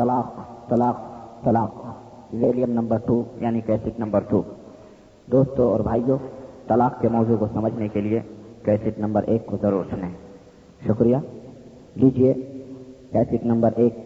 طلاق 0.00 0.34
طلاق 0.68 0.96
طلاق 1.44 1.74
ویلیم 2.32 2.72
نمبر 2.72 2.98
ٹو 3.06 3.22
یعنی 3.36 3.60
کیسٹ 3.60 3.98
نمبر 3.98 4.20
ٹو 4.28 4.42
دوستوں 5.32 5.70
اور 5.70 5.80
بھائیوں 5.80 6.18
طلاق 6.68 7.00
کے 7.00 7.08
موضوع 7.08 7.36
کو 7.36 7.46
سمجھنے 7.52 7.88
کے 7.88 8.00
لیے 8.00 8.20
کیسٹ 8.62 8.98
نمبر 8.98 9.22
ایک 9.22 9.46
کو 9.46 9.56
ضرور 9.62 9.84
سنیں۔ 9.90 10.10
شکریہ۔ 10.86 11.16
لیجیے 11.94 12.34
کیسٹ 13.12 13.44
نمبر 13.44 13.70
ایک 13.76 13.96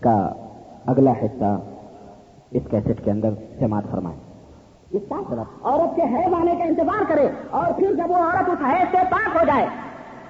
کا 0.00 0.32
اگلا 0.86 1.12
حصہ 1.12 1.58
اس 2.50 2.62
کیسٹ 2.70 3.04
کے 3.04 3.10
اندر 3.10 3.30
سماعت 3.58 3.84
فرمائیں۔ 3.90 4.18
اس 4.90 5.02
کا 5.08 5.42
عورت 5.62 5.96
کے 5.96 6.02
حیض 6.02 6.32
آنے 6.32 6.54
کا 6.58 6.64
انتظار 6.64 7.04
کرے 7.08 7.28
اور 7.50 7.72
پھر 7.76 7.94
جب 7.96 8.10
وہ 8.10 8.16
عورت 8.16 8.48
اس 8.48 8.64
حیض 8.64 8.86
سے 8.90 8.98
پاک 9.10 9.36
ہو 9.36 9.40
جائے 9.46 9.66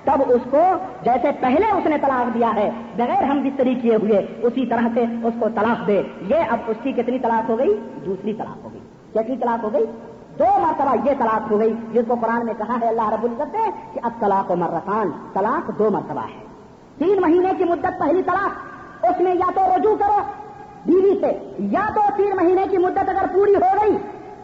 تب 0.08 0.22
اس 0.28 0.40
کو 0.50 0.60
جیسے 1.02 1.30
پہلے 1.40 1.66
اس 1.66 1.86
نے 1.86 1.96
طلاق 1.98 2.34
دیا 2.34 2.54
ہے، 2.54 2.70
بغیر 2.96 3.22
ہم 3.22 3.42
بستری 3.42 3.74
کیے 3.74 3.94
ہوئے، 3.94 4.26
اسی 4.42 4.66
طرح 4.66 4.88
سے 4.94 5.00
اس 5.00 5.34
کو 5.40 5.48
طلاق 5.48 5.86
دے۔ 5.86 6.02
یہ 6.20 6.36
اب 6.50 6.58
اس 6.66 6.76
کی 6.82 6.92
کتنی 6.92 7.18
طلاق 7.18 7.50
ہو 7.50 7.58
گئی؟ 7.58 7.80
دوسری 8.06 8.32
طلاق 8.32 8.64
ہو 8.64 8.68
گئی۔ 8.72 8.80
کتنی 9.14 9.36
طلاق 9.36 9.64
ہو 9.64 9.72
گئی؟ 9.72 9.86
دو 10.38 10.44
مرتبہ 10.44 10.94
یہ 11.04 11.14
طلاق 11.18 11.52
ہو 11.52 11.58
گئی، 11.58 11.74
جس 11.92 12.04
کو 12.08 12.14
قرآن 12.14 12.46
میں 12.46 12.54
کہا 12.58 12.76
ہے، 12.80 12.88
اللہ 12.88 13.08
رب 13.08 13.24
العزت 13.24 13.54
نے 13.54 13.70
کہ 13.92 14.00
اب 14.02 14.10
طلاق 14.20 14.50
و 14.50 14.56
مرکان 14.56 15.10
طلاق 15.32 15.78
دو 15.78 15.90
مرتبہ 15.90 16.20
ہے۔ 16.20 16.44
تین 16.98 17.20
مہینے 17.20 17.52
کی 17.58 17.64
مدت 17.64 18.00
پہلی 18.00 18.22
طلاق، 18.22 18.50
اس 19.04 19.20
میں 19.20 19.34
یا 19.34 19.50
تو 19.54 19.76
رجوع 19.76 19.96
کرو 19.96 20.20
بیوی 20.86 21.18
سے، 21.20 21.54
یا 21.58 21.90
تو 21.94 22.00
تین 22.16 22.36
مہینے 22.36 22.64
کی 22.70 22.78
مدت 22.78 23.08
اگر 23.08 23.24
پوری 23.34 23.54
ہو 23.54 23.80
گئی، 23.82 23.96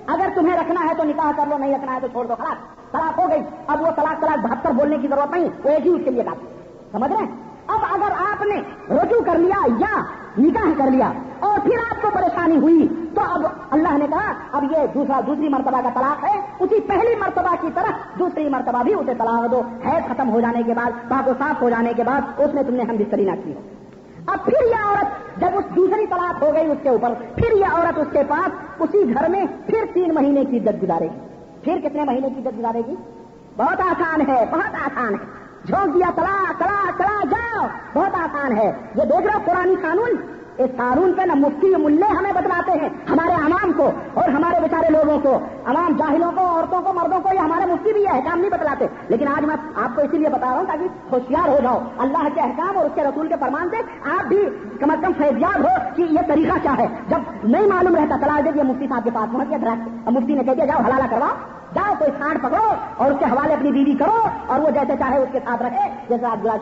اگر 0.06 0.28
تمہیں 0.34 0.56
رکھنا 0.56 0.80
ہے 0.88 0.94
تو 0.96 1.04
نکاح 1.04 1.30
کر 1.36 1.46
لو، 1.46 1.58
نہیں 1.58 1.74
رکھنا 1.74 1.94
ہے 1.94 1.98
تو 2.00 2.06
چھوڑ 2.06 2.26
دو، 2.26 2.34
خلاص۔ 2.34 2.73
طلاق 2.94 3.18
ہو 3.18 3.30
گئی۔ 3.30 3.42
اب 3.66 3.80
وہ 3.80 3.90
طلاق 3.96 4.20
طلاق 4.20 4.38
بہتر 4.46 4.70
بولنے 4.70 4.96
کی 4.98 5.08
ضرورت 5.08 5.30
نہیں، 5.30 5.48
وہ 5.64 5.70
ایک 5.70 5.86
ہی 5.86 5.90
اس 5.90 6.00
کے 6.04 6.10
لیے 6.10 6.22
بات 6.22 6.38
سمجھ 6.92 7.12
رہے 7.12 7.22
ہیں؟ 7.22 7.30
اب 7.66 7.80
اگر 7.94 8.12
آپ 8.30 8.42
نے 8.42 8.60
رجوع 8.90 9.20
کر 9.26 9.38
لیا 9.38 9.56
یا 9.78 10.02
نکاح 10.38 10.84
کر 10.84 10.90
لیا 10.90 11.12
اور 11.40 11.58
پھر 11.58 11.78
آپ 11.90 12.02
کو 12.02 12.08
پریشانی 12.14 12.56
ہوئی، 12.56 12.88
تو 13.14 13.20
اب 13.20 13.46
اللہ 13.70 13.98
نے 13.98 14.06
کہا، 14.10 14.32
اب 14.52 14.64
یہ 14.64 14.76
دوسرا 14.94 15.20
دوسری 15.26 15.48
مرتبہ 15.48 15.80
کا 15.82 15.88
طلاق 15.94 16.24
ہے، 16.24 16.40
اسی 16.60 16.80
پہلی 16.80 17.14
مرتبہ 17.16 17.54
کی 17.60 17.68
طرح 17.74 17.90
دوسری 18.18 18.48
مرتبہ 18.48 18.82
بھی 18.82 18.94
اسے 18.94 19.12
طلاق 19.18 19.50
دو۔ 19.50 19.62
ہے 19.84 19.98
ختم 20.08 20.30
ہو 20.30 20.40
جانے 20.40 20.62
کے 20.62 20.74
بعد، 20.74 20.90
پاک 21.08 21.28
و 21.28 21.32
صاف 21.38 21.62
ہو 21.62 21.70
جانے 21.70 21.92
کے 21.96 22.04
بعد، 22.04 22.40
اس 22.40 22.54
میں 22.54 22.62
تم 22.62 22.74
نے 22.74 22.82
ہم 22.82 22.96
بستری 22.96 23.24
نہ 23.24 23.32
کی۔ 23.44 23.52
اب 24.26 24.44
پھر 24.44 24.66
یہ 24.70 24.84
عورت 24.84 25.40
جب 25.40 25.48
اس 25.54 25.76
دوسری 25.76 26.06
طلاق 26.06 26.42
ہو 26.42 26.54
گئی 26.54 26.70
اس 26.70 26.78
کے 26.82 26.88
اوپر، 26.88 27.12
پھر 27.36 27.52
یہ 27.52 27.66
عورت 27.72 27.98
اس 27.98 28.06
کے 28.12 28.22
پاس، 28.28 28.50
اسی 28.78 29.14
گھر 29.14 29.28
میں 29.28 29.44
پھر 29.66 29.84
تین 29.94 30.14
مہینے 30.14 30.44
کی 30.44 30.58
عزت 30.58 30.82
گزارے 30.82 31.04
گی۔ 31.04 31.33
پھر 31.64 31.78
کتنے 31.84 32.04
مہینے 32.04 32.28
کی 32.28 32.40
عزت 32.40 32.58
گزارے 32.58 32.82
گی؟ 32.86 32.94
بہت 33.56 33.80
آسان 33.80 34.20
ہے، 34.20 34.44
بہت 34.50 34.74
آسان 34.74 35.14
ہے۔ 35.14 35.44
جھونک 35.66 35.94
دیا 35.94 36.10
تلا 36.14 36.52
تلا 36.58 36.90
تلا 36.96 37.24
جاؤ۔ 37.30 37.66
بہت 37.92 38.14
آسان 38.14 38.56
ہے۔ 38.56 38.72
یہ 38.94 39.02
دیکھ 39.02 39.26
رہا 39.26 39.38
پرانی 39.44 39.74
قانون؟ 39.82 40.10
اس 40.58 40.70
قانون 40.76 41.12
پہ 41.12 41.22
نہ 41.22 41.34
مفتی 41.36 41.68
ملے 41.84 42.08
ہمیں 42.08 42.32
بتلاتے 42.32 42.72
ہیں، 42.80 42.88
ہمارے 43.08 43.32
عوام 43.36 43.72
کو 43.72 43.90
اور 44.14 44.28
ہمارے 44.28 44.60
بیچارے 44.62 44.90
لوگوں 44.90 45.18
کو، 45.22 45.32
عوام 45.66 45.96
جاہلوں 45.96 46.30
کو، 46.32 46.44
عورتوں 46.48 46.80
کو، 46.82 46.92
مردوں 46.92 47.20
کو، 47.20 47.34
یہ 47.34 47.38
ہمارے 47.38 47.66
مفتی 47.72 47.92
بھی 47.92 48.06
ہے 48.06 48.12
احکام 48.12 48.40
نہیں 48.40 48.50
بتلاتے 48.50 48.86
لیکن 49.08 49.28
آج 49.28 49.44
میں 49.44 49.56
آپ 49.74 49.96
کو 49.96 50.02
اسی 50.02 50.18
لیے 50.18 50.28
بتا 50.28 50.46
رہا 50.46 50.58
ہوں 50.58 50.66
تاکہ 50.66 51.12
ہوشیار 51.12 51.48
ہو 51.48 51.58
جاؤ، 51.62 51.80
اللہ 51.98 52.28
کے 52.34 52.40
احکام 52.40 52.76
اور 52.76 52.84
اس 52.84 52.94
کے 52.94 53.02
رسول 53.02 53.28
کے 53.28 53.34
فرمان 53.40 53.68
سے 53.70 53.82
آپ 54.12 54.28
بھی 54.28 54.38
کم 54.80 54.90
از 54.90 55.02
کم 55.02 55.12
فیضیاب 55.18 55.58
ہو 55.60 55.74
کہ 55.96 56.02
یہ 56.10 56.28
طریقہ 56.28 56.58
کیا 56.62 56.76
ہے۔ 56.78 56.86
جب 57.08 57.32
نہیں 57.44 57.66
معلوم 57.66 57.96
رہتا 57.96 58.18
چلا 58.20 58.40
دے 58.44 58.52
دیا 58.52 58.64
مفتی 58.64 58.86
صاحب 58.88 59.04
کے 59.04 59.10
پاس 59.14 59.32
پہنچ 59.32 59.50
گیا 59.50 59.74
مفتی 60.10 60.34
نے 60.34 60.44
کہہ 60.44 60.52
دیا، 60.52 60.64
جاؤ 60.64 60.86
حلالہ 60.86 61.10
کرواؤ 61.10 61.52
جاؤ 61.74 61.94
کوئی 61.98 62.10
کھانڈ 62.18 62.42
پکڑو 62.42 62.66
اور 62.96 63.10
اس 63.10 63.18
کے 63.18 63.24
حوالے 63.24 63.54
اپنی 63.54 63.70
بیوی 63.72 63.94
کرو 63.98 64.18
اور 64.46 64.60
وہ 64.60 64.70
جیسے 64.70 64.96
چاہے 64.98 65.18
اس 65.18 65.28
کے 65.32 65.38
ساتھ 65.44 65.62
رکھے، 65.62 65.88
جیسے 66.08 66.26
آپ 66.26 66.44
جا 66.44 66.56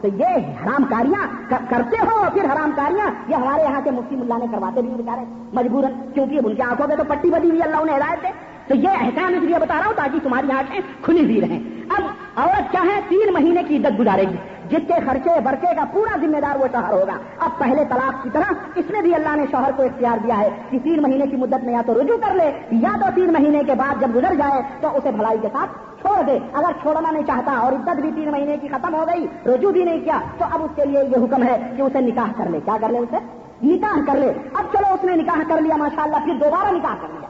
تو 0.00 0.08
یہ 0.08 0.36
حرام 0.62 0.84
کاریاں 0.84 1.26
کرتے 1.68 1.96
ہو 2.02 2.24
پھر 2.34 2.44
حرام 2.44 2.70
کاریاں 2.76 3.06
یہ 3.28 3.34
ہمارے 3.34 3.62
یہاں 3.62 3.80
کے 3.84 3.90
مفتی 3.90 4.16
ملا 4.16 4.36
نے 4.38 4.46
کرواتے 4.52 4.82
بھی 4.82 4.90
بیچارے 4.90 5.24
مجبور 5.52 5.84
کیونکہ 6.14 6.40
ان 6.44 6.54
کی 6.54 6.62
آنکھوں 6.62 6.88
میں 6.88 6.96
تو 6.96 7.04
پٹی 7.08 7.30
بدی 7.30 7.50
ہوئی، 7.50 7.62
اللہ 7.62 7.76
انہیں 7.76 7.96
ہدایت 7.96 8.22
دے۔ 8.22 8.28
تو 8.68 8.74
یہ 8.74 8.88
احکام 8.88 9.34
اس 9.34 9.42
لیے 9.42 9.58
بتا 9.60 9.78
رہا 9.78 9.86
ہوں 9.86 9.92
تاکہ 9.96 10.18
تمہاری 10.22 10.52
آنکھیں 10.52 10.80
کھلی 11.02 11.24
ہوئی 11.24 11.40
رہیں۔ 11.40 11.60
اب 11.88 12.02
عورت 12.36 12.70
کیا 12.70 12.80
ہے؟ 12.80 13.00
تین 13.08 13.32
مہینے 13.32 13.62
کی 13.68 13.76
عزت 13.76 14.00
گزارے 14.00 14.22
گی۔ 14.22 14.36
جس 14.68 14.80
کے 14.86 14.94
خرچے 15.06 15.40
برقے 15.44 15.74
کا 15.76 15.84
پورا 15.92 16.16
ذمہ 16.20 16.40
دار 16.40 16.56
وہ 16.56 16.66
شوہر 16.72 16.92
ہوگا۔ 16.92 17.16
اب 17.38 17.50
پہلے 17.58 17.84
طلاق 17.88 18.22
کی 18.22 18.30
طرح 18.32 18.52
اس 18.74 18.84
میں 18.90 19.02
بھی 19.02 19.14
اللہ 19.14 19.36
نے 19.36 19.44
شوہر 19.50 19.70
کو 19.76 19.82
اختیار 19.82 20.18
دیا 20.24 20.40
ہے 20.40 20.50
کہ 20.70 20.78
تین 20.78 21.02
مہینے 21.02 21.26
کی 21.26 21.36
مدت 21.36 21.64
میں 21.64 21.72
یا 21.72 21.82
تو 21.86 21.94
رجوع 21.94 22.16
کر 22.16 22.34
لے، 22.34 22.52
یا 22.70 22.88
تو 23.00 23.06
تین 23.14 23.32
مہینے 23.32 23.60
کے 23.66 23.74
بعد 23.74 24.00
جب 24.00 24.08
گزر 24.14 24.34
جائے 24.34 24.62
تو 24.80 24.88
اسے 24.96 25.10
بھلائی 25.10 25.38
کے 25.42 25.48
ساتھ 25.52 25.70
چھوڑ 26.00 26.22
دے۔ 26.22 26.38
اگر 26.52 26.72
چھوڑنا 26.82 27.10
نہیں 27.10 27.26
چاہتا 27.26 27.52
اور 27.52 27.72
عزت 27.72 28.00
بھی 28.00 28.10
تین 28.14 28.30
مہینے 28.30 28.56
کی 28.56 28.68
ختم 28.68 28.94
ہو 28.94 29.04
گئی، 29.14 29.26
رجوع 29.46 29.72
بھی 29.72 29.84
نہیں 29.84 30.00
کیا، 30.00 30.20
تو 30.38 30.44
اب 30.50 30.64
اس 30.64 30.70
کے 30.76 30.84
لیے 30.84 31.00
یہ 31.00 31.24
حکم 31.24 31.42
ہے 31.42 31.70
کہ 31.76 31.82
اسے 31.82 32.00
نکاح 32.00 32.32
کر 32.36 32.48
لے۔ 32.48 32.60
کیا 32.64 32.76
کر 32.80 32.88
لے 32.88 32.98
اسے؟ 32.98 33.16
نکاح 33.62 33.98
کر 34.06 34.18
لے۔ 34.18 34.32
اب 34.54 34.64
چلو 34.72 34.94
اس 34.94 35.04
نے 35.04 35.12
نکاح 35.16 35.40
کر 35.48 35.60
لیا 35.60 35.76
ماشاء 35.76 36.02
اللہ 36.02 36.16
پھر 36.24 36.32
دوبارہ 36.32 36.74
نکاح 36.74 36.94
کر 37.00 37.08
لیا۔ 37.10 37.28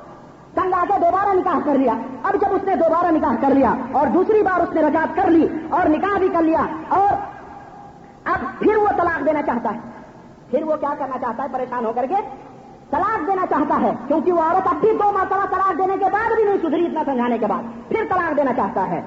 تنگ 0.57 0.73
آ 0.73 0.85
کے 0.89 1.01
دوبارہ 1.01 1.37
نکاح 1.37 1.59
کر 1.65 1.75
لیا۔ 1.75 1.93
اب 2.23 2.35
جب 2.35 2.47
اس 2.51 2.65
نے 2.65 2.77
دوبارہ 2.77 3.11
نکاح 3.13 3.35
کر 3.41 3.55
لیا 3.55 3.75
اور 3.93 4.07
دوسری 4.07 4.43
بار 4.43 4.61
اس 4.61 4.75
نے 4.75 4.83
رجاعت 4.83 5.17
کر 5.17 5.31
لی 5.31 5.49
اور 5.71 5.89
نکاح 5.89 6.19
بھی 6.19 6.29
کر 6.29 6.43
لیا 6.43 6.67
اور 6.89 7.15
اب 8.25 8.59
پھر 8.59 8.77
وہ 8.77 8.89
طلاق 8.89 9.27
دینا 9.27 9.43
چاہتا 9.43 9.75
ہے۔ 9.75 9.81
پھر 10.51 10.63
وہ 10.63 10.77
کیا 10.77 10.95
کرنا 10.99 11.19
چاہتا 11.19 11.43
ہے؟ 11.43 11.49
پریشان 11.53 11.87
ہو 11.87 11.93
کر 11.95 12.07
کے 12.09 12.15
طلاق 12.91 13.27
دینا 13.27 13.47
چاہتا 13.51 13.81
ہے۔ 13.83 13.93
کیونکہ 14.09 14.33
وہ 14.33 14.41
عورت 14.41 14.69
اب 14.69 14.75
بھی 14.81 14.89
دو 14.93 15.13
مرتبہ 15.13 15.47
طلاق 15.51 15.79
دینے 15.79 15.97
کے 15.99 16.05
بعد 16.13 16.37
بھی 16.37 16.45
نہیں 16.45 16.57
سدھری 16.57 16.87
اتنا 16.87 17.03
سمجھانے 17.07 17.39
کے 17.39 17.47
بعد۔ 17.47 17.89
پھر 17.89 18.05
طلاق 18.09 18.37
دینا 18.37 18.53
چاہتا 18.53 18.91
ہے۔ 18.91 19.03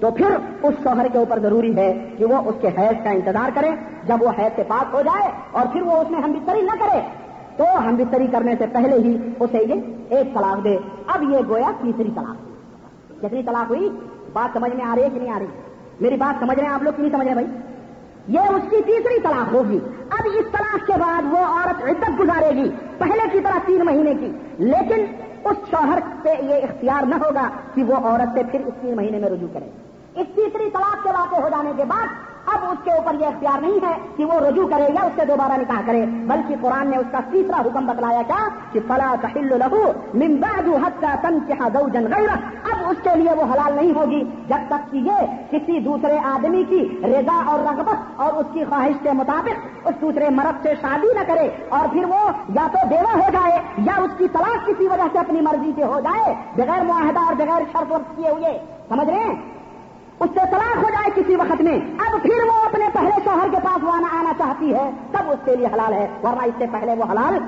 تو 0.00 0.10
پھر 0.10 0.26
اس 0.62 0.74
شوہر 0.82 1.06
کے 1.08 1.18
اوپر 1.18 1.38
ضروری 1.38 1.76
ہے 1.76 2.08
کہ 2.18 2.24
وہ 2.24 2.36
اس 2.36 2.54
کے 2.60 2.68
حیض 2.68 3.04
کا 3.04 3.10
انتظار 3.10 3.50
کرے۔ 3.54 3.70
جب 4.04 4.22
وہ 4.22 4.30
حیض 4.38 4.56
سے 4.56 4.62
پاک 4.68 4.94
ہو 4.94 5.02
جائے 5.02 5.32
اور 5.52 5.66
پھر 5.72 5.82
وہ 5.82 5.92
اس 5.92 6.10
میں 6.10 6.20
ہم 6.20 6.32
بستری 6.32 6.60
نہ 6.60 6.72
کرے۔ 6.80 7.00
تو 7.56 7.64
ہم 7.78 7.96
بستری 7.96 8.26
کرنے 8.26 8.54
سے 8.58 8.66
پہلے 8.72 8.96
ہی 8.96 9.16
اسے 9.40 9.58
یہ 9.58 9.74
ایک 10.08 10.34
طلاق 10.34 10.64
دے۔ 10.64 10.78
اب 11.06 11.22
یہ 11.22 11.38
گویا 11.48 11.70
تیسری 11.82 12.10
طلاق۔ 12.14 12.36
کتنی 13.22 13.42
طلاق 13.42 13.70
ہوئی، 13.70 13.88
بات 14.32 14.58
سمجھ 14.58 14.76
میں 14.76 14.84
آ 14.84 14.94
رہی 14.96 15.02
ہے 15.02 15.10
کہ 15.10 15.20
نہیں 15.20 15.32
آ 15.32 15.38
رہی؟ 15.38 15.46
میری 16.00 16.16
بات 16.16 16.40
سمجھ 16.40 16.58
رہے 16.58 16.66
ہیں 16.66 16.74
آپ 16.74 16.82
لوگ 16.82 17.00
نہیں 17.00 17.12
سمجھ 17.12 17.26
رہے 17.26 17.34
بھائی؟ 17.34 17.46
یہ 18.28 18.40
اس 18.40 18.62
کی 18.70 18.76
تیسری 18.86 19.20
طلاق 19.20 19.54
ہوگی۔ 19.54 19.78
اب 20.10 20.26
اس 20.38 20.44
طلاق 20.52 20.86
کے 20.86 20.92
بعد 21.00 21.22
وہ 21.30 21.38
عورت 21.38 21.82
عدت 21.82 22.20
گزارے 22.20 22.50
گی، 22.50 22.70
پہلے 22.98 23.28
کی 23.32 23.40
طرح 23.40 23.58
تین 23.66 23.84
مہینے 23.84 24.14
کی۔ 24.14 24.32
لیکن 24.58 25.04
اس 25.44 25.56
شوہر 25.70 25.98
سے 26.22 26.28
یہ 26.42 26.54
اختیار 26.54 27.06
نہ 27.06 27.14
ہوگا 27.14 27.48
کہ 27.74 27.84
وہ 27.84 27.94
عورت 27.94 28.28
سے 28.34 28.42
پھر 28.50 28.60
اس 28.66 28.74
تین 28.80 28.96
مہینے 28.96 29.18
میں 29.18 29.28
رجوع 29.28 29.48
کرے۔ 29.52 29.70
اس 30.14 30.26
تیسری 30.34 30.70
طلاق 30.70 31.02
کے 31.02 31.08
واقع 31.08 31.36
ہو 31.36 31.48
جانے 31.48 31.72
کے 31.76 31.84
بعد 31.84 32.06
اب 32.46 32.64
اس 32.70 32.78
کے 32.84 32.90
اوپر 32.90 33.14
یہ 33.20 33.26
اختیار 33.26 33.60
نہیں 33.62 33.78
ہے 33.82 33.92
کہ 34.16 34.24
وہ 34.24 34.38
رجوع 34.40 34.66
کرے 34.68 34.86
یا 34.94 35.02
اس 35.02 35.12
سے 35.16 35.24
دوبارہ 35.26 35.56
نکاح 35.60 35.80
کرے، 35.86 36.04
بلکہ 36.28 36.54
قرآن 36.60 36.90
نے 36.90 36.96
اس 36.96 37.06
کا 37.12 37.20
تیسرا 37.30 37.60
حکم 37.60 37.86
بتلایا 37.86 38.22
کیا 38.26 38.48
کہ 38.72 38.80
فلا 38.86 39.14
تحل 39.20 39.58
لہو 39.58 39.82
من 40.14 40.36
بعد 40.40 40.68
حتى 40.84 41.12
تنكح 41.22 41.68
زوجا 41.72 42.00
غیرہ 42.14 42.36
اب 42.72 42.88
اس 42.90 43.02
کے 43.02 43.16
لیے 43.16 43.34
وہ 43.38 43.44
حلال 43.52 43.74
نہیں 43.74 43.92
ہوگی 43.96 44.22
جب 44.48 44.66
تک 44.68 44.90
کہ 44.92 44.98
یہ 45.08 45.20
کسی 45.50 45.78
دوسرے 45.80 46.18
آدمی 46.32 46.64
کی 46.68 46.80
رضا 47.04 47.40
اور 47.50 47.58
رغبت 47.68 48.20
اور 48.20 48.32
اس 48.32 48.46
کی 48.52 48.64
خواہش 48.64 48.96
کے 49.02 49.12
مطابق 49.20 49.86
اس 49.88 50.00
دوسرے 50.00 50.28
مرد 50.30 50.62
سے 50.62 50.74
شادی 50.80 51.12
نہ 51.14 51.24
کرے 51.26 51.48
اور 51.68 51.88
پھر 51.92 52.04
وہ 52.08 52.20
یا 52.54 52.66
تو 52.72 52.86
بیوہ 52.88 53.14
ہو 53.14 53.30
جائے 53.32 53.58
یا 53.86 54.02
اس 54.04 54.18
کی 54.18 54.28
طلاق 54.32 54.66
کسی 54.66 54.86
وجہ 54.86 55.08
سے 55.12 55.18
اپنی 55.18 55.40
مرضی 55.40 55.72
سے 55.76 55.84
ہو 55.84 56.00
جائے، 56.00 56.34
بغیر 56.56 56.84
معاہدہ 56.84 57.20
اور 57.20 57.34
بغیر 57.34 57.62
شرط 57.72 57.92
ورط 57.92 58.16
کیے 58.16 58.30
ہوئے۔ 58.30 58.58
سمجھ 58.88 59.08
رہے 59.08 59.18
ہیں؟ 59.18 59.34
اس 60.20 60.30
سے 60.30 60.40
طلاق 60.50 60.76
ہو 60.76 60.90
جائے 60.92 61.10
کسی 61.14 61.34
وقت 61.34 61.60
میں۔ 61.60 61.76
اب 61.76 62.22
پھر 62.22 62.46
وہ 62.46 62.64
اپنے 62.64 62.84
پہلے 62.92 63.20
شوہر 63.24 63.48
کے 63.50 63.56
پاس 63.64 63.84
وہ 63.84 63.92
آنا 63.92 64.32
چاہتی 64.38 64.74
ہے، 64.74 64.90
تب 65.10 65.30
اس 65.30 65.38
کے 65.44 65.56
لیے 65.56 65.66
حلال 65.66 65.92
ہے، 65.92 66.06
ورنہ 66.22 66.42
اس 66.42 66.54
سے 66.58 66.64
پہلے 66.72 66.94
وہ 66.98 67.04
حلال 67.10 67.38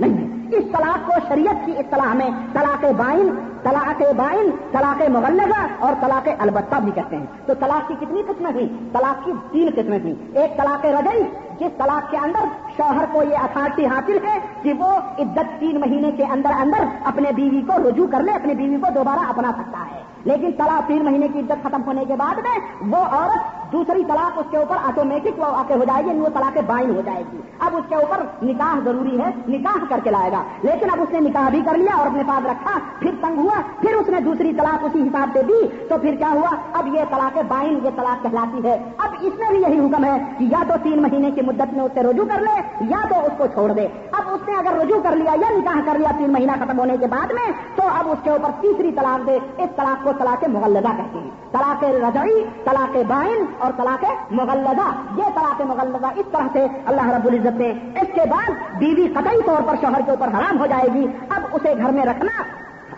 نہیں 0.00 0.18
ہے۔ 0.18 0.56
اس 0.56 0.64
طلاق 0.64 1.06
کو 1.06 1.12
شریعت 1.28 1.66
کی 1.66 1.72
اصطلاح 1.78 2.14
میں 2.14 2.30
طلاق 2.52 2.84
بائن 2.96 3.28
طلاق 3.62 4.02
بائن، 4.16 4.50
طلاق 4.72 5.10
مغلغہ 5.10 5.66
اور 5.78 5.92
طلاق 6.00 6.28
البتہ 6.38 6.76
بھی 6.84 6.92
کہتے 6.94 7.16
ہیں۔ 7.16 7.26
تو 7.46 7.54
طلاق 7.54 7.88
کی 7.88 7.94
کتنی 8.00 8.22
قسمیں 8.28 8.52
ہوئی 8.52 8.68
طلاق 8.92 9.24
کی 9.24 9.32
تین 9.50 9.70
قسمیں 9.76 9.98
ہوئی 9.98 10.14
ایک 10.34 10.56
طلاق 10.56 10.86
رجئی 10.86 11.22
جس 11.60 11.72
طلاق 11.76 12.10
کے 12.10 12.16
اندر 12.16 12.44
شوہر 12.76 13.04
کو 13.12 13.22
یہ 13.22 13.36
اتھارٹی 13.36 13.86
حاصل 13.86 14.18
ہے 14.24 14.38
کہ 14.62 14.72
وہ 14.72 14.92
عدت 15.18 15.60
تین 15.60 15.80
مہینے 15.80 16.12
کے 16.12 16.24
اندر 16.24 16.50
اندر 16.60 16.84
اپنے 17.04 17.32
بیوی 17.32 17.60
کو 17.60 17.88
رجوع 17.88 18.06
کر 18.06 18.22
لے 18.22 18.32
اپنے 18.32 18.54
بیوی 18.54 18.76
کو 18.76 18.86
دوبارہ 18.94 19.28
اپنا 19.28 19.52
سکتا 19.58 19.84
ہے۔ 19.90 20.09
لیکن 20.24 20.50
سوا 20.58 20.80
تین 20.86 21.04
مہینے 21.04 21.28
کی 21.32 21.38
عدت 21.38 21.62
ختم 21.62 21.82
ہونے 21.86 22.04
کے 22.08 22.16
بعد 22.16 22.38
میں 22.38 22.58
وہ 22.90 23.04
عورت 23.04 23.59
دوسری 23.72 24.04
طلاق 24.04 24.38
اس 24.38 24.46
کے 24.50 24.56
اوپر 24.56 24.76
آٹومیٹک 24.84 25.38
وہ 25.38 25.62
کے 25.68 25.74
ہو 25.74 25.84
جائے 25.84 26.04
گی 26.04 26.08
یعنی 26.08 26.20
وہ 26.20 26.28
طلاق 26.34 26.58
بائن 26.66 26.96
ہو 26.96 27.00
جائے 27.06 27.22
گی۔ 27.32 27.40
اب 27.58 27.76
اس 27.76 27.82
کے 27.88 27.94
اوپر 27.94 28.44
نکاح 28.44 28.78
ضروری 28.84 29.20
ہے، 29.20 29.30
نکاح 29.48 29.84
کر 29.88 30.00
کے 30.04 30.10
لائے 30.10 30.32
گا۔ 30.32 30.42
لیکن 30.62 30.90
اب 30.92 31.02
اس 31.02 31.12
نے 31.12 31.20
نکاح 31.20 31.48
بھی 31.48 31.62
کر 31.66 31.74
لیا 31.74 31.96
اور 31.96 32.06
اپنے 32.06 32.22
پاس 32.26 32.46
رکھا، 32.46 32.78
پھر 32.98 33.10
تنگ 33.20 33.38
ہوا، 33.38 33.60
پھر 33.80 33.94
اس 33.94 34.08
نے 34.08 34.20
دوسری 34.20 34.52
طلاق 34.52 34.84
اسی 34.84 35.02
حساب 35.02 35.28
سے 35.32 35.42
دی، 35.42 35.86
تو 35.88 35.98
پھر 35.98 36.14
کیا 36.14 36.30
ہوا؟ 36.30 36.56
اب 36.72 36.86
یہ 36.86 37.00
طلاق 37.10 37.38
بائن 37.48 37.78
یہ 37.84 37.90
طلاق 37.96 38.22
کہلاتی 38.22 38.68
ہے۔ 38.68 38.84
اب 38.98 39.08
اس 39.20 39.32
میں 39.38 39.48
بھی 39.50 39.58
یہی 39.58 39.86
حکم 39.86 40.04
ہے 40.04 40.24
کہ 40.38 40.44
یا 40.44 40.62
تو 40.68 40.74
تین 40.82 41.02
مہینے 41.02 41.30
کی 41.30 41.40
مدت 41.40 41.72
میں 41.72 41.84
اس 41.84 41.90
سے 41.94 42.02
رجوع 42.02 42.24
کر 42.24 42.40
لے، 42.40 42.84
یا 42.90 43.06
تو 43.08 43.14
اس 43.14 43.32
کو 43.38 43.46
چھوڑ 43.46 43.72
دے۔ 43.72 43.88
اب 44.12 44.20
اب 44.20 44.34
اس 44.34 44.48
نے 44.48 44.54
اگر 44.56 44.78
رجوع 44.78 45.00
کر 45.00 45.16
لیا 45.16 45.32
یا 45.40 45.56
نکاح 45.56 45.92
کر 45.92 45.98
لیا 45.98 46.10
تین 46.18 46.32
مہینہ 46.32 46.52
ختم 46.52 46.78
ہونے 46.78 46.96
کے 46.96 47.06
بعد 47.06 47.32
میں، 47.32 47.52
تو 47.74 47.82
اب 47.82 48.08
اس 48.08 48.18
کے 48.22 48.30
اوپر 48.30 48.50
تیسری 48.60 48.92
طلاق 48.92 49.26
دے، 49.26 49.38
اس 49.58 49.70
طلاق 49.76 50.04
کو 50.04 50.10
طلاق 50.18 50.44
مغلدہ 50.44 50.88
کہتے 50.88 51.18
ہیں۔ 51.18 51.30
طلاق 51.52 51.84
رجعی، 51.84 52.44
طلاق 52.64 52.96
بائن 53.08 53.44
اور 53.60 53.72
طلاق 53.76 54.32
مغلدہ 54.32 54.86
یہ 55.16 55.24
طلاق 55.34 55.60
مغلدہ 55.60 56.06
اس 56.16 56.26
طرح 56.32 56.46
سے 56.52 56.66
اللہ 56.86 57.10
رب 57.10 57.26
العزت 57.26 57.60
نے 57.60 57.70
اس 57.70 58.08
کے 58.14 58.20
بعد 58.30 58.50
بیوی 58.78 59.08
قطعی 59.08 59.42
طور 59.46 59.62
پر 59.66 59.74
شوہر 59.80 60.00
کے 60.04 60.10
اوپر 60.10 60.28
حرام 60.28 60.60
ہو 60.60 60.66
جائے 60.66 60.88
گی۔ 60.94 61.06
اب 61.30 61.40
اسے 61.52 61.74
گھر 61.76 61.90
میں 61.90 62.04
رکھنا 62.04 62.42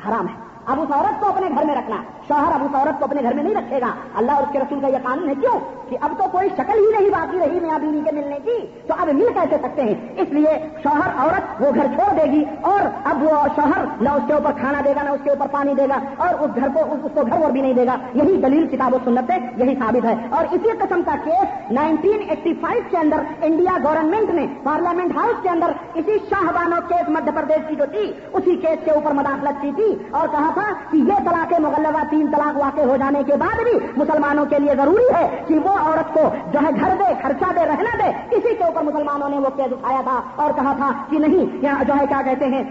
حرام 0.08 0.28
ہے۔ 0.28 0.34
اب 0.66 0.80
اس 0.80 0.92
عورت 0.92 1.20
کو 1.20 1.28
اپنے 1.28 1.48
گھر 1.48 1.64
میں 1.64 1.74
رکھنا۔ 1.74 1.96
شوہر 2.28 2.52
اب 2.52 2.64
اس 2.64 2.74
عورت 2.74 2.98
کو 2.98 3.04
اپنے 3.04 3.22
گھر 3.22 3.34
میں 3.34 3.44
نہیں 3.44 3.54
رکھے 3.54 3.80
گا۔ 3.80 3.86
اللہ 4.14 4.32
اور 4.32 4.42
اس 4.42 4.48
کے 4.52 4.58
رسول 4.58 4.80
کا 4.80 4.88
یہ 4.88 4.98
قانون 5.02 5.28
ہے 5.28 5.34
کیوں؟ 5.34 5.60
کہ 5.90 5.96
اب 6.00 6.12
تو 6.18 6.24
کوئی 6.32 6.48
شکل 6.48 6.78
ہی 6.78 6.98
نہیں 6.98 7.10
باقی 7.10 7.38
رہی 7.38 7.60
میاں 7.60 7.78
بیوی 7.78 8.00
کے 8.04 8.16
ملنے 8.16 8.38
کی۔ 8.44 8.66
تو 8.86 8.94
اب 8.98 9.08
مل 9.08 9.26
کیسے 9.34 9.56
سکتے 9.62 9.82
ہیں؟ 9.82 9.94
اس 10.16 10.28
لیے 10.28 10.66
شوہر 10.82 11.10
عورت 11.18 11.62
وہ 11.62 11.70
گھر 11.74 11.86
چھوڑ 11.86 12.24
دے 12.24 12.30
گی 12.30 12.44
اور 12.62 12.80
اب 13.04 13.22
وہ 13.22 13.46
شوہر 13.56 13.84
نہ 14.00 14.08
اس 14.08 14.22
کے 14.26 14.32
اوپر 14.32 14.52
کھانا 14.60 14.80
دے 14.84 14.92
گا، 14.96 15.02
نہ 15.02 15.10
اس 15.10 15.20
کے 15.24 15.30
اوپر 15.30 15.46
پانی 15.50 15.74
دے 15.74 15.86
گا 15.88 15.98
اور 16.16 16.34
اس 16.34 16.50
گھر 16.56 16.68
کو، 16.74 16.80
اس 16.80 17.10
کو 17.14 17.20
گھر 17.26 17.42
اور 17.42 17.50
بھی 17.50 17.60
نہیں 17.60 17.72
دے 17.72 17.86
گا۔ 17.86 17.96
یہی 18.14 18.36
دلیل 18.36 18.66
کتاب 18.66 18.94
و 18.94 18.98
سنت 19.04 19.30
ہے، 19.30 19.38
یہی 19.56 19.74
ثابت 19.74 20.04
ہے۔ 20.04 20.14
اور 20.30 20.44
اسی 20.44 20.68
قسم 20.78 21.02
کا 21.02 21.14
کیس 21.24 21.70
نائنٹین 21.70 22.18
ایٹی 22.28 22.54
فائیو 22.54 22.82
کے 22.90 22.96
اندر 22.96 23.16
انڈیا 23.42 23.78
گورنمنٹ 23.84 24.30
نے، 24.30 24.46
پارلیمنٹ 24.62 25.16
ہاؤس 25.16 25.42
کے 25.42 25.48
اندر 25.48 25.72
اسی 25.94 26.18
شاہ 26.30 26.52
بانو 26.52 26.76
کیس 26.88 27.08
مدھیہ 27.08 27.32
پردیش 27.36 27.68
کی 27.68 27.74
جو 27.74 27.84
تھی، 27.92 28.12
اسی 28.32 28.56
کیس 28.56 28.84
کے 28.84 28.90
اوپر 28.90 29.10
مداخلت 29.10 29.62
کی 29.62 29.70
تھی 29.76 29.96
اور 30.10 30.28
کہا 30.28 30.50
تھا 30.54 30.72
کہ 30.90 30.96
یہ 30.96 31.30
طلاق 31.30 31.60
مغلبہ 31.60 32.00
تین 32.12 32.30
طلاق 32.32 32.56
واقع 32.56 32.86
ہو 32.88 32.96
جانے 33.00 33.22
کے 33.26 33.36
بعد 33.40 33.62
بھی 33.62 33.74
مسلمانوں 33.96 34.44
کے 34.50 34.58
لیے 34.58 34.74
ضروری 34.76 35.08
ہے 35.14 35.26
کہ 35.48 35.58
وہ 35.64 35.76
عورت 35.80 36.12
کو 36.14 36.22
جو 36.52 36.64
ہے 36.64 36.70
گھر 36.80 36.96
دے، 36.98 37.12
خرچہ 37.22 37.52
دے، 37.56 37.66
رہنا 37.66 37.96
دے 37.98 38.08
اسی 38.36 38.54
کے 38.54 38.64
اوپر 38.64 38.82
مسلمانوں 38.82 39.28
نے 39.28 39.38
وہ 39.38 39.50
کیس 39.56 39.72
اٹھایا 39.72 40.00
تھا 40.04 40.18
اور 40.42 40.50
کہا 40.56 40.72
تھا 40.76 40.90
کہ 41.10 41.18
نہیں، 41.18 41.56
یہاں 41.62 41.84
جو 41.84 41.94
ہے 42.00 42.06
کیا 42.08 42.20
کہتے 42.24 42.46
ہیں 42.46 42.62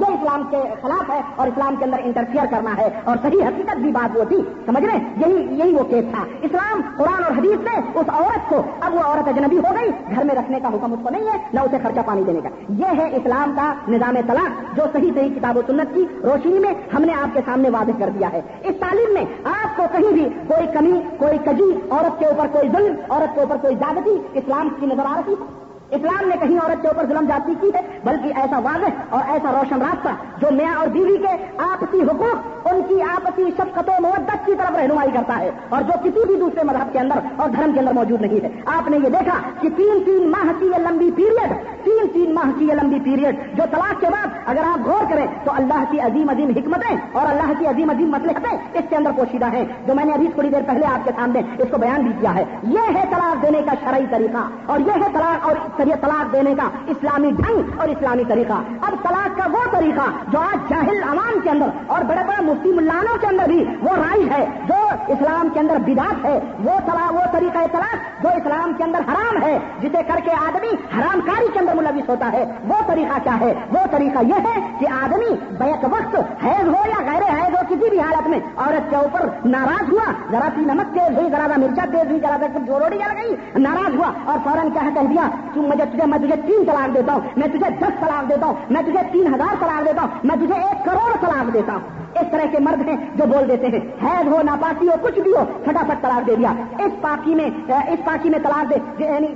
یہ 0.00 0.06
اسلام 0.08 0.42
کے 0.50 0.62
خلاف 0.82 1.10
ہے 1.10 1.20
اور 1.36 1.46
اسلام 1.46 1.76
کے 1.78 1.84
اندر 1.84 2.04
انٹرفیئر 2.04 2.46
کرنا 2.50 2.76
ہے 2.78 2.88
اور 3.04 3.16
صحیح 3.22 3.44
حقیقت 3.46 3.80
بھی 3.82 3.90
بات 3.92 4.16
وہ 4.16 4.24
تھی، 4.28 4.40
سمجھ 4.66 4.84
رہے 4.84 4.98
یہی 5.16 5.46
یہی 5.58 5.74
وہ 5.74 5.84
کیس 5.90 6.04
تھا۔ 6.12 6.24
اسلام، 6.42 6.80
قرآن 6.96 7.24
اور 7.24 7.32
حدیث 7.38 7.66
نے 7.68 7.76
اس 7.94 8.08
عورت 8.08 8.48
کو، 8.48 8.62
اب 8.80 8.94
وہ 8.94 9.02
عورت 9.02 9.28
اجنبی 9.28 9.58
ہو 9.58 9.74
گئی، 9.78 9.90
گھر 10.14 10.24
میں 10.24 10.34
رکھنے 10.34 10.60
کا 10.60 10.68
حکم 10.74 10.92
اس 10.92 11.00
کو 11.02 11.10
نہیں 11.10 11.28
ہے، 11.32 11.36
نہ 11.52 11.60
اسے 11.60 11.78
خرچہ 11.82 12.06
پانی 12.06 12.24
دینے 12.24 12.40
کا۔ 12.40 12.48
یہ 12.78 13.00
ہے 13.00 13.08
اسلام 13.16 13.52
کا 13.56 13.72
نظام 13.88 14.20
طلاق 14.26 14.76
جو 14.76 14.84
صحیح 14.92 15.10
صحیح 15.14 15.34
کتاب 15.36 15.56
و 15.56 15.62
سنت 15.66 15.94
کی 15.94 16.04
روشنی 16.24 16.58
میں 16.58 16.74
ہم 16.94 17.02
نے 17.02 17.12
آپ 17.22 17.34
کے 17.34 17.40
سامنے 17.46 17.70
واضح 17.70 17.98
کر 17.98 18.10
دیا 18.18 18.28
ہے۔ 18.32 18.37
اس 18.62 18.74
تعلیم 18.80 19.12
میں 19.12 19.24
آپ 19.44 19.76
کو 19.76 19.82
کہیں 19.92 20.12
بھی 20.12 20.28
کوئی 20.46 20.66
کمی، 20.74 21.00
کوئی 21.18 21.38
کجی، 21.38 21.78
عورت 21.90 22.18
کے 22.18 22.26
اوپر 22.26 22.46
کوئی 22.52 22.68
ظلم، 22.68 22.96
عورت 23.10 23.34
کے 23.34 23.40
اوپر 23.40 23.56
کوئی 23.56 23.74
زیادتی 23.74 24.38
اسلام 24.38 24.68
کی 24.80 24.86
نظر 24.86 25.04
آ 25.06 25.20
رہی 25.26 25.32
ہے؟ 25.32 25.67
اسلام 25.90 26.28
نے 26.28 26.36
کہیں 26.40 26.58
عورت 26.58 26.82
کے 26.82 26.88
اوپر 26.88 27.06
ظلم 27.06 27.24
جاتی 27.28 27.52
کی 27.60 27.70
ہے، 27.74 27.80
بلکہ 28.04 28.40
ایسا 28.40 28.58
واضح 28.58 28.86
اور 29.10 29.20
ایسا 29.28 29.52
روشن 29.52 29.82
راستہ 29.82 30.08
جو 30.38 30.50
میاں 30.50 30.74
اور 30.74 30.88
بیوی 30.88 31.16
کے 31.16 31.46
آپسی 31.58 32.02
حقوق، 32.02 32.68
ان 32.72 32.80
کی 32.88 33.02
آپسی 33.02 33.42
شفقت 33.50 33.88
و 33.88 34.02
محبت 34.02 34.46
کی 34.46 34.52
طرف 34.58 34.76
رہنمائی 34.76 35.10
کرتا 35.10 35.38
ہے 35.38 35.50
اور 35.68 35.82
جو 35.82 35.92
کسی 36.02 36.26
بھی 36.26 36.36
دوسرے 36.36 36.64
مذہب 36.64 36.92
کے 36.92 36.98
اندر 36.98 37.14
اور 37.36 37.48
دھرم 37.48 37.72
کے 37.72 37.80
اندر 37.80 37.92
موجود 37.92 38.20
نہیں 38.20 38.44
ہے۔ 38.44 38.48
آپ 38.66 38.90
نے 38.90 38.96
یہ 38.96 39.08
دیکھا 39.08 39.38
کہ 39.60 39.68
تین 39.76 40.02
تین 40.04 40.30
ماہ 40.30 40.52
کی 40.58 40.66
یہ 40.66 40.78
لمبی 40.78 41.10
پیریڈ 41.16 41.52
تین 41.84 42.08
تین 42.12 42.34
ماہ 42.34 42.58
کی 42.58 42.64
یہ 42.64 42.74
لمبی 42.74 43.00
پیریڈ 43.04 43.56
جو 43.56 43.62
طلاق 43.70 44.00
کے 44.00 44.06
بعد 44.06 44.26
اگر 44.46 44.62
آپ 44.64 44.88
غور 44.88 45.04
کریں 45.10 45.26
تو 45.44 45.52
اللہ 45.54 45.84
کی 45.90 46.00
عظیم 46.00 46.28
عظیم 46.28 46.50
حکمتیں 46.50 46.96
اور 47.12 47.26
اللہ 47.26 47.52
کی 47.58 47.66
عظیم 47.66 47.90
عظیم 47.90 48.08
مسلحتیں 48.08 48.58
اس 48.74 48.84
کے 48.90 48.96
اندر 48.96 49.10
پوشیدہ 49.16 49.46
ہیں۔ 49.46 49.64
جو 49.86 49.94
میں 49.94 50.04
نے 50.04 50.12
ابھی 50.12 50.28
تھوڑی 50.28 50.48
دیر 50.48 50.62
پہلے 50.66 50.86
آپ 50.86 51.04
کے 51.04 51.10
سامنے 51.16 51.40
اس 51.58 51.68
کو 51.70 51.78
بیان 51.78 52.02
بھی 52.02 52.12
کیا 52.20 52.34
ہے۔ 52.34 52.44
یہ 52.62 52.78
ہے 52.94 53.04
طلاق 53.10 53.42
دینے 53.42 53.62
کا 53.62 53.72
شرعی 53.80 54.04
طریقہ 54.10 54.48
اور 54.66 54.80
یہ 54.80 54.92
ہے 54.92 55.08
طلاق 55.12 55.48
اور 55.48 55.56
طلاق 55.84 56.32
دینے 56.32 56.54
کا 56.54 56.68
اسلامی 56.86 57.30
ڈھنگ 57.30 57.80
اور 57.80 57.88
اسلامی 57.88 58.24
طریقہ۔ 58.28 58.60
اب 58.80 58.94
طلاق 59.02 59.38
کا 59.38 59.46
وہ 59.52 59.64
طریقہ 59.72 60.10
جو 60.28 60.38
آج 60.38 60.70
جاہل 60.70 61.02
عوام 61.02 61.40
کے 61.42 61.50
اندر 61.50 61.66
اور 61.86 62.02
بڑے 62.02 62.24
بڑے 62.26 62.44
مفتی 62.44 62.72
ملانوں 62.72 63.16
کے 63.20 63.26
اندر 63.26 63.44
بھی 63.46 63.64
وہ 63.82 63.96
رائج 63.96 64.32
ہے، 64.32 64.46
جو 64.68 64.74
اسلام 65.08 65.48
کے 65.48 65.60
اندر 65.60 65.76
بداس 65.86 66.24
ہے، 66.24 66.38
وہ 66.64 66.78
طلاق 66.86 67.12
وہ 67.12 67.32
طریقہ 67.32 67.58
طلاق 67.72 68.22
جو 68.22 68.28
اسلام 68.28 68.72
کے 68.72 68.84
اندر 68.84 68.98
حرام 68.98 69.42
ہے، 69.42 69.58
جسے 69.80 70.02
کر 70.06 70.20
کے 70.24 70.30
آدمی 70.30 70.98
حرام 70.98 71.20
کاری 71.20 71.46
کے 71.52 71.58
اندر 71.58 71.74
ملوث 71.74 72.08
ہوتا 72.08 72.32
ہے۔ 72.32 72.44
وہ 72.68 72.74
طریقہ 72.86 73.18
کیا 73.24 73.40
ہے؟ 73.40 73.52
وہ 73.72 73.86
طریقہ 73.90 74.24
یہ 74.24 74.34
ہے 74.34 74.60
کہ 74.78 74.86
آدمی 75.04 75.34
بیک 75.58 75.84
وقت 75.84 76.44
حیض 76.44 76.68
ہو 76.68 76.82
یا 76.88 77.00
غیر 77.06 77.22
حیض 77.22 77.54
ہو 77.54 77.62
کسی 77.68 77.90
بھی 77.90 78.00
حالت 78.00 78.28
میں 78.28 78.40
عورت 78.56 78.90
کے 78.90 78.96
اوپر 78.96 79.28
ناراض 79.44 79.92
ہوا، 79.92 80.12
ذرا 80.30 80.48
سی 80.54 80.60
نمک 80.60 80.94
تیز 80.94 81.18
ہوئی، 81.18 81.30
ذرا 81.30 81.46
سا 81.48 81.60
مرچا 81.60 81.84
تیز 81.92 82.10
ہوئی، 82.10 82.20
ذرا 82.20 82.36
سا 82.40 82.58
جو 82.66 82.78
روٹی 82.78 82.98
جل 82.98 83.16
گئی، 83.16 83.34
ناراض 83.62 83.96
ہوا 83.96 84.10
اور 84.24 84.38
فوراً 84.44 84.70
کیا 84.70 84.88
کہہ 84.94 85.08
دیا 85.10 85.28
تم 85.54 85.67
مجھے 85.68 85.84
تجھے 85.92 86.06
میں 86.06 86.18
تجھے 86.18 86.36
تین 86.36 86.64
طلاق 86.66 86.94
دیتا 86.94 87.12
ہوں، 87.12 87.20
میں 87.36 87.46
تجھے 87.46 87.70
دس 87.70 88.00
طلاق 88.00 88.28
دیتا 88.28 88.46
ہوں، 88.46 88.54
میں 88.70 88.82
تجھے 88.82 89.02
تین 89.12 89.34
ہزار 89.34 89.54
طلاق 89.60 89.86
دیتا 89.86 90.02
ہوں، 90.02 90.08
میں 90.24 90.36
تجھے 90.36 90.54
ایک 90.54 90.84
کروڑ 90.84 91.16
طلاق 91.20 91.54
دیتا 91.54 91.72
ہوں۔ 91.72 92.07
اس 92.14 92.26
طرح 92.32 92.46
کے 92.50 92.58
مرد 92.58 92.88
ہیں 92.88 92.96
جو 93.14 93.24
بول 93.26 93.48
دیتے 93.48 93.66
ہیں، 93.66 93.80
حید 94.04 94.26
ہو، 94.26 94.42
ناپاکی 94.42 94.88
ہو، 94.88 94.92
کچھ 95.02 95.20
بھی 95.20 95.32
ہو، 95.32 95.44
فٹافٹ 95.64 96.02
طلاق 96.02 96.26
دے 96.26 96.36
دیا۔ 96.36 96.52
اس 96.78 97.00
پاکی 97.00 97.34
میں، 97.34 97.50
اس 97.68 98.04
پاکی 98.04 98.30
میں 98.30 98.38
طلاق 98.38 98.70
دے۔ 98.70 99.04
یعنی 99.04 99.26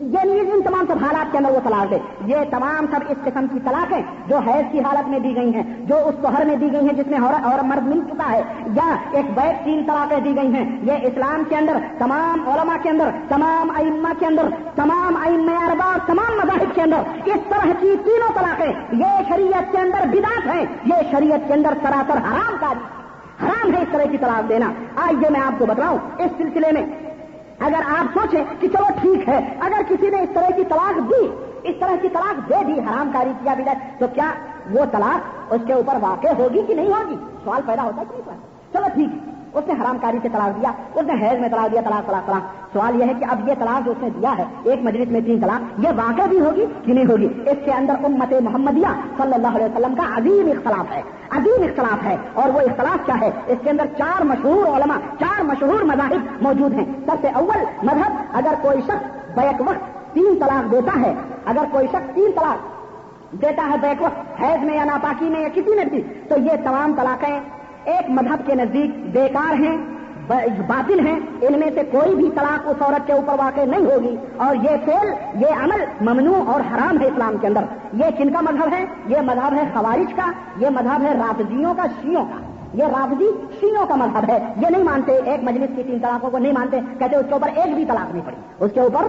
یعنی 0.00 0.40
ان 0.40 0.62
تمام 0.64 0.84
سب 0.88 1.04
حالات 1.04 1.32
کے 1.32 1.38
اندر 1.38 1.50
وہ 1.50 1.60
طلاق 1.64 1.90
دے۔ 1.90 1.98
یہ 2.26 2.36
تمام 2.50 2.86
سب 2.90 3.00
اس 3.08 3.16
قسم 3.24 3.46
کی 3.52 3.58
طلاقیں 3.64 4.02
جو 4.28 4.36
حیض 4.36 4.72
کی 4.72 4.80
حالت 4.80 5.08
میں 5.08 5.18
دی 5.18 5.36
گئی 5.36 5.54
ہیں، 5.54 5.62
جو 5.80 5.96
اس 5.96 6.14
شہر 6.22 6.44
میں 6.44 6.56
دی 6.56 6.72
گئی 6.72 6.80
ہیں 6.80 6.92
جس 6.92 7.06
میں 7.06 7.18
اور 7.18 7.64
مرد 7.64 7.86
مل 7.86 8.00
چکا 8.10 8.32
ہے، 8.32 8.42
یا 8.66 8.96
ایک 9.12 9.30
بیک 9.34 9.64
تین 9.64 9.82
طلاقیں 9.86 10.20
دی 10.20 10.36
گئی 10.36 10.54
ہیں۔ 10.54 10.76
یہ 10.82 10.92
اسلام 10.92 11.42
کے 11.48 11.56
اندر، 11.56 11.76
تمام 11.98 12.48
علماء 12.48 12.76
کے 12.82 12.90
اندر، 12.90 13.08
تمام 13.28 13.70
ائمہ 13.76 14.08
کے 14.18 14.26
اندر، 14.26 14.48
تمام 14.74 15.16
ائم 15.16 15.50
اربا 15.68 15.96
تمام 16.06 16.36
مذاہب 16.36 16.74
کے 16.74 16.82
اندر 16.82 16.96
اس 17.24 17.40
طرح 17.48 17.66
کی 17.80 17.96
تینوں 18.04 18.32
طلاقیں 18.34 18.72
یہ 18.92 19.22
شریعت 19.28 19.72
کے 19.72 19.78
اندر 19.78 20.06
بداس 20.06 20.46
ہیں۔ 20.46 20.66
یہ 20.84 20.94
شریعت 21.10 21.48
کے 21.48 21.54
اندر 21.54 21.72
سراسر 22.06 22.20
حرام 22.20 22.56
کاری۔ 22.60 22.80
حرام 23.46 23.74
ہے 23.74 23.82
اس 23.82 23.88
طرح 23.92 24.04
کی 24.10 24.18
طلاق 24.18 24.48
دینا۔ 24.48 24.72
آئیے 24.96 25.30
میں 25.30 25.40
آپ 25.40 25.58
کو 25.58 25.66
بتاؤں 25.66 25.98
اس 26.18 26.30
سلسلے 26.38 26.72
میں 26.72 26.86
اگر 27.60 27.80
آپ 27.98 28.18
سوچیں 28.18 28.44
کہ 28.60 28.68
چلو 28.68 28.84
ٹھیک 29.00 29.28
ہے، 29.28 29.54
اگر 29.60 29.82
کسی 29.88 30.10
نے 30.10 30.20
اس 30.20 30.28
طرح 30.34 30.50
کی 30.56 30.64
طلاق 30.64 31.10
دی، 31.10 31.28
اس 31.62 31.74
طرح 31.80 31.96
کی 32.02 32.08
طلاق 32.08 32.48
دے 32.48 32.64
دی، 32.66 32.72
حرام 32.72 33.10
کاری 33.12 33.30
کیا 33.42 33.54
بھی 33.54 33.64
تو 33.98 34.06
کیا 34.14 34.30
وہ 34.70 34.84
طلاق 34.92 35.52
اس 35.54 35.60
کے 35.66 35.72
اوپر 35.72 35.94
واقع 36.00 36.28
ہوگی 36.38 36.62
کہ 36.62 36.74
نہیں 36.74 36.92
ہوگی؟ 36.92 37.16
سوال 37.44 37.60
پیدا 37.66 37.82
ہوتا 37.82 38.00
ہے 38.00 38.06
کہ 38.16 38.22
نہیں 38.26 38.40
چلو 38.72 38.86
ٹھیک۔ 38.94 39.28
ہے 39.28 39.35
اس 39.56 39.68
نے 39.68 39.74
حرام 39.82 39.98
کاری 39.98 40.18
سے 40.22 40.28
طلاق 40.28 40.60
دیا، 40.60 40.70
اس 40.94 41.06
نے 41.06 41.12
حیض 41.12 41.40
میں 41.40 41.48
طلاق 41.48 41.72
دیا، 41.72 41.80
طلاق 41.80 42.06
طلاق 42.06 42.26
طلاق۔ 42.26 42.42
سوال 42.72 43.00
یہ 43.00 43.04
ہے 43.04 43.12
کہ 43.18 43.24
اب 43.24 43.48
یہ 43.48 43.54
طلاق 43.58 43.84
جو 43.84 43.90
اس 43.90 44.02
نے 44.02 44.10
دیا 44.10 44.38
ہے، 44.38 44.44
ایک 44.62 44.80
مجلس 44.82 45.08
میں 45.08 45.20
تین 45.20 45.40
طلاق، 45.40 45.80
یہ 45.80 45.88
واقع 45.96 46.22
بھی 46.28 46.40
ہوگی 46.40 46.66
کہ 46.84 46.92
نہیں 46.92 47.04
ہوگی؟ 47.04 47.28
اس 47.46 47.56
کے 47.64 47.72
اندر 47.72 47.94
امت 48.04 48.42
محمدیہ 48.42 48.88
صلی 49.16 49.32
اللہ 49.32 49.46
علیہ 49.46 49.66
وسلم 49.66 49.94
کا 49.94 50.02
عظیم 50.16 50.50
اختلاف 50.50 50.92
ہے، 50.92 51.02
عظیم 51.30 51.62
اختلاف 51.62 52.04
ہے۔ 52.04 52.16
اور 52.34 52.48
وہ 52.48 52.60
اختلاف 52.60 53.06
کیا 53.06 53.20
ہے؟ 53.20 53.30
اس 53.46 53.58
کے 53.64 53.70
اندر 53.70 53.86
چار 53.98 54.24
مشہور 54.24 54.66
علماء، 54.66 54.96
چار 55.20 55.42
مشہور 55.42 55.82
مذاہب 55.82 56.42
موجود 56.42 56.72
ہیں۔ 56.72 56.84
سب 57.06 57.16
سے 57.20 57.28
اول 57.28 57.64
مذہب، 57.82 58.12
اگر 58.32 58.54
کوئی 58.62 58.80
شخص 58.80 59.36
بیک 59.36 59.60
وقت 59.60 60.14
تین 60.14 60.34
طلاق 60.34 60.72
دیتا 60.72 61.00
ہے، 61.00 61.14
اگر 61.44 61.64
کوئی 61.70 61.86
شخص 61.86 62.14
تین 62.14 62.30
طلاق 62.34 62.76
دیتا 63.42 63.68
ہے 63.72 63.76
بیک 63.80 64.02
وقت، 64.02 64.42
حیض 64.42 64.64
میں 64.64 64.74
یا 64.74 64.84
ناپاکی 64.84 65.28
میں 65.28 65.40
یا 65.40 65.48
کسی 65.54 65.74
میں 65.74 65.84
بھی، 65.84 66.02
تو 66.28 66.38
یہ 66.38 66.52
تمام 66.64 66.92
طلاقیں 66.96 67.40
ایک 67.86 68.10
مذہب 68.10 68.46
کے 68.46 68.54
نزدیک 68.54 69.12
بیکار 69.12 69.54
ہیں 69.54 69.76
باطل 70.66 71.06
ہیں۔ 71.06 71.20
ان 71.40 71.58
میں 71.58 71.70
سے 71.74 71.80
کوئی 71.92 72.14
بھی 72.14 72.30
طلاق 72.34 72.68
اس 72.68 72.82
عورت 72.82 73.06
کے 73.06 73.12
اوپر 73.12 73.34
واقع 73.38 73.60
نہیں 73.60 73.80
ہوگی۔ 73.80 74.16
اور 74.36 74.54
یہ 74.54 74.76
فیل 74.84 75.08
یہ 75.34 75.46
عمل 75.46 75.84
ممنوع 76.00 76.52
اور 76.52 76.60
حرام 76.60 77.00
ہے 77.00 77.06
اسلام 77.06 77.36
کے 77.40 77.46
اندر۔ 77.46 77.64
یہ 77.92 78.04
کن 78.18 78.30
کا 78.30 78.40
مذہب 78.40 78.68
ہے؟ 78.72 78.84
یہ 79.06 79.20
مذہب 79.20 79.52
ہے 79.52 79.64
خوارج 79.72 80.14
کا، 80.14 80.32
یہ 80.56 80.68
مذہب 80.70 81.02
ہے 81.02 81.12
رابضیوں 81.12 81.74
کا 81.74 81.82
شیوں 82.02 82.24
کا۔ 82.24 82.40
یہ 82.74 82.84
رابضی 82.84 83.30
شیوں 83.60 83.86
کا 83.86 83.96
مذہب 83.96 84.24
ہے۔ 84.28 84.38
یہ 84.56 84.66
نہیں 84.70 84.84
مانتے، 84.84 85.20
ایک 85.24 85.44
مجلس 85.44 85.70
کی 85.76 85.82
تین 85.82 85.98
طلاقوں 85.98 86.30
کو 86.30 86.38
نہیں 86.38 86.52
مانتے، 86.52 86.80
کہتے 86.98 87.16
اس 87.16 87.26
کے 87.28 87.32
اوپر 87.32 87.48
ایک 87.54 87.74
بھی 87.74 87.84
طلاق 87.84 88.14
نہیں 88.14 88.26
پڑی۔ 88.26 88.36
اس 88.60 88.70
کے 88.74 88.80
اوپر 88.80 89.02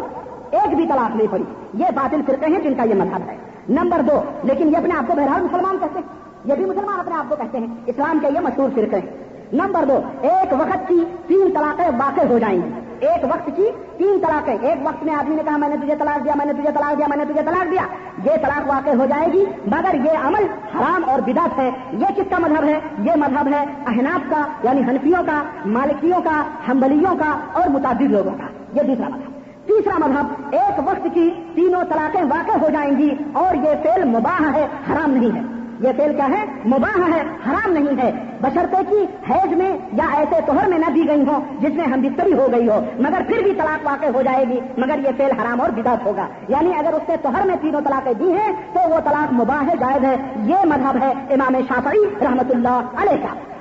ایک 0.52 0.76
بھی 0.76 0.88
طلاق 0.88 1.16
نہیں 1.16 1.28
پڑی۔ 1.32 1.44
یہ 1.74 1.86
باطل 1.96 2.22
فرقے 2.26 2.46
ہیں 2.46 2.60
جن 2.60 2.74
کا 2.74 2.84
یہ 2.84 2.94
مذہب 2.94 3.30
ہے۔ 3.30 3.38
نمبر 3.70 4.02
دو، 4.02 4.22
لیکن 4.44 4.68
یہ 4.68 4.78
اپنے 4.78 4.96
آپ 4.98 5.08
کو 5.08 5.14
بہرحال 5.16 5.42
مسلمان 5.42 5.78
کہتے 5.78 6.00
ہیں۔ 6.00 6.27
یہ 6.48 6.56
بھی 6.56 6.66
مسلمان 6.66 7.00
اپنے 7.00 7.16
آپ 7.16 7.30
کو 7.30 7.36
کہتے 7.36 7.58
ہیں، 7.58 7.68
اسلام 7.86 8.20
کے 8.22 8.28
یہ 8.36 8.40
مشہور 8.40 8.70
فرقے 8.76 9.00
ہیں۔ 9.00 9.24
نمبر 9.54 9.86
دو، 9.86 10.02
ایک 10.22 10.54
وقت 10.54 10.88
کی 10.88 11.04
تین 11.28 11.50
طلاقیں 11.54 11.88
واقع 11.98 12.22
ہو 12.30 12.40
جائیں۔ 12.40 12.62
گی 12.62 12.70
ایک 13.00 13.24
وقت 13.24 13.50
کی 13.56 13.64
تین 13.98 14.20
طلاقیں۔ 14.20 14.58
ایک 14.62 14.88
وقت 14.88 15.04
میں 15.04 15.16
آدمی 15.16 15.36
نے 15.36 15.44
کہا، 15.44 15.58
میں 15.58 15.70
نے 15.70 15.76
تجھے 15.78 15.96
طلاق 16.00 16.24
دیا، 16.26 16.34
میں 16.36 16.46
نے 16.46 16.54
تجھے 16.54 16.72
طلاق 16.72 16.98
دیا، 16.98 17.06
میں 17.10 17.18
نے 17.18 17.26
تجھے 17.26 17.42
طلاق 17.42 17.72
دیا۔ 17.72 17.82
یہ 18.26 18.38
طلاق 18.38 18.70
واقع 18.70 18.90
ہو 18.90 19.06
جائے 19.06 19.34
گی، 19.34 19.46
مگر 19.66 19.94
یہ 19.94 20.10
عمل 20.24 20.44
حرام 20.78 21.10
اور 21.10 21.20
بدعت 21.20 21.58
ہے۔ 21.58 21.72
یہ 21.94 22.06
کس 22.16 22.30
کا 22.30 22.38
مذہب 22.40 22.64
ہے؟ 22.64 22.80
یہ 23.00 23.12
مذہب 23.16 23.48
ہے 23.48 23.66
احناف 23.88 24.30
کا 24.30 24.42
یعنی 24.64 24.82
حنفیوں 24.82 25.24
کا، 25.26 25.44
مالکیوں 25.66 26.22
کا 26.22 26.44
ہمبلیوں 26.68 27.16
کا 27.16 27.40
اور 27.54 27.70
متعدد 27.70 28.02
لوگوں 28.02 28.32
کا۔ 28.32 28.48
یہ 28.74 28.82
دوسرا 28.82 29.10
مذہب۔ 29.10 29.32
تیسرا 29.68 30.08
مذہب، 30.08 30.26
ایک 30.52 30.80
وقت 30.86 31.08
کی 31.14 31.30
تینوں 31.56 31.84
طلاقیں 31.90 32.24
واقع 32.24 32.58
ہو 32.58 32.70
جائیں 32.70 32.98
گی 32.98 33.16
اور 33.34 33.56
یہ 33.56 33.70
فیل 33.84 34.04
مباح 34.04 34.54
ہے، 34.54 34.68
حرام 34.92 35.12
نہیں 35.12 35.36
ہے۔ 35.36 35.57
یہ 35.80 35.92
تیل 35.98 36.16
کیا 36.16 36.28
ہے؟ 36.30 36.46
مباح 36.66 37.16
ہے، 37.16 37.22
حرام 37.22 37.74
نہیں 37.74 38.04
ہے۔ 38.04 38.12
بشرطے 38.42 38.78
کی 38.90 39.32
حیض 39.32 39.54
میں 39.58 39.78
یا 39.94 40.06
ایسے 40.14 40.36
توہر 40.46 40.68
میں 40.68 40.78
نہ 40.78 40.92
دی 40.96 41.08
گئی 41.08 41.22
ہو 41.28 41.40
جس 41.60 41.74
میں 41.74 41.86
ہم 41.86 42.02
بستری 42.02 42.34
ہو 42.34 42.48
گئی 42.52 42.70
ہو، 42.70 42.80
مگر 43.00 43.22
پھر 43.28 43.44
بھی 43.44 43.54
طلاق 43.54 43.88
واقع 43.88 44.06
ہو 44.16 44.22
جائے 44.22 44.46
گی، 44.50 44.60
مگر 44.78 45.00
یہ 45.00 45.10
فیل 45.18 45.40
حرام 45.40 45.62
اور 45.62 45.70
بدعت 45.70 46.06
ہوگا۔ 46.06 46.28
یعنی 46.48 46.72
اگر 46.80 46.94
اس 46.94 47.10
نے 47.10 47.18
توہر 47.18 47.46
میں 47.46 47.56
تینوں 47.62 47.82
طلاقیں 47.82 48.14
دی 48.14 48.32
ہیں، 48.32 48.54
تو 48.74 48.90
وہ 48.90 49.00
طلاق 49.00 49.34
مباح 49.34 49.62
ہے، 49.62 49.74
جائز 49.80 50.06
ہے۔ 50.06 50.16
یہ 50.44 50.56
مذہب 50.66 51.04
ہے 51.04 51.14
امام 51.34 51.54
شافعی 51.68 52.06
رحمت 52.22 52.52
اللہ 52.52 52.82
علیہ 52.98 53.24
کا۔ 53.24 53.57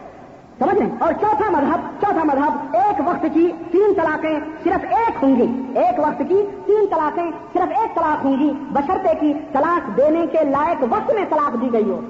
سمجھ 0.59 0.79
رہے 0.79 0.89
اور 0.99 1.13
چوتھا 1.13 1.51
مذہب 1.51 1.81
چوتھا 2.01 2.25
مذہب، 2.25 2.77
ایک 2.77 3.09
وقت 3.09 3.27
کی 3.35 3.53
تین 3.73 3.95
طلاقیں 3.95 4.41
صرف 4.65 4.85
ایک 4.91 5.25
ہوں 5.25 5.37
گی۔ 5.37 5.79
ایک 5.79 5.99
وقت 5.99 6.19
کی 6.19 6.43
تین 6.67 6.87
طلاقیں 6.91 7.31
صرف 7.53 7.79
ایک 7.79 7.95
طلاق 7.95 8.25
ہوں 8.25 8.37
گی۔ 8.39 8.53
بشرطے 8.71 9.15
کی 9.21 9.35
طلاق 9.53 9.97
دینے 9.97 10.27
کے 10.27 10.39
لائق 10.45 10.85
وقت 10.91 11.15
میں 11.15 11.25
طلاق 11.29 11.61
دی 11.61 11.73
گئی 11.73 11.91
ہو۔ 11.91 12.01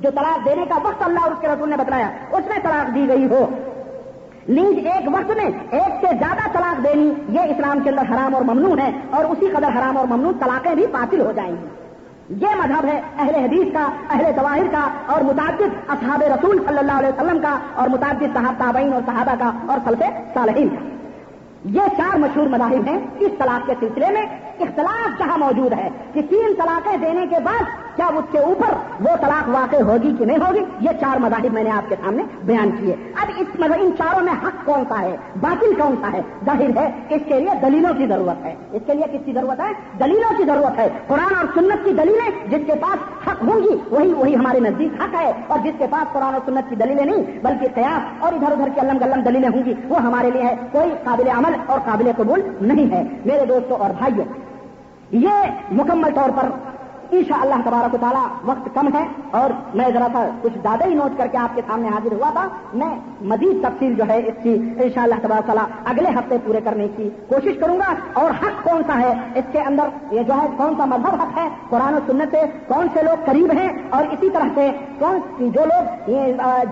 جو 0.00 0.10
طلاق 0.10 0.44
دینے 0.44 0.64
کا 0.68 0.74
وقت 0.74 1.02
اللہ 1.02 1.20
اور 1.20 1.32
اس 1.32 1.38
کے 1.40 1.48
رسول 1.48 1.70
نے 1.70 1.76
بتایا 1.76 2.10
اس 2.32 2.46
میں 2.46 2.58
طلاق 2.62 2.94
دی 2.94 3.08
گئی 3.08 3.24
ہو۔ 3.24 3.46
نیز 4.48 4.86
ایک 4.86 5.08
وقت 5.12 5.36
میں 5.36 5.50
ایک 5.70 6.06
سے 6.06 6.16
زیادہ 6.18 6.52
طلاق 6.52 6.84
دینی، 6.84 7.12
یہ 7.28 7.40
اسلام 7.40 7.80
کے 7.80 7.90
اندر 7.90 8.02
حرام 8.10 8.34
اور 8.34 8.42
ممنوع 8.42 8.76
ہے 8.78 8.92
اور 9.10 9.24
اسی 9.24 9.48
قدر 9.48 9.68
حرام 9.68 9.96
اور 9.96 10.06
ممنوع 10.06 10.32
طلاقیں 10.40 10.74
بھی 10.74 10.86
باطل 10.86 11.20
ہو 11.20 11.32
جائیں 11.32 11.52
گی۔ 11.52 11.81
یہ 12.40 12.46
مذہب 12.56 12.84
ہے 12.84 13.00
اہل 13.18 13.34
حدیث 13.34 13.72
کا، 13.72 13.88
اہل 14.10 14.24
ظواہر 14.34 14.66
کا 14.72 14.88
اور 15.06 15.20
متعدد 15.20 15.90
اصحاب 15.90 16.22
رسول 16.22 16.58
صلی 16.68 16.78
اللہ 16.78 16.92
علیہ 16.92 17.08
وسلم 17.08 17.38
کا 17.42 17.58
اور 17.74 17.88
متعدد 17.88 18.34
صحاب 18.34 18.54
تابعین 18.58 18.92
اور 18.92 19.02
صحابہ 19.06 19.34
کا 19.38 19.50
اور 19.66 19.78
سلف 19.84 20.02
صالحین 20.34 20.68
کا۔ 20.68 20.84
یہ 21.64 21.80
چار 21.96 22.16
مشہور 22.16 22.46
مذاہب 22.46 22.88
ہیں 22.88 22.98
اس 23.20 23.30
طلاق 23.38 23.66
کے 23.66 23.74
سلسلے 23.80 24.06
میں۔ 24.10 24.26
اختلاف 24.62 25.18
جہاں 25.18 25.38
موجود 25.38 25.72
ہے 25.72 25.88
کہ 26.12 26.22
تین 26.30 26.54
طلاقیں 26.54 26.96
دینے 26.96 27.26
کے 27.30 27.36
بعد 27.44 27.62
کیا 27.96 28.06
اس 28.06 28.24
کے 28.30 28.38
اوپر 28.38 28.74
وہ 29.00 29.16
طلاق 29.20 29.48
واقع 29.48 29.82
ہوگی 29.82 30.14
کہ 30.18 30.24
نہیں 30.24 30.38
ہوگی؟ 30.38 30.64
یہ 30.80 30.90
چار 31.00 31.20
مذاہب 31.20 31.52
میں 31.52 31.64
نے 31.64 31.70
آپ 31.70 31.88
کے 31.88 31.96
سامنے 32.04 32.22
بیان 32.44 32.70
کیے۔ 32.70 32.94
اب 33.22 33.30
اس 33.38 33.46
ان 33.80 33.90
چاروں 33.98 34.20
میں 34.20 34.32
حق 34.32 34.66
کون 34.66 34.84
سا 34.88 35.00
ہے؟ 35.00 35.16
باطل 35.40 35.74
کون 35.74 35.94
سا 36.00 36.12
ہے؟ 36.12 36.20
ظاہر 36.46 36.76
ہے 36.76 36.90
اس 37.08 37.22
کے 37.26 37.40
لیے 37.40 37.50
دلیلوں 37.62 37.94
کی 37.94 38.06
ضرورت 38.06 38.44
ہے۔ 38.44 38.54
اس 38.72 38.82
کے 38.86 38.94
لیے 38.94 39.18
کس 39.18 39.24
کی 39.24 39.32
ضرورت 39.32 39.60
ہے؟ 39.60 39.72
دلیلوں 39.98 40.38
کی 40.38 40.44
ضرورت 40.44 40.78
ہے۔ 40.78 40.88
قرآن 41.06 41.34
اور 41.36 41.44
سنت 41.54 41.84
کی 41.84 41.90
دلیلیں 41.92 42.48
جس 42.48 42.66
کے 42.66 42.72
پاس 42.80 43.28
حق 43.28 43.42
ہوں 43.42 43.60
گی، 43.62 43.76
وہی 43.90 44.12
وہی 44.12 44.36
ہمارے 44.36 44.60
نزدیک 44.60 45.02
حق 45.02 45.14
ہے۔ 45.14 45.32
اور 45.46 45.58
جس 45.58 45.72
کے 45.78 45.86
پاس 45.90 46.12
قرآن 46.12 46.34
اور 46.34 46.40
سنت 46.46 46.70
کی 46.70 46.76
دلیلیں 46.76 47.04
نہیں، 47.04 47.22
بلکہ 47.42 47.66
قیاس 47.74 48.02
اور 48.18 48.32
ادھر 48.32 48.52
ادھر 48.52 48.68
کی 48.74 48.80
علم 48.80 48.98
گلم 48.98 49.22
دلیلیں 49.22 49.48
ہوں 49.48 49.64
گی، 49.64 49.74
وہ 49.88 50.02
ہمارے 50.02 50.30
لیے 50.30 50.42
ہے 50.42 50.56
کوئی 50.72 50.90
قابل 51.04 51.28
عمل 51.28 51.52
اور 51.66 51.80
قابل 51.84 52.10
قبول 52.16 52.40
نہیں 52.60 52.92
ہے۔ 52.92 53.02
میرے 53.24 53.46
دوستوں 53.46 53.76
اور 53.76 53.90
بھائیوں 53.98 54.51
یہ 55.12 55.50
مکمل 55.70 56.14
طور 56.14 56.30
پر 56.30 56.71
ان 57.12 57.22
شاء 57.28 57.40
اللہ 57.40 57.54
تبارک 57.64 57.94
و 57.94 57.96
تعالیٰ 58.00 58.26
وقت 58.44 58.68
کم 58.74 58.88
ہے 58.94 59.06
اور 59.30 59.50
میں 59.74 59.84
ذرا 59.94 60.06
سا 60.12 60.28
کچھ 60.42 60.52
زیادہ 60.62 60.84
ہی 60.84 60.94
نوٹ 60.94 61.18
کر 61.18 61.26
کے 61.26 61.38
آپ 61.38 61.54
کے 61.54 61.62
سامنے 61.66 61.88
حاضر 61.88 62.12
ہوا 62.12 62.30
تھا۔ 62.30 62.48
میں 62.74 62.96
مزید 63.20 63.62
تفصیل 63.62 63.94
جو 63.94 64.04
ہے 64.08 64.18
اس 64.18 64.34
کی 64.42 64.54
ان 64.80 64.88
شاء 64.94 65.02
اللہ 65.02 65.14
تبارک 65.22 65.46
تعالیٰ 65.46 65.64
اگلے 65.84 66.08
ہفتے 66.08 66.36
پورے 66.44 66.60
کرنے 66.64 66.88
کی 66.96 67.10
کوشش 67.28 67.58
کروں 67.60 67.78
گا۔ 67.78 67.94
اور 68.12 68.30
حق 68.30 68.64
کون 68.64 68.82
سا 68.86 68.98
ہے؟ 68.98 69.14
اس 69.34 69.44
کے 69.52 69.60
اندر 69.60 69.82
یہ 70.10 70.22
جو 70.22 70.34
ہے 70.34 70.46
کون 70.56 70.74
سا 70.78 70.84
مذہب 70.84 71.22
حق 71.22 71.38
ہے؟ 71.38 71.48
قرآن 71.70 71.94
و 71.94 71.98
سنت 72.06 72.30
سے 72.30 72.42
کون 72.66 72.86
سے 72.94 73.02
لوگ 73.02 73.24
قریب 73.24 73.52
ہیں؟ 73.52 73.68
اور 73.90 74.04
اسی 74.10 74.30
طرح 74.30 74.48
سے 74.54 74.70
کون 74.98 75.20
جو 75.38 75.64
لوگ 75.64 76.10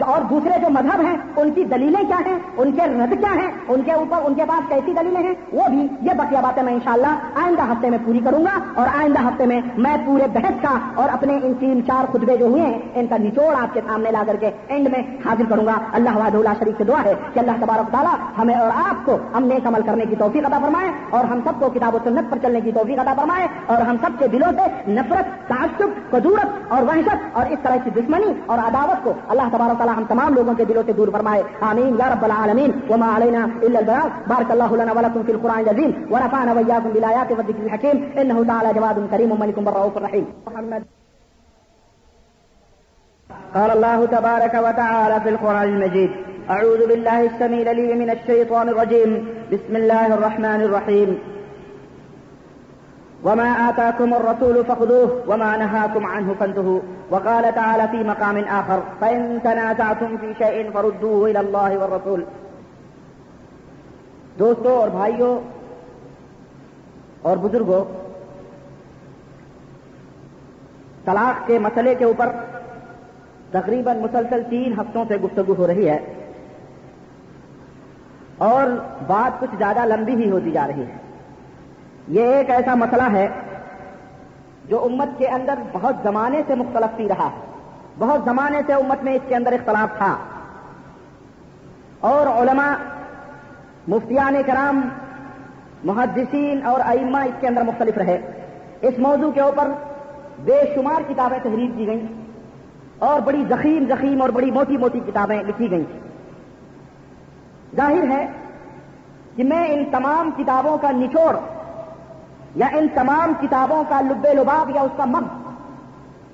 اور 0.02 0.22
دوسرے 0.22 0.58
جو 0.60 0.70
مذہب 0.70 1.00
ہیں، 1.00 1.16
ان 1.36 1.50
کی 1.50 1.64
دلیلیں 1.64 2.04
کیا 2.08 2.18
ہیں؟ 2.26 2.38
ان 2.56 2.72
کے 2.72 2.82
رد 2.86 3.20
کیا 3.20 3.34
ہیں؟ 3.34 3.50
ان 3.68 3.82
کے 3.82 3.92
اوپر، 3.92 4.16
ان 4.24 4.34
کے 4.34 4.44
پاس 4.48 4.68
کیسی 4.68 4.92
دلیلیں 4.92 5.22
ہیں؟ 5.22 5.34
وہ 5.52 5.68
بھی 5.68 5.88
یہ 6.00 6.10
بقیہ 6.16 6.38
باتیں 6.42 6.62
میں 6.62 6.72
انشاءاللہ 6.72 7.42
آئندہ 7.44 7.62
ہفتے 7.62 7.90
میں 7.90 7.98
پوری 8.04 8.20
کروں 8.24 8.44
گا۔ 8.44 8.58
اور 8.74 8.86
آئندہ 8.98 9.20
ہفتے 9.20 9.46
میں 9.46 9.60
میں 9.76 9.96
پورے 10.06 10.26
بحث 10.32 10.62
کا 10.62 10.78
اور 10.94 11.08
اپنے 11.08 11.38
ان 11.42 11.52
تین 11.58 11.80
چار 11.86 12.04
خطبے 12.12 12.36
جو 12.36 12.46
ہوئے 12.46 12.62
ہیں، 12.62 12.78
ان 12.94 13.06
کا 13.06 13.16
نچوڑ 13.16 13.54
آپ 13.54 13.74
کے 13.74 13.80
سامنے 13.86 14.10
لا 14.10 14.22
کر 14.26 14.36
کے 14.36 14.50
اینڈ 14.68 14.88
میں 14.88 15.16
حاضر 15.24 15.44
کروں 15.48 15.66
گا۔ 15.66 15.72
اللہ 15.92 16.10
واد 16.16 16.34
اللہ 16.34 16.48
شریف 16.58 16.74
سے 16.78 16.84
دعا 16.84 17.04
ہے 17.04 17.14
کہ 17.34 17.38
اللہ 17.38 17.52
تبارک 17.60 17.92
تعالیٰ 17.92 18.14
ہمیں 18.38 18.54
اور 18.54 18.70
آپ 18.88 19.06
کو 19.06 19.18
ہم 19.34 19.44
نیک 19.44 19.66
عمل 19.66 19.82
کرنے 19.82 20.04
کی 20.06 20.16
توفیق 20.16 20.46
عطا 20.46 20.58
فرمائے 20.58 20.90
اور 21.10 21.24
ہم 21.24 21.40
سب 21.44 21.60
کو 21.60 21.70
کتاب 21.70 21.94
و 21.94 21.98
سنت 22.04 22.30
پر 22.30 22.38
چلنے 22.42 22.60
کی 22.60 22.72
توفیق 22.72 22.98
عطا 22.98 23.14
فرمائے 23.14 23.48
اور 23.66 23.76
ہم 23.76 23.96
سب 24.02 24.10
کے 24.18 24.28
دلوں 24.28 24.52
سے 24.52 24.90
نفرت، 24.90 25.48
تعصب، 25.48 26.10
قدورت 26.10 26.72
اور 26.72 26.82
وحشت 26.82 27.16
اور 27.32 27.46
اس 27.46 27.58
طرح 27.62 27.76
کی 27.84 27.90
دشمنی 27.90 28.32
اور 28.46 28.58
عداوت 28.58 29.04
کو 29.04 29.12
اللہ 29.28 29.42
تبارک 29.52 29.78
تعالیٰ 29.78 29.96
ہم 29.96 30.04
تمام 30.08 30.34
لوگوں 30.34 30.54
کے 30.54 30.64
دلوں 30.64 30.82
سے 30.86 30.92
دور 30.92 31.08
فرمائے۔ 31.12 31.42
آمین، 31.60 31.96
یا 31.98 32.10
رب 32.12 32.24
العالمین۔ 32.24 32.70
وما 32.90 33.16
علينا 33.16 33.46
الا 33.62 33.78
البلاغ۔ 33.78 34.06
بارك 34.28 34.50
الله 34.50 34.76
لنا 34.76 34.92
ولكم 34.92 35.22
في 35.26 35.32
القران 35.32 35.58
العظيم۔ 35.58 35.90
ونفعنا 36.10 36.52
واياكم 36.52 36.88
بالايات 36.92 37.32
والذكر 37.32 37.62
الحكيم۔ 37.62 38.20
انه 38.20 38.42
تعالى 38.46 38.68
جواد 38.74 39.10
كريم 39.10 39.32
وملك 39.32 39.58
بالرؤوف 39.58 39.96
الرحيم 40.20 40.26
محمد. 40.46 40.82
قال 43.54 43.70
الله 43.70 44.06
تبارك 44.06 44.54
وتعالى 44.54 45.20
في 45.20 45.28
القرآن 45.28 45.68
المجيد. 45.68 46.10
أعوذ 46.50 46.86
بالله 46.86 47.26
السميع 47.26 47.60
العليم 47.60 47.98
من 47.98 48.10
الشيطان 48.10 48.68
الرجيم. 48.68 49.28
بسم 49.52 49.76
الله 49.76 50.14
الرحمن 50.14 50.60
الرحيم. 50.60 51.18
وما 53.24 53.68
آتاكم 53.68 54.14
الرسول 54.14 54.64
فخذوه 54.64 55.22
وما 55.28 55.56
نهاكم 55.56 56.06
عنه 56.06 56.34
فانتهوا. 56.40 56.80
وقال 57.10 57.54
تعالى 57.54 57.88
في 57.88 58.04
مقام 58.04 58.38
آخر. 58.38 58.82
فإن 59.00 59.40
تنازعتم 59.44 60.16
في 60.16 60.34
شيء 60.38 60.70
فردوه 60.70 61.30
إلى 61.30 61.40
الله 61.40 61.78
والرسول. 61.78 62.24
دوستو 64.38 64.68
اور 64.68 64.88
بھائیوں 64.88 65.32
اور 67.22 67.36
بزرگوں 67.36 68.09
طلاق 71.10 71.46
کے 71.46 71.58
مسئلے 71.58 71.94
کے 71.94 72.04
اوپر 72.04 72.28
تقریباً 73.50 73.98
مسلسل 73.98 74.42
تین 74.50 74.72
ہفتوں 74.72 75.04
سے 75.08 75.16
گفتگو 75.16 75.54
ہو 75.58 75.66
رہی 75.66 75.88
ہے 75.88 75.98
اور 78.38 78.66
بات 79.06 79.40
کچھ 79.40 79.50
زیادہ 79.58 79.84
لمبی 79.84 80.14
ہی 80.14 80.30
ہوتی 80.30 80.50
جا 80.50 80.66
رہی 80.66 80.82
ہے۔ 80.82 80.96
یہ 82.08 82.24
ایک 82.24 82.50
ایسا 82.50 82.74
مسئلہ 82.74 83.02
ہے 83.12 83.28
جو 84.68 84.84
امت 84.84 85.18
کے 85.18 85.28
اندر 85.28 85.54
بہت 85.72 85.96
زمانے 86.02 86.42
سے 86.46 86.54
مختلف 86.54 86.96
سی 86.96 87.08
رہا۔ 87.08 87.26
ہے 87.26 87.46
بہت 87.98 88.20
زمانے 88.24 88.60
سے 88.66 88.72
امت 88.72 89.04
میں 89.04 89.14
اس 89.14 89.22
کے 89.28 89.36
اندر 89.36 89.52
اختلاف 89.52 89.96
تھا۔ 89.98 90.16
اور 92.00 92.26
علماء، 92.26 92.74
مفتیان 93.88 94.36
کرام، 94.46 94.88
محدثین 95.84 96.66
اور 96.66 96.80
ائمہ 96.84 97.18
اس 97.18 97.40
کے 97.40 97.48
اندر 97.48 97.62
مختلف 97.62 97.98
رہے۔ 97.98 98.20
اس 98.80 98.98
موضوع 98.98 99.30
کے 99.30 99.40
اوپر 99.40 99.68
بے 100.44 100.60
شمار 100.74 101.00
کتابیں 101.08 101.38
تحریر 101.42 101.70
کی 101.76 101.86
گئیں 101.86 102.06
اور 102.98 103.20
بڑی 103.20 103.44
زخیم 103.48 103.84
زخیم 103.88 104.20
اور 104.22 104.28
بڑی 104.28 104.50
موٹی 104.50 104.76
موٹی 104.76 105.00
کتابیں 105.06 105.42
لکھی 105.42 105.70
گئی 105.70 105.84
ظاہر 107.76 108.10
ہے 108.10 108.26
کہ 109.36 109.44
میں 109.44 109.66
ان 109.68 109.84
تمام 109.90 110.30
کتابوں 110.36 110.78
کا 110.78 110.90
نچوڑ 110.90 111.36
یا 112.56 112.66
ان 112.66 112.86
تمام 112.94 113.32
کتابوں 113.40 113.82
کا 113.88 114.00
لب 114.00 114.26
لباب 114.34 114.70
یا 114.74 114.80
اس 114.80 114.96
کا 114.96 115.04
مغ 115.04 115.24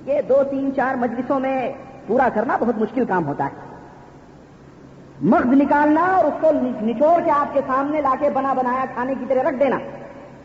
یہ 0.05 0.21
دو 0.21 0.41
تین 0.49 0.69
چار 0.75 0.95
مجلسوں 0.95 1.39
میں 1.39 1.57
پورا 2.07 2.27
کرنا 2.33 2.57
بہت 2.59 2.77
مشکل 2.77 3.05
کام 3.05 3.27
ہوتا 3.27 3.45
ہے۔ 3.45 3.65
مغز 5.21 5.53
نکالنا 5.61 6.01
اور 6.01 6.25
اس 6.25 6.33
کو 6.41 6.51
نچوڑ 6.81 7.19
کے 7.25 7.31
آپ 7.31 7.53
کے 7.53 7.61
سامنے 7.67 8.01
لا 8.01 8.13
کے 8.19 8.29
بنا 8.33 8.53
بنایا 8.53 8.85
کھانے 8.93 9.13
کی 9.19 9.25
طرح 9.27 9.49
رکھ 9.49 9.59
دینا، 9.59 9.77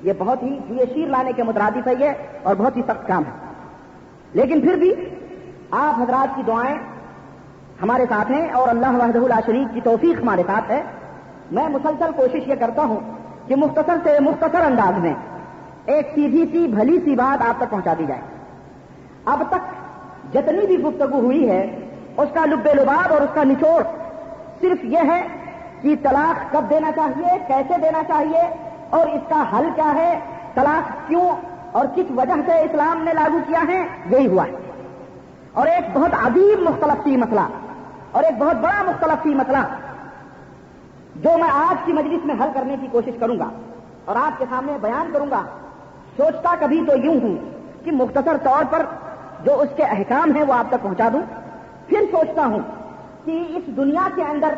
یہ 0.02 0.12
بہت 0.18 0.42
ہی، 0.42 0.58
یہ 0.68 0.84
شیر 0.94 1.08
لانے 1.08 1.32
کے 1.36 1.42
مترادف 1.42 1.88
ہے 1.88 1.94
یہ، 1.98 2.10
اور 2.42 2.54
بہت 2.58 2.76
ہی 2.76 2.82
سخت 2.82 3.06
کام 3.06 3.22
ہے۔ 3.26 3.51
لیکن 4.34 4.60
پھر 4.60 4.74
بھی 4.74 4.94
آپ 5.70 6.02
حضرات 6.02 6.36
کی 6.36 6.42
دعائیں 6.46 6.78
ہمارے 7.82 8.04
ساتھ 8.08 8.30
ہیں 8.30 8.50
اور 8.50 8.68
اللہ 8.68 8.86
وحدہ 8.86 9.18
اللہ 9.18 9.40
شریف 9.46 9.74
کی 9.74 9.80
توفیق 9.80 10.22
ہمارے 10.22 10.42
ساتھ 10.46 10.70
ہے۔ 10.70 10.82
میں 11.50 11.68
مسلسل 11.68 12.10
کوشش 12.16 12.48
یہ 12.48 12.54
کرتا 12.54 12.82
ہوں 12.82 13.00
کہ 13.46 13.56
مختصر 13.56 13.96
سے 14.04 14.20
مختصر 14.20 14.60
انداز 14.60 14.98
میں 14.98 15.14
ایک 15.86 16.08
سیدھی 16.14 16.46
سی، 16.52 16.66
بھلی 16.66 16.98
سی 17.04 17.14
بات 17.14 17.42
آپ 17.48 17.54
تک 17.56 17.70
پہنچا 17.70 17.94
دی 17.98 18.04
جائے۔ 18.08 18.20
اب 19.24 19.42
تک 19.48 19.72
جتنی 20.34 20.66
بھی 20.66 20.78
گفتگو 20.78 21.18
ہوئی 21.18 21.50
ہے، 21.50 21.78
اس 22.16 22.28
کا 22.34 22.44
لب 22.46 22.66
لباب 22.74 23.12
اور 23.12 23.20
اس 23.20 23.34
کا 23.34 23.44
نچوڑ 23.44 23.82
صرف 24.60 24.84
یہ 24.84 24.98
ہے 24.98 25.26
کہ 25.82 25.94
طلاق 26.02 26.52
کب 26.52 26.70
دینا 26.70 26.90
چاہیے، 26.92 27.38
کیسے 27.46 27.74
دینا 27.82 28.02
چاہیے 28.08 28.42
اور 28.90 29.06
اس 29.06 29.22
کا 29.28 29.44
حل 29.52 29.68
کیا 29.74 29.94
ہے، 29.94 30.18
طلاق 30.54 31.08
کیوں 31.08 31.28
اور 31.72 31.86
کس 31.94 32.10
وجہ 32.10 32.32
سے 32.46 32.52
اسلام 32.52 33.02
نے 33.04 33.12
لاگو 33.12 33.38
کیا 33.46 33.60
ہے؟ 33.68 33.86
یہی 34.10 34.26
ہوا 34.26 34.44
ہے۔ 34.44 34.52
اور 35.52 35.66
ایک 35.66 35.84
بہت 35.92 36.14
عظیم 36.14 36.64
مختلف 36.64 37.04
سی 37.04 37.16
مسئلہ، 37.16 37.40
اور 38.12 38.22
ایک 38.22 38.38
بہت 38.38 38.56
بڑا 38.56 38.82
مختلف 38.82 39.22
سی 39.22 39.34
مسئلہ 39.34 39.58
جو 41.16 41.30
میں 41.38 41.50
آج 41.52 41.76
کی 41.84 41.92
مجلس 41.92 42.24
میں 42.24 42.34
حل 42.40 42.48
کرنے 42.54 42.76
کی 42.80 42.86
کوشش 42.92 43.12
کروں 43.20 43.38
گا 43.38 43.48
اور 44.04 44.16
آپ 44.16 44.38
کے 44.38 44.44
سامنے 44.50 44.72
بیان 44.80 45.12
کروں 45.12 45.26
گا۔ 45.30 45.42
سوچتا 46.16 46.54
کبھی 46.60 46.84
تو 46.86 46.98
یوں 46.98 47.20
ہوں 47.22 47.36
کہ 47.84 47.92
مختصر 47.92 48.36
طور 48.36 48.64
پر 48.70 48.82
جو 49.44 49.60
اس 49.60 49.68
کے 49.76 49.82
احکام 49.82 50.34
ہیں 50.36 50.44
وہ 50.48 50.54
آپ 50.54 50.68
تک 50.68 50.82
پہنچا 50.82 51.08
دوں۔ 51.12 51.22
پھر 51.88 52.00
سوچتا 52.10 52.46
ہوں 52.46 52.58
کہ 53.24 53.44
اس 53.48 53.76
دنیا 53.76 54.08
کے 54.14 54.22
اندر 54.22 54.54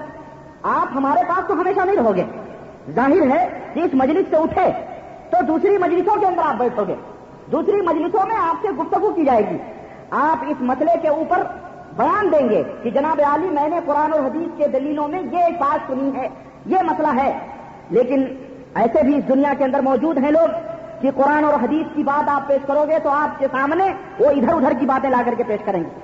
آپ 0.62 0.86
ہمارے 0.94 1.20
پاس 1.28 1.46
تو 1.46 1.54
ہمیشہ 1.54 1.80
نہیں 1.80 1.96
رہو 1.96 2.16
گے۔ 2.16 2.24
ظاہر 2.94 3.30
ہے 3.30 3.48
کہ 3.74 3.80
اس 3.80 3.90
مجلس 3.92 4.26
سے 4.30 4.36
اٹھے 4.36 4.70
تو 5.34 5.44
دوسری 5.44 5.78
مجلسوں 5.78 6.20
کے 6.20 6.26
اندر 6.26 6.42
آپ 6.44 6.54
بیٹھو 6.54 6.84
گے۔ 6.88 6.94
دوسری 7.52 7.76
مجلسوں 7.76 8.26
میں 8.26 8.36
آپ 8.36 8.56
سے 8.62 8.68
گفتگو 8.68 9.10
کی 9.10 9.24
جائے 9.24 9.50
گی۔ 9.50 9.56
آپ 10.10 10.44
اس 10.48 10.56
مسئلے 10.60 10.92
کے 11.02 11.08
اوپر 11.08 11.42
بیان 11.96 12.32
دیں 12.32 12.48
گے 12.48 12.62
کہ 12.82 12.90
جناب 12.90 13.20
عالی، 13.26 13.50
میں 13.50 13.68
نے 13.68 13.80
قرآن 13.86 14.12
اور 14.12 14.20
حدیث 14.20 14.48
کے 14.56 14.68
دلیلوں 14.68 15.08
میں 15.08 15.22
یہ 15.22 15.46
بات 15.60 15.92
سنی 15.92 16.16
ہے، 16.16 16.28
یہ 16.66 16.76
مسئلہ 16.82 17.22
ہے۔ 17.22 17.38
لیکن 17.90 18.24
ایسے 18.74 19.02
بھی 19.02 19.18
اس 19.18 19.28
دنیا 19.28 19.52
کے 19.58 19.64
اندر 19.64 19.80
موجود 19.80 20.18
ہیں 20.18 20.30
لوگ 20.30 20.48
کہ 21.00 21.10
قرآن 21.16 21.44
اور 21.44 21.54
حدیث 21.54 21.96
کی 21.96 22.02
بات 22.02 22.28
آپ 22.28 22.48
پیش 22.48 22.66
کرو 22.66 22.84
گے 22.88 22.98
تو 22.98 23.10
آپ 23.10 23.38
کے 23.38 23.46
سامنے 23.52 23.92
وہ 24.18 24.30
ادھر 24.30 24.54
ادھر 24.54 24.72
کی 24.80 24.86
باتیں 24.86 25.10
لا 25.10 25.22
کر 25.26 25.34
کے 25.36 25.44
پیش 25.44 25.60
کریں 25.64 25.80
گے۔ 25.80 26.00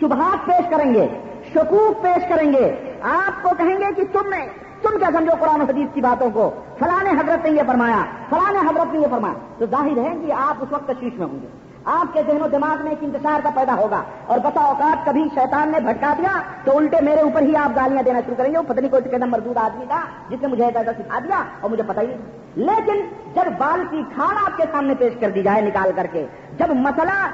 شبہات 0.00 0.46
پیش 0.46 0.70
کریں 0.70 0.94
گے، 0.94 1.08
شکوک 1.54 2.02
پیش 2.02 2.28
کریں 2.28 2.52
گے۔ 2.52 2.92
آپ 3.02 3.42
کو 3.42 3.48
کہیں 3.58 3.76
گے 3.76 3.84
کہ 3.96 4.02
تم 4.12 4.28
نے 4.28 4.46
تم 4.82 4.98
کیا 4.98 5.08
سمجھو 5.12 5.32
قرآن 5.40 5.60
و 5.60 5.64
حدیث 5.64 5.94
کی 5.94 6.00
باتوں 6.00 6.30
کو؟ 6.30 6.50
فلاں 6.78 7.12
حضرت 7.20 7.44
نے 7.44 7.50
یہ 7.50 7.62
فرمایا، 7.66 8.04
فلاں 8.30 8.62
حضرت 8.62 8.94
نے 8.94 9.00
یہ 9.00 9.06
فرمایا۔ 9.10 9.34
تو 9.58 9.66
ظاہر 9.66 9.98
ہے 9.98 10.12
کہ 10.26 10.32
آپ 10.32 10.54
اس 10.60 10.72
وقت 10.72 10.88
تشویش 10.88 11.12
میں 11.14 11.26
ہوں 11.26 11.42
گے۔ 11.42 11.46
آپ 11.84 12.14
کے 12.14 12.22
ذہن 12.26 12.42
و 12.42 12.48
دماغ 12.48 12.82
میں 12.82 12.90
ایک 12.90 12.98
انتظار 13.02 13.40
کا 13.44 13.50
پیدا 13.54 13.74
ہوگا۔ 13.74 14.02
اور 14.26 14.38
بسا 14.38 14.60
اوقات 14.60 15.06
کبھی 15.06 15.24
شیطان 15.34 15.68
نے 15.68 15.80
بھٹکا 15.80 16.14
دیا 16.18 16.42
تو 16.64 16.78
الٹے 16.78 16.96
میرے 17.02 17.20
اوپر 17.20 17.42
ہی 17.42 17.56
آپ 17.56 17.76
گالیاں 17.76 18.02
دینا 18.02 18.20
شروع 18.20 18.34
کریں 18.36 18.52
گے۔ 18.52 18.58
وہ 18.58 18.62
پتنی 18.68 18.88
کوئی 18.88 19.10
کہنا 19.10 19.26
مردود 19.26 19.56
آدمی 19.56 19.84
تھا 19.88 20.00
جس 20.28 20.42
نے 20.42 20.48
مجھے 20.48 20.64
ایسا 20.64 20.92
سکھا 20.98 21.18
دیا 21.18 21.42
اور 21.60 21.70
مجھے 21.70 21.82
پتا 21.86 22.00
ہی 22.00 22.16
لیکن 22.56 23.00
جب 23.34 23.42
بال 23.58 23.84
کی 23.90 24.02
کھان 24.14 24.36
آپ 24.46 24.56
کے 24.56 24.62
سامنے 24.72 24.94
پیش 24.94 25.12
کر 25.20 25.30
دی 25.30 25.42
جائے 25.42 25.62
نکال 25.62 25.90
کر 25.96 26.06
کے، 26.12 26.26
جب 26.58 26.70
مسئلہ 26.70 27.28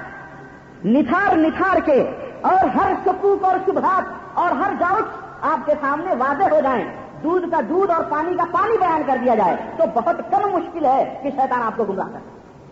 نتھار 0.85 1.37
نتھار 1.37 1.77
کے 1.81 2.11
اور 2.41 2.65
ہر 2.77 2.93
سکوک 3.07 3.45
اور 3.45 3.57
شبہات 3.67 4.03
اور 4.35 4.51
ہر 4.51 4.73
ڈاؤٹ 4.79 5.05
آپ 5.43 5.67
کے 5.67 5.73
سامنے 5.81 6.15
واضح 6.19 6.45
ہو 6.45 6.61
جائیں 6.63 6.85
دودھ 7.23 7.51
کا 7.51 7.61
دودھ 7.69 7.91
اور 7.91 8.05
پانی 8.05 8.37
کا 8.37 8.45
پانی 8.53 8.77
بیان 8.79 9.03
کر 9.07 9.17
دیا 9.25 9.35
جائے 9.35 9.57
تو 9.77 9.85
بہت 9.95 10.17
کم 10.31 10.53
مشکل 10.53 10.85
ہے 10.85 11.19
کہ 11.23 11.31
شیطان 11.31 11.63
آپ 11.63 11.77
کو 11.77 11.85
گمراہ 11.85 12.09
کر 12.13 12.19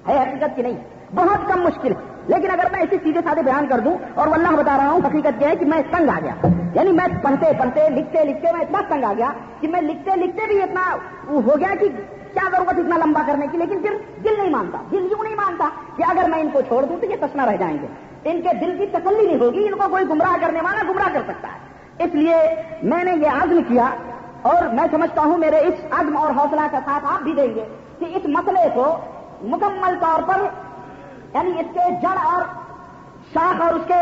ہے 0.09 0.23
حقیقت 0.23 0.57
کی 0.57 0.63
نہیں، 0.63 0.77
بہت 1.15 1.53
کم 1.53 1.61
مشکل۔ 1.61 1.93
لیکن 2.27 2.51
اگر 2.51 2.65
میں 2.73 2.81
ایسی 2.81 2.97
چیزیں 2.97 3.21
ساتھ 3.25 3.39
بیان 3.39 3.67
کر 3.67 3.79
دوں 3.79 3.99
اور 4.15 4.29
واللہ 4.29 4.49
بتا 4.49 4.77
رہا 4.77 4.91
ہوں، 4.91 5.01
حقیقت 5.07 5.43
یہ 5.43 5.47
ہے 5.47 5.57
کہ 5.57 5.67
میں 5.67 5.83
تنگ 5.91 6.09
آ 6.09 6.19
گیا۔ 6.23 6.35
یعنی 6.75 6.93
میں 6.93 7.07
پڑھتے 7.23 7.47
پڑھتے 7.59 7.89
لکھتے 7.89 8.25
لکھتے 8.25 8.53
میں 8.53 8.61
اتنا 8.61 8.81
تنگ 8.89 9.05
آ 9.05 9.13
گیا 9.19 9.31
کہ 9.61 9.69
میں 9.69 9.81
لکھتے 9.81 10.11
لکھتے 10.17 10.47
بھی 10.47 10.63
اتنا 10.63 10.97
ہو 11.29 11.59
گیا 11.61 11.75
کہ 11.81 11.89
کیا 12.33 12.49
ضرورت 12.53 12.79
اتنا 12.79 12.97
لمبا 12.97 13.23
کرنے 13.27 13.47
کی، 13.47 13.59
لیکن 13.59 13.79
پھر 13.79 13.97
دل 14.25 14.35
نہیں 14.39 14.51
مانتا۔ 14.51 14.79
دل 14.91 15.09
یوں 15.11 15.23
نہیں 15.23 15.35
مانتا 15.35 15.69
کہ 15.97 16.05
اگر 16.09 16.29
میں 16.29 16.41
ان 16.41 16.49
کو 16.53 16.61
چھوڑ 16.61 16.85
دوں 16.85 16.97
تو 16.97 17.07
یہ 17.07 17.17
تسنا 17.21 17.47
رہ 17.47 17.57
جائیں 17.57 17.77
گے۔ 17.83 17.87
ان 18.25 18.43
کے 18.43 18.49
دل 18.61 18.79
کی 18.79 18.87
تسلی 18.87 19.27
نہیں 19.27 19.41
ہوگی، 19.41 19.69
ان 19.69 19.75
کو 19.75 19.89
کوئی 19.91 20.05
گمراہ 20.11 20.37
کرنے 20.41 20.59
والا 20.63 20.93
گمراہ 20.93 21.09
کر 21.13 21.21
سکتا 21.27 21.49
ہے۔ 21.49 21.59
اس 22.05 22.15
لیے 22.15 22.37
میں 22.83 23.05
نے 23.05 23.13
یہ 23.13 23.29
عزم 23.29 23.61
کیا 23.69 23.87
اور 24.47 24.75
میں 24.75 24.85
سمجھتا 24.91 25.23
ہوں 25.23 25.39
میرے 25.39 25.59
اس 25.59 25.75
عزم 25.91 26.17
اور 26.17 26.31
حوصلہ 26.31 26.67
کا 26.71 26.79
ساتھ 26.85 27.05
آپ 27.05 27.23
بھی 27.23 27.33
دیں 27.33 27.55
گے 27.55 27.65
کہ 27.99 28.05
اس 28.05 28.23
مسئلے 28.25 28.69
کو 28.75 28.99
مکمل 29.43 29.95
طور 30.01 30.23
پر 30.23 30.41
یعنی 31.35 31.51
اس 31.51 31.67
کے 31.75 31.91
جڑ 32.03 32.19
اور 32.25 32.43
شاخ 33.35 33.61
اور 33.61 33.75
اس 33.75 33.87
کے 33.87 34.01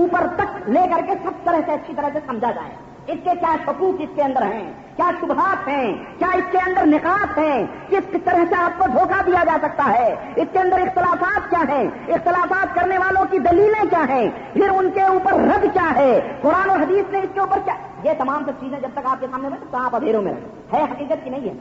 اوپر 0.00 0.26
تک 0.36 0.68
لے 0.68 0.80
کر 0.90 1.00
کے 1.06 1.12
سب 1.22 1.44
طرح 1.44 1.60
سے 1.66 1.72
اچھی 1.72 1.94
طرح 1.96 2.08
سے 2.12 2.18
سمجھا 2.26 2.50
جائے۔ 2.50 2.70
اس 3.06 3.18
کے 3.24 3.30
کیا 3.40 3.56
حقوق 3.68 3.94
اس 3.98 4.08
کے 4.14 4.22
اندر 4.22 4.42
ہیں؟ 4.42 4.72
کیا 4.96 5.10
شبہات 5.20 5.68
ہیں؟ 5.68 5.94
کیا 6.18 6.28
اس 6.34 6.44
کے 6.50 6.58
اندر 6.58 6.86
نکات 6.86 7.38
ہیں؟ 7.38 7.66
کس 7.88 8.16
طرح 8.24 8.44
سے 8.48 8.54
آپ 8.62 8.78
کو 8.78 8.84
دھوکہ 8.92 9.22
دیا 9.26 9.44
جا 9.44 9.56
سکتا 9.62 9.92
ہے؟ 9.98 10.14
اس 10.36 10.48
کے 10.52 10.58
اندر 10.58 10.78
اختلافات 10.78 11.50
کیا 11.50 11.62
ہیں؟ 11.68 11.88
اختلافات 12.08 12.74
کرنے 12.74 12.98
والوں 12.98 13.24
کی 13.30 13.38
دلیلیں 13.38 13.90
کیا 13.90 14.04
ہیں؟ 14.08 14.30
پھر 14.52 14.68
ان 14.70 14.90
کے 14.90 15.02
اوپر 15.02 15.32
رد 15.32 15.62
کیا 15.62 15.90
ہے؟ 15.96 16.20
قرآن 16.42 16.70
و 16.70 16.72
حدیث 16.72 17.12
نے 17.12 17.18
اس 17.18 17.28
کے 17.34 17.40
اوپر 17.40 17.58
کیا 17.64 17.74
یہ 18.06 18.12
تمام 18.18 18.42
سب 18.44 18.52
چیزیں 18.60 18.80
جب 18.80 18.88
تک 18.92 19.06
آپ 19.06 19.20
کے 19.20 19.26
سامنے 19.30 19.48
میں 19.48 19.58
تو 19.70 19.76
آپ 19.76 19.94
ادھیروں 19.94 20.22
میں 20.22 20.32
ہے 20.72 20.82
حقیقت 20.82 21.24
کی 21.24 21.30
نہیں 21.30 21.48
ہے؟ 21.48 21.54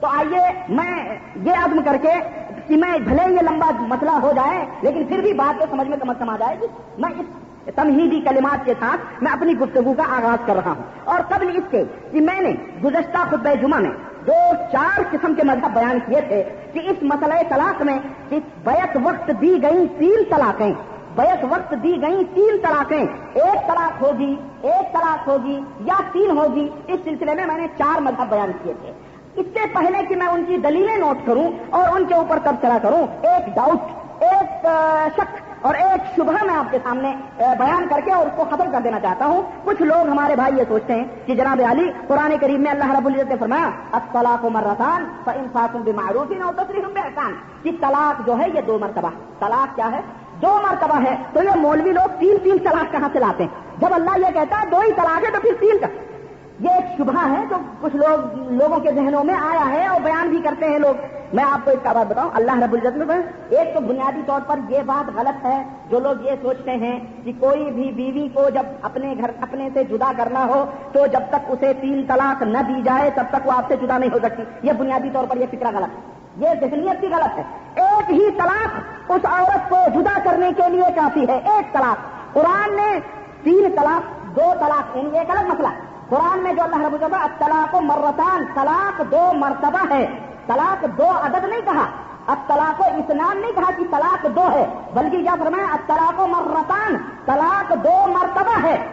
تو 0.00 0.06
آئیے 0.06 0.40
میں 0.68 1.18
یہ 1.42 1.52
عزم 1.52 1.80
کر 1.84 1.96
کے 2.02 2.12
کہ 2.66 2.76
میں 2.76 2.98
بھلے 2.98 3.34
یہ 3.34 3.40
لمبا 3.42 3.70
مسئلہ 3.78 4.10
ہو 4.10 4.32
جائے، 4.36 4.66
لیکن 4.82 5.04
پھر 5.04 5.18
بھی 5.18 5.32
بات 5.32 5.58
کو 5.58 5.64
سمجھ 5.70 5.88
میں 5.88 5.96
کم 5.96 6.10
از 6.10 6.16
کم 6.18 6.28
آ 6.28 6.36
جائے 6.38 6.56
گی۔ 6.60 6.66
میں 6.98 7.10
اس 7.20 7.26
تمہیدی 7.74 8.20
کلمات 8.20 8.64
کے 8.64 8.74
ساتھ 8.80 9.22
میں 9.22 9.32
اپنی 9.32 9.58
گفتگو 9.58 9.92
کا 9.92 10.02
آغاز 10.02 10.38
کر 10.46 10.54
رہا 10.54 10.70
ہوں۔ 10.70 10.82
اور 11.04 11.20
قبل 11.28 11.48
اس 11.56 11.62
کے 11.70 11.84
کہ 12.12 12.20
میں 12.20 12.40
نے 12.40 12.52
گزشتہ 12.84 13.18
خطبہ 13.28 13.54
جمعہ 13.54 13.80
میں 13.80 13.90
دو 14.26 14.54
چار 14.72 15.00
قسم 15.10 15.34
کے 15.34 15.42
مذہب 15.44 15.74
بیان 15.74 15.98
کیے 16.06 16.20
تھے 16.20 16.42
کہ 16.72 16.78
اس 16.78 17.02
مسئلہ 17.02 17.34
طلاق 17.48 17.82
میں 17.82 17.98
بیت 18.64 18.98
وقت 19.02 19.30
دی 19.40 19.62
گئی 19.62 19.86
تین 19.98 20.22
طلاقیں۔ 20.30 20.72
بیت 21.16 21.44
وقت 21.50 21.74
دی 21.82 21.94
گئی 22.02 22.24
تین 22.34 22.58
طلاقیں، 22.62 23.04
ایک 23.34 23.66
طلاق 23.66 24.02
ہوگی، 24.02 24.34
ایک 24.62 24.92
طلاق 24.92 25.28
ہوگی 25.28 25.58
یا 25.80 26.00
تین 26.12 26.36
ہوگی، 26.38 26.68
اس 26.86 27.00
سلسلے 27.04 27.34
میں 27.34 27.46
میں 27.46 27.56
نے 27.56 27.66
چار 27.78 28.00
مذہب 28.00 28.30
بیان 28.30 28.52
کیے 28.62 28.72
تھے۔ 28.80 28.92
اس 29.36 29.46
سے 29.54 29.66
پہلے 29.72 30.02
کہ 30.08 30.16
میں 30.16 30.26
ان 30.26 30.44
کی 30.44 30.56
دلیلیں 30.58 30.96
نوٹ 30.96 31.26
کروں 31.26 31.50
اور 31.70 31.88
ان 31.96 32.04
کے 32.04 32.14
اوپر 32.14 32.38
تب 32.44 32.54
چلا 32.62 32.78
کروں، 32.82 33.06
ایک 33.22 33.54
ڈاؤٹ 33.54 34.22
ایک 34.22 34.66
شک 35.16 35.34
اور 35.66 35.74
ایک 35.74 36.06
شبہ 36.16 36.44
میں 36.46 36.54
آپ 36.54 36.70
کے 36.70 36.78
سامنے 36.82 37.12
بیان 37.38 37.86
کر 37.88 38.00
کے 38.04 38.12
اور 38.12 38.26
اس 38.26 38.32
کو 38.36 38.44
ختم 38.50 38.70
کر 38.72 38.80
دینا 38.84 39.00
چاہتا 39.00 39.26
ہوں۔ 39.26 39.42
کچھ 39.64 39.82
لوگ 39.82 40.08
ہمارے 40.08 40.36
بھائی 40.36 40.56
یہ 40.56 40.64
سوچتے 40.68 40.94
ہیں 40.94 41.04
کہ 41.26 41.34
جناب 41.34 41.60
علی، 41.70 41.90
قرآن 42.06 42.36
کریم 42.40 42.60
میں 42.62 42.70
اللہ 42.70 42.90
رب 42.96 43.06
العزت 43.06 43.30
نے 43.30 43.36
فرمایا 43.40 43.70
اطلاق 43.92 44.44
و 44.44 44.50
مرسان 44.50 45.04
انصاف 45.34 45.76
معروف 45.96 46.32
احسان 46.32 47.32
کہ 47.62 47.70
طلاق 47.80 48.26
جو 48.26 48.38
ہے 48.38 48.48
یہ 48.54 48.60
دو 48.66 48.78
مرتبہ، 48.80 49.10
طلاق 49.38 49.74
کیا 49.76 49.90
ہے؟ 49.92 50.00
دو 50.42 50.58
مرتبہ 50.62 51.02
ہے 51.02 51.16
تو 51.32 51.42
یہ 51.42 51.56
مولوی 51.56 51.92
لوگ 51.92 52.08
تین 52.18 52.36
تین 52.42 52.56
طلاق 52.58 52.92
کہاں 52.92 53.08
سے 53.12 53.18
لاتے 53.18 53.44
ہیں؟ 53.44 53.80
جب 53.80 53.88
اللہ 53.90 54.18
یہ 54.18 54.32
کہتا 54.34 54.62
ہے 54.62 54.66
دو 54.70 54.80
ہی 54.80 54.92
طلاق 54.92 55.26
ہے 55.26 55.30
تو 55.32 55.40
پھر 55.40 55.50
تین 55.60 55.78
کا 55.80 55.86
یہ 56.60 56.70
ایک 56.70 56.98
شبہ 56.98 57.38
ہے 57.38 57.44
جو 57.50 57.56
کچھ 57.80 57.96
لوگ 57.96 58.38
لوگوں 58.52 58.78
کے 58.78 58.92
ذہنوں 58.92 59.24
میں 59.24 59.34
آیا 59.34 59.70
ہے 59.70 59.86
اور 59.86 60.00
بیان 60.00 60.28
بھی 60.28 60.38
کرتے 60.38 60.68
ہیں 60.68 60.78
لوگ۔ 60.78 60.94
میں 61.32 61.44
آپ 61.44 61.64
کو 61.64 61.70
اس 61.70 61.78
کا 61.82 61.92
بات 61.92 62.06
بتاؤں۔ 62.06 62.30
اللہ 62.34 62.58
رب 62.58 62.72
العزت 62.72 62.96
میں 62.96 63.16
ایک 63.48 63.74
تو 63.74 63.80
بنیادی 63.80 64.20
طور 64.26 64.40
پر 64.46 64.58
یہ 64.68 64.78
بات 64.86 65.16
غلط 65.16 65.44
ہے، 65.44 65.62
جو 65.90 66.00
لوگ 66.00 66.24
یہ 66.24 66.30
سوچتے 66.42 66.70
ہیں 66.70 67.00
کہ 67.24 67.32
کوئی 67.38 67.70
بھی 67.70 67.92
بیوی 67.92 68.28
کو 68.28 68.48
جب 68.48 68.62
اپنے 68.82 69.14
گھر 69.18 69.30
اپنے 69.40 69.68
سے 69.74 69.84
جدا 69.84 70.12
کرنا 70.16 70.46
ہو 70.46 70.64
تو 70.92 71.06
جب 71.06 71.20
تک 71.28 71.44
اسے 71.48 71.72
تین 71.80 72.04
طلاق 72.08 72.42
نہ 72.42 72.58
دی 72.68 72.82
جائے 72.82 73.10
تب 73.14 73.24
تک 73.30 73.46
وہ 73.46 73.52
آپ 73.52 73.64
سے 73.68 73.76
جدا 73.82 73.98
نہیں 73.98 74.10
ہو 74.10 74.18
سکتی۔ 74.22 74.42
یہ 74.62 74.72
بنیادی 74.72 75.10
طور 75.12 75.24
پر 75.24 75.36
یہ 75.36 75.46
فکرہ 75.50 75.68
غلط 75.68 75.96
ہے۔ 75.96 76.15
یہ 76.36 76.48
ذہنیت 76.60 77.00
بھی 77.00 77.08
غلط 77.08 77.38
ہے۔ 77.38 77.42
ایک 77.74 78.10
ہی 78.10 78.30
طلاق 78.30 78.80
اس 79.08 79.20
عورت 79.24 79.70
کو 79.70 79.76
جدا 79.94 80.18
کرنے 80.24 80.52
کے 80.56 80.70
لیے 80.70 80.92
کافی 80.94 81.28
ہے۔ 81.28 81.40
ایک 81.44 81.72
طلاق۔ 81.72 81.96
قرآن 82.34 82.76
نے 82.76 83.00
تین 83.42 83.76
طلاق، 83.76 84.36
دو 84.36 84.52
طلاق 84.60 84.96
یعنی 84.96 85.18
ایک 85.18 85.30
الگ 85.30 85.48
مسئلہ۔ 85.48 85.68
قرآن 86.08 86.38
میں 86.38 86.52
جو 86.52 86.62
اللہ 86.62 86.76
رب 86.76 87.04
العزت 87.04 87.38
طلاق 87.38 87.74
و 87.74 87.80
مرتان، 87.80 88.44
طلاق 88.54 89.02
دو 89.10 89.32
مرتبہ 89.32 89.94
ہے۔ 89.94 90.06
طلاق 90.46 90.86
دو 90.98 91.10
عدد 91.22 91.44
نہیں 91.44 91.60
کہا۔ 91.64 91.84
اب 92.26 92.36
طلاق 92.46 92.80
و 92.80 92.84
اسنان 92.84 93.40
نہیں 93.40 93.52
کہا 93.52 93.70
کہ 93.76 93.84
طلاق 93.90 94.26
دو 94.36 94.48
ہے، 94.52 94.66
بلکہ 94.94 95.22
کیا 95.22 95.34
فرمایا؟ 95.38 95.76
طلاق 95.86 96.20
و 96.20 96.26
مرتان، 96.26 96.96
طلاق 97.26 97.72
دو 97.84 98.06
مرتبہ 98.06 98.66
ہے۔ 98.66 98.86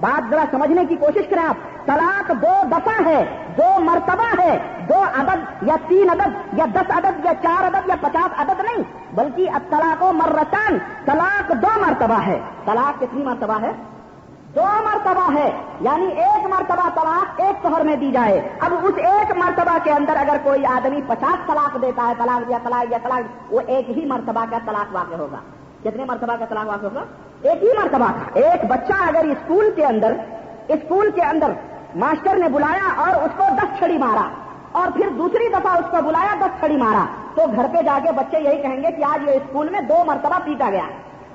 بات 0.00 0.30
ذرا 0.30 0.44
سمجھنے 0.50 0.84
کی 0.84 0.96
کوشش 0.96 1.28
کریں 1.30 1.42
آپ۔ 1.42 1.86
طلاق 1.86 2.28
دو 2.28 2.66
دفعہ 2.70 3.06
ہے، 3.06 3.24
دو 3.58 3.80
مرتبہ 3.80 4.42
ہے، 4.42 4.58
دو 4.88 5.02
عدد 5.16 5.62
یا 5.62 5.74
تین 5.88 6.10
عدد 6.10 6.58
یا 6.58 6.64
دس 6.74 6.90
عدد 6.90 7.24
یا 7.24 7.32
چار 7.42 7.66
عدد 7.66 7.88
یا 7.88 7.94
پچاس 8.00 8.40
عدد 8.40 8.60
نہیں، 8.60 8.82
بلکہ 9.14 9.50
اب 9.50 9.60
طلاق 9.70 10.02
و 10.02 10.12
مرتان، 10.12 10.78
طلاق 11.04 11.50
دو 11.50 11.80
مرتبہ 11.86 12.20
ہے۔ 12.26 12.40
طلاق 12.64 13.00
کتنی 13.00 13.24
مرتبہ 13.24 13.60
ہے؟ 13.60 13.72
دو 14.54 14.66
مرتبہ 14.84 15.32
ہے 15.34 15.62
یعنی 15.80 16.06
ایک 16.06 16.46
مرتبہ 16.46 16.88
طلاق 16.94 17.40
ایک 17.40 17.66
شہر 17.66 17.80
میں 17.80 17.96
دی 17.96 18.12
جائے۔ 18.12 18.48
اب 18.60 18.74
اس 18.82 18.92
ایک 18.96 19.36
مرتبہ 19.36 19.78
کے 19.84 19.92
اندر 19.92 20.16
اگر 20.16 20.36
کوئی 20.42 20.66
آدمی 20.66 21.00
پچاس 21.06 21.46
طلاق 21.46 21.82
دیتا 21.82 22.08
ہے، 22.08 22.12
طلاق 22.18 22.48
دیا 22.48 22.58
طلاق 22.64 22.90
یا 22.90 22.98
طلاق، 23.02 23.52
وہ 23.52 23.60
ایک 23.66 23.90
ہی 23.90 24.06
مرتبہ 24.06 24.44
کا 24.50 24.58
طلاق 24.66 24.94
واقع 24.94 25.14
ہوگا۔ 25.14 25.36
کتنے 25.86 26.04
مرتبہ 26.04 26.36
کا 26.38 26.44
طلاق 26.44 26.66
واقع 26.66 26.86
ہوگا 26.86 27.04
ایک 27.42 27.62
ہی 27.62 27.68
مرتبہ 27.78 28.06
کا 28.06 28.40
ایک 28.40 28.64
بچہ 28.64 29.02
اگر 29.08 29.24
اسکول 29.24 29.70
کے 29.76 29.84
اندر، 29.84 30.12
اسکول 30.68 31.10
کے 31.10 31.22
اندر 31.22 31.52
ماسٹر 31.94 32.36
نے 32.36 32.48
بلایا 32.48 32.88
اور 32.96 33.22
اس 33.22 33.30
کو 33.36 33.44
دس 33.56 33.78
چھڑی 33.78 33.98
مارا 33.98 34.28
اور 34.72 34.88
پھر 34.94 35.08
دوسری 35.18 35.48
دفعہ 35.48 35.74
اس 35.78 35.90
کو 35.90 36.02
بلایا، 36.02 36.34
دس 36.40 36.58
چھڑی 36.60 36.76
مارا، 36.76 37.04
تو 37.34 37.42
گھر 37.56 37.66
پہ 37.72 37.82
جا 37.82 37.98
کے 38.04 38.12
بچے 38.12 38.40
یہی 38.40 38.62
کہیں 38.62 38.82
گے 38.82 38.90
کہ 38.96 39.04
آج 39.04 39.28
یہ 39.28 39.34
اسکول 39.34 39.68
میں 39.68 39.80
دو 39.80 40.04
مرتبہ 40.06 40.38
پیٹا 40.44 40.70
گیا 40.70 40.86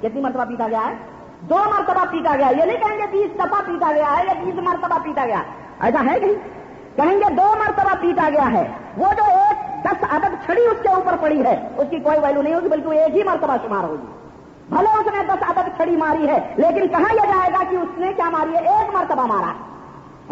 کتنی 0.02 0.22
مرتبہ 0.22 0.46
پیٹا 0.46 0.68
گیا 0.68 0.82
ہے؟ 0.90 0.96
دو 1.42 1.56
مرتبہ 1.56 2.06
پیٹا 2.12 2.36
گیا 2.36 2.48
یہ 2.48 2.66
نہیں 2.66 2.78
کہیں 2.78 2.98
گے 2.98 3.06
بیس 3.12 3.36
دفعہ 3.36 3.62
پیٹا 3.66 3.92
گیا 3.96 4.18
ہے 4.18 4.26
یا 4.28 4.34
بیس 4.44 4.56
مرتبہ 4.56 4.98
پیٹا 5.04 5.26
گیا 5.26 5.42
ایسا 5.80 6.06
ہے 6.06 6.20
کہیں؟ 6.20 6.36
کہیں 6.96 7.18
گے 7.20 7.34
دو 7.34 7.54
مرتبہ 7.60 7.96
پیٹا 8.02 8.30
گیا 8.30 8.52
ہے۔ 8.52 8.68
وہ 8.98 9.14
جو 9.18 9.24
ایک 9.24 9.86
دس 9.86 10.04
عدد 10.10 10.46
چھڑی 10.46 10.66
اس 10.66 10.82
کے 10.82 10.90
اوپر 10.90 11.16
پڑی 11.20 11.46
ہے، 11.46 11.70
اس 11.78 11.88
کی 11.90 12.00
کوئی 12.00 12.20
ویلو 12.20 12.42
نہیں 12.42 12.54
ہوگی، 12.54 12.68
بلکہ 12.68 12.90
ایک 12.90 13.16
ہی 13.16 13.24
مرتبہ 13.24 13.56
شمار 13.68 13.84
ہوگی۔ 13.84 14.08
بھلے 14.70 14.90
اس 14.90 15.08
نے 15.08 15.24
دس 15.28 15.44
عدد 15.50 15.78
چھڑی 15.78 15.96
ماری 15.96 16.28
ہے، 16.28 16.54
لیکن 16.58 16.88
کہاں 16.88 17.14
یہ 17.14 17.28
جائے 17.28 17.54
گا 17.54 17.64
کہ 17.70 17.76
اس 17.76 17.98
نے 17.98 18.14
کیا 18.16 18.30
ماری 18.30 18.56
ہے؟ 18.56 18.60
ایک 18.60 18.96
مرتبہ 18.96 19.26
مارا۔ 19.26 19.54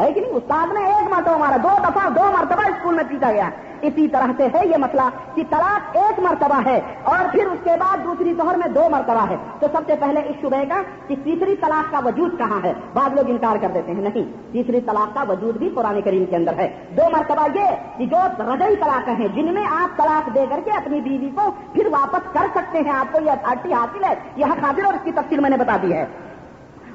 ہے 0.03 0.13
کہ 0.13 0.21
نہیں؟ 0.21 0.31
استاد 0.31 0.73
نے 0.73 0.79
ایک 0.79 1.13
مرتبہ 1.13 1.37
مارا، 1.37 1.57
دو 1.63 1.69
دفعہ 1.79 2.09
دو 2.09 2.31
مرتبہ 2.39 2.61
اسکول 2.61 2.95
میں 2.95 3.03
پیٹا 3.09 3.31
گیا۔ 3.31 3.49
اسی 3.81 4.07
طرح 4.07 4.25
سے 4.37 4.47
ہے 4.53 4.67
یہ 4.67 4.77
مسئلہ 4.77 5.01
کہ 5.35 5.43
طلاق 5.49 5.97
ایک 5.97 6.19
مرتبہ 6.19 6.61
ہے 6.65 6.81
اور 7.03 7.29
پھر 7.31 7.47
اس 7.47 7.59
کے 7.63 7.69
بعد 7.79 7.97
دوسری 8.03 8.33
دہر 8.33 8.55
میں 8.55 8.67
دو 8.67 8.89
مرتبہ 8.89 9.29
ہے۔ 9.29 9.35
تو 9.59 9.67
سب 9.71 9.81
سے 9.87 9.93
پہلے 9.99 10.19
اس 10.19 10.35
شبہ 10.41 10.63
کا 10.69 10.81
کہ 11.07 11.15
تیسری 11.23 11.55
طلاق 11.55 11.91
کا 11.91 11.99
وجود 12.05 12.37
کہاں 12.37 12.59
ہے؟ 12.63 12.73
بعض 12.93 13.13
لوگ 13.13 13.29
انکار 13.29 13.57
کر 13.61 13.67
دیتے 13.73 13.91
ہیں، 13.91 14.01
نہیں، 14.01 14.53
تیسری 14.53 14.81
طلاق 14.81 15.13
کا 15.13 15.23
وجود 15.29 15.57
بھی 15.57 15.69
قرآن 15.75 16.01
کریم 16.01 16.25
کے 16.25 16.35
اندر 16.35 16.53
ہے۔ 16.53 16.85
دو 16.97 17.03
مرتبہ 17.11 17.47
یہ 17.55 17.65
کہ 17.97 18.05
جو 18.05 18.17
رجئی 18.39 18.75
طلاق 18.75 19.09
ہیں، 19.09 19.27
جن 19.27 19.53
میں 19.53 19.65
آپ 19.65 19.97
طلاق 19.97 20.35
دے 20.35 20.45
کر 20.49 20.59
کے 20.65 20.71
اپنی 20.71 21.01
بیوی 21.01 21.29
کو 21.35 21.51
پھر 21.73 21.87
واپس 21.91 22.33
کر 22.33 22.47
سکتے 22.55 22.79
ہیں، 22.79 22.91
آپ 22.91 23.13
کو 23.13 23.19
یہ 23.25 23.31
اتھارٹی 23.31 23.73
حاصل 23.73 24.03
ہے۔ 24.03 24.13
یہ 24.35 24.45
حاصل 24.45 24.85
اور 24.85 24.93
اس 24.93 24.99
کی 25.03 25.11
تفصیل 25.11 25.39
میں 25.39 25.49
نے 25.49 25.57
بتا 25.57 25.77
دی 25.81 25.93
ہے۔ 25.93 26.05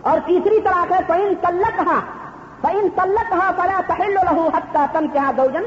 اور 0.00 0.18
تیسری 0.26 0.60
طلاق 0.60 0.92
ہے 0.92 0.98
فعین 1.06 1.34
تلک 1.40 1.80
ہاں 1.86 2.00
فعین 2.62 2.88
تلک 2.94 3.32
ہاں 3.32 3.52
فلا 3.56 3.80
تحل 3.86 4.14
لہو 4.14 4.48
حتہ 4.54 4.78
تن 4.92 5.06
کیا 5.08 5.30
دوجن 5.36 5.62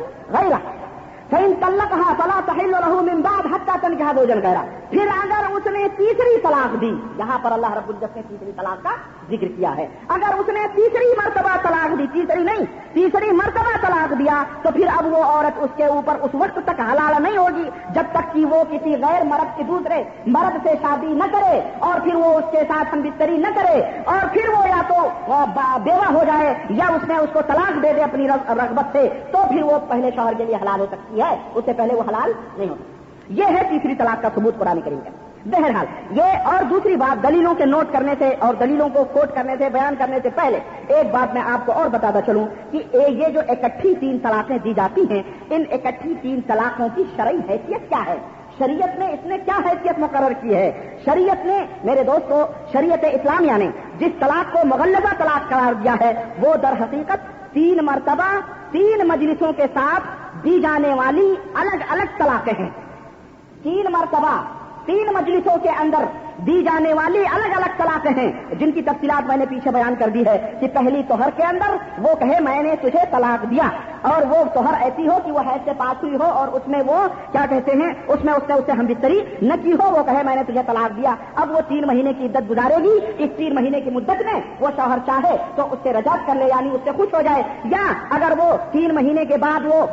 غیر 1.31 1.37
فعین 1.37 1.53
تلک 1.61 1.93
ہاں 1.93 2.13
فلا 2.17 2.39
تحل 2.45 2.71
لہو 2.71 3.01
من 3.05 3.21
بعد 3.21 3.45
حتہ 3.53 3.77
تن 3.81 3.95
کیا 3.97 4.11
دوجن 4.15 4.39
غیر 4.43 4.57
پھر 4.91 5.07
اگر 5.13 5.45
اس 5.51 5.65
نے 5.67 5.87
تیسری 5.95 6.39
طلاق 6.43 6.79
دی، 6.81 6.91
یہاں 7.17 7.37
پر 7.43 7.51
اللہ 7.51 7.73
رب 7.77 7.89
العزت 7.89 8.15
نے 8.15 8.21
تیسری 8.27 8.51
طلاق 8.57 8.83
کا 8.83 8.91
ذکر 9.29 9.47
کیا 9.55 9.71
ہے۔ 9.77 9.87
اگر 10.15 10.37
اس 10.39 10.49
نے 10.57 10.65
تیسری 10.75 11.09
مرتبہ 11.17 11.55
طلاق 11.63 11.97
دی، 11.99 12.05
تیسری 12.13 12.43
نہیں، 12.43 12.65
تیسری 12.93 13.31
مرتبہ 13.39 13.73
طلاق 13.81 14.13
دیا، 14.19 14.43
تو 14.61 14.71
پھر 14.75 14.87
اب 14.97 15.07
وہ 15.13 15.23
عورت 15.23 15.59
اس 15.63 15.71
کے 15.77 15.85
اوپر 15.95 16.21
اس 16.27 16.35
وقت 16.43 16.59
تک 16.67 16.79
حلال 16.91 17.21
نہیں 17.23 17.37
ہوگی، 17.37 17.67
جب 17.95 18.13
تک 18.13 18.31
کہ 18.33 18.45
وہ 18.51 18.63
کسی 18.69 18.95
غیر 19.01 19.23
مرد 19.31 19.57
کے 19.57 19.63
دوسرے 19.63 20.01
مرد 20.37 20.57
سے 20.63 20.75
شادی 20.81 21.13
نہ 21.13 21.27
کرے، 21.31 21.59
اور 21.89 21.99
پھر 22.03 22.15
وہ 22.15 22.31
اس 22.37 22.47
کے 22.51 22.63
ساتھ 22.67 22.93
ہم 22.93 23.01
بستری 23.01 23.37
نہ 23.37 23.53
کرے، 23.55 23.77
اور 24.13 24.27
پھر 24.33 24.49
وہ 24.55 24.67
یا 24.67 24.81
تو 24.89 24.99
بیوہ 25.83 26.11
ہو 26.13 26.23
جائے، 26.27 26.53
یا 26.79 26.87
اس 26.95 27.07
نے 27.09 27.17
اس 27.17 27.29
کو 27.33 27.41
طلاق 27.47 27.83
دے 27.83 27.93
دے 27.93 28.03
اپنی 28.03 28.27
رغبت 28.27 28.97
سے، 28.97 29.07
تو 29.31 29.43
پھر 29.49 29.63
وہ 29.63 29.77
پہلے 29.89 30.11
شوہر 30.15 30.33
کے 30.37 30.45
لیے 30.45 30.55
حلال 30.63 30.79
ہو 30.79 30.85
سکتی 30.91 31.11
ہے۔ 31.11 31.16
اس 31.21 31.63
سے 31.65 31.73
پہلے 31.73 31.95
وہ 31.95 32.03
حلال 32.09 32.31
نہیں 32.57 32.69
ہو 32.69 32.75
سکتی 32.75 33.39
یہ 33.41 33.55
ہے 33.55 33.63
تیسری 33.69 33.95
طلاق 33.95 34.21
کا 34.21 34.29
ثبوت 34.35 34.59
پرانی 34.59 34.81
کریں 34.81 34.97
گے 34.97 35.09
بہرحال، 35.51 35.85
یہ 36.11 36.47
اور 36.51 36.63
دوسری 36.69 36.95
بات 36.95 37.21
دلیلوں 37.23 37.53
کے 37.55 37.65
نوٹ 37.65 37.91
کرنے 37.93 38.13
سے 38.19 38.29
اور 38.39 38.53
دلیلوں 38.59 38.87
کو 38.93 39.03
کوٹ 39.13 39.33
کرنے 39.35 39.55
سے، 39.59 39.69
بیان 39.73 39.95
کرنے 39.97 40.17
سے 40.23 40.29
پہلے 40.35 40.59
ایک 40.87 41.11
بات 41.11 41.33
میں 41.33 41.41
آپ 41.47 41.65
کو 41.65 41.71
اور 41.71 41.89
بتاتا 41.89 42.21
چلوں 42.25 42.45
کہ 42.71 42.81
یہ 42.93 43.27
جو 43.33 43.41
اکٹھی 43.47 43.93
تین 43.99 44.17
طلاقیں 44.23 44.57
دی 44.63 44.73
جاتی 44.73 45.03
ہیں، 45.11 45.21
ان 45.49 45.63
اکٹھی 45.71 46.13
تین 46.21 46.39
طلاقوں 46.47 46.87
کی 46.95 47.03
شرعی 47.15 47.39
حیثیت 47.49 47.89
کیا 47.89 48.03
ہے؟ 48.05 48.17
شریعت 48.57 48.99
نے 48.99 49.07
اس 49.13 49.25
نے 49.25 49.37
کیا 49.45 49.57
حیثیت 49.65 49.99
مقرر 49.99 50.33
کی 50.41 50.55
ہے؟ 50.55 50.71
شریعت 51.05 51.45
نے، 51.45 51.63
میرے 51.83 52.03
دوستو، 52.03 52.43
شریعت 52.73 53.05
اسلامیہ 53.11 53.57
نے 53.57 53.67
جس 53.99 54.19
طلاق 54.19 54.53
کو 54.53 54.65
مغلبہ 54.67 55.13
طلاق 55.17 55.49
قرار 55.49 55.73
دیا 55.83 55.95
ہے، 56.01 56.13
وہ 56.39 56.55
در 56.63 56.81
حقیقت 56.81 57.53
تین 57.53 57.85
مرتبہ 57.85 58.29
تین 58.71 59.07
مجلسوں 59.07 59.51
کے 59.57 59.65
ساتھ 59.73 60.26
دی 60.43 60.59
جانے 60.59 60.93
والی 60.93 61.35
الگ 61.53 61.83
الگ 61.89 62.03
طلاقیں 62.17 62.53
ہیں۔ 62.59 62.69
تین 63.63 63.85
مرتبہ، 63.89 64.43
تین 64.85 65.07
مجلسوں 65.13 65.57
کے 65.57 65.69
اندر 65.69 66.03
دی 66.45 66.63
جانے 66.63 66.93
والی 66.93 67.19
الگ 67.19 67.55
الگ 67.55 67.65
طلاقیں 67.77 68.11
ہیں۔ 68.11 68.55
جن 68.55 68.71
کی 68.71 68.81
تفصیلات 68.81 69.27
میں 69.27 69.37
نے 69.37 69.45
پیچھے 69.49 69.71
بیان 69.71 69.95
کر 69.99 70.07
دی 70.07 70.25
ہے 70.25 70.53
کہ 70.59 70.67
پہلی 70.67 71.01
توہر 71.07 71.29
کے 71.35 71.43
اندر 71.43 71.75
وہ 71.97 72.15
کہے، 72.15 72.39
میں 72.39 72.63
نے 72.63 72.75
تجھے 72.75 72.99
طلاق 73.11 73.49
دیا۔ 73.49 73.69
اور 74.01 74.21
وہ 74.29 74.43
توہر 74.53 74.73
ایسی 74.81 75.07
ہو 75.07 75.17
کہ 75.25 75.31
وہ 75.31 75.39
حید 75.39 75.65
سے 75.65 75.71
پاس 75.77 76.03
ہوئی 76.03 76.15
ہو 76.15 76.23
اور 76.23 76.47
اس 76.47 76.61
میں 76.67 76.81
وہ 76.87 77.07
کیا 77.31 77.45
کہتے 77.49 77.71
ہیں، 77.71 77.93
اس 78.07 78.23
میں 78.23 78.33
اس 78.33 78.49
نے 78.49 78.55
اسے 78.55 78.71
ہم 78.71 78.85
بستری 78.85 79.19
نہ 79.41 79.53
کی 79.63 79.73
ہو، 79.73 79.91
وہ 79.91 80.03
کہے، 80.03 80.23
میں 80.23 80.35
نے 80.35 80.43
تجھے 80.43 80.61
طلاق 80.67 80.97
دیا۔ 80.97 81.15
اب 81.35 81.51
وہ 81.51 81.59
تین 81.67 81.87
مہینے 81.87 82.13
کی 82.13 82.25
عدت 82.25 82.49
گزارے 82.49 82.83
گی۔ 82.83 83.23
اس 83.23 83.29
تین 83.37 83.55
مہینے 83.55 83.81
کی 83.81 83.89
مدت 83.89 84.21
میں 84.25 84.41
وہ 84.59 84.67
شوہر 84.75 84.97
چاہے 85.05 85.37
تو 85.55 85.67
اس 85.71 85.79
سے 85.83 85.93
رجعت 85.93 86.27
کر 86.27 86.35
لے 86.35 86.45
یعنی 86.45 86.69
اس 86.69 86.81
سے 86.83 86.91
خوش 86.97 87.13
ہو 87.13 87.21
جائے۔ 87.21 87.43
یا 87.63 87.93
اگر 88.09 88.31
وہ 88.37 88.57
تین 88.71 88.95
مہینے 88.95 89.25
کے 89.25 89.37
بعد 89.37 89.59
وہ 89.65 89.85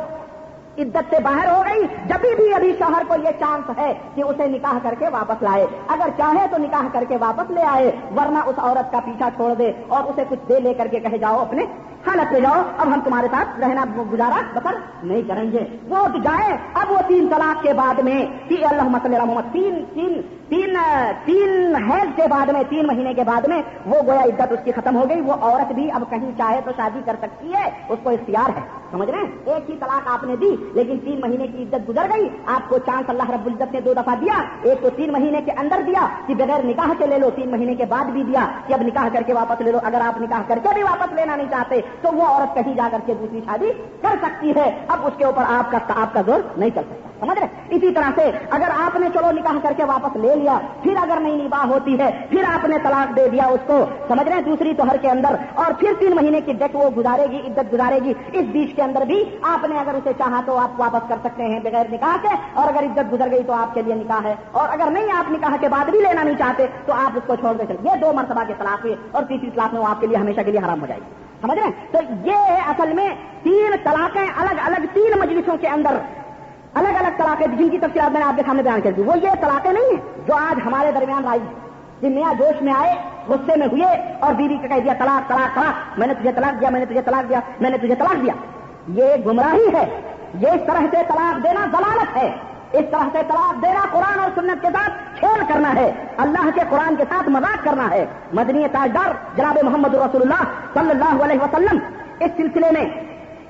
عدت 0.77 1.09
سے 1.09 1.19
باہر 1.23 1.47
ہو 1.47 1.63
گئی۔ 1.65 1.85
جب 2.05 2.25
بھی 2.37 2.53
ابھی 2.53 2.71
شوہر 2.79 3.03
کو 3.07 3.15
یہ 3.23 3.31
چانس 3.39 3.77
ہے 3.77 3.93
کہ 4.15 4.21
اسے 4.21 4.47
نکاح 4.47 4.77
کر 4.83 4.93
کے 4.99 5.05
واپس 5.11 5.43
لائے۔ 5.43 5.65
اگر 5.87 6.09
چاہے 6.17 6.45
تو 6.51 6.57
نکاح 6.57 6.87
کر 6.91 7.03
کے 7.07 7.17
واپس 7.17 7.51
لے 7.51 7.61
آئے، 7.61 7.91
ورنہ 8.17 8.39
اس 8.45 8.59
عورت 8.59 8.91
کا 8.91 8.99
پیچھا 9.05 9.29
چھوڑ 9.35 9.53
دے 9.53 9.71
اور 9.87 10.03
اسے 10.03 10.23
کچھ 10.29 10.47
دے 10.49 10.59
لے 10.59 10.73
کر 10.73 10.87
کے 10.91 10.99
کہے 10.99 11.17
جاؤ 11.17 11.39
اپنے 11.39 11.65
حالت 12.07 12.33
پہ 12.33 12.39
جاؤ، 12.39 12.61
اب 12.77 12.87
ہم 12.87 12.99
تمہارے 13.03 13.27
ساتھ 13.31 13.59
رہنا 13.59 13.85
گزارا 14.11 14.41
بسر 14.53 14.75
نہیں 15.03 15.21
کریں 15.27 15.51
گے۔ 15.51 15.77
وہ 15.89 16.07
جائے، 16.23 16.57
اب 16.73 16.91
وہ 16.91 16.97
تین 17.07 17.27
طلاق 17.27 17.63
کے 17.63 17.73
بعد 17.73 17.99
میں 17.99 18.25
اللہ 18.49 18.83
مسلم 18.83 19.25
محمد 19.25 19.53
تین 19.53 19.83
تین 19.93 20.21
تین 20.49 20.77
تین 21.25 21.75
حیض 21.75 22.09
کے 22.15 22.23
بعد 22.29 22.45
میں، 22.45 22.61
تین 22.69 22.87
مہینے 22.87 23.13
کے 23.13 23.23
بعد 23.23 23.47
میں، 23.47 23.61
وہ 23.85 24.01
گویا 24.07 24.21
عزت 24.21 24.51
اس 24.51 24.59
کی 24.63 24.71
ختم 24.71 24.95
ہو 24.95 25.09
گئی۔ 25.09 25.21
وہ 25.21 25.33
عورت 25.33 25.71
بھی 25.71 25.91
اب 25.91 26.03
کہیں 26.09 26.31
چاہے 26.37 26.59
تو 26.65 26.71
شادی 26.77 26.99
کر 27.05 27.15
سکتی 27.21 27.53
ہے، 27.53 27.69
اس 27.89 27.99
کو 28.03 28.09
اختیار 28.09 28.49
ہے۔ 28.49 28.61
سمجھ 28.91 29.09
رہے 29.09 29.17
ہیں؟ 29.17 29.31
ایک 29.45 29.69
ہی 29.69 29.75
طلاق 29.79 30.07
آپ 30.07 30.23
نے 30.23 30.35
دی، 30.35 30.55
لیکن 30.73 30.99
تین 30.99 31.21
مہینے 31.21 31.47
کی 31.47 31.63
عزت 31.63 31.89
گزر 31.89 32.05
گئی۔ 32.15 32.29
آپ 32.45 32.69
کو 32.69 32.77
چانس 32.77 33.09
اللہ 33.09 33.29
رب 33.29 33.45
العزت 33.45 33.73
نے 33.73 33.81
دو 33.81 33.93
دفعہ 33.93 34.15
دیا، 34.15 34.33
ایک 34.61 34.81
تو 34.81 34.89
تین 34.89 35.11
مہینے 35.11 35.41
کے 35.41 35.51
اندر 35.51 35.81
دیا، 35.85 36.07
کہ 36.27 36.35
بغیر 36.35 36.63
نکاح 36.63 36.93
کے 36.97 37.07
لے 37.07 37.17
لو، 37.17 37.29
تین 37.35 37.51
مہینے 37.51 37.75
کے 37.75 37.85
بعد 37.85 38.05
بھی 38.05 38.23
دیا، 38.23 38.45
کہ 38.67 38.73
اب 38.73 38.81
نکاح 38.81 39.07
کر 39.13 39.21
کے 39.21 39.33
واپس 39.33 39.61
لے 39.61 39.71
لو۔ 39.71 39.79
اگر 39.83 40.01
آپ 40.01 40.21
نکاح 40.21 40.41
کر 40.47 40.59
کے 40.63 40.73
بھی 40.73 40.83
واپس 40.83 41.13
لینا 41.13 41.35
نہیں 41.35 41.51
چاہتے 41.51 41.81
تو 42.01 42.09
وہ 42.13 42.23
عورت 42.23 42.55
کہیں 42.55 42.73
جا 42.73 42.87
کر 42.91 42.97
کے 43.05 43.13
دوسری 43.13 43.41
شادی 43.45 43.71
کر 44.01 44.15
سکتی 44.21 44.51
ہے۔ 44.55 44.85
اب 44.87 44.99
اس 45.03 45.13
کے 45.17 45.25
اوپر 45.25 45.43
آپ 45.47 45.71
کا 45.71 45.77
آپ 45.95 46.13
کا 46.13 46.21
زور 46.25 46.39
نہیں 46.57 46.69
چل 46.69 46.81
سکتا۔ 46.81 47.09
سمجھ 47.19 47.39
رہے 47.39 47.47
اسی 47.69 47.91
طرح 47.91 48.09
سے 48.15 48.31
اگر 48.49 48.69
آپ 48.85 48.95
نے 48.95 49.07
چلو 49.13 49.31
نکاح 49.31 49.57
کر 49.63 49.73
کے 49.77 49.83
واپس 49.83 50.15
لے 50.15 50.35
لیا، 50.35 50.59
پھر 50.83 50.93
اگر 51.01 51.19
نہیں 51.19 51.35
نباہ 51.35 51.67
ہوتی 51.67 51.99
ہے، 51.99 52.25
پھر 52.29 52.43
آپ 52.53 52.65
نے 52.65 52.77
طلاق 52.83 53.15
دے 53.15 53.29
دیا 53.29 53.45
اس 53.45 53.59
کو۔ 53.65 53.85
سمجھ 54.07 54.27
رہے 54.27 54.35
ہیں؟ 54.35 54.41
دوسری 54.41 54.73
توہر 54.73 54.97
کے 54.97 55.09
اندر۔ 55.09 55.35
اور 55.55 55.71
پھر 55.79 55.93
تین 55.99 56.15
مہینے 56.15 56.41
کی 56.41 56.53
ڈیٹ 56.53 56.75
وہ 56.75 56.89
گزارے 56.97 57.25
گی، 57.31 57.39
عدت 57.47 57.73
گزارے 57.73 57.99
گی۔ 58.03 58.13
اس 58.33 58.45
بیچ 58.51 58.75
کے 58.75 58.81
اندر 58.81 59.01
بھی 59.01 59.23
آپ 59.41 59.65
نے 59.65 59.79
اگر 59.79 59.93
اسے 59.93 60.11
چاہا 60.17 60.41
تو 60.45 60.57
آپ 60.57 60.69
واپس 60.77 61.09
کر 61.09 61.15
سکتے 61.23 61.43
ہیں 61.43 61.59
بغیر 61.59 61.85
نکاح 61.91 62.17
کے۔ 62.21 62.35
اور 62.53 62.67
اگر 62.67 62.83
عزت 62.83 63.13
گزر 63.13 63.31
گئی 63.31 63.43
تو 63.43 63.53
آپ 63.53 63.73
کے 63.73 63.81
لیے 63.81 63.95
نکاح 63.95 64.19
ہے۔ 64.23 64.35
اور 64.51 64.69
اگر 64.71 64.91
نہیں 64.91 65.07
آپ 65.17 65.31
نکاح 65.31 65.57
کے 65.61 65.69
بعد 65.69 65.85
بھی 65.85 65.99
لینا 65.99 66.23
نہیں 66.23 66.37
چاہتے، 66.37 66.65
تو 66.85 66.93
آپ 66.93 67.11
اس 67.15 67.23
کو 67.27 67.35
چھوڑ 67.35 67.53
دے 67.53 67.63
سکتے 67.63 67.89
یہ 67.89 68.01
دو 68.01 68.13
مرتبہ 68.13 68.43
کے 68.47 68.53
طلاق 68.57 68.85
ہوئے 68.85 68.95
اور 69.11 69.23
تیسری 69.23 69.49
طلاق 69.49 69.73
میں 69.73 69.81
وہ 69.81 69.87
آپ 69.87 70.01
کے 70.01 70.07
لیے 70.07 70.17
ہمیشہ 70.17 70.41
کے 70.41 70.51
لیے 70.51 70.59
حرام 70.59 70.81
ہو 70.81 70.87
جائے 70.87 70.99
گی۔ 70.99 71.24
سمجھ 71.45 71.59
رہے 71.59 71.67
ہیں؟ 71.67 71.71
تو 71.91 72.27
یہ 72.27 72.35
اصل 72.67 72.93
میں 72.93 73.09
تین 73.43 73.75
طلاقیں 73.83 74.25
الگ 74.37 74.61
الگ 74.63 74.85
تین 74.93 75.19
مجلسوں 75.19 75.57
کے 75.57 75.67
اندر 75.67 75.97
الگ 76.73 76.87
الگ 76.87 77.09
طلاقیں 77.17 77.47
جن 77.47 77.69
کی 77.69 77.77
تفصیلات 77.77 78.11
میں 78.11 78.19
نے 78.19 78.25
آپ 78.25 78.33
کے 78.35 78.41
سامنے 78.45 78.63
بیان 78.63 78.81
کر 78.81 78.91
دی۔ 78.91 79.01
وہ 79.01 79.17
یہ 79.17 79.29
طلاقیں 79.41 79.73
نہیں 79.73 79.83
ہیں 79.83 80.27
جو 80.27 80.33
آج 80.33 80.59
ہمارے 80.65 80.91
درمیان 80.91 81.27
آئی 81.27 81.39
کہ 81.99 82.09
نیا 82.09 82.33
جوش 82.39 82.61
میں 82.61 82.73
آئے، 82.73 82.95
غصے 83.27 83.55
میں 83.55 83.67
ہوئے 83.67 84.17
اور 84.19 84.33
بیوی 84.33 84.57
کا 84.57 84.67
کہہ 84.67 84.83
دیا، 84.83 84.93
طلاق 84.93 85.29
طلاق 85.29 85.55
طلاق، 85.55 85.99
میں 85.99 86.07
نے 86.07 86.13
تجھے 86.13 86.31
طلاق 86.31 86.61
دیا، 86.61 86.69
میں 86.69 86.79
نے 86.79 86.85
تجھے 86.85 87.01
طلاق 87.01 87.29
دیا، 87.29 87.39
میں 87.61 87.69
نے 87.69 87.77
تجھے 87.77 87.95
طلاق 87.95 88.21
دیا۔ 88.21 88.33
یہ 88.87 89.05
گمراہی 89.25 89.67
ہے۔ 89.73 90.01
یہ 90.33 90.47
اس 90.47 90.61
طرح 90.67 90.79
سے 90.79 90.97
طلاق 91.07 91.43
دینا 91.43 91.65
ضلالت 91.71 92.17
ہے۔ 92.17 92.31
اس 92.71 92.85
طرح 92.91 93.03
سے 93.11 93.19
طلاق 93.27 93.61
دینا 93.61 93.85
قرآن 93.91 94.19
اور 94.19 94.29
سنت 94.35 94.61
کے 94.61 94.67
ساتھ 94.73 95.19
کھیل 95.19 95.43
کرنا 95.47 95.73
ہے۔ 95.75 95.93
اللہ 96.17 96.49
کے 96.55 96.61
قرآن 96.69 96.95
کے 96.95 97.03
ساتھ 97.09 97.29
مذاق 97.29 97.63
کرنا 97.63 97.89
ہے۔ 97.89 98.05
مدنی 98.33 98.67
تاجدار 98.71 99.37
جناب 99.37 99.57
محمد 99.63 99.95
رسول 99.95 100.21
اللہ 100.21 100.43
صلی 100.73 100.89
اللہ 100.89 101.23
علیہ 101.23 101.39
وسلم 101.39 101.79
اس 102.19 102.31
سلسلے 102.37 102.71
میں 102.71 102.85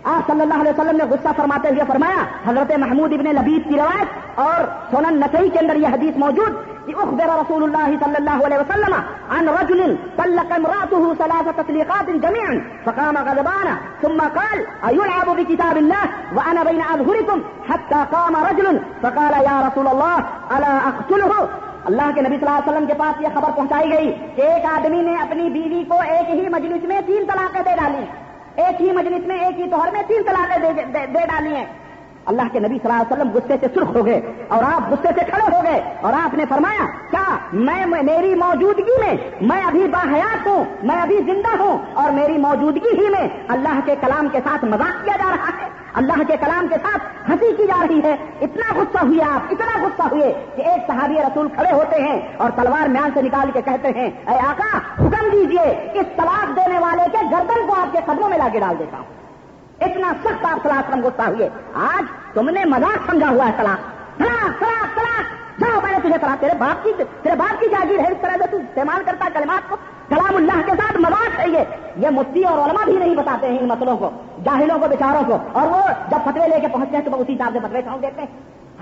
آپ 0.03 0.27
صلی 0.27 0.41
اللہ 0.41 0.53
علیہ 0.53 0.71
وسلم 0.71 0.97
نے 0.97 1.03
غصہ 1.03 1.27
فرماتے 1.37 1.69
ہوئے 1.69 1.81
فرمایا، 1.87 2.23
حضرت 2.47 2.77
محمود 2.77 3.13
ابن 3.13 3.25
لبیب 3.25 3.69
کی 3.69 3.75
روایت 3.75 4.39
اور 4.39 4.63
سونن 4.91 5.17
نسائی 5.19 5.49
کے 5.49 5.59
اندر 5.59 5.75
یہ 5.75 5.87
حدیث 5.87 6.17
موجود 6.17 6.74
اخبر 6.93 7.29
رسول 7.41 7.63
الله 7.63 7.99
صلى 8.03 8.17
الله 8.17 8.45
عليه 8.45 8.59
وسلم 8.59 8.93
عن 9.31 9.49
رجل 9.49 9.97
طلق 10.17 10.53
امراته 10.55 11.13
ثلاث 11.13 11.47
تطليقات 11.57 12.09
جميعا، 12.09 12.61
فقام 12.85 13.17
غضبانا، 13.17 13.75
ثم 14.01 14.19
قال 14.21 14.57
ايلعب 14.89 15.29
بكتاب 15.37 15.77
الله 15.77 16.03
وانا 16.35 16.63
بين 16.63 16.81
اظهركم 16.81 17.41
حتى 17.69 17.99
قام 18.11 18.35
رجل 18.35 18.79
فقال 19.03 19.33
يا 19.49 19.57
رسول 19.67 19.87
الله 19.87 20.17
الا 20.55 20.73
اقتله 20.89 21.47
اللہ 21.89 22.11
کے 22.15 22.21
نبی 22.21 22.37
صلی 22.37 22.47
اللہ 22.47 22.59
علیہ 22.59 22.71
وسلم 22.71 22.85
کے 22.85 22.93
پاس 22.93 23.21
یہ 23.21 23.27
خبر 23.33 23.51
پہنچائی 23.55 23.91
گئی 23.91 24.11
کہ 24.35 24.41
ایک 24.41 24.65
آدمی 24.65 25.01
نے 25.01 25.15
اپنی 25.21 25.49
بیوی 25.49 25.83
کو 25.89 25.97
ایک 26.13 26.29
ہی 26.29 26.47
مجلس 26.49 26.83
میں 26.83 27.01
تین 27.07 27.25
طلاقیں 27.31 27.61
دے 27.61 27.75
ڈالی 27.81 28.05
ایک 28.55 28.81
ہی 28.81 28.91
مجلس 28.91 29.27
میں 29.27 29.37
ایک 29.45 29.59
ہی 29.59 29.69
توہر 29.69 29.91
میں 29.93 30.01
تین 30.07 30.23
طلاقیں 30.27 30.59
دے 31.13 31.25
ڈالی 31.33 31.55
ہیں۔ 31.55 31.65
اللہ 32.25 32.47
کے 32.51 32.59
نبی 32.59 32.77
صلی 32.83 32.91
اللہ 32.91 33.01
علیہ 33.01 33.13
وسلم 33.13 33.31
غصے 33.33 33.55
سے 33.61 33.67
سرخ 33.75 33.95
ہو 33.95 34.05
گئے 34.05 34.19
اور 34.47 34.63
آپ 34.63 34.91
غصے 34.91 35.09
سے 35.19 35.25
کھڑے 35.25 35.55
ہو 35.55 35.61
گئے 35.63 35.79
اور 36.01 36.13
آپ 36.13 36.33
نے 36.33 36.45
فرمایا، 36.49 36.85
کیا 37.11 37.23
میں 37.53 38.01
میری 38.03 38.33
موجودگی 38.35 38.99
میں 38.99 39.15
میں 39.41 39.61
ابھی 39.63 39.87
باحیات 39.87 40.47
ہوں، 40.47 40.63
میں 40.83 40.95
ابھی 40.95 41.17
زندہ 41.25 41.55
ہوں 41.59 41.77
اور 41.93 42.11
میری 42.11 42.37
موجودگی 42.37 42.93
ہی 42.99 43.09
میں 43.09 43.27
اللہ 43.47 43.79
کے 43.85 43.95
کلام 44.01 44.27
کے 44.31 44.39
ساتھ 44.43 44.65
مذاق 44.65 45.03
کیا 45.05 45.15
جا 45.17 45.29
رہا 45.29 45.51
ہے؟ 45.59 45.69
اللہ 45.93 46.23
کے 46.27 46.37
کلام 46.39 46.67
کے 46.67 46.75
ساتھ 46.83 47.03
ہنسی 47.29 47.51
کی 47.57 47.67
جا 47.67 47.81
رہی 47.89 47.99
ہے۔ 48.03 48.15
اتنا 48.41 48.73
غصہ 48.75 49.03
ہوئے 49.05 49.21
آپ، 49.29 49.51
اتنا 49.51 49.77
غصہ 49.83 50.07
ہوئے 50.13 50.31
کہ 50.55 50.61
ایک 50.61 50.87
صحابی 50.87 51.15
رسول 51.15 51.47
کھڑے 51.55 51.71
ہوتے 51.71 52.01
ہیں 52.01 52.19
اور 52.37 52.49
تلوار 52.55 52.87
میان 52.87 53.09
سے 53.13 53.21
نکال 53.21 53.51
کے 53.51 53.61
کہتے 53.65 53.91
ہیں، 53.95 54.09
اے 54.27 54.39
آقا 54.47 54.77
حکم 54.77 55.29
دیجیے، 55.31 55.69
اس 55.93 56.15
طلاق 56.15 56.55
دینے 56.55 56.79
والے 56.79 57.05
کے 57.11 57.25
گردن 57.31 57.67
کو 57.67 57.81
آپ 57.81 57.93
کے 57.93 57.99
قدموں 58.05 58.29
میں 58.29 58.37
لا 58.37 58.47
کے 58.51 58.59
ڈال 58.59 58.79
دیتا 58.79 58.97
ہوں۔ 58.97 59.24
اتنا 59.79 60.13
سخت 60.23 60.45
آپ 60.45 60.67
سلاق 60.67 60.91
کم 60.91 61.01
غصہ 61.03 61.21
ہوئے 61.21 61.49
آج 61.73 62.03
تم 62.33 62.49
نے 62.49 62.65
مذاق 62.65 63.11
سمجھا 63.11 63.29
ہوا 63.29 63.45
ہے 63.45 63.51
طلاق 63.57 63.79
طلاق 64.17 64.59
طلاق 64.59 64.95
طلاق 64.95 65.45
جاؤ 65.59 65.79
میں 65.83 65.91
نے 65.91 65.99
تجھے 65.99 66.17
طلاق 66.21 66.41
تیرے 66.41 66.51
باپ 66.57 66.83
کی 66.83 66.91
تیرے 66.97 67.35
باپ 67.35 67.59
کی 67.59 67.65
جاگیر 67.71 67.99
ہے، 67.99 68.07
اس 68.07 68.17
طرح 68.21 68.31
سے 68.31 68.47
تو 68.51 68.57
استعمال 68.57 69.03
کرتا 69.05 69.27
کلمات 69.33 69.69
کو۔ 69.69 69.75
کلام 70.09 70.35
اللہ 70.35 70.65
کے 70.65 70.71
ساتھ 70.71 70.97
مذاق 70.97 71.39
ہے 71.39 71.49
یہ۔ 71.49 71.59
یہ 71.95 72.09
مفتی 72.09 72.43
اور 72.43 72.69
علماء 72.69 72.83
بھی 72.83 72.97
نہیں 72.97 73.15
بتاتے 73.15 73.47
ہیں 73.47 73.59
ان 73.59 73.67
مسئلوں 73.67 73.97
کو، 73.97 74.09
جاہلوں 74.43 74.79
کو، 74.79 74.87
بیچاروں 74.87 75.23
کو۔ 75.27 75.37
اور 75.51 75.67
وہ 75.67 75.81
جب 76.11 76.17
فتوے 76.25 76.47
لے 76.47 76.59
کے 76.59 76.67
پہنچتے 76.67 76.97
ہیں 76.97 77.05
تو 77.05 77.11
وہ 77.11 77.17
اسی 77.17 77.33
حساب 77.33 77.53
سے 77.53 77.59
فتوے 77.59 77.81
چھوڑ 77.81 77.97
دیتے 77.97 78.21
ہیں؟ 78.21 78.27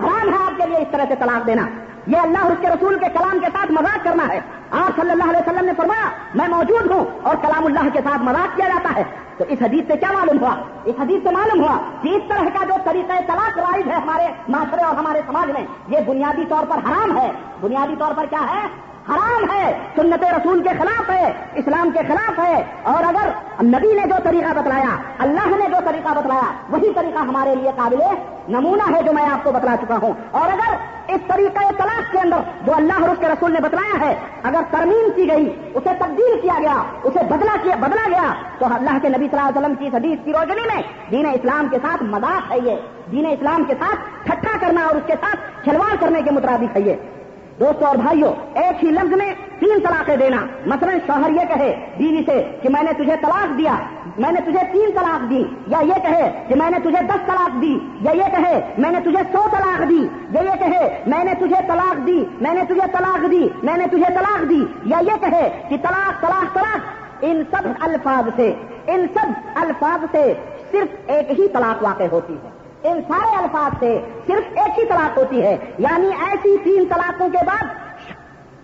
حرام 0.04 0.28
ہے 0.28 0.44
آپ 0.46 0.52
کے 0.56 0.66
لیے 0.66 0.76
اس 0.76 0.88
طرح 0.90 1.04
سے 1.08 1.14
طلاق 1.18 1.46
دینا۔ 1.46 1.62
یہ 2.06 2.16
اللہ 2.16 2.38
اس 2.38 2.58
کے 2.60 2.68
رسول 2.68 2.98
کے 2.98 3.06
کلام 3.18 3.38
کے 3.38 3.46
ساتھ 3.46 3.72
مذاق 3.72 4.04
کرنا 4.04 4.28
ہے۔ 4.28 4.40
آپ 4.70 5.00
صلی 5.00 5.10
اللہ 5.10 5.24
علیہ 5.24 5.50
وسلم 5.50 5.64
نے 5.64 5.72
فرمایا، 5.76 6.08
میں 6.34 6.48
موجود 6.48 6.90
ہوں 6.90 7.04
اور 7.22 7.36
کلام 7.42 7.66
اللہ 7.66 7.88
کے 7.92 8.00
ساتھ 8.04 8.22
مذاق 8.22 8.56
کیا 8.56 8.68
جاتا 8.68 8.88
ہے۔ 8.96 9.04
تو 9.38 9.44
اس 9.48 9.58
حدیث 9.62 9.82
سے 9.86 9.96
کیا 9.96 10.12
معلوم 10.12 10.38
ہوا؟ 10.40 10.56
اس 10.84 10.94
حدیث 11.00 11.22
سے 11.22 11.30
معلوم 11.30 11.64
ہوا 11.64 11.78
کہ 12.02 12.08
اس 12.08 12.22
طرح 12.28 12.58
کا 12.58 12.64
جو 12.64 12.74
طریقہ 12.84 13.12
طلاق 13.26 13.58
رائج 13.58 13.88
ہے 13.88 13.94
ہمارے 13.94 14.26
معاشرے 14.48 14.80
اور 14.80 14.96
ہمارے 14.96 15.20
سماج 15.26 15.50
میں، 15.50 15.66
یہ 15.88 15.98
بنیادی 16.06 16.42
طور 16.48 16.64
پر 16.68 16.76
حرام 16.76 17.18
ہے۔ 17.18 17.32
بنیادی 17.60 17.94
طور 17.98 18.12
پر 18.16 18.24
کیا 18.30 18.40
ہے؟ 18.40 18.93
حرام 19.08 19.50
ہے، 19.50 19.78
سنت 19.96 20.24
رسول 20.24 20.62
کے 20.62 20.68
خلاف 20.68 21.10
ہے، 21.10 21.32
اسلام 21.54 21.90
کے 21.90 22.00
خلاف 22.08 22.38
ہے۔ 22.38 22.64
اور 22.82 23.04
اگر 23.04 23.28
نبی 23.64 23.92
نے 23.92 24.06
جو 24.06 24.14
طریقہ 24.24 24.52
بتلایا، 24.54 24.96
اللہ 25.18 25.46
نے 25.46 25.64
جو 25.68 25.76
طریقہ 25.84 26.14
بتلایا، 26.14 26.52
وہی 26.68 26.92
طریقہ 26.94 27.18
ہمارے 27.18 27.54
لیے 27.54 27.70
قابل 27.76 27.96
نمونہ 28.48 28.96
ہے 28.96 29.02
جو 29.02 29.12
میں 29.12 29.26
آپ 29.26 29.44
کو 29.44 29.52
بتلا 29.52 29.74
چکا 29.82 29.96
ہوں۔ 30.02 30.12
اور 30.30 30.48
اگر 30.52 30.74
اس 31.06 31.20
طریقہ 31.26 31.60
طلاق 31.76 32.12
کے 32.12 32.18
اندر 32.18 32.36
جو 32.62 32.74
اللہ 32.74 33.00
اور 33.00 33.08
اس 33.08 33.18
کے 33.20 33.28
رسول 33.28 33.52
نے 33.52 33.60
بتلایا 33.60 34.08
ہے، 34.08 34.14
اگر 34.42 34.60
ترمیم 34.70 35.08
کی 35.16 35.30
گئی، 35.30 35.70
اسے 35.74 35.90
تبدیل 35.98 36.40
کیا 36.42 36.54
گیا، 36.60 36.82
اسے 37.02 37.18
بدلا 37.30 37.56
کیا 37.62 37.76
بدلا 37.76 38.08
گیا، 38.08 38.34
تو 38.58 38.66
اللہ 38.66 38.98
کے 39.02 39.08
نبی 39.08 39.28
صلی 39.30 39.38
اللہ 39.38 39.48
علیہ 39.48 39.60
وسلم 39.60 39.74
کی 39.74 39.96
حدیث 39.96 40.18
کی 40.24 40.32
روشنی 40.32 40.74
میں 40.74 40.82
دین 41.10 41.26
اسلام 41.26 41.68
کے 41.70 41.78
ساتھ 41.82 42.02
مذاق 42.02 42.52
ہے 42.52 42.58
یہ۔ 42.58 42.76
دین 43.10 43.26
اسلام 43.26 43.64
کے 43.64 43.74
ساتھ 43.78 43.96
ٹھٹا 44.24 44.58
کرنا 44.60 44.86
اور 44.86 44.96
اس 44.96 45.02
کے 45.06 45.14
ساتھ 45.20 45.64
کھلواڑ 45.64 45.96
کرنے 46.00 46.22
کے 46.22 46.30
مطابق 46.30 46.76
ہے 46.76 46.80
یہ۔ 46.80 46.94
دوستوں 47.60 47.86
اور 47.88 47.96
بھائیوں 47.96 48.32
ایک 48.54 48.84
ہی 48.84 48.90
لفظ 48.90 49.12
میں 49.16 49.34
تین 49.58 49.78
طلاقیں 49.78 50.16
دینا۔ 50.16 50.36
مثلا 50.66 50.92
شوہر 51.06 51.30
یہ 51.30 51.44
کہے، 51.48 51.86
بیوی 51.98 52.22
سے 52.26 52.58
کہ 52.62 52.68
میں 52.68 52.82
نے 52.82 52.92
تجھے 52.92 53.16
طلاق 53.20 53.58
دیا، 53.58 53.74
میں 54.18 54.32
نے 54.32 54.40
تجھے 54.40 54.60
تین 54.72 54.90
طلاق 54.94 55.30
دی، 55.30 55.44
یا 55.66 55.78
یہ 55.80 56.00
کہے 56.02 56.44
کہ 56.48 56.54
میں 56.54 56.70
نے 56.70 56.78
تجھے 56.78 57.02
دس 57.02 57.26
طلاق 57.26 57.62
دی، 57.62 57.78
یا 58.00 58.12
یہ 58.12 58.30
کہے 58.30 58.60
میں 58.78 58.90
نے 58.90 59.00
تجھے 59.00 59.22
سو 59.32 59.42
طلاق 59.50 59.90
دی، 59.90 60.08
یا 60.30 60.42
یہ 60.42 60.56
کہے 60.58 61.02
میں 61.06 61.24
نے 61.24 61.34
تجھے 61.34 61.60
طلاق 61.66 62.06
دی، 62.06 62.24
میں 62.40 62.54
نے 62.54 62.64
تجھے 62.64 62.86
طلاق 62.92 63.30
دی، 63.30 63.48
میں 63.62 63.76
نے 63.76 63.86
تجھے 63.86 64.12
طلاق 64.14 64.50
دی، 64.50 64.64
یا 64.84 64.98
یہ 65.00 65.20
کہے 65.20 65.48
کہ 65.68 65.76
طلاق 65.76 66.20
طلاق 66.20 66.54
طلاق۔ 66.54 66.78
ان 67.22 67.42
سب 67.50 67.68
الفاظ 67.80 68.28
سے، 68.36 68.52
ان 68.86 69.06
سب 69.14 69.26
الفاظ 69.54 70.04
سے 70.12 70.32
صرف 70.70 70.96
ایک 71.06 71.40
ہی 71.40 71.48
طلاق 71.48 71.82
واقع 71.84 72.04
ہوتی 72.12 72.34
ہے۔ 72.44 72.53
ان 72.84 73.00
سارے 73.08 73.36
الفاظ 73.36 73.78
سے 73.80 73.98
صرف 74.26 74.58
ایک 74.58 74.78
ہی 74.78 74.84
طلاق 74.88 75.18
ہوتی 75.18 75.42
ہے 75.42 75.56
یعنی 75.78 76.08
ایسی 76.26 76.56
تین 76.64 76.88
طلاقوں 76.88 77.28
کے 77.28 77.44
بعد 77.46 77.83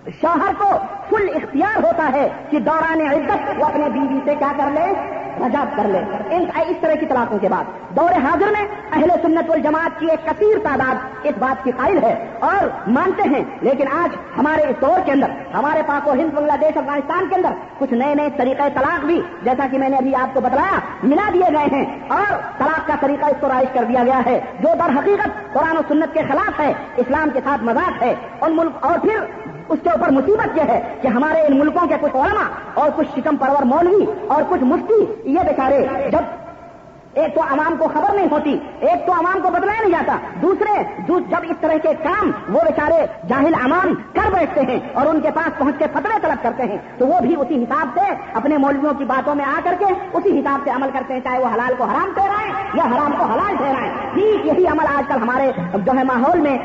شوہر 0.06 0.52
کو 0.58 0.68
فل 1.10 1.28
اختیار 1.34 1.84
ہوتا 1.84 2.10
ہے 2.12 2.28
کہ 2.50 2.58
دوران 2.58 3.00
عزت 3.00 3.60
وہ 3.60 3.64
اپنے 3.64 3.88
بیوی 3.88 4.20
سے 4.24 4.34
کیا 4.34 4.52
کر 4.56 4.70
لے؟ 4.72 4.92
رجاب 5.40 5.76
کر 5.76 5.84
لے۔ 5.84 5.98
ان 6.30 6.44
اس 6.68 6.76
طرح 6.80 6.94
کی 6.94 7.06
طلاقوں 7.06 7.38
کے 7.38 7.48
بعد۔ 7.48 7.64
دور 7.96 8.10
حاضر 8.10 8.46
میں 8.46 8.66
اہل 8.92 9.10
سنت 9.22 9.50
والجماعت 9.50 10.00
کی 10.00 10.06
ایک 10.10 10.26
کثیر 10.26 10.58
تعداد 10.62 10.94
اس 11.22 11.32
بات 11.38 11.64
کی 11.64 11.70
قائل 11.76 12.02
ہے 12.02 12.26
اور 12.40 12.68
مانتے 12.86 13.22
ہیں، 13.22 13.44
لیکن 13.60 13.84
آج 13.92 14.16
ہمارے 14.38 14.62
اس 14.62 14.80
دور 14.80 15.00
کے 15.04 15.12
اندر، 15.12 15.30
ہمارے 15.54 15.82
پاک 15.86 16.08
و 16.08 16.12
ہند 16.12 16.30
بنگلہ 16.34 16.52
دیش، 16.60 16.76
افغانستان 16.76 17.28
کے 17.28 17.34
اندر 17.34 17.50
کچھ 17.78 17.92
نئے 17.92 18.14
نئے 18.14 18.28
طریقے 18.36 18.62
طلاق 18.74 19.04
بھی، 19.04 19.22
جیسا 19.42 19.66
کہ 19.70 19.78
میں 19.78 19.88
نے 19.88 19.96
ابھی 19.96 20.14
آپ 20.14 20.34
کو 20.34 20.40
بتلایا، 20.40 20.78
ملا 21.02 21.30
دیے 21.34 21.52
گئے 21.52 21.66
ہیں۔ 21.72 22.00
اور 22.08 22.32
طلاق 22.58 22.86
کا 22.86 22.94
طریقہ 23.00 23.26
اس 23.26 23.36
کو 23.40 23.48
رائج 23.48 23.68
کر 23.72 23.84
دیا 23.84 24.04
گیا 24.04 24.20
ہے، 24.26 24.40
جو 24.60 24.68
در 24.78 24.98
حقیقت 24.98 25.52
قرآن 25.52 25.76
و 25.76 25.80
سنت 25.88 26.14
کے 26.14 26.20
خلاف 26.28 26.60
ہے، 26.60 26.72
اسلام 26.96 27.28
کے 27.32 27.40
ساتھ 27.44 27.64
مذاق 27.64 28.02
ہے، 28.02 28.14
ان 28.40 28.56
ملک 28.56 28.72
اور 28.80 28.98
پھر 28.98 29.18
اس 29.70 29.78
کے 29.82 29.90
اوپر 29.90 30.10
مصیبت 30.10 30.56
یہ 30.56 30.70
ہے 30.70 30.80
کہ 31.02 31.08
ہمارے 31.08 31.40
ان 31.40 31.58
ملکوں 31.58 31.86
کے 31.86 31.94
کچھ 32.00 32.16
علماء 32.16 32.46
اور 32.74 32.90
کچھ 32.96 33.08
شکم 33.16 33.36
پرور 33.36 33.64
مولوی 33.64 34.04
اور 34.28 34.42
کچھ 34.48 34.64
مفتی 34.64 35.02
یہ 35.32 35.48
بیچارے 35.48 35.84
جب 36.10 36.38
ایک 37.14 37.34
تو 37.34 37.40
عوام 37.42 37.74
کو 37.78 37.86
خبر 37.94 38.14
نہیں 38.14 38.26
ہوتی، 38.30 38.58
ایک 38.80 39.06
تو 39.06 39.12
عوام 39.12 39.40
کو 39.42 39.50
بدلایا 39.50 39.80
نہیں 39.80 39.92
جاتا۔ 39.92 40.16
دوسرے 40.42 40.72
جب 41.08 41.46
اس 41.50 41.56
طرح 41.60 41.76
کے 41.82 41.92
کام 42.02 42.30
وہ 42.48 42.60
بیچارے 42.64 42.98
جاہل 43.28 43.54
عوام 43.54 43.94
کر 44.12 44.30
بیٹھتے 44.32 44.60
ہیں 44.60 44.78
اور 44.92 45.06
ان 45.06 45.20
کے 45.20 45.30
پاس 45.30 45.58
پہنچ 45.58 45.74
کے 45.78 45.86
فتوے 45.92 46.18
طلب 46.22 46.42
کرتے 46.42 46.62
ہیں، 46.62 46.76
تو 46.98 47.06
وہ 47.06 47.20
بھی 47.20 47.34
اسی 47.38 47.62
حساب 47.62 47.98
سے 47.98 48.12
اپنے 48.34 48.56
مولویوں 48.56 48.92
کی 48.98 49.04
باتوں 49.04 49.34
میں 49.34 49.44
آ 49.44 49.58
کر 49.64 49.74
کے 49.78 49.92
اسی 50.12 50.38
حساب 50.38 50.60
سے 50.64 50.70
عمل 50.70 50.90
کرتے 50.92 51.14
ہیں، 51.14 51.20
چاہے 51.20 51.38
وہ 51.38 51.52
حلال 51.54 51.74
کو 51.78 51.84
حرام 51.84 52.10
ٹھہرائیں 52.14 52.52
یا 52.74 52.84
حرام 52.84 53.12
کو 53.18 53.24
حلال 53.24 53.56
ٹھہرائیں۔ 53.56 53.92
ٹھیک 54.12 54.46
یہی 54.46 54.66
عمل 54.66 54.86
آج 54.96 55.08
کل 55.08 55.22
ہمارے 55.22 55.50
جو 55.74 55.92
ہے 55.98 56.04
ماحول 56.04 56.40
میں 56.40 56.56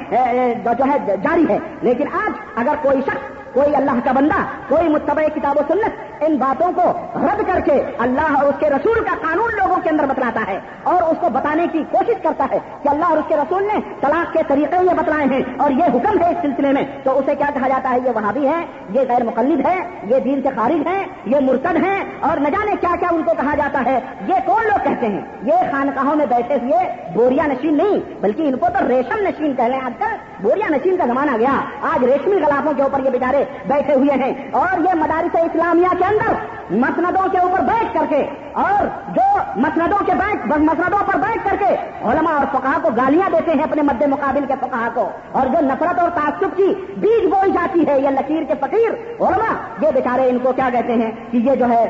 جو 0.77 0.85
ہے 0.91 1.15
جاری 1.23 1.45
ہے۔ 1.49 1.59
لیکن 1.81 2.07
آج 2.23 2.31
اگر 2.55 2.75
کوئی 2.81 3.01
شخص 3.01 3.44
کوئی 3.55 3.75
اللہ 3.75 3.99
کا 4.03 4.11
بندہ، 4.11 4.41
کوئی 4.67 4.89
متبع 4.89 5.23
کتاب 5.35 5.57
و 5.57 5.61
سنت، 5.67 6.23
ان 6.23 6.35
باتوں 6.35 6.71
کو 6.75 6.93
رد 7.15 7.41
کر 7.47 7.59
کے 7.59 7.83
اللہ 7.99 8.35
اور 8.35 8.43
اس 8.43 8.55
کے 8.59 8.69
رسول 8.69 9.03
کا 9.03 9.15
قانون 9.21 9.49
لوگوں 9.53 9.81
کے 9.83 9.89
اندر 9.89 10.05
بتلاتا 10.05 10.41
ہے 10.47 10.59
اور 10.83 11.01
اس 11.01 11.17
کو 11.21 11.29
بتانے 11.29 11.67
کی 11.71 11.83
کوشش 11.91 12.23
کرتا 12.23 12.45
ہے 12.51 12.59
کہ 12.83 12.89
اللہ 12.89 13.05
اور 13.05 13.17
اس 13.17 13.25
کے 13.27 13.35
رسول 13.35 13.63
نے 13.63 13.79
طلاق 14.01 14.33
کے 14.33 14.39
طریقے 14.47 14.85
یہ 14.85 14.93
بتلائے 14.95 15.25
ہیں 15.25 15.41
اور 15.57 15.71
یہ 15.71 15.83
حکم 15.83 16.23
ہے 16.23 16.29
اس 16.29 16.37
سلسلے 16.41 16.71
میں۔ 16.71 16.83
تو 17.03 17.19
اسے 17.19 17.35
کیا 17.35 17.47
کہا 17.53 17.67
جاتا 17.67 17.89
ہے؟ 17.89 17.97
یہ 18.05 18.09
وہاں 18.15 18.33
بھی 18.33 18.47
ہے 18.47 18.65
یہ 18.89 19.01
غیر 19.09 19.23
مقلد 19.23 19.65
ہے 19.65 19.89
یہ 20.03 20.19
دین 20.19 20.41
سے 20.43 20.49
خارج 20.55 20.87
ہے 20.87 21.05
یہ 21.25 21.39
مرتد 21.39 21.83
ہے 21.83 22.03
اور 22.19 22.37
نہ 22.37 22.49
جانے 22.49 22.71
کیا 22.81 22.95
کیا 22.99 23.07
ان 23.11 23.23
کو 23.23 23.31
کہا 23.33 23.55
جاتا 23.55 23.81
ہے۔ 23.85 23.99
یہ 24.27 24.33
کون 24.45 24.63
لوگ 24.63 24.79
کہتے 24.83 25.07
ہیں؟ 25.07 25.21
یہ 25.43 25.53
خانقاہوں 25.71 26.15
میں 26.15 26.25
بیٹھے 26.25 26.55
ہوئے 26.55 26.95
بوریا 27.13 27.45
نشین 27.45 27.77
نہیں، 27.77 27.99
بلکہ 28.21 28.41
ان 28.41 28.57
کو 28.57 28.67
تو 28.79 28.87
ریشم 28.87 29.19
نشین 29.19 29.53
کہہ 29.55 29.65
رہے 29.65 29.75
ہیں 29.75 29.85
آج 29.85 29.93
کل 29.99 30.15
بوریا 30.41 30.69
نشین 30.69 30.97
کا 30.97 31.05
زمانہ 31.05 31.37
گیا۔ 31.39 31.61
آج 31.81 32.03
ریشمی 32.05 32.35
غلافوں 32.35 32.73
کے 32.73 32.83
اوپر 32.83 32.99
یہ 33.05 33.09
بیچارے 33.09 33.44
بیٹھے 33.67 33.93
ہوئے 33.93 34.23
ہیں 34.23 34.33
اور 34.51 34.77
یہ 34.79 34.95
مدارس 34.95 35.35
اسلامیہ 35.41 35.97
کے 35.99 36.05
اندر 36.05 36.54
مسندوں 36.71 37.27
کے 37.31 37.37
اوپر 37.37 37.61
بیٹھ 37.63 37.93
کر 37.93 38.05
کے 38.09 38.21
اور 38.61 38.85
جو 39.15 39.23
مسندوں 39.55 39.97
کے 40.05 40.11
بیٹھ 40.11 40.47
مسندوں 40.47 40.99
پر 41.07 41.17
بیٹھ 41.19 41.43
کر 41.43 41.55
کے 41.59 41.75
علماء 42.09 42.33
اور 42.33 42.45
فقہ 42.51 42.73
کو 42.81 42.89
گالیاں 42.97 43.29
دیتے 43.29 43.51
ہیں 43.51 43.63
اپنے 43.63 43.81
مد 43.81 44.01
مقابل 44.07 44.45
کے 44.47 44.53
فقہ 44.61 44.87
کو 44.93 45.09
اور 45.31 45.47
جو 45.47 45.65
نفرت 45.65 45.99
اور 45.99 46.09
تعصب 46.15 46.55
کی 46.57 46.73
بیج 46.97 47.25
بوئی 47.33 47.51
جاتی 47.51 47.87
ہے 47.87 47.99
یہ 47.99 48.09
لکیر 48.09 48.43
کے 48.43 48.53
فقیر، 48.61 48.93
علماء، 49.19 49.53
یہ 49.81 49.91
بیچارے 49.93 50.29
ان 50.29 50.37
کو 50.43 50.51
کیا 50.51 50.69
کہتے 50.73 50.93
ہیں 50.93 51.11
کہ 51.31 51.37
یہ 51.37 51.55
جو 51.55 51.69
ہے 51.69 51.83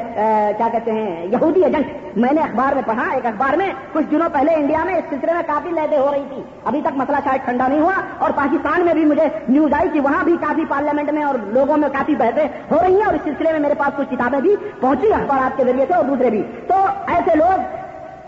کیا 0.58 0.68
کہتے 0.72 0.92
ہیں، 0.92 1.26
یہودی 1.26 1.64
ایجنٹ۔ 1.64 2.18
میں 2.18 2.34
نے 2.34 2.42
اخبار 2.42 2.74
میں 2.74 2.82
پڑھا، 2.86 3.10
ایک 3.14 3.26
اخبار 3.26 3.58
میں 3.58 3.72
کچھ 3.94 4.06
دنوں 4.12 4.30
پہلے 4.34 4.54
انڈیا 4.56 4.84
میں 4.86 4.96
اس 4.96 5.10
سلسلے 5.10 5.34
میں 5.34 5.42
کافی 5.48 5.72
لہدیں 5.72 5.98
ہو 5.98 6.12
رہی 6.12 6.24
تھی۔ 6.30 6.42
ابھی 6.66 6.82
تک 6.82 6.98
مسئلہ 6.98 7.18
شاید 7.26 7.46
ٹھنڈا 7.46 7.68
نہیں 7.68 7.80
ہوا 7.80 7.94
اور 8.18 8.32
پاکستان 8.36 8.86
میں 8.86 8.94
بھی 8.94 9.06
مجھے 9.06 9.28
نیوز 9.50 9.74
آئی 9.74 9.90
کہ 9.94 10.00
وہاں 10.00 10.24
بھی 10.24 10.36
کافی 10.42 10.66
پارلیمنٹ 10.70 11.12
میں 11.14 11.24
اور 11.24 11.36
لوگوں 11.54 11.78
میں 11.78 11.90
کافی 11.94 12.16
بحثیں 12.16 12.48
ہو 12.72 12.78
رہی 12.82 12.96
ہیں 12.96 13.06
اور 13.06 13.14
اس 13.14 13.22
سلسلے 13.24 13.52
میں 13.52 13.60
میرے 13.60 13.74
پاس 13.74 13.98
کچھ 13.98 14.10
کتابیں 14.12 14.40
بھی 14.40 14.56
پہنچی 14.80 15.14
اخبارات 15.14 15.58
کے 15.58 15.64
ذریعے 15.64 15.86
سے 15.88 15.94
اور 15.94 16.04
دوسرے 16.04 16.30
بھی۔ 16.30 16.44
تو 16.68 16.76
ایسے 17.08 17.36
لوگ، 17.36 17.60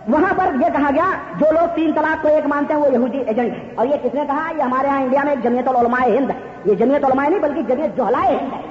وہاں 0.08 0.34
پر 0.38 0.45
یہ 0.54 0.69
کہا 0.73 0.89
گیا، 0.95 1.12
جو 1.39 1.45
لوگ 1.52 1.67
تین 1.76 1.91
طلاق 1.95 2.21
کو 2.21 2.28
ایک 2.28 2.47
مانتے 2.47 2.73
ہیں، 2.73 2.82
وہ 2.82 2.93
یہودی 2.93 3.17
ایجنٹ 3.17 3.54
ہے 3.54 3.69
اور 3.76 3.86
یہ 3.86 3.95
کس 4.04 4.13
نے 4.13 4.21
کہا؟ 4.28 4.52
یہ 4.58 4.62
ہمارے 4.62 4.88
یہاں 4.88 5.02
انڈیا 5.02 5.23
میں 5.23 5.32
ایک 5.32 5.43
جمیت 5.43 5.67
علماء 5.67 6.08
ہند 6.08 6.30
ہے۔ 6.30 6.36
یہ 6.65 6.76
جمیت 6.76 7.06
علماء 7.06 7.28
نہیں، 7.28 7.39
بلکہ 7.39 7.76
جمیت 7.76 7.97
جوہلائے 7.97 8.38
ہند 8.38 8.54
ہے۔ 8.54 8.62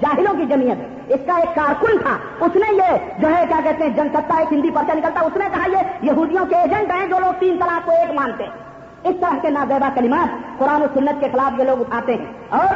جاہلوں 0.00 0.34
کی 0.34 0.46
جمیت 0.46 0.78
اس 1.08 1.20
کا 1.26 1.36
ایک 1.36 1.54
کارکن 1.54 1.98
تھا۔ 1.98 2.18
اس 2.40 2.56
نے 2.56 2.76
یہ 2.76 2.98
جو 3.18 3.28
ہے، 3.36 3.44
کیا 3.48 3.60
کہتے 3.64 3.84
ہیں، 3.84 3.90
جن 3.90 4.08
ستا 4.14 4.38
ایک 4.38 4.52
ہندی 4.52 4.70
پرچہ 4.70 4.96
نکلتا، 4.96 5.20
اس 5.20 5.36
نے 5.36 5.44
کہا، 5.52 5.70
یہ 5.70 5.76
یہودیوں 6.02 6.46
کے 6.46 6.56
ایجنٹ 6.56 6.90
ہیں، 6.90 7.08
جو 7.08 7.18
لوگ 7.18 7.32
تین 7.38 7.56
طلاق 7.56 7.86
کو 7.86 7.92
ایک 7.92 8.10
مانتے 8.14 8.44
ہیں۔ 8.44 8.50
اس 9.04 9.16
طرح 9.20 9.38
کے 9.42 9.50
نازیبا 9.50 9.88
کلمات 9.94 10.58
قرآن 10.58 10.82
و 10.82 10.86
سنت 10.94 11.20
کے 11.20 11.28
خلاف 11.32 11.58
یہ 11.58 11.64
لوگ 11.64 11.80
اٹھاتے 11.80 12.14
ہیں۔ 12.14 12.24
اور 12.48 12.74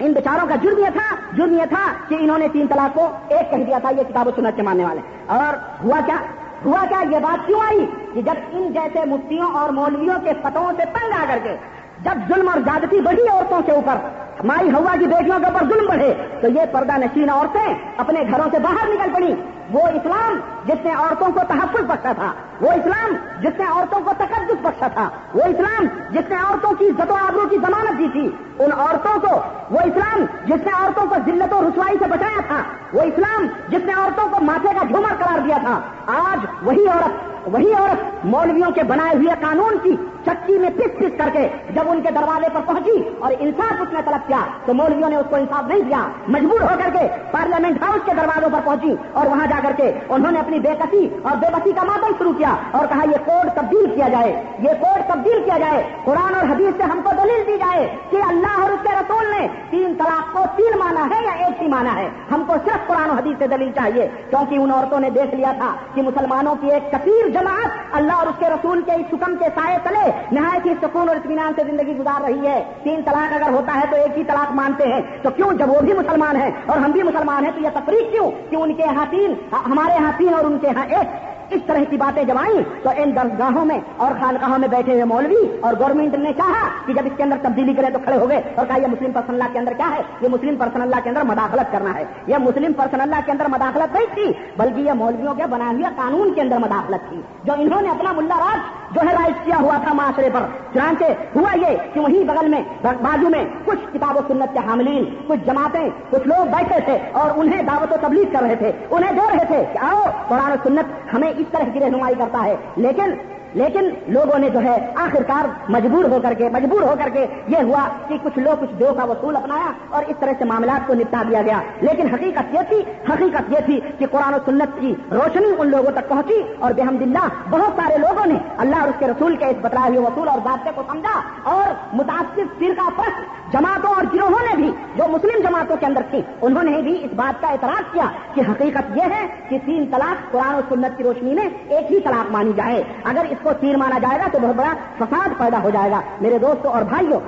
ان 0.00 0.12
بیچاروں 0.12 0.48
کا 0.48 0.54
جرم 0.56 0.78
یہ 0.78 0.90
تھا، 0.92 1.16
جرم 1.36 1.52
یہ 1.52 1.64
تھا 1.68 1.92
کہ 2.08 2.14
انہوں 2.20 2.38
نے 2.38 2.48
تین 2.52 2.66
طلاق 2.66 2.94
کو 2.94 3.10
ایک 3.28 3.50
کہہ 3.50 3.56
دیا 3.56 3.78
تھا، 3.78 3.90
یہ 3.90 4.02
کتاب 4.02 4.28
و 4.28 4.30
سنت 4.36 4.56
کے 4.56 4.62
ماننے 4.62 4.84
والے۔ 4.84 5.00
اور 5.26 5.56
ہوا 5.84 6.00
کیا؟ 6.06 6.16
ہوا 6.64 6.84
کیا؟ 6.88 7.02
یہ 7.10 7.18
بات 7.18 7.46
کیوں 7.46 7.60
آئی؟ 7.60 7.86
کہ 8.14 8.22
جب 8.22 8.34
ان 8.52 8.72
جیسے 8.72 9.04
مفتیوں 9.04 9.50
اور 9.54 9.70
مولویوں 9.70 10.18
کے 10.24 10.30
فتحوں 10.42 10.72
سے 10.76 10.84
تنگ 10.84 11.12
آ 11.12 11.24
کر 11.28 11.38
کے 11.42 11.56
جب 12.02 12.18
ظلم 12.28 12.48
اور 12.48 12.60
زیادتی 12.64 13.00
بڑھی 13.00 13.28
عورتوں 13.28 13.60
کے 13.66 13.72
اوپر، 13.72 13.96
مائی 14.44 14.70
ہوا 14.70 14.94
کی 14.98 15.06
بیٹیوں 15.06 15.38
کے 15.38 15.46
اوپر 15.46 15.66
ظلم 15.68 15.86
بڑھے، 15.86 16.12
تو 16.40 16.48
یہ 16.48 16.66
پردہ 16.72 16.96
نشین 16.98 17.30
عورتیں 17.30 17.74
اپنے 17.96 18.20
گھروں 18.30 18.48
سے 18.50 18.58
باہر 18.58 18.88
نکل 18.88 19.12
پڑی 19.14 19.34
وہ 19.72 19.80
اسلام 19.86 20.38
جس 20.64 20.84
نے 20.84 20.92
عورتوں 20.92 21.26
کو 21.32 21.40
تحفظ 21.48 21.84
بخشا 21.86 22.12
تھا، 22.12 22.32
وہ 22.60 22.70
اسلام 22.72 23.14
جس 23.40 23.58
نے 23.58 23.64
عورتوں 23.64 24.00
کو 24.04 24.12
تقدس 24.18 24.60
بخشا 24.62 24.88
تھا، 24.88 25.08
وہ 25.34 25.42
اسلام 25.42 25.86
جس 26.10 26.28
نے 26.28 26.36
عورتوں 26.36 26.72
کی 26.74 26.88
عزت 26.88 27.10
و 27.10 27.14
آبرو 27.14 27.46
کی 27.48 27.56
ضمانت 27.56 27.98
دی 27.98 28.08
تھی۔ 28.12 28.28
ان 28.58 28.72
عورتوں 28.72 29.20
کو، 29.20 29.34
وہ 29.70 29.80
اسلام 29.80 30.24
جس 30.44 30.66
نے 30.66 30.72
عورتوں 30.72 31.06
کو 31.06 31.14
ذلت 31.26 31.52
و 31.52 31.60
رسوائی 31.68 31.96
سے 31.98 32.04
بچایا 32.04 32.40
تھا، 32.48 32.62
وہ 32.92 33.02
اسلام 33.02 33.46
جس 33.68 33.84
نے 33.84 33.92
عورتوں 33.92 34.28
کو 34.30 34.44
ماتھے 34.44 34.74
کا 34.78 34.86
جھومر 34.86 35.14
قرار 35.18 35.38
دیا 35.38 35.58
تھا۔ 35.62 35.80
آج 36.06 36.46
وہی 36.62 36.86
عورت 36.86 37.39
وہی 37.46 37.72
عورت 37.72 38.24
مولویوں 38.24 38.70
کے 38.70 38.82
بنائے 38.88 39.16
ہوئے 39.16 39.34
قانون 39.40 39.78
کی 39.82 39.94
چکی 40.24 40.58
میں 40.58 40.70
پس 40.76 40.98
پس 40.98 41.12
کر 41.18 41.28
کے 41.32 41.46
جب 41.74 41.90
ان 41.90 42.00
کے 42.02 42.10
دروازے 42.14 42.48
پر 42.52 42.60
پہنچی 42.66 43.02
اور 43.18 43.32
انصاف 43.38 43.80
اس 43.82 43.92
نے 43.92 44.00
طلب 44.04 44.26
کیا 44.26 44.40
تو 44.66 44.74
مولویوں 44.74 45.08
نے 45.10 45.16
اس 45.16 45.26
کو 45.30 45.36
انصاف 45.36 45.68
نہیں 45.68 45.80
دیا، 45.80 46.00
مجبور 46.28 46.60
ہو 46.60 46.74
کر 46.78 46.90
کے 46.92 47.06
پارلیمنٹ 47.30 47.82
ہاؤس 47.82 48.04
کے 48.04 48.12
دروازوں 48.16 48.50
پر 48.52 48.60
پہنچی 48.64 48.94
اور 49.12 49.26
وہاں 49.26 49.46
جا 49.46 49.60
کر 49.62 49.72
کے 49.76 49.90
انہوں 50.08 50.32
نے 50.32 50.38
اپنی 50.38 50.58
بے 50.66 50.74
کسی 50.80 51.06
اور 51.22 51.36
بے 51.36 51.52
بسی 51.52 51.72
کا 51.76 51.84
ماتم 51.84 52.12
شروع 52.18 52.32
کیا 52.38 52.54
اور 52.70 52.86
کہا، 52.86 53.04
یہ 53.10 53.24
کوڈ 53.24 53.50
تبدیل 53.54 53.86
کیا 53.94 54.08
جائے، 54.08 54.32
یہ 54.58 54.76
کوڈ 54.80 55.08
تبدیل 55.08 55.42
کیا 55.44 55.58
جائے، 55.58 55.82
قرآن 56.04 56.34
اور 56.34 56.50
حدیث 56.50 56.76
سے 56.76 56.90
ہم 56.92 57.00
کو 57.04 57.10
دلیل 57.22 57.46
دی 57.46 57.56
جائے 57.60 57.88
کہ 58.10 58.22
اللہ 58.28 58.60
اور 58.60 58.70
اس 58.70 58.82
کے 58.82 58.94
رسول 58.94 59.30
نے 59.30 59.46
تین 59.70 59.94
طلاق 59.98 60.32
کو 60.32 60.44
تین 60.56 60.78
مانا 60.78 61.06
ہے 61.10 61.24
یا 61.24 61.32
ایک 61.44 61.62
ہی 61.62 61.68
مانا 61.68 61.96
ہے۔ 61.96 62.08
ہم 62.30 62.44
کو 62.46 62.56
صرف 62.64 62.86
قرآن 62.88 63.10
و 63.10 63.14
حدیث 63.14 63.38
سے 63.38 63.46
دلیل 63.46 63.72
چاہیے 63.74 64.08
کیونکہ 64.30 64.54
ان 64.54 64.70
عورتوں 64.70 65.00
نے 65.00 65.10
دیکھ 65.10 65.34
لیا 65.34 65.52
تھا 65.58 65.74
کہ 65.94 66.02
مسلمانوں 66.02 66.54
کی 66.60 66.70
ایک 66.70 66.90
کثیر 66.92 67.28
جماعت 67.30 67.70
اللہ 67.92 68.12
اور 68.12 68.26
اس 68.26 68.34
کے 68.38 68.46
رسول 68.46 68.82
کے 68.82 68.92
اس 68.92 69.14
حکم 69.14 69.36
کے 69.36 69.44
سائے 69.54 69.78
تلے 69.82 70.10
نہایت 70.32 70.66
ہی 70.66 70.74
سکون 70.82 71.08
اور 71.08 71.16
اطمینان 71.16 71.52
سے 71.56 71.62
زندگی 71.70 71.96
گزار 71.96 72.20
رہی 72.22 72.46
ہے۔ 72.46 72.64
تین 72.82 73.02
طلاق 73.02 73.32
اگر 73.32 73.52
ہوتا 73.52 73.74
ہے 73.74 73.84
تو 73.90 73.96
ایک 73.96 74.18
ہی 74.18 74.24
طلاق 74.24 74.52
مانتے 74.52 74.84
ہیں۔ 74.84 75.00
تو 75.22 75.30
کیوں 75.30 75.52
جب 75.52 75.70
وہ 75.70 75.80
بھی 75.80 75.92
مسلمان 75.92 76.36
ہیں 76.36 76.50
اور 76.66 76.76
ہم 76.76 76.90
بھی 76.90 77.02
مسلمان 77.02 77.44
ہیں 77.44 77.52
تو 77.52 77.60
یہ 77.60 77.68
تفریح 77.74 78.10
کیوں؟ 78.10 78.30
کہ 78.50 78.56
ان 78.56 78.74
کے 78.74 78.82
یہاں 78.82 79.06
تین، 79.10 79.34
ہمارے 79.52 79.92
یہاں 80.00 80.12
تین 80.16 80.34
اور 80.34 80.44
ان 80.44 80.58
کے 80.58 80.68
یہاں 80.68 80.86
ایک۔ 80.86 81.39
اس 81.50 81.60
طرح 81.66 81.84
کی 81.90 81.96
باتیں 81.96 82.24
جب 82.24 82.38
آئیں 82.38 82.62
تو 82.82 82.90
ان 82.96 83.16
درسگاہوں 83.16 83.64
میں 83.64 83.80
اور 83.96 84.12
خانقاہوں 84.20 84.58
میں 84.58 84.68
بیٹھے 84.68 84.92
ہوئے 84.92 85.04
مولوی 85.04 85.58
اور 85.60 85.74
گورنمنٹ 85.80 86.14
نے 86.14 86.32
چاہا 86.32 86.68
کہ 86.86 86.92
جب 86.92 87.02
اس 87.04 87.12
کے 87.16 87.22
اندر 87.22 87.36
تبدیلی 87.42 87.74
کرے 87.74 87.86
تو 87.92 87.98
کھڑے 88.04 88.16
ہو 88.16 88.28
گئے 88.28 88.40
اور 88.54 88.66
کہا 88.66 88.76
یہ 88.76 88.86
مسلم 88.86 89.12
پرسن 89.12 89.32
اللہ 89.32 89.52
کے 89.52 89.58
اندر 89.58 89.72
کیا 89.72 89.90
ہے؟ 89.90 90.02
یہ 90.20 90.28
مسلم 90.28 90.56
پرسن 90.56 90.82
اللہ 90.82 90.96
کے 91.04 91.10
اندر 91.10 91.22
مداخلت 91.22 91.72
کرنا 91.72 91.94
ہے۔ 91.94 92.04
یہ 92.26 92.36
مسلم 92.36 92.72
پرسن 92.72 93.00
اللہ 93.00 93.16
کے 93.26 93.32
اندر 93.32 93.48
مداخلت 93.48 93.94
نہیں 93.94 94.14
تھی، 94.14 94.32
بلکہ 94.56 94.80
یہ 94.80 94.92
مولویوں 94.92 95.34
کے 95.34 95.42
بنا 95.50 95.70
ہوئے 95.70 95.84
قانون 95.96 96.34
کے 96.34 96.40
اندر 96.40 96.58
مداخلت 96.58 97.08
تھی۔ 97.08 97.22
جو 97.44 97.52
انہوں 97.58 97.82
نے 97.82 97.88
اپنا 97.88 98.12
ملا 98.12 98.34
راج 98.38 98.94
جو 98.94 99.00
ہے 99.08 99.14
رائج 99.14 99.34
کیا 99.44 99.56
ہوا 99.60 99.76
تھا 99.84 99.92
معاشرے 99.92 100.28
پر، 100.32 100.40
چنانچہ 100.72 101.04
ہوا 101.36 101.56
یہ 101.56 101.76
کہ 101.92 102.00
وہی 102.00 102.24
بغل 102.24 102.48
میں، 102.48 102.62
بازو 102.82 103.28
میں 103.28 103.44
کچھ 103.64 103.78
کتاب 103.92 104.16
و 104.16 104.20
سنت 104.28 104.52
کے 104.52 104.58
حاملین، 104.58 105.04
کچھ 105.26 105.46
جماعتیں، 105.46 105.90
کچھ 106.10 106.28
لوگ 106.28 106.44
بیٹھے 106.44 106.80
تھے 106.80 106.98
اور 107.12 107.30
انہیں 107.36 107.62
دعوت 107.62 107.92
و 107.92 107.96
تبلیغ 108.00 108.24
کر 108.32 108.42
رہے 108.42 108.54
تھے، 108.54 108.72
انہیں 108.90 109.12
دے 109.12 109.36
رہے 109.36 109.44
تھے 109.44 109.64
کہ 109.72 109.78
آؤ 109.78 110.02
قرآن 110.28 110.52
و 110.52 110.54
سنت 110.62 111.14
ہمیں 111.14 111.32
اس 111.40 111.52
طرح 111.52 111.72
کی 111.72 111.80
رہنمائی 111.80 112.14
کرتا 112.18 112.44
ہے 112.44 112.54
لیکن 112.76 113.14
لیکن 113.54 113.88
لوگوں 114.06 114.38
نے 114.38 114.50
جو 114.50 114.62
ہے 114.62 114.92
آخرکار 114.96 115.70
مجبور 115.70 116.04
ہو 116.04 116.18
کر 116.22 116.32
کے، 116.38 116.48
مجبور 116.48 116.82
ہو 116.82 116.94
کر 116.98 117.08
کے 117.12 117.26
یہ 117.48 117.56
ہوا 117.62 117.88
کہ 118.08 118.18
کچھ 118.22 118.38
لوگ 118.38 118.60
کچھ 118.60 118.74
دیو 118.74 118.94
کا 118.94 119.04
وصول 119.04 119.36
اپنایا 119.36 119.70
اور 119.88 120.04
اس 120.08 120.16
طرح 120.20 120.32
سے 120.38 120.44
معاملات 120.44 120.86
کو 120.86 120.94
نپٹا 120.94 121.22
دیا 121.30 121.42
گیا۔ 121.42 121.60
لیکن 121.80 122.14
حقیقت 122.14 122.54
یہ 122.54 122.60
تھی، 122.68 122.82
حقیقت 123.08 123.52
یہ 123.52 123.58
تھی 123.66 123.80
کہ 123.98 124.06
قرآن 124.10 124.34
و 124.34 124.38
سنت 124.44 124.80
کی 124.80 124.94
روشنی 125.10 125.52
ان 125.58 125.70
لوگوں 125.70 125.92
تک 125.92 126.08
پہنچی 126.08 126.42
اور 126.58 126.72
بحمد 126.72 127.02
اللہ 127.02 127.28
بہت 127.50 127.80
سارے 127.80 127.98
لوگوں 127.98 128.26
نے 128.26 128.34
اللہ 128.58 128.76
اور 128.76 128.88
اس 128.88 128.94
کے 128.98 129.06
رسول 129.06 129.36
کے 129.36 129.44
اس 129.44 129.56
بتائے 129.60 129.88
ہوئے 129.88 130.00
وصول 130.00 130.28
اور 130.28 130.38
ضابطے 130.44 130.70
کو 130.74 130.82
سمجھا 130.92 131.20
اور 131.42 131.96
متاثر 131.96 132.42
فرقہ 132.58 132.88
پرست 132.96 133.52
جماعتوں 133.52 133.94
اور 133.94 134.04
گروہوں 134.14 134.44
نے 134.50 134.56
بھی، 134.56 134.70
جو 134.96 135.04
مسلم 135.08 135.42
جماعتوں 135.42 135.76
کے 135.76 135.86
اندر 135.86 136.00
تھی 136.10 136.22
انہوں 136.42 136.62
نے 136.62 136.82
بھی 136.82 137.04
اس 137.04 137.10
بات 137.16 137.42
کا 137.42 137.48
اعتراض 137.48 137.92
کیا 137.92 138.04
کہ 138.34 138.40
حقیقت 138.40 138.96
یہ 138.96 139.02
ہے 139.02 139.26
کہ 139.48 139.58
تین 139.64 139.84
طلاق 139.90 140.32
قرآن 140.32 140.54
و 140.54 140.60
سنت 140.68 140.96
کی 140.96 141.04
روشنی 141.04 141.34
میں 141.34 141.48
ایک 141.68 141.92
ہی 141.92 142.00
طلاق 142.00 142.32
مانی 142.32 142.52
جائے۔ 142.56 142.82
اگر 143.04 143.24
اس 143.30 143.38
کو 143.42 143.50
چیر 143.60 143.76
مانا 143.76 143.98
جائے 143.98 144.18
گا 144.18 144.26
تو 144.32 144.38
بہت 144.42 144.56
بڑا 144.56 144.74
فساد 144.98 145.38
پیدا 145.38 145.62
ہو 145.62 145.70
جائے 145.70 145.90
گا۔ 145.90 146.00
میرے 146.20 146.38
دوستوں 146.38 146.72
اور 146.72 146.82
بھائیوں 146.82 147.20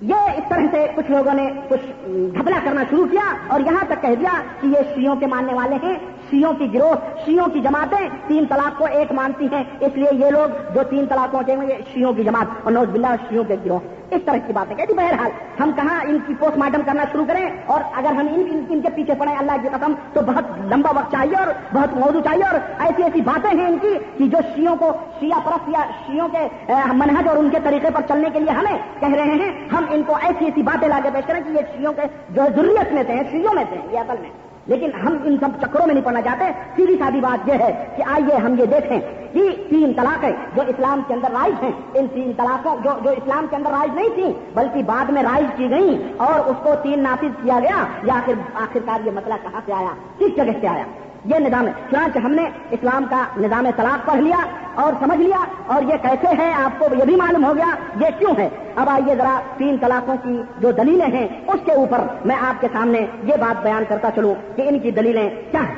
یہ 0.00 0.14
اس 0.14 0.44
طرح 0.48 0.66
سے 0.70 0.86
کچھ 0.94 1.10
لوگوں 1.10 1.34
نے 1.34 1.50
کچھ 1.68 2.08
گھبلا 2.38 2.58
کرنا 2.64 2.82
شروع 2.90 3.06
کیا 3.10 3.34
اور 3.48 3.60
یہاں 3.60 3.84
تک 3.88 4.02
کہہ 4.02 4.14
دیا 4.20 4.42
کہ 4.60 4.66
یہ 4.66 4.94
شیوں 4.94 5.16
کے 5.16 5.26
ماننے 5.26 5.54
والے 5.54 5.76
ہیں۔ 5.82 5.98
شیوں 6.30 6.52
کی 6.52 6.72
گروہ 6.74 6.94
شیوں 7.24 7.46
کی 7.52 7.60
جماعتیں 7.60 8.08
تین 8.26 8.46
طلاق 8.46 8.78
کو 8.78 8.86
ایک 8.92 9.12
مانتی 9.12 9.46
ہیں۔ 9.52 9.62
اس 9.80 9.96
لیے 9.96 10.10
یہ 10.12 10.30
لوگ 10.30 10.74
جو 10.74 10.82
تین 10.90 11.06
طلاق 11.06 11.32
پہنچے 11.32 11.54
ہوئے 11.54 11.78
شیوں 11.92 12.12
کی 12.12 12.24
جماعت، 12.24 12.46
اور 12.62 12.72
نوز 12.72 12.88
بلّہ 12.92 13.14
شیوں 13.28 13.44
کے 13.44 13.56
گروہ۔ 13.64 13.78
اس 14.10 14.20
طرح 14.24 14.36
کی 14.46 14.52
باتیں۔ 14.52 14.76
کہتی 14.76 14.94
بہرحال 14.94 15.30
ہم 15.60 15.70
کہاں 15.76 16.00
ان 16.08 16.18
کی 16.26 16.34
پوسٹ 16.38 16.58
مارٹم 16.58 16.80
کرنا 16.86 17.04
شروع 17.12 17.24
کریں؟ 17.28 17.46
اور 17.66 17.80
اگر 17.96 18.12
ہم 18.12 18.26
ان 18.30 18.64
ان 18.68 18.80
کے 18.80 18.88
پیچھے 18.94 19.14
پڑیں 19.18 19.34
اللہ 19.36 19.56
کی 19.62 19.68
قسم، 19.68 19.92
تو 20.12 20.20
بہت 20.26 20.44
لمبا 20.72 20.90
وقت 20.96 21.12
چاہیے 21.12 21.36
اور 21.36 21.52
بہت 21.74 21.96
موضوع 21.96 22.20
چاہیے 22.20 22.42
اور 22.42 22.58
ایسی 22.78 23.02
ایسی 23.02 23.20
باتیں 23.20 23.50
ہیں 23.58 23.66
ان 23.66 23.78
کی 23.82 23.94
کہ 24.18 24.26
جو 24.26 24.38
شیوں 24.54 24.76
کو 24.76 24.92
شیعہ 25.20 25.40
پرست 25.44 25.68
یا 25.68 25.84
شیوں 26.06 26.28
کے 26.28 26.46
منہج 26.92 27.28
اور 27.28 27.36
ان 27.36 27.50
کے 27.50 27.58
طریقے 27.64 27.90
پر 27.94 28.08
چلنے 28.08 28.30
کے 28.32 28.40
لیے 28.40 28.50
ہمیں 28.50 28.78
کہہ 29.00 29.14
رہے 29.14 29.38
ہیں، 29.44 29.52
ہم 29.72 29.84
ان 29.90 30.02
کو 30.02 30.16
ایسی 30.22 30.44
ایسی 30.44 30.62
باتیں 30.62 30.88
لا 30.88 31.00
کے 31.02 31.10
پیش 31.14 31.26
کریں 31.26 31.40
کہ 31.40 31.50
یہ 31.50 31.76
شیوں 31.76 31.92
کے 31.92 32.02
جو 32.30 32.42
ضروریت 32.56 32.92
میں 32.92 33.02
تھے 33.02 33.22
شیوں 33.30 33.54
میں 33.54 33.64
تھے 33.68 33.80
یہ 33.92 33.98
اصل 33.98 34.22
میں۔ 34.22 34.30
لیکن 34.66 34.90
ہم 35.02 35.16
ان 35.24 35.36
سب 35.40 35.48
چکروں 35.60 35.86
میں 35.86 35.94
نہیں 35.94 36.04
پڑنا 36.04 36.22
چاہتے۔ 36.22 36.44
سیدھی 36.76 36.96
سادی 36.98 37.20
بات 37.20 37.48
یہ 37.48 37.52
ہے 37.52 37.86
کہ 37.96 38.02
آئیے 38.06 38.36
ہم 38.36 38.58
یہ 38.58 38.66
دیکھیں۔ 38.66 39.00
کہ 39.32 39.50
تین 39.70 39.92
طلاقیں 39.96 40.32
جو 40.56 40.62
اسلام 40.66 41.00
کے 41.08 41.14
اندر 41.14 41.28
رائج 41.32 41.64
ہیں۔ 41.64 41.72
ان 41.94 42.06
تین 42.14 42.32
طلاقوں 42.36 42.76
جو 42.84 42.90
جو 43.04 43.10
اسلام 43.10 43.46
کے 43.50 43.56
اندر 43.56 43.70
رائج 43.70 43.94
نہیں 43.94 44.08
تھیں، 44.14 44.32
بلکہ 44.54 44.82
بعد 44.82 45.04
میں 45.04 45.22
رائج 45.22 45.46
کی 45.56 45.70
گئی 45.70 46.12
اور 46.16 46.38
اس 46.38 46.56
کو 46.62 46.74
تین 46.82 47.02
نافذ 47.02 47.42
کیا 47.42 47.60
گیا۔ 47.60 47.84
یا 48.02 48.14
آخر، 48.14 48.32
آخرکار 48.54 49.06
یہ 49.06 49.10
مسئلہ 49.10 49.34
کہاں 49.42 49.60
سے 49.66 49.72
آیا؟ 49.72 49.90
کس 50.18 50.36
جگہ 50.36 50.60
سے 50.60 50.68
آیا؟ 50.68 50.84
یہ 51.26 51.38
نظام 51.38 51.66
ہے 51.66 51.72
چنانچہ 51.90 52.18
ہم 52.18 52.32
نے 52.32 52.44
اسلام 52.70 53.04
کا 53.10 53.24
نظام 53.36 53.66
طلاق 53.76 54.06
پڑھ 54.06 54.20
لیا 54.20 54.38
اور 54.74 54.92
سمجھ 55.00 55.18
لیا 55.18 55.44
اور 55.66 55.82
یہ 55.82 55.96
کیسے 56.02 56.34
ہے 56.38 56.52
آپ 56.52 56.78
کو 56.78 56.86
یہ 56.98 57.04
بھی 57.04 57.16
معلوم 57.16 57.44
ہو 57.44 57.52
گیا 57.56 57.74
یہ 58.00 58.18
کیوں 58.18 58.34
ہے 58.38 58.48
اب 58.76 58.90
آئیے 58.90 59.14
ذرا 59.14 59.40
تین 59.56 59.76
طلاقوں 59.80 60.16
کی 60.22 60.40
جو 60.58 60.70
دلیلیں 60.70 61.06
ہیں، 61.06 61.26
اس 61.48 61.60
کے 61.64 61.72
اوپر 61.72 62.00
میں 62.24 62.36
آپ 62.40 62.60
کے 62.60 62.68
سامنے 62.72 63.06
یہ 63.22 63.36
بات 63.40 63.62
بیان 63.62 63.84
کرتا 63.88 64.10
چلوں 64.14 64.34
کہ 64.56 64.68
ان 64.68 64.78
کی 64.78 64.90
دلیلیں 64.90 65.28
کیا 65.50 65.62
ہیں۔ 65.68 65.74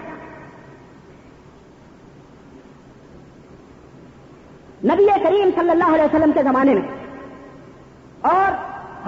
نبی 4.84 5.06
کریم 5.24 5.50
صلی 5.54 5.70
اللہ 5.70 5.94
علیہ 5.94 6.04
وسلم 6.04 6.32
کے 6.32 6.42
زمانے 6.42 6.74
میں 6.74 6.82
اور 8.32 8.52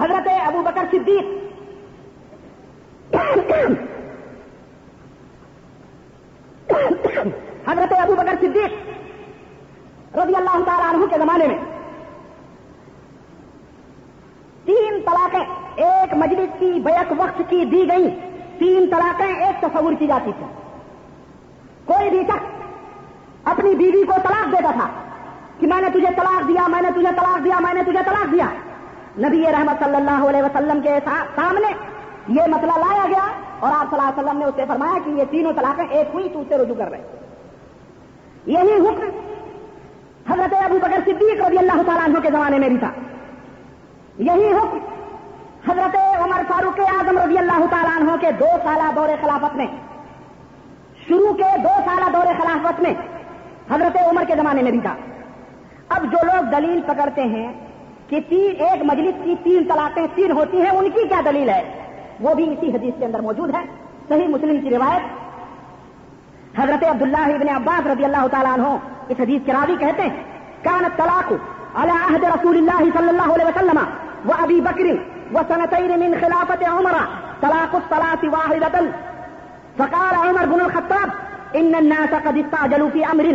حضرت 0.01 0.27
ابو 0.47 0.61
بکر 0.61 0.85
صدیق 0.91 1.39
حضرت 7.67 7.93
ابو 7.99 8.15
بکر 8.15 8.35
صدیق 8.41 10.17
رضی 10.17 10.35
اللہ 10.35 10.63
تعالیٰ 10.65 10.93
عنہ 10.93 11.05
کے 11.05 11.17
زمانے 11.17 11.47
میں 11.47 11.57
تین 14.65 14.99
طلاقیں 15.05 15.83
ایک 15.85 16.13
مجلس 16.13 16.49
کی 16.59 16.71
بیک 16.83 17.13
وقت 17.17 17.41
کی 17.49 17.63
دی 17.65 17.83
گئی 17.89 18.09
تین 18.57 18.89
طلاقیں 18.91 19.45
ایک 19.45 19.61
تصور 19.61 19.93
کی 19.99 20.07
جاتی 20.07 20.31
تھی 20.39 20.45
کوئی 21.85 22.09
بھی 22.09 22.23
شخص 22.23 23.47
اپنی 23.51 23.75
بیوی 23.75 24.03
کو 24.03 24.15
طلاق 24.23 24.51
دیتا 24.51 24.71
تھا 24.71 24.87
کہ 25.59 25.67
میں 25.67 25.81
نے 25.81 25.89
تجھے 25.89 26.09
طلاق 26.15 26.47
دیا، 26.47 26.67
میں 26.67 26.81
نے 26.81 26.89
تجھے 26.91 27.11
طلاق 27.15 27.43
دیا، 27.43 27.59
میں 27.59 27.73
نے 27.73 27.83
تجھے 27.83 28.03
طلاق 28.05 28.31
دیا۔ 28.31 28.45
نبی 29.17 29.41
رحمت 29.51 29.83
صلی 29.83 29.95
اللہ 29.95 30.27
علیہ 30.29 30.41
وسلم 30.41 30.81
کے 30.81 30.99
سامنے 31.35 31.71
یہ 32.27 32.47
مسئلہ 32.47 32.71
لایا 32.77 33.05
گیا 33.07 33.25
اور 33.59 33.71
آپ 33.73 33.89
صلی 33.89 33.99
اللہ 33.99 34.09
علیہ 34.09 34.19
وسلم 34.19 34.39
نے 34.39 34.45
اسے 34.45 34.65
فرمایا 34.67 34.97
کہ 35.05 35.09
یہ 35.09 35.23
تینوں 35.31 35.53
طلاقیں 35.53 35.85
ایک 35.89 36.07
ہوئی، 36.13 36.29
تو 36.33 36.41
اسے 36.41 36.57
رجوع 36.57 36.75
کر 36.77 36.89
رہے 36.91 37.01
یہی 38.47 38.75
حکم 38.79 39.09
حضرت 40.29 40.53
ابو 40.63 40.77
بکر 40.81 40.99
صدیق 41.05 41.41
رضی 41.41 41.57
اللہ 41.57 41.81
تعالیٰ 41.85 42.03
عنہ 42.05 42.19
کے 42.19 42.29
زمانے 42.31 42.57
میں 42.59 42.69
بھی 42.69 42.77
تھا۔ 42.77 42.91
یہی 44.19 44.51
حکم 44.53 44.79
حضرت 45.67 45.95
عمر 45.95 46.41
فاروق 46.47 46.79
اعظم 46.79 47.17
رضی 47.17 47.37
اللہ 47.37 47.65
تعالیٰ 47.71 47.95
عنہ 47.95 48.15
کے 48.21 48.31
دو 48.39 48.45
سالہ 48.63 48.91
دور 48.95 49.09
خلافت 49.21 49.55
میں، 49.55 49.67
شروع 51.07 51.33
کے 51.33 51.57
دو 51.63 51.73
سالہ 51.85 52.09
دور 52.13 52.33
خلافت 52.39 52.81
میں 52.81 52.93
حضرت 53.71 53.97
عمر 54.01 54.23
کے 54.27 54.35
زمانے 54.35 54.61
میں 54.61 54.71
بھی 54.71 54.79
تھا۔ 54.79 54.95
اب 55.89 56.03
جو 56.11 56.25
لوگ 56.25 56.49
دلیل 56.51 56.79
پکڑتے 56.85 57.23
ہیں 57.25 57.51
کہ 58.09 58.19
تین 58.29 58.61
ایک 58.61 58.83
مجلس 58.85 59.23
کی 59.23 59.35
تین 59.43 59.67
طلاقیں 59.67 60.05
تین 60.15 60.31
ہوتی 60.31 60.61
ہیں، 60.61 60.69
ان 60.69 60.89
کی 60.89 61.07
کیا 61.07 61.21
دلیل 61.25 61.49
ہے؟ 61.49 61.61
وہ 62.21 62.33
بھی 62.33 62.53
اسی 62.53 62.71
حدیث 62.71 62.93
کے 62.99 63.05
اندر 63.05 63.19
موجود 63.19 63.55
ہے۔ 63.55 63.61
صحیح 64.09 64.27
مسلم 64.27 64.61
کی 64.61 64.69
روایت، 64.69 65.03
حضرت 66.59 66.83
عبداللہ 66.83 67.35
ابن 67.35 67.49
عباس 67.49 67.87
رضی 67.87 68.05
اللہ 68.05 68.27
تعالیٰ 68.31 68.53
عنہ 68.53 68.67
اس 69.09 69.19
حدیث 69.19 69.41
کے 69.45 69.51
راوی 69.51 69.75
کہتے 69.79 70.01
ہیں، 70.01 70.23
کان 70.63 70.83
طلاق 70.95 71.33
على 71.75 71.91
عهد 71.91 72.23
رسول 72.23 72.55
الله 72.57 72.83
صلى 72.95 73.09
الله 73.09 73.33
عليه 73.33 73.49
وسلم 73.49 73.77
وابي 74.25 74.59
بكر 74.59 74.87
وسنتين 75.33 75.99
من 75.99 76.13
خلافة 76.21 76.77
عمر، 76.77 76.95
طلاق 77.41 77.75
الصلاة 77.75 78.31
واحدة. 78.33 78.83
فقال 79.77 80.15
عمر 80.15 80.45
بن 80.45 80.61
الخطاب، 80.61 81.09
ان 81.53 81.75
الناس 81.75 82.09
قد 82.09 82.37
استعجلوا 82.37 82.89
في 82.93 83.05
امر 83.05 83.25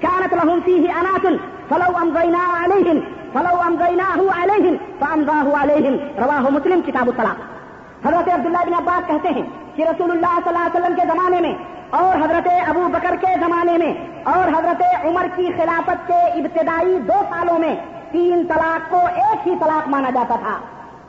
كانت 0.00 0.34
لهم 0.34 0.60
فيه 0.64 0.92
انات 1.00 1.40
فلو 1.68 1.96
امضينا 1.96 2.42
عليهم، 2.62 2.98
فلو 3.32 3.60
امضيناه 3.68 4.20
عليهم 4.38 4.76
فامضاه 5.00 5.46
عليهم. 5.62 5.94
رواه 6.24 6.50
مسلم 6.50 6.80
كتاب 6.86 7.08
الطلاق۔ 7.08 7.55
حضرت 8.04 8.28
عبداللہ 8.28 8.58
بن 8.66 8.74
عباس 8.74 9.06
کہتے 9.06 9.28
ہیں 9.28 9.42
کہ 9.76 9.82
رسول 9.82 10.10
اللہ 10.10 10.38
صلی 10.44 10.54
اللہ 10.54 10.66
علیہ 10.66 10.80
وسلم 10.80 10.94
کے 10.96 11.06
زمانے 11.06 11.40
میں 11.40 11.54
اور 11.90 12.24
حضرت 12.24 12.48
ابو 12.68 12.88
بکر 12.92 13.14
کے 13.20 13.26
زمانے 13.40 13.76
میں 13.78 13.92
اور 14.22 14.48
حضرت 14.48 14.82
عمر 15.04 15.26
کی 15.36 15.50
خلافت 15.56 16.06
کے 16.06 16.14
ابتدائی 16.14 16.98
دو 16.98 17.20
سالوں 17.30 17.58
میں 17.58 17.74
تین 18.12 18.46
طلاق 18.48 18.90
کو 18.90 18.96
ایک 18.96 19.48
ہی 19.48 19.54
طلاق 19.60 19.88
مانا 19.88 20.10
جاتا 20.10 20.36
تھا۔ 20.42 20.56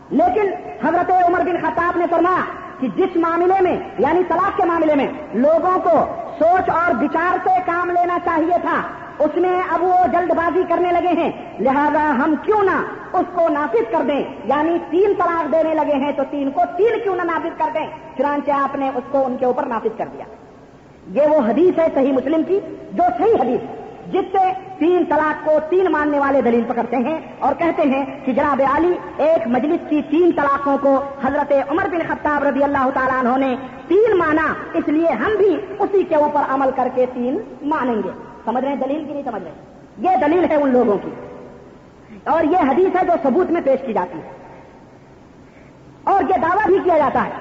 لیکن 0.09 0.51
حضرت 0.87 1.11
عمر 1.11 1.39
بن 1.39 1.57
خطاب 1.61 1.97
نے 1.97 2.05
فرمایا 2.09 2.43
کہ 2.79 2.87
جس 2.95 3.15
معاملے 3.15 3.61
میں 3.61 3.77
یعنی 3.99 4.23
طلاق 4.27 4.57
کے 4.57 4.65
معاملے 4.65 4.95
میں 4.95 5.07
لوگوں 5.33 5.79
کو 5.79 5.97
سوچ 6.39 6.69
اور 6.69 6.93
بچار 6.93 7.37
سے 7.43 7.49
کام 7.65 7.91
لینا 7.91 8.17
چاہیے 8.25 8.57
تھا 8.61 8.81
اس 9.19 9.37
میں 9.37 9.61
اب 9.69 9.83
وہ 9.83 10.07
جلد 10.11 10.31
بازی 10.31 10.63
کرنے 10.69 10.91
لگے 10.91 11.07
ہیں۔ 11.07 11.31
لہذا 11.59 12.09
ہم 12.09 12.35
کیوں 12.43 12.63
نہ 12.63 12.83
اس 13.13 13.25
کو 13.33 13.49
نافذ 13.49 13.91
کر 13.91 14.03
دیں۔ 14.07 14.23
یعنی 14.45 14.77
تین 14.89 15.13
طلاق 15.17 15.51
دینے 15.51 15.73
لگے 15.73 15.95
ہیں 15.95 16.11
تو 16.11 16.23
تین 16.29 16.51
کو 16.51 16.61
تین 16.77 16.99
کیوں 17.03 17.15
نہ 17.15 17.21
نافذ 17.21 17.57
کر 17.57 17.69
دیں۔ 17.73 17.87
چنانچہ 18.17 18.51
آپ 18.51 18.75
نے 18.75 18.89
اس 18.95 19.03
کو 19.11 19.25
ان 19.25 19.37
کے 19.37 19.45
اوپر 19.45 19.65
نافذ 19.65 19.97
کر 19.97 20.05
دیا۔ 20.13 20.25
یہ 21.11 21.27
وہ 21.29 21.37
حدیث 21.47 21.79
ہے 21.79 21.87
صحیح 21.93 22.13
مسلم 22.13 22.43
کی 22.43 22.59
جو 22.93 23.03
صحیح 23.17 23.35
حدیث 23.41 23.59
جس 24.11 24.25
سے 24.31 24.51
تین 24.79 25.03
طلاق 25.09 25.45
کو 25.45 25.51
تین 25.69 25.91
ماننے 25.91 26.19
والے 26.19 26.41
دلیل 26.41 26.63
پکڑتے 26.67 26.97
ہیں 26.97 27.17
اور 27.39 27.53
کہتے 27.53 27.81
ہیں 27.81 28.05
کہ 28.25 28.33
جناب 28.33 28.61
علی 28.73 28.93
ایک 29.17 29.47
مجلس 29.47 29.89
کی 29.89 30.01
تین 30.01 30.31
طلاقوں 30.31 30.77
کو 30.81 31.03
حضرت 31.25 31.53
عمر 31.69 31.87
بن 31.91 31.99
خطاب 32.07 32.43
رضی 32.43 32.63
اللہ 32.63 32.89
تعالیٰ 32.93 33.25
عنہ 33.25 33.45
نے 33.45 33.55
تین 33.87 34.17
مانا، 34.17 34.53
اس 34.73 34.87
لیے 34.87 35.09
ہم 35.09 35.31
بھی 35.37 35.57
اسی 35.79 36.03
کے 36.03 36.15
اوپر 36.15 36.41
عمل 36.49 36.69
کر 36.75 36.87
کے 36.95 37.05
تین 37.13 37.37
مانیں 37.61 37.95
گے۔ 37.95 38.26
سمجھ 38.47 38.63
رہے 38.63 38.73
ہیں؟ 38.73 38.79
دلیل 38.79 39.05
کی 39.07 39.13
نہیں 39.13 39.23
سمجھ 39.23 39.43
رہے 39.43 39.51
یہ 39.97 40.09
دلیل 40.27 40.45
ہے 40.49 40.55
ان 40.55 40.71
لوگوں 40.71 40.97
کی۔ 40.97 41.09
اور 42.23 42.43
یہ 42.43 42.57
حدیث 42.57 42.95
ہے 42.95 43.05
جو 43.05 43.13
ثبوت 43.23 43.51
میں 43.51 43.61
پیش 43.65 43.79
کی 43.85 43.93
جاتی 43.93 44.17
ہے۔ 44.17 44.29
اور 46.03 46.21
یہ 46.21 46.35
دعویٰ 46.41 46.65
بھی 46.65 46.79
کیا 46.83 46.97
جاتا 46.97 47.25
ہے 47.25 47.31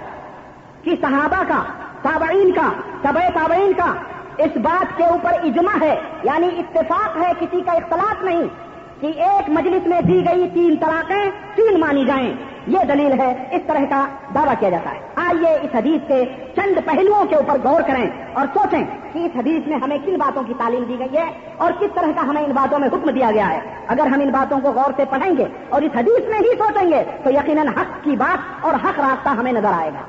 کہ 0.82 0.94
صحابہ 1.00 1.42
کا، 1.48 1.62
تابعین 2.02 2.52
کا 2.52 2.72
طب 3.02 3.18
تابعین 3.34 3.72
کا 3.72 3.94
اس 4.36 4.56
بات 4.56 4.96
کے 4.96 5.04
اوپر 5.04 5.32
اجماع 5.32 5.84
ہے 5.84 5.96
یعنی 6.22 6.48
اتفاق 6.58 7.16
ہے، 7.16 7.32
کسی 7.40 7.60
کا 7.60 7.72
اختلاف 7.72 8.22
نہیں۔ 8.22 8.65
کہ 9.00 9.06
ایک 9.06 9.48
مجلس 9.48 9.86
میں 9.86 10.00
دی 10.00 10.24
گئی 10.24 10.48
تین 10.54 10.76
طلاقیں 10.76 11.30
تین 11.54 11.80
مانی 11.80 12.04
جائیں۔ 12.04 12.32
یہ 12.66 12.78
دلیل 12.88 13.20
ہے، 13.20 13.48
اس 13.50 13.60
طرح 13.66 13.84
کا 13.90 14.06
دعویٰ 14.34 14.54
کیا 14.60 14.70
جاتا 14.70 14.90
ہے۔ 14.90 14.98
آئیے 15.14 15.58
اس 15.62 15.74
حدیث 15.74 16.08
کے 16.08 16.24
چند 16.56 16.78
پہلوؤں 16.86 17.24
کے 17.24 17.34
اوپر 17.34 17.56
غور 17.64 17.80
کریں 17.80 18.10
اور 18.32 18.46
سوچیں 18.54 18.84
کہ 19.12 19.18
اس 19.18 19.30
حدیث 19.36 19.68
میں 19.68 19.78
ہمیں 19.78 19.98
کن 20.04 20.16
باتوں 20.18 20.42
کی 20.42 20.52
تعلیم 20.58 20.84
دی 20.84 20.98
گئی 20.98 21.16
ہے 21.16 21.30
اور 21.56 21.72
کس 21.72 21.88
طرح 21.94 22.10
کا 22.16 22.22
ہمیں 22.22 22.42
ان 22.42 22.52
باتوں 22.52 22.78
میں 22.78 22.88
حکم 22.88 23.10
دیا 23.10 23.30
گیا 23.30 23.50
ہے۔ 23.50 23.60
اگر 23.86 24.06
ہم 24.06 24.20
ان 24.20 24.30
باتوں 24.30 24.60
کو 24.60 24.70
غور 24.70 24.92
سے 24.96 25.04
پڑھیں 25.10 25.36
گے 25.38 25.44
اور 25.68 25.82
اس 25.82 25.90
حدیث 25.94 26.28
میں 26.28 26.38
ہی 26.38 26.58
سوچیں 26.58 26.90
گے 26.90 27.04
تو 27.24 27.30
یقیناً 27.30 27.68
حق 27.68 28.04
کی 28.04 28.16
بات 28.16 28.64
اور 28.64 28.74
حق 28.74 29.00
راستہ 29.00 29.28
ہمیں 29.28 29.52
نظر 29.52 29.72
آئے 29.72 29.90
گا۔ 29.90 30.00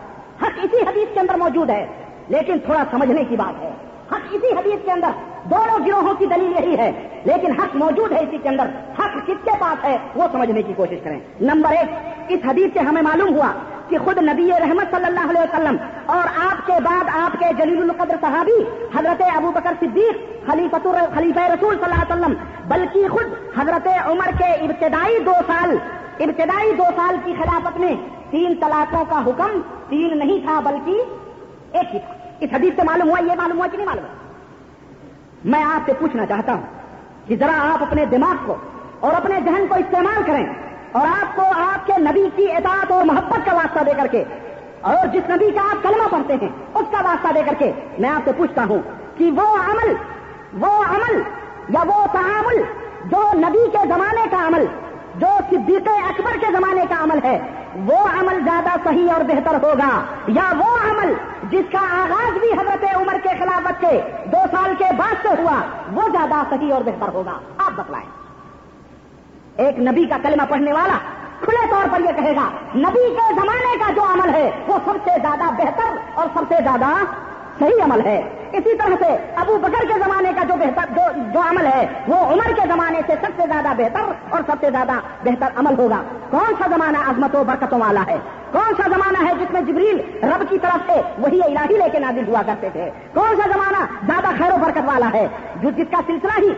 حق 0.46 0.60
اسی 0.64 0.78
حدیث 0.90 1.14
کے 1.14 1.20
اندر 1.20 1.36
موجود 1.36 1.70
ہے، 1.70 1.86
لیکن 2.28 2.60
تھوڑا 2.60 2.84
سمجھنے 2.92 3.24
کی 3.24 3.36
بات 3.36 3.62
ہے۔ 3.64 3.72
حق 4.12 4.28
اسی 4.32 4.54
حدیث 4.58 4.86
کے 4.86 4.92
اندر 4.92 5.10
دونوں 5.44 5.86
گروہوں 5.88 6.14
کی 6.14 6.26
دلیل 6.26 6.52
یہی 6.52 6.78
ہے، 6.78 6.92
لیکن 7.26 7.52
حق 7.52 7.76
موجود 7.76 8.12
ہے 8.12 8.20
اسی 8.20 8.38
کے 8.44 8.50
اندر۔ 8.50 8.68
حق 9.00 9.16
کس 9.26 9.40
کے 9.44 9.52
پاس 9.60 9.86
ہے، 9.86 9.98
وہ 10.16 10.24
سمجھنے 10.32 10.62
کی 10.62 10.74
کوشش 10.76 11.00
کریں۔ 11.04 11.20
نمبر 11.42 11.72
ایک، 11.72 11.90
اس 12.28 12.40
حدیث 12.50 12.74
سے 12.74 12.80
ہمیں 12.80 13.02
معلوم 13.02 13.36
ہوا 13.36 13.52
کہ 13.90 13.98
خود 13.98 14.18
نبی 14.18 14.50
رحمت 14.60 14.92
صلی 14.92 15.06
اللہ 15.06 15.30
علیہ 15.30 15.42
وسلم 15.42 15.76
اور 16.06 16.28
آپ 16.52 16.66
کے 16.68 16.74
بعد 16.84 17.10
آپ 17.20 17.40
کے 17.40 17.46
جلیل 17.58 17.82
القدر 17.82 18.16
صحابی، 18.22 18.58
حضرت 18.96 19.22
ابو 19.36 19.52
بکر 19.52 19.74
صدیق 19.80 20.48
خلیفت 20.48 20.88
خلیفہ 21.16 21.40
رسول 21.40 21.76
صلی 21.76 21.84
اللہ 21.84 22.02
علیہ 22.02 22.14
وسلم، 22.14 22.34
بلکہ 22.68 23.08
خود 23.08 23.60
حضرت 23.60 23.88
عمر 24.06 24.32
کے 24.38 24.52
ابتدائی 24.66 25.20
دو 25.20 25.34
سال، 25.48 25.78
ابتدائی 26.20 26.72
دو 26.72 26.84
سال 26.96 27.16
کی 27.24 27.34
خلافت 27.38 27.80
میں 27.80 27.96
تین 28.30 28.56
طلاقوں 28.60 29.06
کا 29.10 29.22
حکم 29.26 29.60
تین 29.90 30.18
نہیں 30.18 30.46
تھا 30.46 30.60
بلکہ 30.60 31.02
ایک 31.78 31.96
ہی 31.96 32.00
تھا۔ 32.00 32.14
اس 32.40 32.50
حدیث 32.54 32.76
سے 32.76 32.84
معلوم 32.86 33.10
ہوا، 33.10 33.20
یہ 33.20 33.36
معلوم 33.38 33.58
ہوا 33.58 33.68
کہ 33.72 33.78
نہیں 33.78 33.88
معلوم 33.88 34.06
ہوا؟ 34.06 34.16
میں 35.46 35.64
آپ 35.64 35.86
سے 35.86 35.94
پوچھنا 36.00 36.26
چاہتا 36.26 36.54
ہوں 36.54 37.28
کہ 37.28 37.36
ذرا 37.40 37.54
آپ 37.74 37.84
اپنے 37.84 38.06
دماغ 38.06 38.46
کو 38.46 38.56
اور 39.00 39.14
اپنے 39.14 39.40
ذہن 39.46 39.66
کو 39.70 39.76
استعمال 39.76 40.24
کریں 40.26 40.46
اور 40.92 41.08
آپ 41.08 41.36
کو 41.36 41.44
آپ 41.62 41.88
کے 41.88 41.94
نبی 41.98 42.24
کی 42.36 42.52
اطاعت 42.52 42.92
اور 42.92 43.06
محبت 43.06 43.46
کا 43.46 43.54
واسطہ 43.54 43.84
دے 43.84 43.94
کر 43.98 44.08
کے 44.12 44.24
اور 44.82 45.08
جس 45.08 45.30
نبی 45.30 45.50
کا 45.56 45.62
آپ 45.62 45.84
کلمہ 45.84 46.08
پڑھتے 46.12 46.34
ہیں، 46.42 46.50
اس 46.74 46.92
کا 46.92 47.02
واسطہ 47.04 47.34
دے 47.36 47.42
کر 47.46 47.54
کے 47.60 47.72
میں 48.00 48.10
آپ 48.10 48.22
سے 48.26 48.32
پوچھتا 48.38 48.66
ہوں 48.70 48.82
کہ 49.18 49.32
وہ 49.32 49.48
عمل 49.58 49.94
وہ 50.60 50.74
عمل 50.90 51.22
یا 51.70 51.84
وہ 51.88 52.06
تعامل 52.14 52.62
جو 53.12 53.22
نبی 53.38 53.70
کے 53.72 53.88
زمانے 53.88 54.26
کا 54.32 54.46
عمل 54.48 54.66
جو 55.18 55.28
صدیق 55.50 55.88
اکبر 55.88 56.38
کے 56.40 56.46
زمانے 56.52 56.86
کا 56.90 57.04
عمل 57.04 57.20
ہے، 57.24 57.40
وہ 57.86 57.98
عمل 58.20 58.44
زیادہ 58.44 58.70
صحیح 58.84 59.12
اور 59.14 59.22
بہتر 59.22 59.56
ہوگا، 59.64 60.04
یا 60.28 60.52
وہ 60.58 60.92
عمل 60.92 61.14
جس 61.44 61.66
کا 61.72 61.80
آغاز 61.80 62.38
بھی 62.38 62.52
حضرت 62.52 62.96
عمر 62.96 63.16
کے 63.24 63.30
خلافت 63.30 63.82
کے 63.82 64.02
دو 64.26 64.38
سال 64.52 64.74
کے 64.78 64.86
بعد 64.98 65.16
سے 65.22 65.28
ہوا، 65.28 65.62
وہ 65.94 66.02
زیادہ 66.12 66.44
صحیح 66.50 66.74
اور 66.74 66.82
بہتر 66.82 67.14
ہوگا۔ 67.14 67.40
آپ 67.58 67.72
بتلائیں۔ 67.76 68.10
ایک 69.56 69.80
نبی 69.80 70.06
کا 70.06 70.18
کلمہ 70.24 70.46
پڑھنے 70.50 70.74
والا 70.74 70.98
کھلے 71.42 71.70
طور 71.70 71.86
پر 71.92 72.00
یہ 72.00 72.22
کہے 72.22 72.36
گا، 72.36 72.50
نبی 72.76 73.16
کے 73.16 73.34
زمانے 73.36 73.78
کا 73.78 73.94
جو 73.94 74.04
عمل 74.04 74.30
ہے، 74.30 74.52
وہ 74.68 74.78
سب 74.86 74.98
سے 75.04 75.12
زیادہ 75.22 75.52
بہتر 75.58 75.98
اور 76.14 76.28
سب 76.34 76.44
سے 76.50 76.56
زیادہ 76.64 76.86
صحیح 77.60 77.84
عمل 77.84 78.06
ہے۔ 78.06 78.50
اسی 78.52 78.78
طرح 78.78 78.96
سے 79.00 79.34
ابو 79.36 79.58
بکر 79.58 79.88
کے 79.88 80.00
زمانے 80.06 80.32
کا 80.36 80.44
جو 80.44 80.54
بہتر 80.56 80.94
جو 80.96 81.22
جو 81.34 81.40
عمل 81.40 81.66
ہے، 81.66 81.88
وہ 82.08 82.16
عمر 82.16 82.54
کے 82.54 82.62
زمانے 82.74 83.00
سے 83.08 83.14
سب 83.22 83.42
سے 83.42 83.44
زیادہ 83.48 83.68
بہتر 83.78 84.12
اور 84.30 84.42
سب 84.48 84.56
سے 84.60 84.72
زیادہ 84.72 84.92
بہتر 85.24 85.48
عمل 85.56 85.74
ہوگا۔ 85.78 86.02
کون 86.30 86.54
سا 86.60 86.70
زمانہ 86.70 86.98
عظمت 86.98 87.36
و 87.36 87.44
برکتوں 87.44 87.80
والا 87.80 88.04
ہے؟ 88.08 88.18
کون 88.52 88.74
سا 88.78 88.88
زمانہ 88.90 89.26
ہے 89.28 89.34
جس 89.40 89.52
میں 89.52 89.62
جبریل 89.62 90.00
رب 90.24 90.44
کی 90.50 90.58
طرف 90.58 90.92
سے 90.92 91.02
وہی 91.18 91.42
الہی 91.46 91.78
لے 91.78 91.90
کے 91.92 92.00
نازل 92.00 92.28
ہوا 92.28 92.42
کرتے 92.46 92.70
تھے؟ 92.74 92.90
کون 93.14 93.36
سا 93.38 93.50
زمانہ 93.54 93.84
زیادہ 94.06 94.36
خیر 94.38 94.54
و 94.54 94.58
برکت 94.58 94.88
والا 94.88 95.10
ہے 95.14 95.28
جو 95.62 95.70
جس 95.78 95.92
کا 95.92 96.02
سلسلہ 96.08 96.40
ہی 96.40 96.52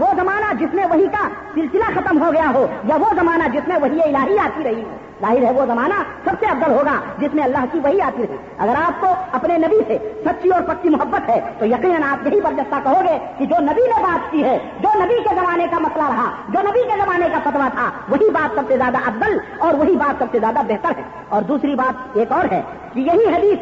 وہ 0.00 0.12
زمانہ 0.16 0.52
جس 0.60 0.74
میں 0.74 0.86
وہی 0.90 1.06
کا 1.12 1.26
سلسلہ 1.54 1.90
ختم 1.94 2.22
ہو 2.22 2.32
گیا 2.32 2.50
ہو، 2.54 2.66
یا 2.84 2.96
وہ 2.96 3.14
زمانہ 3.16 3.48
جس 3.52 3.68
میں 3.68 3.76
وہی 3.82 4.02
الہی 4.02 4.38
آتی 4.38 4.64
رہی 4.64 4.82
ہو؟ 4.82 4.96
ظاہر 5.20 5.42
ہے 5.42 5.52
وہ 5.52 5.64
زمانہ 5.66 5.98
سب 6.24 6.34
سے 6.40 6.46
افضل 6.46 6.72
ہوگا 6.72 6.94
جس 7.18 7.34
میں 7.34 7.44
اللہ 7.44 7.64
کی 7.72 7.78
وہی 7.84 8.00
آتی 8.00 8.22
رہی۔ 8.22 8.36
اگر 8.58 8.74
آپ 8.86 9.00
کو 9.00 9.14
اپنے 9.32 9.56
نبی 9.58 9.76
سے 9.86 9.96
سچی 10.24 10.48
اور 10.48 10.62
پکی 10.62 10.88
محبت 10.88 11.28
ہے، 11.28 11.38
تو 11.58 11.66
یقیناً 11.66 12.02
آپ 12.02 12.26
یہی 12.26 12.40
برجستہ 12.40 12.80
کہو 12.84 13.00
گے 13.04 13.16
کہ 13.38 13.46
جو 13.46 13.60
نبی 13.60 13.86
نے 13.86 14.02
بات 14.02 14.30
کی 14.30 14.44
ہے، 14.44 14.58
جو 14.80 14.88
نبی 15.04 15.14
کے 15.28 15.34
زمانے 15.34 15.66
کا 15.70 15.78
مسئلہ 15.78 16.08
رہا، 16.08 16.28
جو 16.48 16.60
نبی 16.68 16.82
کے 16.82 16.98
زمانے 17.04 17.28
کا 17.32 17.38
فتوا 17.44 17.68
تھا، 17.74 17.90
وہی 18.08 18.30
بات 18.30 18.54
سب 18.54 18.68
سے 18.68 18.76
زیادہ 18.76 18.98
افضل 19.06 19.38
اور 19.58 19.74
وہی 19.74 19.96
بات 19.96 20.18
سب 20.18 20.26
سے 20.32 20.38
زیادہ 20.38 20.66
بہتر 20.68 20.98
ہے۔ 20.98 21.02
اور 21.36 21.42
دوسری 21.42 21.74
بات 21.74 22.16
ایک 22.16 22.32
اور 22.32 22.44
ہے 22.52 22.62
کہ 22.92 23.00
یہی 23.00 23.24
حدیث 23.34 23.58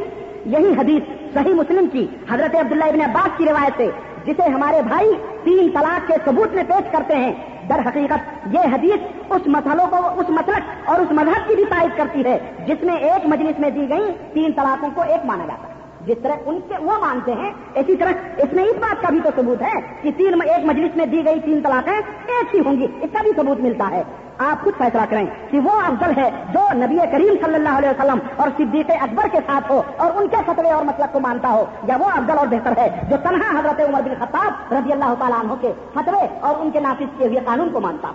یہی 0.47 0.72
حدیث 0.79 1.35
صحیح 1.35 1.55
مسلم 1.55 1.87
کی 1.93 2.07
حضرت 2.31 2.55
عبداللہ 2.57 2.85
ابن 2.85 3.01
عباس 3.01 3.29
کی 3.37 3.45
روایت 3.45 3.72
سے، 3.77 3.91
جسے 4.25 4.43
ہمارے 4.43 4.83
بھائی 4.83 5.12
تین 5.45 5.70
طلاق 5.75 6.07
کے 6.07 6.14
ثبوت 6.25 6.55
میں 6.55 6.64
پیش 6.68 6.93
کرتے 6.93 7.16
ہیں۔ 7.16 7.33
در 7.68 7.79
حقیقت 7.87 8.47
یہ 8.51 8.59
حدیث 8.72 9.33
اس 9.33 9.47
مسئلوں 9.47 9.87
کو، 9.91 10.20
اس 10.20 10.31
مسلک 10.31 10.89
اور 10.89 11.01
اس 11.01 11.12
مذہب 11.12 11.49
کی 11.49 11.55
بھی 11.55 11.64
تائید 11.64 11.97
کرتی 11.97 12.25
ہے، 12.25 12.39
جس 12.66 12.85
میں 12.85 12.97
ایک 12.97 13.27
مجلس 13.27 13.59
میں 13.59 13.70
دی 13.70 13.89
گئی 13.89 14.12
تین 14.33 14.53
طلاقوں 14.53 14.89
کو 14.95 15.03
ایک 15.03 15.27
مانا 15.27 15.47
جاتا 15.47 15.68
ہے۔ 15.68 15.74
جس 16.07 16.19
طرح 16.23 16.49
ان 16.51 16.59
سے 16.69 16.75
وہ 16.81 16.99
مانتے 17.01 17.33
ہیں، 17.35 17.51
اسی 17.75 17.97
طرح 17.97 18.43
اس 18.43 18.53
میں 18.53 18.65
اس 18.65 18.77
بات 18.81 19.03
کا 19.03 19.11
بھی 19.11 19.21
تو 19.25 19.31
ثبوت 19.37 19.63
ہے 19.63 19.79
کہ 20.03 20.11
تین 20.17 20.41
ایک 20.43 20.65
مجلس 20.67 20.97
میں 20.97 21.07
دی 21.07 21.25
گئی 21.25 21.41
تین 21.45 21.61
طلاقیں 21.65 21.93
ایک 21.93 22.55
ہی 22.55 22.61
ہوں 22.67 22.77
گی، 22.77 22.87
اس 23.03 23.11
کا 23.13 23.23
بھی 23.23 23.33
ثبوت 23.37 23.61
ملتا 23.61 23.89
ہے۔ 23.91 24.03
آپ 24.45 24.63
خود 24.65 24.75
فیصلہ 24.79 25.01
کریں 25.11 25.27
کہ 25.51 25.59
وہ 25.65 25.71
افضل 25.81 26.13
ہے 26.17 26.29
جو 26.53 26.61
نبی 26.77 26.97
کریم 27.13 27.35
صلی 27.43 27.55
اللہ 27.55 27.77
علیہ 27.79 27.89
وسلم 27.89 28.19
اور 28.37 28.49
صدیق 28.57 28.91
اکبر 29.01 29.29
کے 29.33 29.39
ساتھ 29.47 29.71
ہو 29.71 29.81
اور 29.97 30.21
ان 30.21 30.29
کے 30.29 30.37
فتوے 30.47 30.71
اور 30.71 30.85
مطلب 30.85 31.13
کو 31.13 31.21
مانتا 31.21 31.51
ہو، 31.51 31.65
یا 31.89 31.97
وہ 32.01 32.11
افضل 32.11 32.39
اور 32.39 32.47
بہتر 32.55 32.79
ہے 32.79 32.89
جو 33.11 33.17
تنہا 33.25 33.59
حضرت 33.59 33.81
عمر 33.89 34.09
بن 34.09 34.15
خطاب 34.21 34.73
رضی 34.75 34.93
اللہ 34.93 35.15
تعالیٰ 35.19 35.41
عنہ 35.41 35.61
کے 35.61 35.73
فتوے 35.95 36.27
اور 36.41 36.63
ان 36.63 36.71
کے 36.71 36.81
نافذ 36.89 37.19
کیے 37.19 37.29
ہوئے 37.29 37.41
قانون 37.45 37.69
کو 37.73 37.81
مانتا 37.81 38.13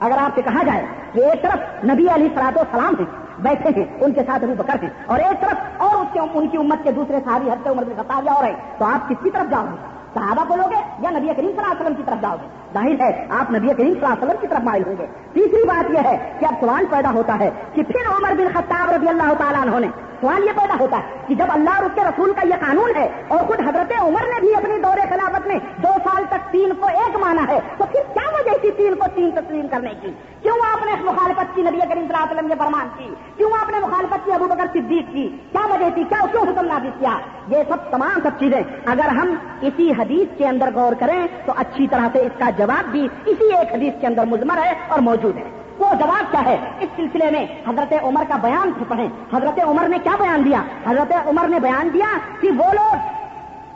اگر 0.00 0.18
آپ 0.18 0.34
سے 0.34 0.42
کہا 0.42 0.62
جائے 0.66 0.84
کہ 1.12 1.24
ایک 1.24 1.42
طرف 1.42 1.84
نبی 1.84 2.06
علی 2.14 2.28
سرات 2.34 2.58
و 2.58 2.62
سلام 2.70 2.94
ہیں 2.98 3.06
بیٹھے 3.42 3.70
ہیں، 3.76 3.84
ان 4.00 4.12
کے 4.12 4.22
ساتھ 4.26 4.44
ابو 4.44 4.54
بکر 4.56 4.82
ہیں، 4.82 4.88
اور 5.06 5.18
ایک 5.18 5.40
طرف 5.40 5.82
اور 5.82 5.94
اس 5.94 6.12
کے 6.12 6.20
ان 6.20 6.48
کی 6.48 6.56
امت 6.58 6.84
کے 6.84 6.90
دوسرے 6.92 7.18
صحابی 7.24 7.50
حضرت 7.50 7.68
عمر 7.68 7.84
بن 7.84 8.02
خطاب 8.02 8.24
یا 8.26 8.32
اور 8.32 8.44
ہیں، 8.44 8.54
تو 8.78 8.84
آپ 8.84 9.08
کس 9.08 9.22
کی 9.22 9.30
طرف 9.30 9.50
جاؤ 9.50 9.64
گے؟ 9.64 9.76
صحابہ 10.14 10.44
بولو 10.48 10.68
گے 10.70 10.80
یا 11.02 11.10
نبی 11.10 11.26
کریم 11.26 11.50
صلی 11.50 11.58
اللہ 11.58 11.72
علیہ 11.72 11.80
وسلم 11.80 11.94
کی 11.94 12.02
طرف 12.06 12.20
جاؤ 12.22 12.36
گے؟ 12.42 12.46
ظاہر 12.74 13.00
ہے، 13.00 13.26
آپ 13.38 13.50
نبی 13.50 13.68
کریم 13.68 13.92
صلی 13.92 14.04
اللہ 14.04 14.06
علیہ 14.06 14.24
وسلم 14.24 14.40
کی 14.40 14.46
طرف 14.46 14.64
مائل 14.64 14.82
ہوں 14.86 14.96
گے۔ 14.98 15.06
تیسری 15.32 15.64
بات 15.66 15.90
یہ 15.90 16.08
ہے 16.08 16.16
کہ 16.38 16.46
اب 16.46 16.54
سوال 16.60 16.84
پیدا 16.90 17.10
ہوتا 17.14 17.38
ہے 17.40 17.50
کہ 17.74 17.82
پھر 17.82 18.10
عمر 18.12 18.34
بن 18.38 18.48
خطاب 18.54 18.90
رضی 18.90 19.08
اللہ 19.08 19.32
تعالیٰ 19.38 19.62
عنہ 19.62 19.78
نے 19.80 19.90
سوال 20.20 20.44
یہ 20.46 20.52
پیدا 20.56 20.74
ہوتا 20.80 20.96
ہے 20.96 21.18
کہ 21.26 21.34
جب 21.34 21.46
اللہ 21.48 21.70
اور 21.70 21.84
اس 21.84 21.92
کے 21.94 22.00
رسول 22.00 22.32
کا 22.32 22.46
یہ 22.46 22.54
قانون 22.60 22.96
ہے 22.96 23.08
اور 23.28 23.38
خود 23.38 23.60
حضرت 23.60 23.92
عمر 24.00 24.20
نے 24.20 24.40
بھی 24.40 24.54
اپنی 24.54 24.78
دور 24.78 24.96
خلافت 25.08 25.46
میں 25.46 25.58
دو 25.76 25.88
سال 26.04 26.24
تک 26.28 26.52
تین 26.52 26.72
کو 26.80 26.86
ایک 26.86 27.16
مانا 27.16 27.42
ہے، 27.48 27.58
تو 27.78 27.84
پھر 27.92 28.00
کیا 28.14 28.30
وجہ 28.32 28.56
تھی 28.60 28.70
تین 28.70 28.94
کو 28.94 29.04
تین 29.14 29.30
تسلیم 29.30 29.66
کرنے 29.70 29.94
کی؟ 30.00 30.10
کیوں 30.42 30.56
آپ 30.72 30.86
نے 30.86 30.92
مخالفت 31.04 31.54
کی 31.54 31.62
نبی 31.62 31.78
کریم 31.78 32.06
صلی 32.06 32.14
اللہ 32.14 32.16
علیہ 32.16 32.34
وسلم 32.34 32.48
کے 32.48 32.54
فرمان 32.58 32.88
کی؟ 32.96 33.14
کیوں 33.36 33.50
آپ 33.60 33.70
نے 33.70 33.78
مخالفت 33.78 34.24
کی 34.24 34.32
ابو 34.32 34.44
بکر 34.44 34.66
صدیق 34.72 35.12
کی؟ 35.12 35.28
کیا 35.52 35.66
وجہ 35.66 35.90
تھی؟ 35.94 36.04
کیا 36.04 36.26
کیوں 36.32 36.42
حکم 36.42 36.66
نافذ 36.66 36.98
کیا؟ 36.98 37.18
یہ 37.48 37.62
سب 37.68 37.76
تمام 37.90 38.20
سب 38.22 38.30
چیزیں 38.38 38.62
اگر 38.86 39.08
ہم 39.08 39.34
اسی 39.60 39.92
حدیث 39.98 40.38
کے 40.38 40.46
اندر 40.46 40.68
غور 40.74 40.92
کریں 40.92 41.26
تو 41.46 41.52
اچھی 41.56 41.86
طرح 41.86 42.08
سے 42.12 42.18
اس 42.18 42.38
کا 42.38 42.50
جواب 42.56 42.84
بھی 42.84 43.08
اسی 43.26 43.54
ایک 43.54 43.74
حدیث 43.74 44.00
کے 44.00 44.06
اندر 44.06 44.24
مزمر 44.24 44.58
ہے 44.58 44.72
اور 44.88 44.98
موجود 44.98 45.36
ہے۔ 45.36 45.55
وہ 45.78 45.94
جواب 45.94 46.30
کیا 46.30 46.44
ہے؟ 46.44 46.56
اس 46.80 46.88
سلسلے 46.96 47.30
میں 47.30 47.46
حضرت 47.68 47.94
عمر 48.02 48.22
کا 48.28 48.36
بیان 48.36 48.70
پڑھیں۔ 48.88 49.08
حضرت 49.34 49.60
عمر 49.64 49.88
نے 49.88 49.98
کیا 50.02 50.16
بیان 50.20 50.44
دیا؟ 50.44 50.62
حضرت 50.86 51.28
عمر 51.28 51.48
نے 51.48 51.60
بیان 51.60 51.88
دیا 51.94 52.18
کہ 52.40 52.48
وہ 52.48 52.72
لوگ 52.72 52.96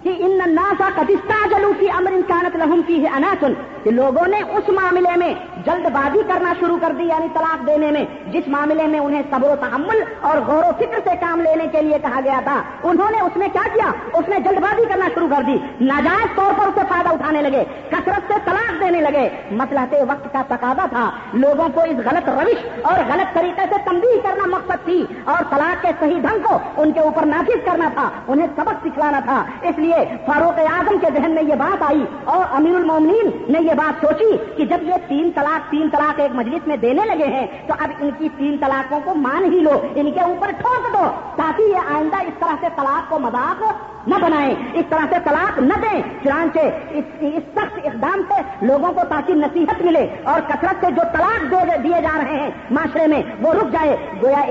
کہ 0.02 0.16
ان 0.18 0.54
ناسا 0.54 0.88
قدستہ 0.94 1.48
جلو 1.48 1.72
کی 1.80 1.90
امر 1.90 2.12
انسانت 2.12 2.56
لہم 2.56 2.80
کی 2.86 3.02
ہے 3.02 3.08
اناسن 3.08 3.52
کہ 3.82 3.90
لوگوں 3.90 4.26
نے 4.26 4.40
اس 4.40 4.68
معاملے 4.68 5.16
میں 5.16 5.34
جلد 5.66 5.86
بازی 5.86 6.18
کرنا 6.28 6.52
شروع 6.60 6.78
کر 6.80 6.92
دی 6.98 7.04
یعنی 7.04 7.26
طلاق 7.34 7.66
دینے 7.66 7.90
میں، 7.90 8.04
جس 8.32 8.48
معاملے 8.48 8.86
میں 8.86 8.98
انہیں 8.98 9.22
صبر 9.30 9.48
و 9.48 9.54
تحمل 9.60 10.02
اور 10.20 10.38
غور 10.46 10.64
و 10.64 10.70
فکر 10.78 10.98
سے 11.04 11.16
کام 11.20 11.40
لینے 11.40 11.66
کے 11.72 11.82
لیے 11.82 11.98
کہا 12.02 12.20
گیا 12.24 12.40
تھا، 12.44 12.62
انہوں 12.82 13.10
نے 13.10 13.20
اس 13.20 13.36
میں 13.36 13.48
کیا 13.52 13.66
کیا؟ 13.74 13.90
اس 14.14 14.28
نے 14.28 14.36
جلد 14.40 14.58
بازی 14.58 14.86
کرنا 14.88 15.08
شروع 15.14 15.28
کر 15.36 15.42
دی۔ 15.46 15.56
ناجائز 15.80 16.36
طور 16.36 16.52
پر 16.58 16.68
اسے 16.68 16.80
فائدہ 16.88 17.08
اٹھانے 17.08 17.42
لگے، 17.42 17.64
کثرت 17.90 18.32
سے 18.32 18.34
طلاق 18.44 18.80
دینے 18.80 19.00
لگے۔ 19.00 19.28
مطلب 19.50 19.80
مسلح 19.80 20.02
وقت 20.08 20.32
کا 20.32 20.42
تقاضا 20.48 20.86
تھا۔ 20.86 21.10
لوگوں 21.32 21.68
کو 21.68 21.80
اس 21.80 21.96
غلط 21.96 22.28
روش 22.28 22.66
اور 22.82 22.98
غلط 23.08 23.34
طریقے 23.34 23.62
سے 23.70 23.74
تنبیہ 23.84 24.20
کرنا 24.22 24.46
مقصد 24.46 24.84
تھی 24.84 25.04
اور 25.24 25.42
طلاق 25.50 25.82
کے 25.82 25.88
صحیح 26.00 26.20
ڈھنگ 26.20 26.42
کو 26.42 26.58
ان 26.76 26.92
کے 26.92 27.00
اوپر 27.00 27.26
نافذ 27.26 27.64
کرنا 27.64 27.88
تھا، 27.94 28.10
انہیں 28.28 28.46
سبق 28.56 28.86
سکھلانا 28.86 29.20
تھا۔ 29.20 29.44
اس 29.62 29.78
لیے 29.78 29.94
فاروق 30.26 30.58
اعظم 30.58 30.98
کے 30.98 31.06
ذہن 31.14 31.30
میں 31.30 31.42
یہ 31.42 31.54
بات 31.54 31.82
آئی 31.82 32.04
اور 32.24 32.44
امیر 32.52 32.74
المومنین 32.74 33.52
نے 33.52 33.58
یہ 33.62 33.69
بات 33.74 34.04
سوچی 34.06 34.36
کہ 34.56 34.64
جب 34.64 34.82
یہ 34.82 35.08
تین 35.08 35.30
طلاق 35.34 35.70
تین 35.70 35.88
طلاق 35.90 36.20
ایک 36.20 36.34
مجلس 36.34 36.66
میں 36.66 36.76
دینے 36.76 37.04
لگے 37.04 37.26
ہیں، 37.26 37.46
تو 37.66 37.74
اب 37.78 37.90
ان 38.00 38.10
کی 38.18 38.28
تین 38.36 38.56
طلاقوں 38.60 39.00
کو 39.04 39.14
مان 39.18 39.44
ہی 39.52 39.60
لو، 39.60 39.78
ان 39.94 40.10
کے 40.12 40.20
اوپر 40.20 40.50
ٹھوک 40.58 40.92
دو، 40.94 41.04
تاکہ 41.36 41.62
یہ 41.62 41.94
آئندہ 41.94 42.22
اس 42.22 42.38
طرح 42.40 42.54
سے 42.60 42.66
طلاق 42.76 43.08
کو 43.10 43.18
مذاق 43.18 43.62
نہ 44.08 44.14
بنائیں، 44.20 44.54
اس 44.72 44.84
طرح 44.88 45.06
سے 45.10 45.16
طلاق 45.24 45.58
نہ 45.58 45.74
دیں۔ 45.82 46.00
چنانچہ 46.22 46.60
اس 46.90 47.42
سخت 47.54 47.78
اقدام 47.84 48.20
سے 48.28 48.40
لوگوں 48.66 48.92
کو 48.92 49.00
تاکہ 49.08 49.34
نصیحت 49.34 49.82
ملے 49.82 50.06
اور 50.24 50.40
کثرت 50.48 50.84
سے 50.84 50.90
جو 50.96 51.02
طلاق 51.12 51.52
دیے 51.84 52.00
جا 52.02 52.16
رہے 52.16 52.38
ہیں 52.38 52.50
معاشرے 52.70 53.06
میں، 53.06 53.22
وہ 53.40 53.52
رک 53.52 53.72
جائے۔ 53.72 53.96
گویا 54.22 54.42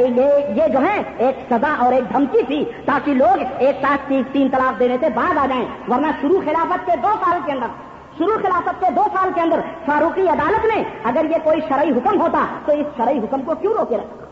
یہ 0.56 0.68
جو 0.68 0.82
ہے 0.82 1.02
ایک 1.18 1.40
سزا 1.50 1.74
اور 1.80 1.94
ایک 1.94 2.14
دھمکی 2.14 2.44
تھی، 2.48 2.64
تاکہ 2.86 3.14
لوگ 3.14 3.44
ایک 3.58 3.82
ساتھ 3.82 4.12
تین 4.34 4.50
طلاق 4.52 4.80
دینے 4.80 4.98
سے 5.02 5.10
بعد 5.16 5.38
آ 5.38 5.46
جائیں، 5.50 5.66
ورنہ 5.88 6.08
شروع 6.22 6.42
خلافت 6.46 6.86
کے 6.86 6.96
دو 7.04 7.14
سال 7.26 7.40
کے 7.46 7.52
اندر 7.52 7.78
شروع 8.20 8.38
خلافت 8.38 8.80
کے 8.80 8.92
دو 8.96 9.04
سال 9.14 9.30
کے 9.36 9.42
اندر 9.42 9.60
فاروقی 9.86 10.28
عدالت 10.28 10.66
نے 10.66 10.84
اگر 11.04 11.26
یہ 11.26 11.38
کوئی 11.44 11.62
شرعی 11.70 11.92
حکم 11.92 12.22
ہوتا 12.22 12.46
تو 12.66 12.72
اس 12.72 12.86
شرعی 12.98 13.20
حکم 13.20 13.42
کو 13.42 13.54
کیوں 13.62 13.74
روکے 13.74 13.98
رکھا؟ 13.98 14.26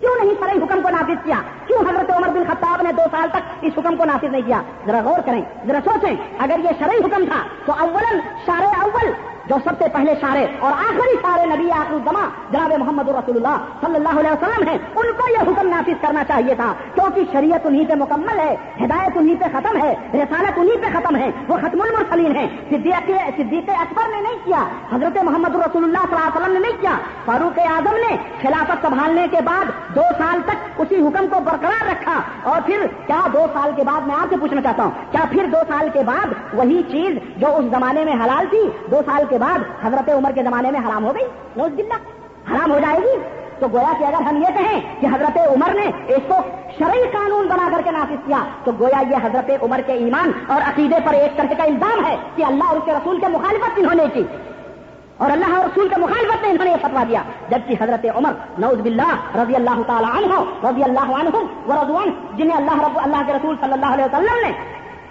کیوں 0.00 0.14
نہیں 0.20 0.34
شرعی 0.40 0.58
حکم 0.58 0.82
کو 0.82 0.88
نافذ 0.88 1.24
کیا؟ 1.24 1.40
کیوں 1.66 1.80
حضرت 1.80 2.10
عمر 2.10 2.28
بن 2.28 2.42
خطاب 2.48 2.82
نے 2.82 2.92
دو 2.92 3.02
سال 3.10 3.28
تک 3.32 3.50
اس 3.62 3.78
حکم 3.78 3.96
کو 3.96 4.04
نافذ 4.04 4.32
نہیں 4.32 4.42
کیا؟ 4.42 4.62
ذرا 4.86 5.00
غور 5.04 5.20
کریں، 5.26 5.42
ذرا 5.66 5.78
سوچیں، 5.84 6.16
اگر 6.38 6.58
یہ 6.58 6.68
شرعی 6.78 6.98
حکم 6.98 7.24
تھا 7.24 7.42
تو 7.66 7.72
اول 7.72 8.20
شارع 8.46 8.82
اول 8.82 9.12
جو 9.46 9.54
سب 9.64 9.70
سے 9.78 9.84
پہلے 9.92 10.14
شارے 10.20 10.46
اور 10.58 10.72
آخری 10.72 11.16
سارے 11.22 11.46
نبی 11.46 11.70
آخر 11.70 11.94
الزما 11.94 12.28
جناب 12.50 12.72
محمد 12.78 13.08
رسول 13.08 13.36
اللہ 13.36 13.56
صلی 13.80 13.94
اللہ 13.94 14.20
علیہ 14.20 14.30
وسلم 14.30 14.68
ہیں، 14.68 14.78
ان 14.96 15.06
کو 15.16 15.30
یہ 15.30 15.50
حکم 15.50 15.68
نافذ 15.68 16.00
کرنا 16.00 16.24
چاہیے 16.24 16.54
تھا۔ 16.54 16.74
کیونکہ 16.94 17.20
شریعت 17.32 17.66
انہیں 17.66 17.84
پہ 17.84 17.94
مکمل 17.94 18.40
ہے، 18.40 18.56
ہدایت 18.84 19.12
انہیں 19.14 19.34
پہ 19.40 19.44
ختم 19.52 19.76
ہے، 19.76 19.94
رسالت 20.14 20.58
انہیں 20.58 20.76
پہ 20.82 20.98
ختم 20.98 21.16
ہے، 21.16 21.30
وہ 21.48 21.56
ختم 21.56 21.80
المرسلین 21.80 22.36
ہیں۔ 22.36 22.48
صدیق 22.70 23.70
اکبر 23.80 24.08
نے 24.08 24.20
نہیں 24.20 24.38
کیا، 24.44 24.64
حضرت 24.92 25.18
محمد 25.22 25.56
رسول 25.56 25.84
اللہ 25.84 25.98
صلی 25.98 26.14
اللہ 26.14 26.28
علیہ 26.28 26.40
وسلم 26.40 26.52
نے 26.52 26.58
نہیں 26.58 26.80
کیا۔ 26.80 26.96
فاروق 27.24 27.58
اعظم 27.58 27.96
نے 27.96 28.16
خلافت 28.42 28.86
سنبھالنے 28.86 29.26
کے 29.30 29.40
بعد 29.44 29.64
دو 29.94 30.02
سال 30.18 30.40
تک 30.46 30.80
اسی 30.80 30.96
حکم 30.96 31.26
کو 31.30 31.40
برقرار 31.40 31.90
رکھا۔ 31.90 32.20
اور 32.42 32.60
پھر 32.66 32.86
کیا 33.06 33.20
دو 33.32 33.46
سال 33.52 33.70
کے 33.76 33.82
بعد 33.84 34.00
میں 34.00 34.14
آپ 34.14 34.26
سے 34.30 34.36
پوچھنا 34.36 34.62
چاہتا 34.62 34.82
ہوں، 34.82 34.90
کیا 35.10 35.24
پھر 35.30 35.46
دو 35.52 35.58
سال 35.68 35.88
کے 35.92 36.02
بعد 36.06 36.26
وہی 36.54 36.82
چیز 36.82 37.40
جو 37.40 37.56
اس 37.56 37.64
زمانے 37.64 38.04
میں 38.04 38.12
حلال 38.12 38.46
تھی؟ 38.50 38.70
دو 38.90 39.00
سال 39.06 39.24
کے 39.32 39.38
بعد 39.38 39.86
حضرت 39.86 40.10
عمر 40.10 40.32
کے 40.32 40.42
زمانے 40.42 40.70
میں 40.70 40.80
حرام 40.80 41.04
ہو 41.04 41.12
گئی، 41.14 41.26
نوز 41.56 41.72
بلّہ 41.76 42.00
حرام 42.50 42.72
ہو 42.72 42.78
جائے 42.78 42.98
گی۔ 42.98 43.16
تو 43.60 43.68
گویا 43.72 43.92
کہ 43.98 44.04
اگر 44.04 44.22
ہم 44.22 44.36
یہ 44.36 44.58
کہیں 44.58 44.80
کہ 45.00 45.06
حضرت 45.06 45.38
عمر 45.38 45.74
نے 45.74 46.14
اس 46.14 46.24
کو 46.28 46.34
شرعی 46.78 47.02
قانون 47.12 47.46
بنا 47.46 47.68
کر 47.72 47.82
کے 47.84 47.90
نافذ 47.90 48.20
کیا، 48.26 48.44
تو 48.64 48.72
گویا 48.80 49.02
یہ 49.10 49.16
حضرت 49.24 49.50
عمر 49.62 49.80
کے 49.86 49.92
ایمان 49.92 50.32
اور 50.48 50.60
عقیدے 50.68 50.96
پر 51.04 51.12
ایک 51.12 51.36
طرح 51.36 51.54
کا 51.56 51.64
الزام 51.64 52.04
ہے 52.06 52.16
کہ 52.36 52.44
اللہ 52.44 52.64
اور 52.68 52.76
اس 52.76 52.82
کے 52.84 52.92
رسول 52.92 53.20
کے 53.20 53.26
مخالفت 53.28 53.70
انہوں 53.76 53.94
نے 53.94 54.04
کی۔ 54.14 54.24
اور 55.16 55.30
اللہ 55.30 55.54
اور 55.56 55.64
رسول 55.64 55.88
کے 55.88 56.00
مخالفت 56.00 56.42
میں 56.42 56.50
انہوں 56.50 56.64
نے 56.64 56.70
یہ 56.70 56.76
فتوا 56.82 57.02
دیا۔ 57.08 57.22
جبکہ 57.48 57.74
حضرت 57.80 58.06
عمر، 58.16 58.32
نوز 58.58 58.80
باللہ 58.80 59.14
رضی 59.34 59.54
اللہ 59.54 59.82
تعالیٰ 59.86 60.10
عنہ 60.10 60.66
رضی 60.66 60.82
اللہ 60.82 61.10
عنہ 61.20 61.36
و 61.68 61.72
رضوان، 61.82 62.10
جنہیں 62.36 62.56
اللہ 62.56 62.82
رب، 62.82 62.98
اللہ 63.02 63.26
کے 63.26 63.32
رسول 63.32 63.56
صلی 63.60 63.72
اللہ 63.72 63.86
علیہ 63.86 64.04
وسلم 64.04 64.38
نے 64.42 64.52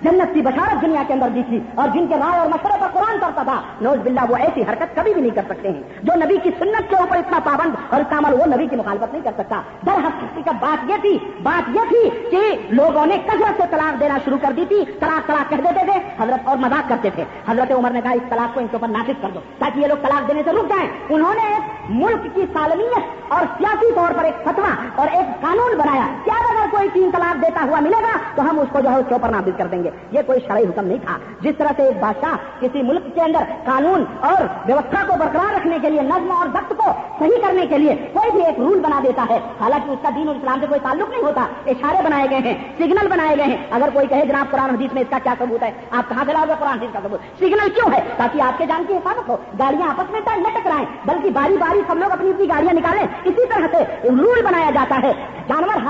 جنت 0.03 0.33
کی 0.33 0.41
بشارت 0.41 0.81
دنیا 0.81 1.03
کے 1.07 1.13
اندر 1.13 1.29
دی 1.29 1.43
تھی 1.47 1.59
اور 1.75 1.89
جن 1.93 2.07
کے 2.07 2.15
رائے 2.15 2.39
اور 2.39 2.47
مشورے 2.47 2.73
پر 2.79 2.87
قرآن 2.93 3.19
کرتا 3.19 3.43
تھا، 3.43 3.61
نوز 3.81 3.99
بلّہ 4.03 4.21
وہ 4.29 4.35
ایسی 4.35 4.61
حرکت 4.61 4.95
کبھی 4.95 5.13
بھی 5.13 5.21
نہیں 5.21 5.35
کر 5.35 5.41
سکتے 5.49 5.69
ہیں۔ 5.71 5.83
جو 6.03 6.13
نبی 6.15 6.37
کی 6.43 6.49
سنت 6.59 6.89
کے 6.89 6.95
اوپر 6.95 7.17
اتنا 7.17 7.39
پابند 7.43 7.75
اور 7.89 7.99
اتنا 7.99 8.17
عمل، 8.17 8.33
وہ 8.33 8.45
نبی 8.45 8.67
کی 8.67 8.75
مخالفت 8.75 9.13
نہیں 9.13 9.23
کر 9.23 9.31
سکتا۔ 9.37 9.61
در 9.85 9.91
حقیقت 9.91 10.53
بات 10.59 10.89
یہ 10.89 10.95
تھی، 11.01 11.17
بات 11.43 11.69
یہ 11.69 11.79
تھی 11.89 12.29
کہ 12.31 12.57
لوگوں 12.69 13.05
نے 13.05 13.17
کثرت 13.17 13.61
سے 13.61 13.63
طلاق 13.71 13.99
دینا 13.99 14.17
شروع 14.25 14.37
کر 14.41 14.51
دی 14.51 14.65
تھی۔ 14.67 14.85
طلاق 14.99 15.27
طلاق 15.27 15.49
کہہ 15.49 15.57
دیتے 15.57 15.85
تھے، 15.85 16.23
حضرت 16.23 16.47
اور 16.47 16.57
مذاق 16.57 16.89
کرتے 16.89 17.09
تھے۔ 17.09 17.23
حضرت 17.49 17.71
عمر 17.71 17.89
نے 17.89 18.01
کہا، 18.01 18.11
اس 18.11 18.29
طلاق 18.29 18.53
کو 18.53 18.59
ان 18.59 18.67
کے 18.71 18.77
اوپر 18.77 18.87
نافذ 18.87 19.21
کر 19.21 19.27
دو 19.33 19.39
تاکہ 19.59 19.79
یہ 19.79 19.87
لوگ 19.87 19.97
طلاق 20.01 20.27
دینے 20.27 20.41
سے 20.45 20.51
رک 20.51 20.69
جائیں۔ 20.69 20.89
انہوں 21.09 21.33
نے 21.33 21.41
ایک 21.41 21.91
ملک 21.91 22.35
کی 22.35 22.45
سالمیت 22.53 23.03
اور 23.27 23.41
سیاسی 23.57 23.91
طور 23.95 24.11
پر 24.17 24.23
ایک 24.23 24.35
فتوا 24.43 24.69
اور 24.95 25.07
ایک 25.11 25.41
قانون 25.41 25.77
بنایا۔ 25.77 26.07
کیا 26.23 26.33
اگر 26.33 26.71
کوئی 26.71 26.89
تین 26.93 27.09
طلاق 27.11 27.41
دیتا 27.41 27.65
ہوا 27.69 27.79
ملے 27.79 28.01
گا، 28.01 28.17
تو 28.35 28.49
ہم 28.49 28.59
اس 28.59 28.67
کو 28.71 28.79
جو 28.79 28.89
ہے 28.89 28.95
اس 28.95 29.05
کے 29.07 29.13
اوپر 29.13 29.29
نافذ 29.29 29.57
کر 29.57 29.67
دیں 29.67 29.83
گے۔ 29.83 29.90
یہ 30.11 30.21
کوئی 30.25 30.39
شرعی 30.39 30.63
حکم 30.63 30.85
نہیں 30.85 30.97
تھا۔ 31.05 31.17
جس 31.41 31.55
طرح 31.57 31.67
سے 31.75 31.83
ایک 31.83 31.97
بادشاہ 31.99 32.35
کسی 32.59 32.81
ملک 32.81 33.15
کے 33.15 33.21
اندر 33.21 33.39
قانون 33.65 34.03
اور 34.19 34.43
ویوستھا 34.65 35.03
کو 35.07 35.13
برقرار 35.19 35.55
رکھنے 35.55 35.77
کے 35.81 35.89
لیے 35.89 36.01
نظم 36.01 36.31
اور 36.31 36.47
ضبط 36.47 36.73
کو 36.77 36.91
صحیح 37.19 37.47
کرنے 37.47 37.65
کے 37.65 37.77
لیے 37.77 37.95
کوئی 38.13 38.31
بھی 38.31 38.45
ایک 38.45 38.59
رول 38.59 38.79
بنا 38.79 38.99
دیتا 39.03 39.25
ہے، 39.29 39.39
حالانکہ 39.61 39.91
اس 39.91 39.99
کا 40.01 40.09
دین 40.15 40.27
اور 40.27 40.35
اسلام 40.35 40.59
سے 40.61 40.67
کوئی 40.67 40.79
تعلق 40.83 41.09
نہیں 41.09 41.21
ہوتا۔ 41.21 41.41
اشارے 41.67 41.97
بنائے 42.03 42.27
گئے 42.29 42.37
ہیں 42.37 42.53
سگنل 42.77 43.07
بنائے 43.07 43.37
گئے 43.37 43.45
ہیں۔ 43.45 43.57
اگر 43.71 43.89
کوئی 43.93 44.07
کہے 44.07 44.25
جناب 44.25 44.51
قرآن 44.51 44.69
حدیث 44.69 44.93
میں 44.93 45.01
اس 45.01 45.07
کا 45.09 45.17
کیا 45.23 45.33
ثبوت 45.39 45.63
ہے؟ 45.63 45.71
آپ 45.91 46.09
کہاں 46.09 46.23
سے 46.25 46.33
لاؤ 46.33 46.43
گے 46.47 46.53
قرآن 46.59 46.77
حدیث 46.77 46.93
کا 46.93 46.99
ثبوت؟ 47.03 47.19
سگنل 47.39 47.69
کیوں 47.69 47.93
ہے؟ 47.93 47.99
تاکہ 48.17 48.41
آپ 48.41 48.57
کے 48.57 48.65
جان 48.65 48.83
کی 48.87 48.97
حفاظت 48.97 49.29
ہو۔ 49.29 49.37
گاڑیاں 49.59 49.89
آپس 49.89 50.11
میں 50.11 50.21
نہ 50.37 50.59
ٹکرائیں 50.59 50.85
بلکہ 51.05 51.29
باری 51.29 51.57
باری 51.57 51.81
سب 51.87 51.97
لوگ 51.97 52.11
اپنی 52.11 52.29
اپنی 52.29 52.49
گاڑیاں 52.49 52.73
نکالیں۔ 52.73 53.03
اسی 53.23 53.45
طرح 53.45 53.67
سے 53.71 54.07
رول 54.07 54.41
بنایا 54.45 54.69
جاتا 54.69 54.99
ہے۔ 55.03 55.11
جانور 55.47 55.81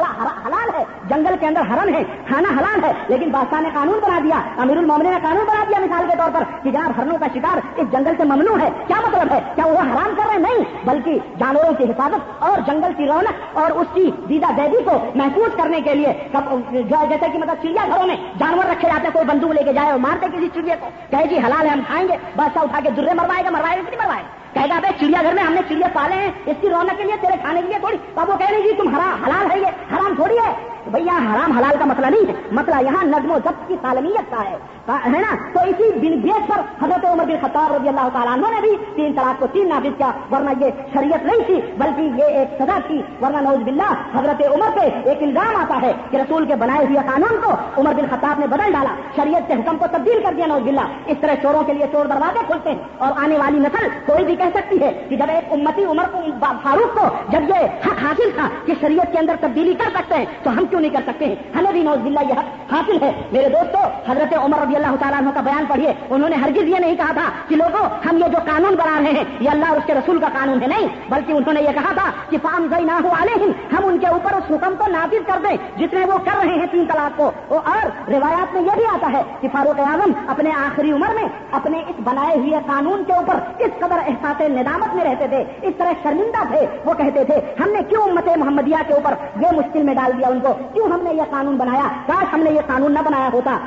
حلال 0.48 0.70
ہے۔ 0.74 0.84
جنگل 1.10 1.34
کے 1.40 1.48
اندر 1.48 1.62
ہرن 1.62 1.94
ہے، 1.94 2.04
کھانا 2.28 2.50
حلال 2.50 2.84
ہے، 2.84 2.92
لیکن 3.08 3.30
بادشاہ 3.30 3.62
نے 3.62 3.70
قانون 3.74 3.91
بنا 4.00 4.20
دیا، 4.24 4.42
امیر 4.58 4.78
المومن 4.78 5.06
نے 5.06 5.18
قانون 5.22 5.46
بنا 5.46 5.64
دیا 5.70 5.80
مثال 5.80 6.06
کے 6.10 6.18
طور 6.18 6.30
پر 6.34 6.44
کہ 6.64 6.72
جناب 6.72 6.92
ہرنوں 6.98 7.18
کا 7.18 7.28
شکار 7.34 7.58
اس 7.76 7.92
جنگل 7.92 8.14
سے 8.18 8.24
ممنوع 8.24 8.58
ہے۔ 8.60 8.70
کیا 8.88 9.00
مطلب 9.06 9.34
ہے؟ 9.34 9.40
کیا 9.56 9.66
وہ 9.66 9.80
حرام 9.82 10.16
کر 10.18 10.26
رہے 10.26 10.34
ہیں؟ 10.34 10.42
نہیں، 10.42 10.86
بلکہ 10.86 11.18
جانوروں 11.40 11.74
کی 11.78 11.90
حفاظت 11.92 12.44
اور 12.44 12.60
جنگل 12.68 12.94
کی 12.98 13.08
رونق 13.08 13.58
اور 13.58 13.72
اس 13.72 13.88
کی 13.94 14.10
دیدا 14.30 14.52
دیدی 14.58 14.84
کو 14.86 14.98
محفوظ 15.16 15.56
کرنے 15.58 15.82
کے 15.82 15.96
لیے 15.96 16.14
جیسے 16.32 17.26
کہ 17.32 17.38
مطلب 17.38 17.56
چڑیا 17.62 17.88
گھروں 17.88 18.08
میں 18.08 18.16
جانور 18.40 18.70
رکھے 18.72 18.88
جاتے 18.88 19.04
ہیں، 19.04 19.14
کوئی 19.14 19.26
بندوق 19.26 19.52
لے 19.52 19.64
کے 19.64 19.74
جائے 19.74 19.92
اور 19.92 20.00
مارتے 20.00 20.28
کسی 20.34 20.50
چڑیا 20.54 20.76
کو 20.80 20.90
کہ 21.10 21.26
جی 21.30 21.38
حلال 21.38 21.66
ہے، 21.66 21.72
ہم 21.72 21.82
کھائیں 21.88 22.08
گے، 22.08 22.18
بادشاہ 22.36 22.64
اٹھا 22.64 22.80
کے 22.84 22.90
درے 22.98 23.14
مروائے 23.14 23.44
گا 23.46 23.50
مروائے 23.50 23.78
گا 23.78 23.82
نہیں 23.82 24.02
مروائے 24.04 24.24
کہے 24.54 24.70
گا 24.70 24.80
بھائی 24.80 25.06
چڑیا 25.06 25.22
گھر 25.24 25.34
میں 25.34 25.44
ہم 25.44 25.54
نے 25.54 25.62
چڑیا 25.70 25.88
پالے 25.94 26.16
ہیں، 26.16 26.32
اس 26.46 26.56
کی 26.62 26.70
رونق 26.70 26.98
کے 26.98 27.04
لیے، 27.04 27.16
تیرے 27.22 27.38
کھانے 27.42 27.62
کے 27.62 27.68
لیے 27.68 27.80
تھوڑی۔ 27.80 27.98
تب 28.16 28.30
وہ 28.30 28.38
کہہ 28.38 28.50
رہے 28.50 28.62
جی 28.62 28.72
تم 28.78 28.96
حلال 28.96 29.52
ہے 29.52 29.60
یہ۔ 29.60 29.68
حرام 29.68 30.16
تھوڑی 30.16 30.36
ہے۔ 30.38 30.54
بھیا 30.92 31.14
حرام، 31.14 31.52
حلال 31.52 31.78
کا 31.80 31.86
مسئلہ 31.86 32.06
نہیں 32.06 32.28
ہے۔ 32.28 32.34
مسئلہ 32.52 32.76
یہاں 32.82 33.04
نظم 33.04 33.32
و 33.32 33.38
ضبط 33.38 33.68
کی 33.68 33.76
سالمیت 33.82 34.32
کا 34.32 34.44
ہے۔ 34.50 34.58
ہے 35.06 35.10
نا؟ 35.10 35.36
تو 35.54 35.60
اسی 35.60 35.92
بن 36.00 36.20
بیس 36.20 36.48
پر 36.48 36.86
حضرت 36.86 37.06
عمر 37.06 37.24
بن 37.24 37.36
خطاب 37.42 37.76
رضی 37.76 37.88
اللہ 37.88 38.10
تعالیٰ 38.14 38.34
عنہ 38.34 38.48
نے 38.48 38.62
بھی 38.62 38.78
تین 38.96 39.14
طلاق 39.14 39.40
کو 39.40 39.48
تین 39.48 39.70
نافذ 39.70 39.98
کیا، 39.98 40.12
ورنہ 40.32 40.50
یہ 40.60 40.72
شریعت 40.94 41.26
نہیں 41.26 41.40
تھی، 41.46 41.62
بلکہ 41.78 42.02
یہ 42.02 42.24
ایک 42.24 42.48
سزا 42.60 42.80
تھی۔ 42.88 43.02
ورنہ 43.22 43.38
نوز 43.38 43.58
باللہ، 43.58 44.20
حضرت 44.20 44.42
عمر 44.54 44.70
پہ 44.76 45.10
ایک 45.10 45.24
الزام 45.24 45.56
آتا 45.56 45.80
ہے 45.82 45.92
کہ 46.12 46.18
رسول 46.18 46.46
کے 46.46 46.56
بنائے 46.56 46.86
ہوئے 46.86 46.98
قانون 46.98 47.42
کو 47.42 47.52
عمر 47.78 47.94
بن 47.94 48.06
خطاب 48.12 48.40
نے 48.40 48.48
بدل 48.48 48.72
ڈالا۔ 48.72 48.96
شریعت 49.16 49.48
کے 49.48 49.54
حکم 49.54 49.78
کو 49.78 49.86
تبدیل 49.92 50.24
کر 50.24 50.34
دیا 50.34 50.46
نوز 50.46 50.62
باللہ۔ 50.62 50.88
اس 51.06 51.18
طرح 51.22 51.36
چوروں 51.42 51.64
کے 51.64 51.74
لیے 51.74 51.86
چور 51.92 52.06
دروازے 52.06 52.40
کھلتے 52.48 52.72
ہیں 52.72 52.78
اور 52.98 53.12
آنے 53.24 53.38
والی 53.38 53.60
نسل 53.60 53.88
کوئی 54.06 54.26
بھی 54.26 54.36
کہہ 54.42 54.60
سکتی 54.60 54.82
ہے 54.82 55.06
کہ 55.10 55.16
جب 55.16 55.26
ایک 55.30 55.54
امتی 55.54 55.84
عمر 55.84 56.04
کو 56.12 56.18
فاروق 56.40 56.98
کو 56.98 57.08
جب 57.30 57.42
یہ 57.50 57.54
حق 57.56 58.04
حاصل 58.04 58.30
تھا 58.36 58.50
کہ 58.66 58.74
شریعت 58.82 59.12
کے 59.12 59.20
اندر 59.20 59.36
تبدیلی 59.40 59.74
کر 59.74 59.90
سکتے 59.94 60.16
ہیں، 60.16 60.26
تو 60.44 60.50
ہم 60.50 60.66
کیوں 60.70 60.82
نہیں 60.82 60.94
کر 60.94 61.02
سکتے 61.08 61.26
ہیں؟ 61.26 61.36
ہمیں 61.56 61.72
بھی 61.72 61.84
نوز 61.84 61.98
باللہ 61.98 62.20
یہ 62.30 62.34
حق 62.34 62.74
حاصل 62.74 62.98
ہے۔ 63.02 63.12
میرے 63.32 63.50
دوستوں 63.50 64.12
حضرت 64.12 64.34
عمر 64.38 64.58
رضی 64.60 64.76
اللہ 64.76 64.96
تعالیٰ 65.00 65.20
عنہ 65.20 65.30
کا 65.34 65.42
بیان 65.42 65.66
پڑھیے۔ 65.68 65.94
انہوں 66.10 66.30
نے 66.30 66.36
ہرگز 66.36 66.64
یہ 66.64 66.76
نہیں 66.80 66.96
کہا 66.96 67.14
تھا 67.14 67.30
کہ 67.48 67.56
لوگوں، 67.56 67.90
ہم 68.10 68.18
یہ 68.18 68.28
جو 68.28 68.38
قانون 68.46 68.76
بنا 68.76 69.00
رہے 69.00 69.12
ہیں، 69.12 69.24
یہ 69.40 69.50
اللہ 69.50 69.66
اور 69.66 69.78
اس 69.78 69.84
کے 69.86 69.94
رسول 69.94 70.20
کا 70.20 70.28
قانون 70.34 70.62
ہے۔ 70.62 70.68
نہیں، 70.68 70.88
بلکہ 71.10 71.32
انہوں 71.32 71.54
نے 71.54 71.62
یہ 71.62 71.72
کہا 71.76 71.94
تھا 71.94 72.12
کہ 72.30 72.38
فام 72.44 72.68
گئی 72.76 72.86
نہ 72.86 72.92
ہو 72.92 73.08
والے 73.08 73.44
ہم 73.78 73.86
ان 73.86 73.98
کے 73.98 74.08
اوپر 74.08 74.34
اس 74.34 74.44
حکم 74.52 74.74
کو 74.78 74.92
نافذ 74.92 75.28
کر 75.28 75.40
دیں۔ 75.50 75.58
جتنے 75.80 76.06
وہ 76.06 76.18
کر 76.18 76.46
رہے 76.46 76.54
ہیں 76.54 76.66
تین 76.72 76.86
طلاق 76.94 77.18
کو۔ 77.18 77.32
اور 77.48 78.10
روایات 78.10 78.54
میں 78.54 78.62
یہ 78.62 78.72
بھی 78.76 78.86
آتا 78.86 79.08
ہے 79.14 79.22
کہ 79.42 79.48
فاروق 79.52 79.80
اعظم 79.80 80.12
اپنے 80.28 80.50
آخری 80.50 80.92
عمر 80.92 81.08
میں 81.14 81.24
اپنے 81.52 81.80
اس 81.80 81.96
بنائے 82.04 82.38
ہوئے 82.38 82.52
قانون 82.68 83.04
کے 83.04 83.14
اوپر 83.14 83.36
اس 83.60 83.72
قدر 83.80 83.98
احساس 84.08 84.31
ندامت 84.40 84.96
میں 84.96 85.06
رہتے 85.06 85.28
تھے، 85.28 85.44
اس 85.62 85.74
طرح 85.78 85.92
شرمندہ 86.04 86.54
تھے۔ 86.54 86.66
وہ 86.86 86.94
کہتے 86.94 87.24
تھے، 87.24 87.36
ہم 87.60 87.70
نے 87.70 87.80
کیوں 87.90 88.02
امت 88.02 88.38
محمدیہ 88.38 88.76
کے 88.88 88.94
اوپر 88.94 89.14
یہ 89.42 89.48
مشکل 89.52 89.84
میں 89.84 89.94
ڈال 89.94 90.12
دیا 90.18 90.28
ان 90.28 90.40
کو؟ 90.40 90.54
کیوں 90.74 90.88
ہم 90.88 91.00
نے 91.04 91.14
یہ 91.14 91.22
قانون 91.30 91.58
بنایا؟ 91.58 91.88
کاش 92.08 92.34
ہم 92.34 92.40
نے 92.40 92.52
یہ 92.52 92.62
قانون 92.68 92.94
نہ 92.94 93.00
بنایا 93.06 93.30
ہوتا۔ 93.34 93.58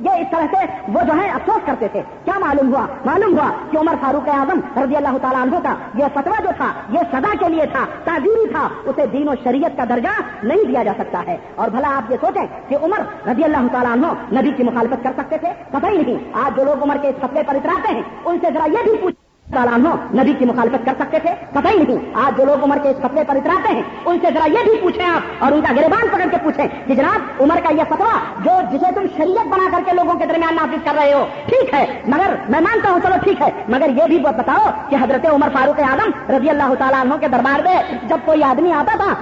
یہ 0.00 0.10
اس 0.10 0.26
طرح 0.30 0.46
سے 0.50 0.66
وہ 0.88 1.00
جو 1.00 1.22
ہے 1.22 1.30
افسوس 1.30 1.66
کرتے 1.66 1.88
تھے۔ 1.88 2.02
کیا 2.24 2.38
معلوم 2.38 2.74
ہوا؟ 2.74 2.86
معلوم 3.04 3.38
ہوا 3.38 3.50
کہ 3.70 3.78
عمر 3.78 3.94
فاروق 4.00 4.28
اعظم 4.28 4.82
رضی 4.82 4.96
اللہ 4.96 5.18
تعالیٰ 5.22 5.42
عنہ 5.42 5.56
کا 5.62 5.74
یہ 5.94 6.04
فتوا 6.14 6.42
جو 6.42 6.48
تھا، 6.56 6.72
یہ 6.88 6.98
سزا 7.12 7.34
کے 7.40 7.48
لیے 7.48 7.66
تھا 7.66 7.84
تعزیری 8.04 8.48
تھا، 8.48 8.68
اسے 8.84 9.06
دین 9.06 9.28
و 9.28 9.32
شریعت 9.44 9.76
کا 9.76 9.84
درجہ 9.88 10.20
نہیں 10.42 10.64
دیا 10.64 10.82
جا 10.82 10.92
سکتا 10.98 11.22
ہے۔ 11.26 11.36
اور 11.54 11.68
بھلا 11.68 11.96
آپ 11.96 12.10
یہ 12.10 12.16
سوچیں 12.20 12.46
کہ 12.68 12.76
عمر 12.82 13.28
رضی 13.28 13.44
اللہ 13.44 13.66
تعالیٰ 13.72 13.92
عنہ 13.92 14.40
نبی 14.40 14.50
کی 14.50 14.62
مخالفت 14.62 15.04
کر 15.04 15.12
سکتے 15.16 15.38
تھے؟ 15.38 15.52
پتہ 15.70 15.86
ہی 15.86 15.96
نہیں۔ 15.96 16.16
آج 16.32 16.56
جو 16.56 16.64
لوگ 16.64 16.82
عمر 16.82 16.96
کے 17.02 17.08
اس 17.08 17.14
فتوے 17.16 17.42
پر 17.46 17.54
اتراتے 17.54 17.92
ہیں، 17.92 18.02
ان 18.24 18.38
سے 18.40 18.46
ذرا 18.54 18.64
یہ 18.64 18.82
بھی 18.84 18.96
پوچھ 18.96 19.14
سالانوں 19.54 19.92
نبی 20.14 20.32
کی 20.38 20.44
مخالفت 20.44 20.84
کر 20.86 20.92
سکتے 20.98 21.18
تھے؟ 21.18 21.30
پتہ 21.52 21.68
ہی 21.68 21.78
نہیں۔ 21.78 21.98
آج 22.24 22.38
جو 22.38 22.44
لوگ 22.44 22.62
عمر 22.64 22.78
کے 22.82 22.88
اس 22.88 22.96
فتوے 23.02 23.22
پر 23.26 23.36
اتراتے 23.36 23.72
ہیں، 23.72 23.82
ان 24.06 24.18
سے 24.22 24.28
ذرا 24.34 24.46
یہ 24.52 24.64
بھی 24.64 24.78
پوچھیں 24.80 25.06
آپ 25.06 25.44
اور 25.44 25.52
ان 25.52 25.60
کا 25.60 25.72
گریبان 25.76 26.08
پکڑ 26.08 26.28
کے 26.30 26.36
پوچھیں 26.42 26.66
کہ 26.86 26.94
جناب، 26.94 27.42
عمر 27.42 27.60
کا 27.64 27.72
یہ 27.74 27.82
فتوا 27.88 28.12
جو 28.44 28.52
جسے 28.70 28.92
تم 28.94 29.06
شریعت 29.16 29.46
بنا 29.46 29.68
کر 29.72 29.82
کے 29.86 29.96
لوگوں 29.96 30.14
کے 30.18 30.26
درمیان 30.26 30.54
نافذ 30.54 30.84
کر 30.84 30.94
رہے 30.94 31.12
ہو، 31.12 31.24
ٹھیک 31.46 31.74
ہے۔ 31.74 31.84
مگر 32.06 32.34
میں 32.48 32.60
مانتا 32.60 32.90
ہوں، 32.90 33.00
چلو 33.02 33.16
ٹھیک 33.24 33.42
ہے۔ 33.42 33.50
مگر 33.68 33.88
یہ 33.88 34.06
بھی 34.06 34.18
بتاؤ 34.18 34.70
کہ 34.88 34.96
حضرت 35.02 35.26
عمر 35.32 35.48
فاروق 35.52 35.80
اعظم 35.80 36.10
رضی 36.36 36.50
اللہ 36.50 36.74
تعالیٰ 36.78 37.00
عنہ 37.00 37.14
کے 37.20 37.28
دربار 37.28 37.62
میں 37.64 37.76
جب 38.08 38.18
کوئی 38.24 38.42
آدمی 38.44 38.72
آتا 38.72 38.96
تھا 38.96 39.12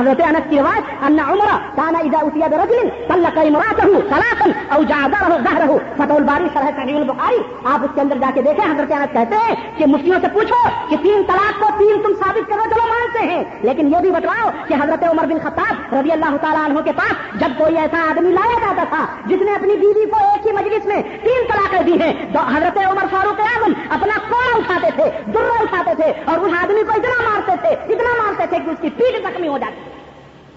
حضرت 0.00 0.22
انس 0.28 0.48
کی 0.50 0.58
آواز 0.58 1.04
انا 1.04 1.30
عمر 1.32 1.50
تانا 1.74 1.98
اجا 1.98 2.18
اتیا 2.26 2.48
رجل 2.64 2.88
کل 3.08 3.24
کئی 3.34 3.50
مراد 3.50 3.80
سلاسن 4.10 4.50
او 4.74 4.82
جادہ 4.82 5.28
رہو 5.58 5.78
فتح 5.96 6.14
الباری 6.14 6.48
شرح 6.54 6.70
صحیح 6.76 6.96
البخاری، 6.96 7.38
آپ 7.64 7.84
اس 7.84 7.90
کے 7.94 8.00
اندر 8.00 8.18
جا 8.20 8.30
کے 8.34 8.42
دیکھیں، 8.42 8.64
حضرت 8.64 8.92
انس 8.92 9.12
کہتے 9.12 9.36
ہیں 9.36 9.54
کہ 9.80 9.86
مفتیوں 9.86 10.20
سے 10.20 10.26
پوچھو 10.32 10.68
کہ 10.88 10.96
تین 11.02 11.22
طلاق 11.26 11.60
کو 11.60 11.68
تین 11.78 12.02
تم 12.02 12.12
ثابت 12.24 12.50
کرو 12.50 12.62
چلو 12.70 12.86
مانتے 12.88 13.18
ہیں۔ 13.18 13.44
لیکن 13.60 13.88
یہ 13.88 13.98
بھی 14.00 14.10
بتلاؤ 14.10 14.50
کہ 14.68 14.74
حضرت 14.74 15.04
عمر 15.04 15.24
بن 15.24 15.38
خطاب 15.42 15.94
رضی 15.94 16.12
اللہ 16.12 16.36
تعالیٰ 16.40 16.64
عنہ 16.64 16.80
کے 16.80 16.92
پاس 16.92 17.40
جب 17.40 17.48
کوئی 17.58 17.78
ایسا 17.78 18.10
آدمی 18.10 18.30
لایا 18.32 18.58
جاتا 18.60 18.84
تھا 18.88 19.06
جس 19.26 19.42
نے 19.42 19.54
اپنی 19.54 19.76
بیوی 19.76 20.06
کو 20.06 20.16
ایک 20.16 20.46
ہی 20.46 20.52
مجلس 20.52 20.86
میں 20.86 21.02
تین 21.02 21.46
طلاقیں 21.52 21.82
دی 21.82 22.02
ہیں، 22.02 22.12
تو 22.32 22.38
حضرت 22.38 22.78
عمر 22.78 23.04
فاروق 23.10 23.40
اعظم 23.40 23.72
اپنا 23.90 24.18
کوڑا 24.30 24.56
اٹھاتے 24.56 24.90
تھے 24.96 25.32
درا 25.32 25.62
اٹھاتے 25.62 26.02
تھے 26.02 26.22
اور 26.24 26.38
اس 26.38 26.52
آدمی 26.62 26.82
کو 26.82 26.92
اتنا 26.92 27.30
مارتے 27.30 27.52
تھے، 27.60 27.94
اتنا 27.94 28.22
مارتے 28.22 28.46
تھے 28.46 28.58
کہ 28.58 28.70
اس 28.70 28.78
کی 28.80 28.90
پیٹ 28.90 29.22
زخمی 29.22 29.48
ہو 29.48 29.58
جاتی۔ 29.58 29.90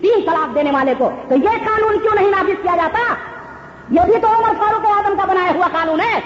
تین 0.01 0.21
طلاق 0.25 0.55
دینے 0.55 0.71
والے 0.71 0.93
کو۔ 0.97 1.11
تو 1.29 1.35
یہ 1.35 1.49
قانون 1.49 1.99
کیوں 1.99 2.15
نہیں 2.15 2.29
نافذ 2.29 2.63
کیا 2.63 2.75
جاتا؟ 2.75 3.13
یہ 3.89 4.01
بھی 4.05 4.19
تو 4.21 4.27
عمر 4.27 4.53
فاروق 4.59 4.85
اعظم 4.85 5.15
کا 5.17 5.25
بنایا 5.25 5.51
ہوا 5.55 5.67
قانون 5.71 5.99
ہے۔ 5.99 6.19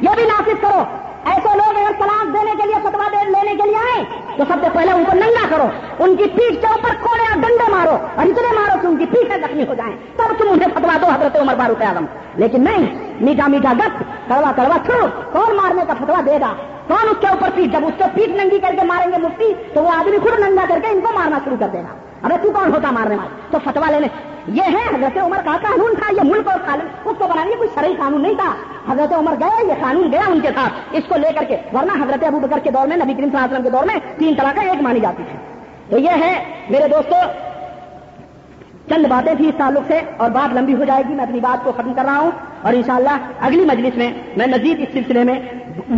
یہ 0.00 0.08
بھی 0.16 0.24
نافذ 0.24 0.60
کرو۔ 0.60 1.09
ایسے 1.24 1.48
لوگ 1.56 1.76
اگر 1.76 1.92
طلاق 1.98 2.24
دینے 2.24 2.50
کے 2.62 2.66
لیے 2.66 2.74
فتوا 2.82 3.08
لینے 3.10 3.62
کے 3.62 3.68
لیے 3.68 3.76
آئے، 3.76 4.04
تو 4.36 4.44
سب 4.48 4.54
سے 4.62 4.66
پہلے 4.72 4.92
ان 4.92 5.04
کو 5.04 5.12
ننگا 5.12 5.46
کرو، 5.50 5.66
ان 5.98 6.16
کی 6.16 6.24
پیٹ 6.24 6.60
کے 6.60 6.66
اوپر 6.66 6.88
کوڑے 7.00 7.22
اور 7.22 7.40
ڈنڈے 7.40 7.70
مارو 7.70 7.90
اور 7.90 8.26
اتنے 8.26 8.54
مارو 8.54 8.78
کہ 8.82 8.86
ان 8.86 8.96
کی 8.96 9.06
پیٹیں 9.06 9.38
زخمی 9.38 9.64
ہو 9.68 9.74
جائیں۔ 9.74 9.96
تب 10.16 10.24
تم 10.38 10.44
انہیں 10.50 10.68
فتوا 10.74 10.96
دو، 11.00 11.06
حضرت 11.06 11.36
عمر 11.36 11.54
فاروق 11.58 11.82
اعظم۔ 11.82 12.04
لیکن 12.34 12.64
نہیں، 12.64 13.12
میٹھا 13.20 13.46
میٹھا 13.46 13.72
گت 13.72 14.02
کڑوا 14.28 14.52
کڑوا 14.56 14.76
چھوڑو۔ 14.86 15.06
کون 15.32 15.56
مارنے 15.56 15.82
کا 15.86 15.94
فتوا 15.94 16.20
دے 16.26 16.38
گا؟ 16.40 16.54
کون 16.88 17.08
اس 17.10 17.16
کے 17.20 17.26
اوپر 17.26 17.48
پیٹ 17.54 17.72
جب 17.72 17.86
اس 17.86 17.92
کو 17.98 18.04
پیٹ 18.14 18.28
ننگی 18.28 18.58
کر 18.58 18.74
کے 18.80 18.86
ماریں 18.86 19.12
گے 19.12 19.18
مفتی، 19.18 19.54
تو 19.74 19.82
وہ 19.82 19.90
آدمی 19.90 20.18
خود 20.18 20.40
ننگا 20.40 20.64
کر 20.68 20.78
کے 20.82 20.88
ان 20.88 21.00
کو 21.00 21.18
مارنا 21.18 21.38
شروع 21.44 21.56
کر 21.60 21.68
دے 21.68 21.78
گا۔ 21.78 22.09
ارے 22.24 22.34
تو 22.42 22.50
کون 22.50 22.74
ہوتا 22.74 22.90
مارنے 22.90 23.16
والے 23.16 23.28
تو 23.50 23.58
فتوا 23.64 23.90
لینے 23.90 24.06
یہ 24.46 24.62
ہے 24.62 24.96
حضرت 24.96 25.18
عمر 25.18 25.36
کا 25.44 25.56
قانون 25.62 25.94
تھا، 25.94 26.12
یہ 26.12 26.30
ملک 26.30 26.48
اور 26.48 26.78
اس 27.04 27.18
کو 27.18 27.26
بنانے 27.26 27.56
کوئی 27.56 27.68
شرعی 27.74 27.94
قانون 27.98 28.22
نہیں 28.22 28.34
تھا۔ 28.34 28.54
حضرت 28.92 29.12
عمر 29.12 29.34
گئے، 29.40 29.66
یہ 29.68 29.74
قانون 29.80 30.12
گیا 30.12 30.20
ان 30.28 30.40
کے 30.40 30.48
ساتھ۔ 30.48 30.72
اس 30.92 31.04
کو 31.08 31.16
لے 31.16 31.28
کر 31.32 31.44
کے، 31.48 31.56
ورنہ 31.72 32.04
حضرت 32.04 32.24
ابو 32.24 32.38
بکر 32.38 32.58
کے 32.58 32.70
دور 32.70 32.86
میں، 32.86 32.96
نبی 32.96 33.14
کریم 33.14 33.28
صلی 33.28 33.36
اللہ 33.36 33.44
علیہ 33.44 33.52
وسلم 33.52 33.62
کے 33.62 33.70
دور 33.70 33.84
میں 33.84 34.18
تین 34.18 34.34
طرح 34.34 34.52
کا 34.52 34.60
ایک 34.60 34.82
مانی 34.82 35.00
جاتی 35.00 35.22
تھی 35.30 35.38
تو 35.90 35.98
یہ 35.98 36.10
ہے، 36.10 36.44
میرے 36.70 36.88
دوستو، 36.88 37.14
چند 38.88 39.06
باتیں 39.06 39.34
تھیں 39.34 39.48
اس 39.48 39.54
تعلق 39.58 39.82
سے 39.86 40.00
اور 40.16 40.30
بات 40.30 40.54
لمبی 40.54 40.74
ہو 40.74 40.84
جائے 40.84 41.02
گی۔ 41.08 41.14
میں 41.14 41.24
اپنی 41.24 41.40
بات 41.40 41.64
کو 41.64 41.72
ختم 41.72 41.94
کر 41.94 42.02
رہا 42.04 42.18
ہوں۔ 42.18 42.30
اور 42.62 42.74
انشاءاللہ 42.74 43.16
اگلی 43.40 43.64
مجلس 43.72 43.96
میں 43.96 44.10
میں 44.36 44.46
مزید 44.56 44.80
اس 44.82 44.92
سلسلے 44.92 45.24
میں 45.24 45.38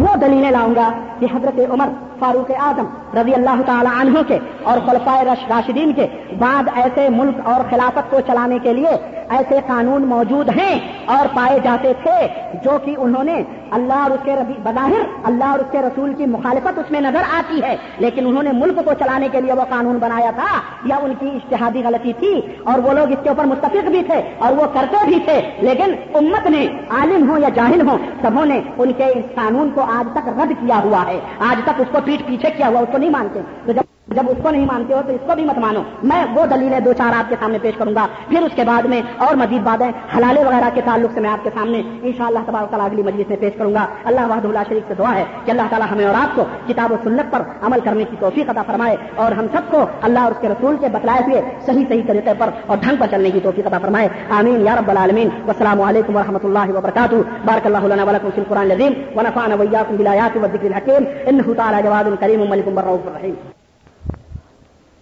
وہ 0.01 0.15
دلیلیں 0.21 0.51
لاؤں 0.51 0.75
گا 0.77 0.91
کہ 1.21 1.27
حضرت 1.33 1.59
عمر 1.71 1.89
فاروق 2.19 2.51
اعظم 2.65 2.87
رضی 3.19 3.33
اللہ 3.35 3.63
تعالی 3.67 3.89
عنہ 4.01 4.23
کے 4.29 4.39
اور 4.71 4.79
خلفائے 4.87 5.25
راشدین 5.25 5.93
کے 5.93 6.07
بعد 6.39 6.69
ایسے 6.83 7.09
ملک 7.13 7.49
اور 7.53 7.65
خلافت 7.71 8.11
کو 8.11 8.21
چلانے 8.27 8.59
کے 8.65 8.73
لیے 8.73 8.93
ایسے 9.37 9.59
قانون 9.67 10.03
موجود 10.09 10.49
ہیں 10.59 10.75
اور 11.15 11.27
پائے 11.35 11.59
جاتے 11.65 11.93
تھے 12.03 12.17
جو 12.65 12.79
کہ 12.85 12.95
انہوں 12.99 13.25
نے 13.25 13.43
اللہ 13.77 14.01
اور 14.03 14.11
اس 14.11 14.25
کے 14.25 14.35
بظاہر 14.65 15.03
اللہ 15.31 15.45
اور 15.45 15.59
اس 15.59 15.71
کے 15.73 15.83
رسول 15.83 16.13
کی 16.15 16.27
مخالفت 16.27 16.79
اس 16.79 16.91
میں 16.91 17.01
نظر 17.01 17.23
آتی 17.39 17.63
ہے، 17.63 17.75
لیکن 18.05 18.27
انہوں 18.27 18.43
نے 18.43 18.53
ملک 18.55 18.85
کو 18.85 18.95
چلانے 19.01 19.29
کے 19.33 19.41
لیے 19.41 19.53
وہ 19.61 19.65
قانون 19.71 19.99
بنایا 20.03 20.31
تھا 20.37 20.51
یا 20.91 20.97
ان 21.05 21.15
کی 21.21 21.29
اشتہادی 21.29 21.83
غلطی 21.85 22.13
تھی 22.19 22.35
اور 22.65 22.85
وہ 22.87 22.93
لوگ 22.99 23.13
اس 23.13 23.23
کے 23.23 23.29
اوپر 23.29 23.45
متفق 23.55 23.89
بھی 23.95 24.03
تھے 24.11 24.21
اور 24.39 24.59
وہ 24.59 24.67
کرتے 24.75 25.05
بھی 25.07 25.19
تھے، 25.27 25.41
لیکن 25.69 25.95
امت 26.21 26.51
نے 26.53 26.69
عالم 26.91 27.31
ہوں 27.31 27.39
یا 27.39 27.49
جاہل 27.49 27.89
ہوں، 27.89 27.99
سبوں 28.23 28.47
نے 28.47 28.61
ان 28.79 28.93
کے 28.93 29.05
اس 29.05 29.35
قانون 29.35 29.71
کو 29.75 29.81
آج 29.81 30.13
تک 30.13 30.29
رد 30.29 30.49
کیا 30.49 30.81
ہوا 30.85 31.05
ہے۔ 31.07 31.21
آج 31.39 31.61
تک 31.65 31.81
اس 31.81 31.87
کو 31.93 31.99
پیٹ 32.05 32.27
پیچھے 32.27 32.51
کیا 32.51 32.69
ہوا، 32.69 32.81
اس 32.81 32.89
کو 32.93 32.99
نہیں 32.99 33.11
مانتے۔ 33.11 33.41
تو 33.67 33.73
جب 33.73 33.83
جب 34.09 34.23
اس 34.29 34.37
کو 34.43 34.51
نہیں 34.51 34.65
مانتے 34.65 34.95
ہو 34.95 35.01
تو 35.07 35.13
اس 35.13 35.21
کو 35.27 35.35
بھی 35.35 35.45
مت 35.45 35.59
مانو۔ 35.59 35.83
میں 36.03 36.25
وہ 36.35 36.47
دلیلیں 36.47 36.81
دو 36.81 36.93
چار 36.93 37.13
آپ 37.19 37.29
کے 37.29 37.37
سامنے 37.41 37.59
پیش 37.63 37.75
کروں 37.79 37.95
گا۔ 37.95 38.07
پھر 38.29 38.43
اس 38.43 38.53
کے 38.55 38.65
بعد 38.65 38.83
میں 38.83 39.03
اور 39.17 39.35
مزید 39.35 39.63
باتیں 39.63 39.91
حلالے 40.17 40.45
وغیرہ 40.45 40.71
کے 40.75 40.81
تعلق 40.85 41.11
سے 41.15 41.21
میں 41.21 41.31
آپ 41.31 41.45
کے 41.45 41.51
سامنے 41.55 41.83
ان 42.03 42.13
شاء 42.19 42.27
اللہ 42.27 42.39
تبار 42.47 42.65
تعالیٰ 42.71 42.87
اگلی 42.87 43.03
مجلس 43.03 43.29
میں 43.29 43.37
پیش 43.41 43.53
کروں 43.59 43.75
گا۔ 43.75 43.87
اللہ 44.05 44.21
وحد 44.21 44.45
اللہ 44.45 44.59
شریف 44.69 44.83
سے 44.89 44.95
دعا 44.99 45.15
ہے 45.15 45.25
کہ 45.45 45.51
اللہ 45.51 45.63
تعالیٰ 45.71 45.89
ہمیں 45.91 46.05
اور 46.05 46.15
آپ 46.15 46.37
کو 46.37 46.45
کتاب 46.67 46.93
و 46.93 46.97
سنت 47.05 47.33
پر 47.33 47.43
عمل 47.63 47.79
کرنے 47.85 48.05
کی 48.05 48.17
توفیق 48.21 48.51
عطا 48.51 48.63
فرمائے 48.63 48.97
اور 49.15 49.33
ہم 49.33 49.47
سب 49.53 49.61
کو 49.71 49.87
اللہ 50.03 50.19
اور 50.19 50.31
اس 50.31 50.37
کے 50.41 50.49
رسول 50.49 50.77
کے 50.81 50.87
بتلائے 50.93 51.21
ہوئے 51.31 51.43
صحیح 51.67 51.85
صحیح 51.89 52.03
طریقے 52.07 52.33
پر 52.39 52.51
اور 52.67 52.77
ڈھنگ 52.81 52.97
پر 52.99 53.07
چلنے 53.11 53.31
کی 53.31 53.41
توفیق 53.41 53.67
عطا 53.67 53.79
فرمائے۔ 53.79 54.09
آمین۔ 54.31 54.61
یا 54.61 54.77
رب 54.77 54.91
العالمین۔ 54.91 55.29
السلام 55.47 55.81
علیکم 55.81 56.17
و 56.17 56.21
رحمۃ 56.21 56.45
اللہ 56.45 56.79
وبرکاتہ۔ 56.79 57.15
بارک 57.47 57.67
اللہ 57.67 57.79
علیہ 57.79 58.03
ولکم 58.03 58.29
فی 58.35 58.41
القرآن 58.41 58.71
العظیم۔ 58.71 58.93
ونفعنا 59.17 59.55
ویاکم 59.55 59.97
بالآیات 59.97 60.37
والذکر 60.37 60.67
الحکیم۔ 60.67 61.05
انه 61.27 61.53
تعالی 61.53 61.83
جواد 61.83 62.05
کریم 62.21 62.51
ملک 62.51 62.69
الرحیم۔ 62.69 63.35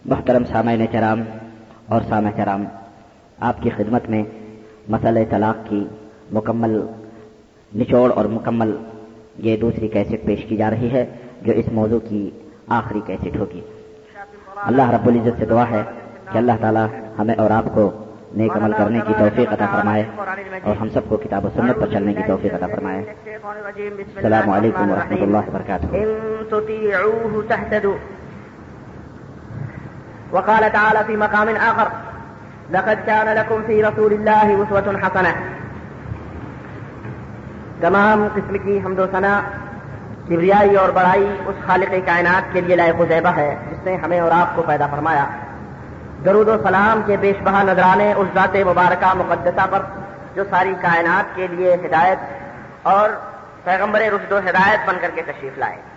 محترم 0.05 0.43
سامعین 0.43 0.85
کرام 0.91 1.21
اور 1.87 2.01
سامع 2.09 2.29
کرام، 2.35 2.63
آپ 3.39 3.61
کی 3.61 3.69
خدمت 3.69 4.09
میں 4.09 4.23
مسئلہ 4.89 5.19
طلاق 5.29 5.69
کی 5.69 5.83
مکمل 6.31 6.79
نچوڑ 7.71 8.11
اور 8.11 8.25
مکمل 8.25 8.75
یہ 9.37 9.57
دوسری 9.57 9.87
کیسٹ 9.87 10.25
پیش 10.25 10.45
کی 10.45 10.57
جا 10.57 10.69
رہی 10.69 10.91
ہے، 10.91 11.05
جو 11.41 11.53
اس 11.53 11.65
موضوع 11.71 11.99
کی 11.99 12.29
آخری 12.67 13.01
کیسٹ 13.05 13.37
ہوگی۔ 13.37 13.61
اللہ 14.55 14.89
رب 14.89 15.07
العزت 15.07 15.39
سے 15.39 15.45
دعا 15.45 15.69
ہے 15.69 15.81
کہ 16.31 16.37
اللہ 16.37 16.51
تعالی 16.61 16.85
ہمیں 17.19 17.35
اور 17.35 17.51
آپ 17.51 17.65
کو 17.73 17.89
نیک 18.35 18.57
عمل 18.57 18.73
کرنے 18.77 18.99
کی 19.07 19.13
توفیق 19.19 19.53
عطا 19.53 19.65
فرمائے 19.71 20.03
اور 20.63 20.75
ہم 20.75 20.89
سب 20.89 21.01
کو 21.09 21.17
کتاب 21.17 21.45
و 21.45 21.49
سنت 21.55 21.75
پر 21.81 21.87
چلنے 21.91 22.13
کی 22.13 22.23
توفیق 22.27 22.53
عطا 22.53 22.67
فرمائے۔ 22.67 23.13
السلام 24.15 24.49
علیکم 24.49 24.91
ورحمۃ 24.91 25.21
اللہ 25.21 25.47
وبرکاتہ۔ 25.47 25.85
وقال 30.31 30.71
تعالى 30.71 30.99
في 31.07 31.15
مقام 31.15 31.49
آخر، 31.61 31.87
لقد 32.71 33.05
كان 33.05 33.27
لكم 33.27 33.61
في 33.65 33.81
رسول 33.81 34.13
الله 34.13 34.63
أسوة 34.63 34.99
حسنة. 35.03 35.33
تمام 37.81 38.27
قسم 38.35 38.57
کی 38.63 38.79
حمد 38.85 38.99
و 38.99 39.05
ثنا 39.11 39.41
کبریائی 40.25 40.75
اور 40.75 40.89
بڑائی 40.89 41.37
اس 41.45 41.55
خالق 41.67 41.93
کائنات 42.05 42.53
کے 42.53 42.61
لیے 42.61 42.75
لائق 42.75 43.01
و 43.01 43.05
زیبہ 43.05 43.29
ہے، 43.29 43.55
جس 43.71 43.85
نے 43.85 43.95
ہمیں 43.95 44.19
اور 44.19 44.31
آپ 44.31 44.55
کو 44.55 44.61
پیدا 44.61 44.87
فرمایا۔ 44.87 45.25
درود 46.25 46.47
و 46.47 46.57
سلام 46.63 47.01
کے 47.05 47.17
بیش 47.17 47.41
بہا 47.43 47.63
نظرانے 47.63 48.13
اس 48.13 48.27
ذات 48.33 48.55
مبارکہ 48.55 49.13
مقدسہ 49.13 49.65
پر، 49.69 49.79
جو 50.35 50.43
ساری 50.49 50.73
کائنات 50.81 51.35
کے 51.35 51.47
لیے 51.47 51.73
ہدایت 51.73 52.17
اور 52.83 53.09
پیغمبر 53.63 53.99
رشد 53.99 54.31
و 54.31 54.37
ہدایت 54.37 54.79
بن 54.85 54.95
کر 55.01 55.09
کے 55.15 55.21
تشریف 55.21 55.57
لائے۔ 55.57 55.90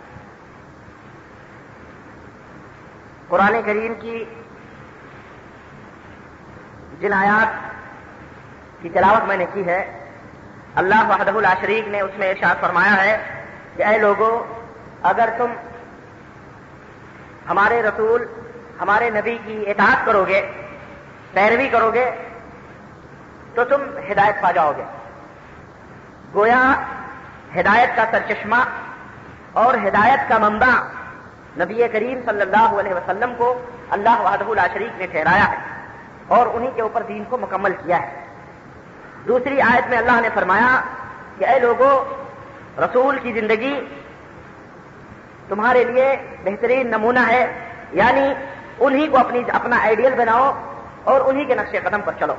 قرآن 3.28 3.60
کریم 3.66 3.94
کی 4.00 4.24
جن 7.00 7.12
آیات 7.12 8.82
کی 8.82 8.88
تلاوت 8.94 9.28
میں 9.28 9.36
نے 9.36 9.46
کی 9.52 9.66
ہے، 9.66 9.80
اللہ 10.80 11.02
وحدہ 11.08 11.36
العشریق 11.36 11.88
نے 11.88 12.00
اس 12.00 12.18
میں 12.18 12.30
ارشاد 12.30 12.60
فرمایا 12.60 12.96
ہے 13.04 13.16
کہ 13.76 13.82
اے 13.84 13.96
لوگوں 13.98 14.32
اگر 15.10 15.28
تم 15.38 15.52
ہمارے 17.50 17.82
رسول، 17.82 18.24
ہمارے 18.80 19.10
نبی 19.10 19.36
کی 19.46 19.56
اطاعت 19.70 20.04
کرو 20.06 20.24
گے 20.28 20.40
پیروی 21.32 21.68
کرو 21.72 21.90
گے 21.94 22.10
تو 23.54 23.64
تم 23.70 23.82
ہدایت 24.10 24.40
پا 24.42 24.50
جاؤ 24.52 24.72
گے 24.76 24.84
گویا، 26.34 26.62
ہدایت 27.56 27.96
کا 27.96 28.04
سرچشمہ 28.10 28.62
اور 29.62 29.74
ہدایت 29.86 30.28
کا 30.28 30.38
منبع 30.38 30.72
نبی 31.58 31.88
کریم 31.92 32.20
صلی 32.26 32.40
اللہ 32.40 32.80
علیہ 32.80 32.94
وسلم 32.94 33.32
کو 33.36 33.48
اللہ 33.90 34.20
وحدہ 34.20 34.44
اللہ 34.44 34.66
شریف 34.72 34.98
نے 34.98 35.06
ٹھہرایا 35.06 35.46
ہے 35.52 35.58
اور 36.36 36.46
انہی 36.54 36.70
کے 36.74 36.82
اوپر 36.82 37.02
دین 37.08 37.24
کو 37.28 37.38
مکمل 37.38 37.72
کیا 37.82 38.00
ہے۔ 38.02 38.24
دوسری 39.28 39.60
آیت 39.60 39.88
میں 39.90 39.98
اللہ 39.98 40.20
نے 40.20 40.28
فرمایا 40.34 40.80
کہ 41.38 41.44
اے 41.44 41.58
لوگوں 41.58 41.92
رسول 42.78 43.18
کی 43.22 43.32
زندگی 43.32 43.74
تمہارے 45.48 45.84
لیے 45.84 46.16
بہترین 46.44 46.90
نمونہ 46.90 47.24
ہے 47.28 47.44
یعنی 47.92 48.26
انہی 48.78 49.06
کو 49.06 49.18
اپنی 49.18 49.42
اپنا 49.52 49.76
آئیڈیل 49.82 50.14
بناؤ 50.14 50.52
اور 51.04 51.20
انہی 51.20 51.44
کے 51.44 51.54
نقش 51.54 51.76
قدم 51.82 52.00
پر 52.04 52.12
چلو۔ 52.18 52.34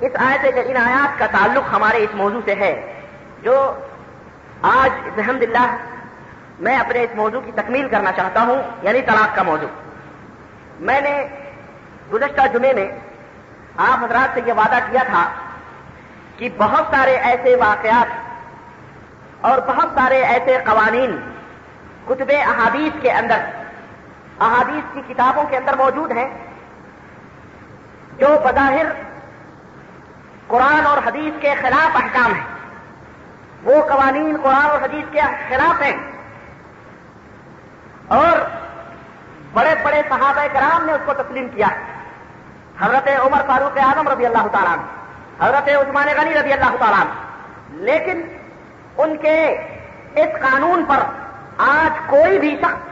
اس 0.00 0.12
آیت 0.28 0.58
ان 0.66 0.76
آیات 0.76 1.18
کا 1.18 1.26
تعلق 1.32 1.72
ہمارے 1.72 1.98
اس 2.04 2.14
موضوع 2.14 2.40
سے 2.44 2.54
ہے، 2.54 2.72
جو 3.42 3.56
آج 4.62 4.90
الحمد 5.16 5.42
للہ 5.42 5.66
میں 6.62 6.76
اپنے 6.78 7.02
اس 7.02 7.14
موضوع 7.14 7.40
کی 7.40 7.52
تکمیل 7.52 7.88
کرنا 7.88 8.12
چاہتا 8.12 8.42
ہوں 8.42 8.62
یعنی 8.82 9.02
طلاق 9.02 9.36
کا 9.36 9.42
موضوع۔ 9.42 9.68
میں 10.80 11.00
نے 11.00 11.26
گزشتہ 12.12 12.46
جمعے 12.52 12.72
میں 12.72 12.88
آپ 13.76 14.04
حضرات 14.04 14.34
سے 14.34 14.40
یہ 14.46 14.52
وعدہ 14.52 14.78
کیا 14.90 15.02
تھا 15.06 15.28
کہ 16.36 16.48
بہت 16.56 16.84
سارے 16.90 17.16
ایسے 17.16 17.56
واقعات 17.56 18.06
اور 19.40 19.58
بہت 19.58 19.88
سارے 19.94 20.22
ایسے 20.22 20.58
قوانین 20.64 21.16
کتب 22.04 22.30
احادیث 22.30 23.02
کے 23.02 23.12
اندر، 23.12 23.38
احادیث 24.40 24.94
کی 24.94 25.14
کتابوں 25.14 25.44
کے 25.50 25.56
اندر 25.56 25.76
موجود 25.76 26.10
ہیں، 26.10 26.38
جو 28.18 28.26
بظاہر 28.44 28.86
قرآن 30.46 30.86
اور 30.86 30.98
حدیث 31.06 31.40
کے 31.40 31.54
خلاف 31.60 31.96
احکام 31.96 32.34
ہیں۔ 32.34 32.46
وہ 33.62 33.86
قوانین 33.88 34.36
قرآن 34.42 34.70
اور 34.70 34.82
حدیث 34.82 35.04
کے 35.12 35.20
خلاف 35.48 35.82
ہیں۔ 35.82 35.96
اور 38.12 38.38
بڑے 39.52 39.74
بڑے 39.82 40.02
صحابہ 40.08 40.46
کرام 40.52 40.84
نے 40.84 40.92
اس 40.92 41.00
کو 41.04 41.12
تسلیم 41.12 41.48
کیا۔ 41.48 41.68
حضرت 42.80 43.08
عمر 43.08 43.42
فاروق 43.46 43.78
اعظم 43.78 44.08
رضی 44.08 44.26
اللہ 44.26 44.46
تعالیٰ 44.52 44.76
حضرت 45.40 45.68
عثمان 45.68 46.08
غنی 46.16 46.34
رضی 46.34 46.52
اللہ 46.52 46.76
تعالیٰ 46.78 47.04
لیکن 47.70 48.22
ان 48.98 49.16
کے 49.16 49.50
اس 50.14 50.42
قانون 50.42 50.84
پر 50.88 50.98
آج 51.58 51.98
کوئی 52.06 52.38
بھی 52.38 52.56
شخص، 52.62 52.88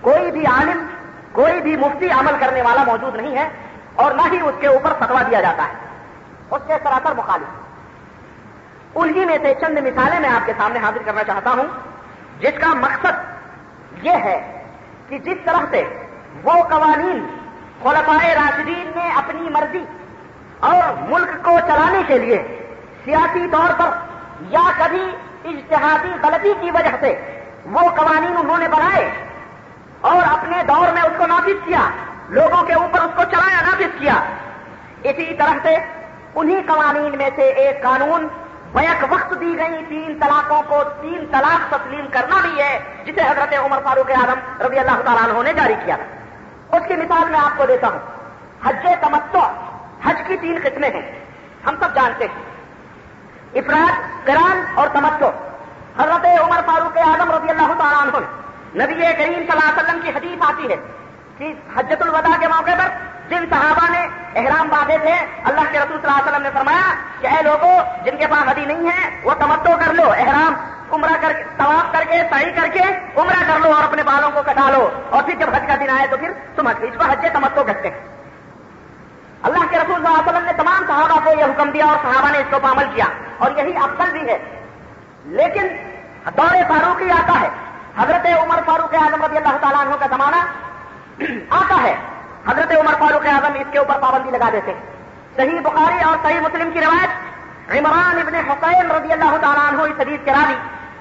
کوئی 0.00 0.30
بھی 0.30 0.46
عالم، 0.46 0.86
کوئی 1.32 1.60
بھی 1.60 1.76
مفتی 1.76 2.10
عمل 2.10 2.32
کرنے 2.40 2.62
والا 2.62 2.82
موجود 2.82 3.14
نہیں 3.14 3.38
ہے 3.38 3.48
اور 3.94 4.12
نہ 4.12 4.22
ہی 4.32 4.40
اس 4.40 4.54
کے 4.60 4.66
اوپر 4.66 4.92
فتوا 4.98 5.22
دیا 5.30 5.40
جاتا 5.40 5.62
ہے۔ 5.62 5.72
اس 6.50 6.62
کے 6.66 6.74
سراسر 6.82 7.14
مخالف۔ 7.16 7.48
انہی 8.94 9.24
میں 9.24 9.38
سے 9.42 9.54
چند 9.60 9.78
مثالیں 9.78 10.20
میں 10.20 10.28
آپ 10.28 10.46
کے 10.46 10.52
سامنے 10.58 10.78
حاضر 10.78 11.02
کرنا 11.04 11.24
چاہتا 11.24 11.50
ہوں، 11.50 11.64
جس 12.40 12.60
کا 12.60 12.74
مقصد 12.74 13.30
یہ 14.02 14.12
ہے 14.12 14.59
کہ 15.10 15.18
جس 15.18 15.36
طرح 15.44 15.64
سے 15.70 15.84
وہ 16.44 16.52
قوانین 16.52 17.26
خلفائے 17.82 18.34
راشدین 18.34 18.90
نے 18.96 19.12
اپنی 19.16 19.48
مرضی 19.48 19.84
اور 20.60 20.92
ملک 21.08 21.44
کو 21.44 21.58
چلانے 21.66 22.02
کے 22.06 22.18
لیے 22.18 22.42
سیاسی 23.04 23.46
طور 23.52 23.72
پر 23.78 23.90
یا 24.40 24.70
کبھی 24.78 25.02
اجتہادی 25.44 26.12
غلطی 26.22 26.52
کی 26.60 26.70
وجہ 26.70 26.96
سے 27.00 27.40
وہ 27.64 27.80
قوانین 27.80 28.36
انہوں 28.36 28.58
نے 28.58 28.68
بنائے 28.68 29.10
اور 30.00 30.22
اپنے 30.38 30.62
دور 30.68 30.92
میں 30.92 31.02
اس 31.02 31.18
کو 31.18 31.26
نافذ 31.26 31.64
کیا، 31.64 31.90
لوگوں 32.28 32.62
کے 32.62 32.74
اوپر 32.74 33.00
اس 33.00 33.10
کو 33.16 33.22
چلایا، 33.30 33.60
نافذ 33.60 33.98
کیا۔ 33.98 34.14
اسی 35.02 35.34
طرح 35.38 35.58
سے 35.62 35.76
انہی 36.34 36.60
قوانین 36.66 37.18
میں 37.18 37.30
سے 37.36 37.42
ایک 37.42 37.82
قانون 37.82 38.28
بیک 38.72 39.04
وقت 39.10 39.30
دی 39.40 39.58
گئی 39.58 39.84
تین 39.88 40.18
طلاقوں 40.20 40.62
کو، 40.68 40.82
تین 41.00 41.26
طلاق 41.30 41.70
تسلیم 41.70 42.06
کرنا 42.10 42.36
بھی 42.42 42.62
ہے، 42.62 42.78
جسے 43.04 43.20
حضرت 43.20 43.54
عمر 43.58 43.78
فاروق 43.84 44.10
اعظم 44.10 44.66
رضی 44.66 44.78
اللہ 44.78 45.02
تعالیٰ 45.04 45.28
عنہ 45.28 45.42
نے 45.42 45.52
جاری 45.52 45.74
کیا 45.84 45.96
تھا۔ 45.96 46.76
اس 46.76 46.82
کی 46.88 46.94
مثال 46.94 47.30
میں 47.30 47.40
آپ 47.40 47.56
کو 47.56 47.66
دیتا 47.66 47.88
ہوں۔ 47.88 47.98
حج 48.64 48.76
تمتو 49.00 49.40
حج 50.04 50.22
کی 50.26 50.36
تین 50.36 50.58
قسمیں 50.64 50.90
ہیں۔ 50.90 51.24
ہم 51.66 51.74
سب 51.80 51.94
جانتے 51.94 52.24
ہیں۔ 52.24 52.50
افراد 53.54 54.26
کران 54.26 54.64
اور 54.74 54.88
تمتو 54.92 55.30
حضرت 55.98 56.26
عمر 56.26 56.60
فاروق 56.66 56.98
اعظم 56.98 57.30
رضی 57.30 57.48
اللہ 57.48 57.72
تعالیٰ 57.78 58.02
عنہ 58.02 58.18
نبی 58.82 58.94
کریم 58.94 59.32
صلی 59.32 59.46
اللہ 59.48 59.70
علیہ 59.70 59.82
وسلم 59.82 60.00
کی 60.00 60.10
حدیث 60.10 60.50
آتی 60.50 60.70
ہے 60.70 60.76
کہ 61.38 61.54
حجت 61.76 62.02
الوداع 62.02 62.40
کے 62.40 62.46
موقع 62.48 62.70
پر 62.70 62.88
جن 63.30 63.44
صحابہ 63.50 63.90
نے 63.90 64.08
احرام 64.34 64.68
باندھے 64.68 64.98
تھے، 64.98 65.26
اللہ 65.44 65.60
کے 65.72 65.78
رسول 65.78 66.00
صلی 66.00 66.10
اللہ 66.10 66.22
علیہ 66.22 66.30
وسلم 66.30 66.42
نے 66.42 66.50
فرمایا 66.54 66.94
کہ 67.20 67.26
اے 67.26 67.42
لوگوں 67.42 68.04
جن 68.04 68.16
کے 68.16 68.26
پاس 68.26 68.48
حدی 68.48 68.64
نہیں 68.64 68.90
ہے، 68.90 69.20
وہ 69.22 69.34
تمتو 69.38 69.70
کر 69.84 69.94
لو، 69.94 70.10
احرام، 70.10 70.54
عمرہ 70.92 71.12
کر 71.20 71.32
طواف 71.56 71.92
کر 71.92 72.04
کے 72.10 72.22
صحیح 72.30 72.52
کر 72.60 72.66
کے 72.66 72.80
عمرہ 73.16 73.52
کر 73.52 73.58
لو 73.58 73.74
اور 73.74 73.84
اپنے 73.84 74.02
بالوں 74.02 74.30
کو 74.30 74.42
کٹا 74.42 74.70
لو۔ 74.70 74.88
اور 75.10 75.22
پھر 75.22 75.34
جب 75.34 75.54
حج 75.54 75.62
کا 75.68 75.74
دن 75.76 75.90
آئے 75.90 76.06
تو 76.06 76.16
پھر 76.16 76.32
تم 76.56 76.66
اس 76.66 76.96
کو 76.98 77.04
حج 77.04 77.26
تمتو 77.32 77.64
کہتے 77.64 77.90
ہیں۔ 77.90 77.98
اللہ 79.42 79.58
کے 79.58 79.76
رسول 79.76 79.94
صلی 79.94 79.94
اللہ 79.94 80.08
علیہ 80.08 80.32
وسلم 80.32 80.44
نے 80.44 80.52
تمام 80.52 80.86
صحابہ 80.86 81.24
کو 81.24 81.30
یہ 81.38 81.44
حکم 81.44 81.70
دیا 81.70 81.84
اور 81.84 81.96
صحابہ 82.02 82.30
نے 82.30 82.38
اس 82.38 82.44
کو 82.50 82.56
عمل 82.72 82.84
کیا۔ 82.94 83.04
اور 83.38 83.50
یہی 83.56 83.76
افضل 83.76 84.12
بھی 84.12 84.28
ہے۔ 84.28 84.38
لیکن 85.24 85.66
دور 86.36 86.54
فاروقی 86.68 87.10
آتا 87.10 87.40
ہے۔ 87.40 87.48
حضرت 87.98 88.26
عمر 88.26 88.60
فاروق 88.66 88.94
اعظم 88.94 89.24
رضی 89.24 89.36
اللہ 89.36 89.56
تعالیٰ 89.60 89.80
عنہ 89.80 89.94
کا 89.94 90.06
زمانہ 90.10 90.36
آتا 91.50 91.82
ہے۔ 91.82 91.94
حضرت 92.48 92.72
عمر 92.72 92.94
فاروق 92.98 93.26
اعظم 93.26 93.54
اس 93.54 93.66
کے 93.70 93.78
اوپر 93.78 93.94
پابندی 94.00 94.30
لگا 94.30 94.48
دیتے 94.52 94.72
ہیں۔ 94.72 94.80
صحیح 95.36 95.60
بخاری 95.60 96.02
اور 96.02 96.16
صحیح 96.22 96.40
مسلم 96.40 96.70
کی 96.70 96.80
روایت، 96.80 97.30
عمران 97.70 98.18
ابن 98.18 98.34
حسین 98.34 98.90
رضی 98.90 99.12
اللہ 99.12 99.36
تعالیٰ 99.40 99.68
عنہ 99.68 99.82
اس 99.82 100.00
حدیث 100.00 100.20
کے 100.24 100.32
راوی 100.32 100.54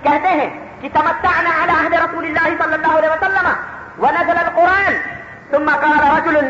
کہتے 0.04 0.28
ہیں 0.28 0.50
کہ 0.82 0.90
تمتعنا 0.94 1.50
على 1.64 1.72
عهد 1.72 1.94
رسول 1.94 2.26
الله 2.26 2.64
صلی 2.64 2.74
اللہ 2.74 2.98
علیہ 2.98 3.10
وسلم 3.10 3.48
ونزل 4.04 4.38
القرآن، 4.38 4.94
ثم 5.52 5.70
قال 5.82 6.18
رجل 6.18 6.50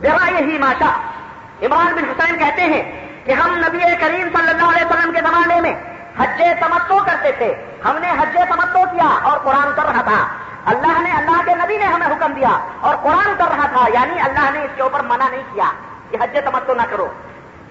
برائه 0.00 0.58
ما 0.58 0.72
شاء۔ 0.78 1.22
عمران 1.62 1.94
بن 1.94 2.04
حسین 2.04 2.38
کہتے 2.38 2.62
ہیں 2.62 3.08
کہ 3.24 3.32
ہم 3.32 3.54
نبی 3.56 3.78
کریم 3.78 4.28
صلی 4.36 4.50
اللہ 4.50 4.64
علیہ 4.64 4.86
وسلم 4.86 5.12
کے 5.12 5.20
زمانے 5.20 5.60
میں 5.60 5.74
حج 6.18 6.42
تمتو 6.60 6.98
کرتے 7.06 7.32
تھے۔ 7.32 7.54
ہم 7.84 7.98
نے 7.98 8.10
حج 8.10 8.36
تمتو 8.48 8.78
کیا 8.92 9.18
اور 9.22 9.38
قرآن 9.38 9.66
اتر 9.66 9.82
رہا 9.82 10.02
تھا۔ 10.02 10.28
اللہ 10.66 11.00
نے 11.00 11.12
اللہ 11.12 11.42
کے 11.44 11.54
نبی 11.54 11.76
نے 11.76 11.84
ہمیں 11.84 12.06
حکم 12.06 12.32
دیا 12.32 12.58
اور 12.80 12.96
قرآن 12.96 13.30
اتر 13.30 13.56
رہا 13.56 13.66
تھا 13.66 13.86
یعنی 13.94 14.20
اللہ 14.20 14.50
نے 14.52 14.64
اس 14.64 14.70
کے 14.76 14.82
اوپر 14.82 15.00
منع 15.00 15.28
نہیں 15.30 15.42
کیا۔ 15.52 15.64
کہ 16.10 16.16
حج 16.20 16.38
تمتو 16.44 16.74
نہ 16.74 16.82
کرو۔ 16.90 17.06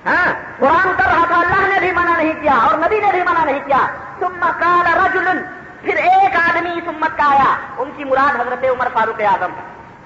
ہاں 0.06 0.34
قرآن 0.60 0.90
اتر 0.90 1.04
رہا 1.04 1.26
تھا، 1.28 1.36
اللہ 1.36 1.74
نے 1.74 1.80
بھی 1.80 1.92
منع 1.92 2.18
نہیں 2.18 2.34
کیا 2.42 2.54
اور 2.54 2.78
نبی 2.78 3.00
نے 3.00 3.12
بھی 3.12 3.24
منع 3.24 3.46
نہیں 3.46 3.60
کیا۔ 3.66 3.88
ثم 4.20 4.46
قال 4.60 5.06
رجل، 5.06 5.44
پھر 5.82 5.96
ایک 5.96 6.36
آدمی 6.36 6.70
اس 6.70 6.84
امت 6.88 7.18
کا 7.18 7.32
آیا۔ 7.32 7.56
ان 7.78 7.92
کی 7.98 8.04
مراد 8.04 8.40
حضرت 8.40 8.64
عمر 8.64 8.88
فاروق 8.94 9.22
اعظم۔ 9.22 9.52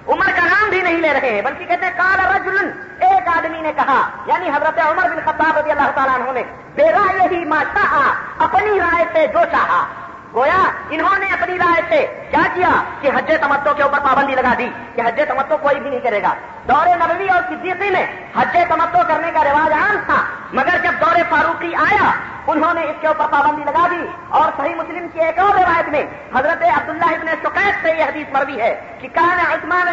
عمر 0.07 0.25
کا 0.25 0.45
نام 0.45 0.69
بھی 0.69 0.81
نہیں 0.81 0.97
لے 0.97 1.13
رہے 1.13 1.29
ہیں 1.29 1.41
بلکہ 1.41 1.65
کہتے 1.65 1.85
ہیں 1.85 1.93
کال 1.97 2.35
رجل، 2.35 2.71
ایک 2.99 3.37
آدمی 3.37 3.61
نے 3.61 3.73
کہا۔ 3.75 4.09
یعنی 4.25 4.49
حضرت 4.49 4.79
عمر 4.79 5.09
بن 5.09 5.19
خطاب 5.25 5.57
رضی 5.57 5.71
اللہ 5.71 5.91
تعالیٰ 5.95 6.15
عنہ 6.15 6.31
نے 6.31 6.43
بے 6.75 6.91
رائے 6.91 7.27
ہی 7.31 7.45
ماں 7.45 7.63
چاہا 7.73 8.13
اپنی 8.37 8.79
رائے 8.79 9.05
سے 9.13 9.27
جو 9.27 9.39
چاہا۔ 9.51 9.85
گویا 10.33 10.71
انہوں 10.89 11.19
نے 11.19 11.25
اپنی 11.25 11.57
رائے 11.57 11.81
سے 11.89 12.27
کیا 12.31 12.41
کیا 12.53 12.69
کہ 13.01 13.09
حج 13.15 13.31
تمتو 13.41 13.73
کے 13.73 13.83
اوپر 13.83 13.99
پابندی 13.99 14.35
لگا 14.35 14.53
دی 14.57 14.69
کہ 14.95 15.01
حج 15.01 15.21
تمتو 15.27 15.57
کوئی 15.57 15.79
بھی 15.79 15.89
نہیں 15.89 15.99
کرے 15.99 16.21
گا؟ 16.21 16.33
دور 16.67 16.87
نبوی 16.87 17.27
اور 17.29 17.41
صدیقی 17.49 17.89
میں 17.89 18.05
حج 18.35 18.57
تمتو 18.69 18.97
کرنے 19.07 19.31
کا 19.33 19.43
رواج 19.43 19.73
عام 19.73 19.97
تھا، 20.05 20.23
مگر 20.53 20.77
جب 20.83 20.91
دور 21.01 21.15
فاروقی 21.29 21.75
آیا، 21.75 22.11
انہوں 22.47 22.73
نے 22.73 22.81
اس 22.81 22.95
کے 23.01 23.07
اوپر 23.07 23.25
پابندی 23.31 23.63
لگا 23.63 23.87
دی۔ 23.91 24.05
اور 24.29 24.51
صحیح 24.57 24.75
مسلم 24.75 25.07
کی 25.13 25.19
ایک 25.19 25.39
اور 25.39 25.49
روایت 25.49 25.89
میں 25.89 26.03
حضرت 26.35 26.63
عبداللہ 26.63 27.05
ابن 27.05 27.27
شکیت 27.27 27.75
سے 27.81 27.91
یہ 27.97 28.03
حدیث 28.03 28.33
مروی 28.33 28.61
ہے 28.61 28.97
کہ 29.01 29.07
کان 29.13 29.39
عثمان 29.39 29.87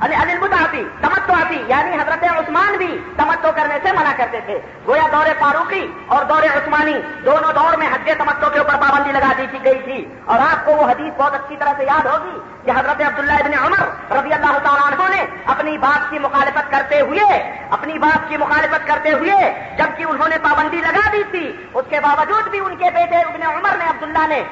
عن 0.00 0.30
المتع 0.30 0.56
آتی، 0.62 0.84
تمتو 1.00 1.32
آتی 1.32 1.64
یعنی 1.68 1.96
حضرت 1.96 2.24
عثمان 2.24 2.76
بھی 2.76 2.98
تمتو 3.16 3.48
کرنے 3.56 3.78
سے 3.82 3.92
منع 3.92 4.12
کرتے 4.16 4.40
تھے۔ 4.46 4.58
گویا 4.86 5.02
دور 5.12 5.26
فاروقی 5.38 5.86
اور 6.06 6.24
دور 6.24 6.42
عثمانی 6.42 6.94
دونوں 7.24 7.52
دور 7.52 7.76
میں 7.76 7.86
حج 7.86 8.10
تمتو 8.18 8.50
کے 8.50 8.58
اوپر 8.58 8.76
پابندی 8.76 9.12
لگا 9.12 9.32
دی 9.38 9.44
گئی 9.64 9.78
تھی۔ 9.84 10.14
اور 10.24 10.38
آپ 10.38 10.64
کو 10.64 10.72
وہ 10.72 10.90
حدیث 10.90 11.20
بہت 11.20 11.34
اچھی 11.34 11.56
طرح 11.56 11.72
سے 11.76 11.84
یاد 11.84 12.06
ہوگی 12.06 12.38
کہ 12.64 12.70
حضرت 12.70 13.00
عبداللہ 13.00 13.32
ابن 13.32 13.54
عمر 13.58 14.12
رضی 14.12 14.32
اللہ 14.32 14.58
تعالیٰ 14.58 14.92
عنہ 14.92 15.16
نے 15.16 15.26
اپنی 15.46 15.78
بات 15.78 16.10
کی 16.10 16.18
مخالفت 16.18 16.70
کرتے 16.70 17.00
ہوئے، 17.00 17.58
اپنی 17.70 17.98
بات 17.98 18.28
کی 18.28 18.36
مخالفت 18.36 18.86
کرتے 18.86 19.12
ہوئے 19.12 19.66
جبکہ 19.78 20.04
انہوں 20.04 20.28
نے 20.28 20.36
پابندی 20.42 20.76
لگا 20.76 21.12
دی 21.12 21.22
تھی، 21.30 21.56
اس 21.74 21.84
کے 21.88 22.00
باوجود 22.00 22.48
بھی 22.48 22.58
ان 22.58 22.76
کے 22.76 22.90
بیٹے 22.94 23.16
ابن 23.16 23.42
عمر 23.42 23.76
نے 23.76 23.84
عبداللہ 23.84 24.26
نے 24.26 24.44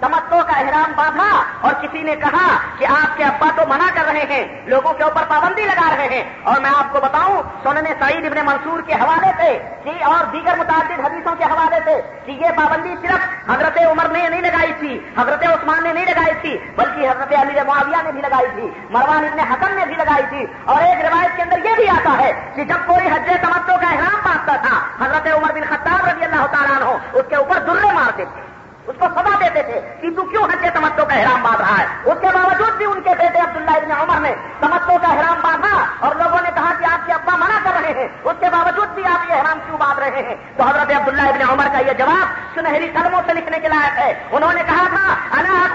تمتو 0.00 0.36
کا 0.46 0.58
احرام 0.58 0.92
باندھا 0.96 1.44
اور 1.60 1.72
کسی 1.82 2.02
نے 2.02 2.16
کہا 2.16 2.58
کہ 2.78 2.84
آپ 2.84 3.16
کے 3.16 3.24
ابا 3.24 3.50
تو 3.56 3.62
منع 3.68 3.86
کر 3.94 4.04
رہے 4.12 4.24
ہیں، 4.30 4.66
لوگوں 4.66 4.92
کے 4.92 5.02
اوپر 5.02 5.22
پابندی 5.28 5.64
لگا 5.64 5.96
رہے 5.96 6.08
ہیں۔ 6.08 6.24
اور 6.42 6.60
میں 6.60 6.70
آپ 6.78 6.92
کو 6.92 7.00
بتاؤں 7.00 7.42
سننے 7.62 7.94
سعید 7.98 8.26
ابن 8.26 8.46
منصور 8.46 8.80
کے 8.80 8.94
حوالے 8.94 9.32
سے 9.36 9.58
کہ 9.84 10.04
اور 10.04 10.24
دیگر 10.24 10.56
متعدد 10.58 11.04
حدیثوں 11.04 11.34
کے 11.38 11.44
حوالے 11.44 11.80
سے 11.84 12.00
کہ 12.26 12.30
یہ 12.30 12.48
پابندی 12.56 12.94
صرف 13.02 13.50
حضرت 13.50 13.78
عمر 13.78 14.08
نے 14.08 14.28
نہیں 14.28 14.42
لگائی 14.42 14.72
تھی، 14.78 15.00
حضرت 15.18 15.46
عثمان 15.46 15.82
نے 15.82 15.92
نہیں 15.92 16.06
لگائی 16.06 16.34
تھی، 16.40 16.58
بلکہ 16.76 17.08
حضرت 17.08 17.34
علی 17.38 17.60
معاویہ 17.66 18.02
نے 18.04 18.12
بھی 18.12 18.20
لگائی 18.20 18.46
تھی، 18.54 18.70
مروان 18.90 19.24
ابن 19.24 19.40
حسن 19.40 19.74
نے 19.74 19.86
بھی 19.86 19.94
لگائی 19.94 20.22
تھی۔ 20.28 20.46
اور 20.64 20.82
ایک 20.82 21.04
روایت 21.04 21.36
کے 21.36 21.42
اندر 21.42 21.58
یہ 21.58 21.74
بھی 21.76 21.88
آتا 21.88 22.18
ہے 22.18 22.52
کہ 22.54 22.64
جب 22.64 22.76
کوئی 22.86 23.06
حج 23.06 23.30
تمتو 23.40 23.72
کا 23.80 23.90
احرام 23.90 24.20
باندھتا 24.24 24.56
تھا، 24.56 25.04
حضرت 25.04 25.26
عمر 25.26 25.52
بن 25.52 25.64
خطاب 25.68 26.06
رضی 26.06 26.24
اللہ 26.24 26.46
تعالیٰ 26.46 26.76
عنہ 26.76 26.96
اس 27.12 27.22
کے 27.28 27.36
اوپر 27.36 27.58
درے 27.58 27.92
مارتے 27.92 28.24
تھے۔ 28.24 28.48
اس 28.88 28.96
کو 28.98 29.06
سزا 29.06 29.38
دیتے 29.40 29.62
تھے 29.62 29.80
کہ 30.00 30.16
تو 30.16 30.22
کیوں 30.22 30.44
حج 30.44 30.66
تمتو 30.74 31.04
کا 31.04 31.22
حرام 31.22 31.42
باندھ 31.42 31.60
رہا 31.60 31.78
ہے؟ 31.78 31.86
اس 32.04 32.18
کے 32.20 32.26
باوجود 32.34 32.76
بھی 32.76 32.84
ان 32.84 33.00
کے 33.00 33.10
بیٹے 33.18 33.38
عبداللہ 33.38 33.70
ابن 33.70 33.92
عمر 33.92 34.20
نے 34.20 34.34
تمتو 34.60 34.98
کا 35.02 35.12
حرام 35.12 35.40
باندھا 35.42 35.84
اور 36.00 36.14
لوگوں 36.14 36.38
نے 36.42 36.50
کہا 36.54 36.72
کہ 36.78 36.84
آپ 36.84 37.06
کے 37.06 37.12
ابا 37.12 37.36
منع 37.36 37.58
کر 37.64 37.70
رہے 37.80 37.92
ہیں۔ 38.02 38.08
اس 38.24 38.36
کے 38.40 38.46
باوجود 38.52 38.88
بھی 38.88 39.04
آپ 39.04 39.30
یہ 39.30 39.34
حرام 39.34 39.58
کیوں 39.66 39.78
باندھ 39.78 40.00
رہے 40.00 40.22
ہیں؟ 40.22 40.36
تو 40.56 40.62
حضرت 40.62 40.92
عبداللہ 40.96 41.22
ابن 41.22 41.50
عمر 41.50 41.66
کا 41.72 41.78
یہ 41.78 41.92
جواب 41.92 42.54
سنہری 42.54 42.88
قلموں 42.88 43.22
سے 43.26 43.32
لکھنے 43.34 43.58
کے 43.58 43.68
لائق 43.68 43.98
ہے۔ 43.98 44.14
انہوں 44.30 44.52
نے 44.52 44.62
کہا 44.66 44.86
تھا 44.88 45.16
انا 45.38 45.66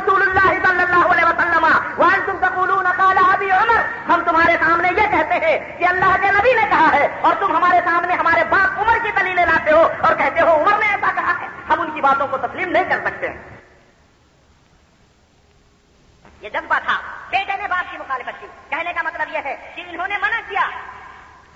رسول 0.00 0.22
اللہ 0.22 0.66
صلی 0.66 0.82
اللہ 0.82 1.12
علیہ 1.12 1.24
وسلم 1.24 1.49
وانتم 2.00 2.46
تقولون 2.46 2.86
قال 2.96 3.18
ابی 3.18 3.50
عمر، 3.50 4.08
ہم 4.08 4.22
تمہارے 4.26 4.56
سامنے 4.60 4.88
یہ 4.88 5.06
کہتے 5.06 5.34
ہیں 5.34 5.78
کہ 5.78 5.84
اللہ 5.84 6.16
کے 6.20 6.32
نبی 6.32 6.52
نے 6.52 6.62
کہا 6.70 6.88
ہے 6.92 7.18
اور 7.20 7.34
تم 7.40 7.56
ہمارے 7.56 7.80
سامنے 7.84 8.14
ہمارے 8.14 8.44
باپ 8.44 8.78
عمر 8.78 8.96
کی 9.02 9.10
دلیلیں 9.10 9.46
لاتے 9.46 9.70
ہو 9.70 9.88
اور 10.00 10.16
کہتے 10.16 10.40
ہو 10.40 10.62
عمر 10.62 10.78
نے 10.78 10.86
ایسا 10.86 11.12
کہا 11.14 11.34
ہے، 11.40 11.46
ہم 11.68 11.80
ان 11.80 11.90
کی 11.90 12.00
باتوں 12.00 12.28
کو 12.28 12.38
تسلیم 12.38 12.68
نہیں 12.68 12.84
کر 12.84 13.00
سکتے۔ 13.04 13.26
یہ 16.40 16.48
جذبہ 16.48 16.78
تھا۔ 16.84 17.00
بیٹے 17.30 17.56
نے 17.56 17.68
باپ 17.68 17.92
کی 17.92 17.98
مخالفت 17.98 18.40
کی۔ 18.40 18.46
کہنے 18.68 18.92
کا 18.92 19.02
مطلب 19.02 19.28
یہ 19.32 19.38
ہے 19.44 19.72
کہ 19.74 19.84
انہوں 19.86 20.08
نے 20.08 20.16
منع 20.22 20.40
کیا۔ 20.48 20.68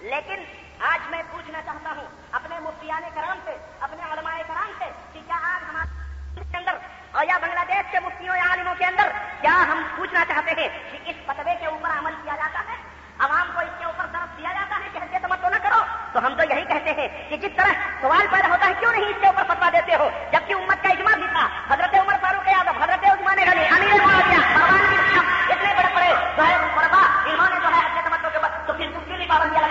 لیکن 0.01 0.45
آج 0.81 1.01
میں 1.11 1.23
پوچھنا 1.31 1.63
چاہتا 1.65 1.91
ہوں، 1.97 2.05
اپنے 2.33 2.59
مفتیان 2.61 3.03
کرام 3.15 3.39
سے، 3.45 3.57
اپنے 3.81 4.04
اور 7.15 7.25
یا 7.27 7.39
بنگلہ 7.43 7.65
دیش 7.69 7.91
کے 7.91 7.99
مفتیوں 8.01 8.37
یا 8.37 8.45
عالموں 8.51 8.75
کے 8.79 8.85
اندر 8.85 9.09
کیا 9.41 9.55
ہم 9.73 9.83
پوچھنا 9.97 10.25
چاہتے 10.29 10.55
ہیں 10.59 10.69
کہ 10.93 10.99
اس 11.11 11.17
فتوے 11.27 11.55
کے 11.61 11.67
اوپر 11.67 11.91
عمل 11.99 12.15
کیا 12.23 12.35
جاتا 12.37 12.59
ہے؟ 12.59 12.77
عوام 13.19 13.51
کو 13.55 13.61
اس 13.61 13.79
کے 13.79 13.85
اوپر 13.85 14.07
طرف 14.13 14.39
دیا 14.39 14.53
جاتا 14.55 14.79
ہے 14.85 14.89
کہ 14.93 14.99
حجیت 14.99 15.23
تمتو 15.23 15.49
نہ 15.49 15.57
کرو؟ 15.63 15.81
تو 16.13 16.27
ہم 16.27 16.35
تو 16.35 16.43
یہی 16.51 16.65
کہتے 16.65 16.93
ہیں 16.93 17.09
کہ 17.29 17.37
جس 17.37 17.53
طرح 17.57 17.73
سوال 18.01 18.27
پیدا 18.31 18.49
ہوتا 18.49 18.67
ہے، 18.67 18.73
کیوں 18.81 18.93
نہیں 18.93 19.05
اس 19.05 19.17
کے 19.21 19.27
اوپر 19.27 19.43
فتوا 19.49 19.71
دیتے 19.73 19.95
ہو؟ 19.95 20.11
جبکہ 20.33 20.55
امت 20.55 20.83
کا 20.83 20.89
اجماع 20.89 21.15
بھی 21.15 21.27
تھا۔ 21.33 21.49
حضرت 21.71 21.95
عمر 21.95 22.17
فاروق 22.21 22.49
یادو 22.49 22.83
حضرت 22.83 23.05
عثمان 23.05 23.39
غنی، 23.39 23.65
امیر 23.77 23.93
اتنے 25.51 25.75
بڑے 25.75 25.95
بڑے 25.95 26.13
ظاہر 26.37 26.61
مربع، 26.77 27.03
انہوں 27.27 27.49
نے 27.51 27.61
جو 27.63 27.69
ہے 27.69 27.81
حجیت 27.87 28.05
تمتو 28.05 28.29
کے 28.31 28.37
اوپر 28.37 28.49
تو 28.67 28.73
پھر 28.73 28.91
تم 28.95 29.05
کیوں 29.05 29.17
نہیں 29.17 29.29
پابندیاں 29.29 29.63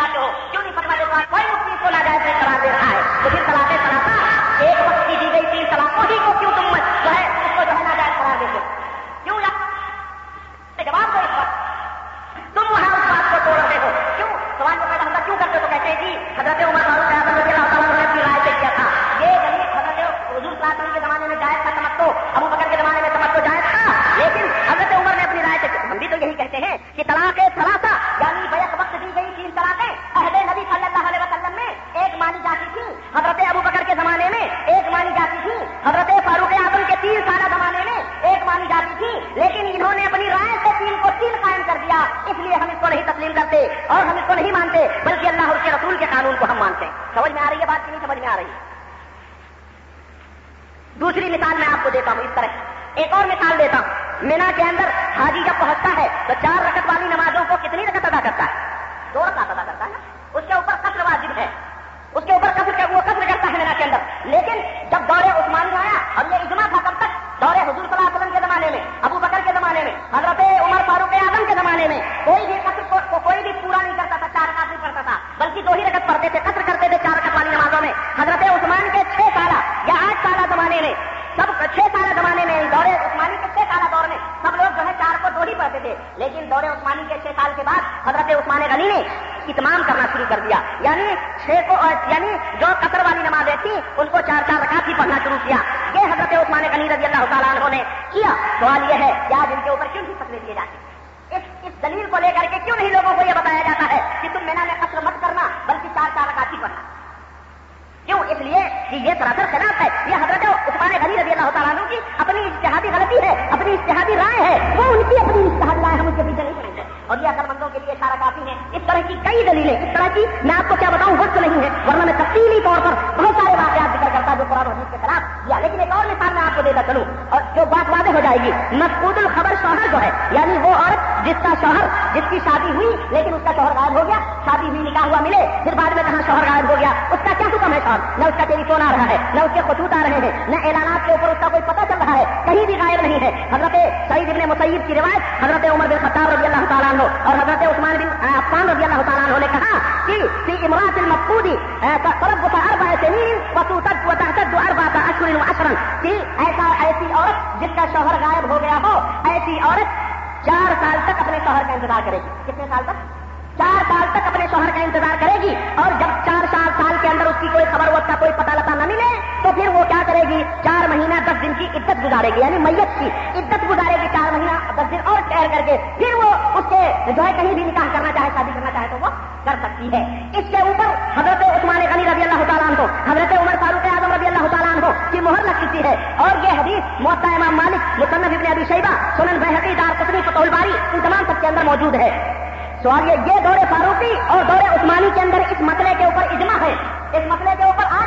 خبر 167.84 167.94
وقت 167.94 168.08
کا 168.08 168.14
کوئی 168.20 168.32
پتہ 168.32 168.56
لتا 168.56 168.76
نہ 168.76 168.86
ملے، 168.86 169.20
تو 169.44 169.52
پھر 169.56 169.68
وہ 169.68 169.84
کیا 169.84 170.04
کرے 170.08 170.22
گی؟ 170.30 170.44
چار 170.64 170.88
مہینہ 170.88 171.14
دس 171.26 171.42
دن 171.42 171.54
کی 171.58 171.68
عدت 171.76 172.06
گزارے 172.06 172.30
گی 172.36 172.40
یعنی 172.40 172.58
میت 172.58 173.00
کی 173.00 173.10
عدت 173.36 173.70
گزارے 173.70 174.02
گی 174.02 174.08
چار 174.14 174.32
مہینہ، 174.32 174.72
دس 174.76 174.92
دن 174.92 174.98
اور 175.06 175.20
ٹھہر 175.28 175.46
کر 175.52 175.62
کے 175.66 175.78
پھر 175.98 176.14
وہ 176.14 176.32
اس 176.32 176.66
کے 176.70 177.12
جو 177.12 177.24
ہے 177.24 177.34
کہیں 177.34 177.54
بھی 177.54 177.64
نکاح 177.64 177.88
کرنا 177.94 178.12
چاہے، 178.14 178.30
شادی 178.36 178.52
کرنا 178.54 178.72
چاہے 178.72 178.88
تو 178.92 178.98
وہ 179.02 179.10
کر 179.46 179.56
سکتی 179.64 179.94
ہے۔ 179.94 180.30
اس 180.34 180.46
کے 180.52 180.58
اوپر 180.58 181.20
حضرت 181.20 181.44
عثمان 181.44 181.82
غنی 181.94 182.04
رضی 182.04 182.22
اللہ 182.22 182.44
تعالیٰ 182.48 182.68
عنہ، 182.68 183.12
حضرت 183.12 183.40
عمر 183.40 183.56
فاروق 183.60 183.86
اعظم 183.86 184.14
رضی 184.14 184.26
اللہ 184.26 184.48
تعالیٰ 184.48 184.76
عنہ 184.76 184.86
کی 185.12 185.20
مہر 185.20 185.44
لگ 185.44 185.66
چکی 185.66 185.84
ہے۔ 185.84 185.96
اور 186.18 186.44
یہ 186.44 186.60
حدیث 186.60 187.02
محتا 187.02 187.36
امام 187.36 187.56
مالک، 187.56 188.00
مصنف 188.00 188.26
ابن 188.26 188.52
ابی 188.52 188.64
شیبہ، 188.68 189.18
سنن 189.18 189.40
بحقی، 189.40 189.74
دار 189.78 190.04
قطنی 190.04 190.22
فتح 190.26 190.40
الباری، 190.40 190.72
ان 190.94 191.00
تمام 191.04 191.24
سب 191.28 191.42
کے 191.42 191.48
اندر 191.48 191.64
موجود 191.64 191.96
ہے۔ 191.96 192.40
سوال 192.84 193.08
یہ 193.08 193.14
یہ 193.14 193.40
دور 193.40 193.58
فاروقی 193.70 194.14
اور 194.28 194.44
دور 194.44 194.74
عثمانی 194.74 195.10
کے 195.14 195.22
اندر 195.22 195.40
اس 195.40 195.62
مسئلے 195.62 195.90
کے 195.98 196.04
اوپر 196.04 196.22
اجماع 196.22 196.68
ہے۔ 196.68 196.76
اس 197.14 197.24
مسئلے 197.28 197.52
کے 197.58 197.64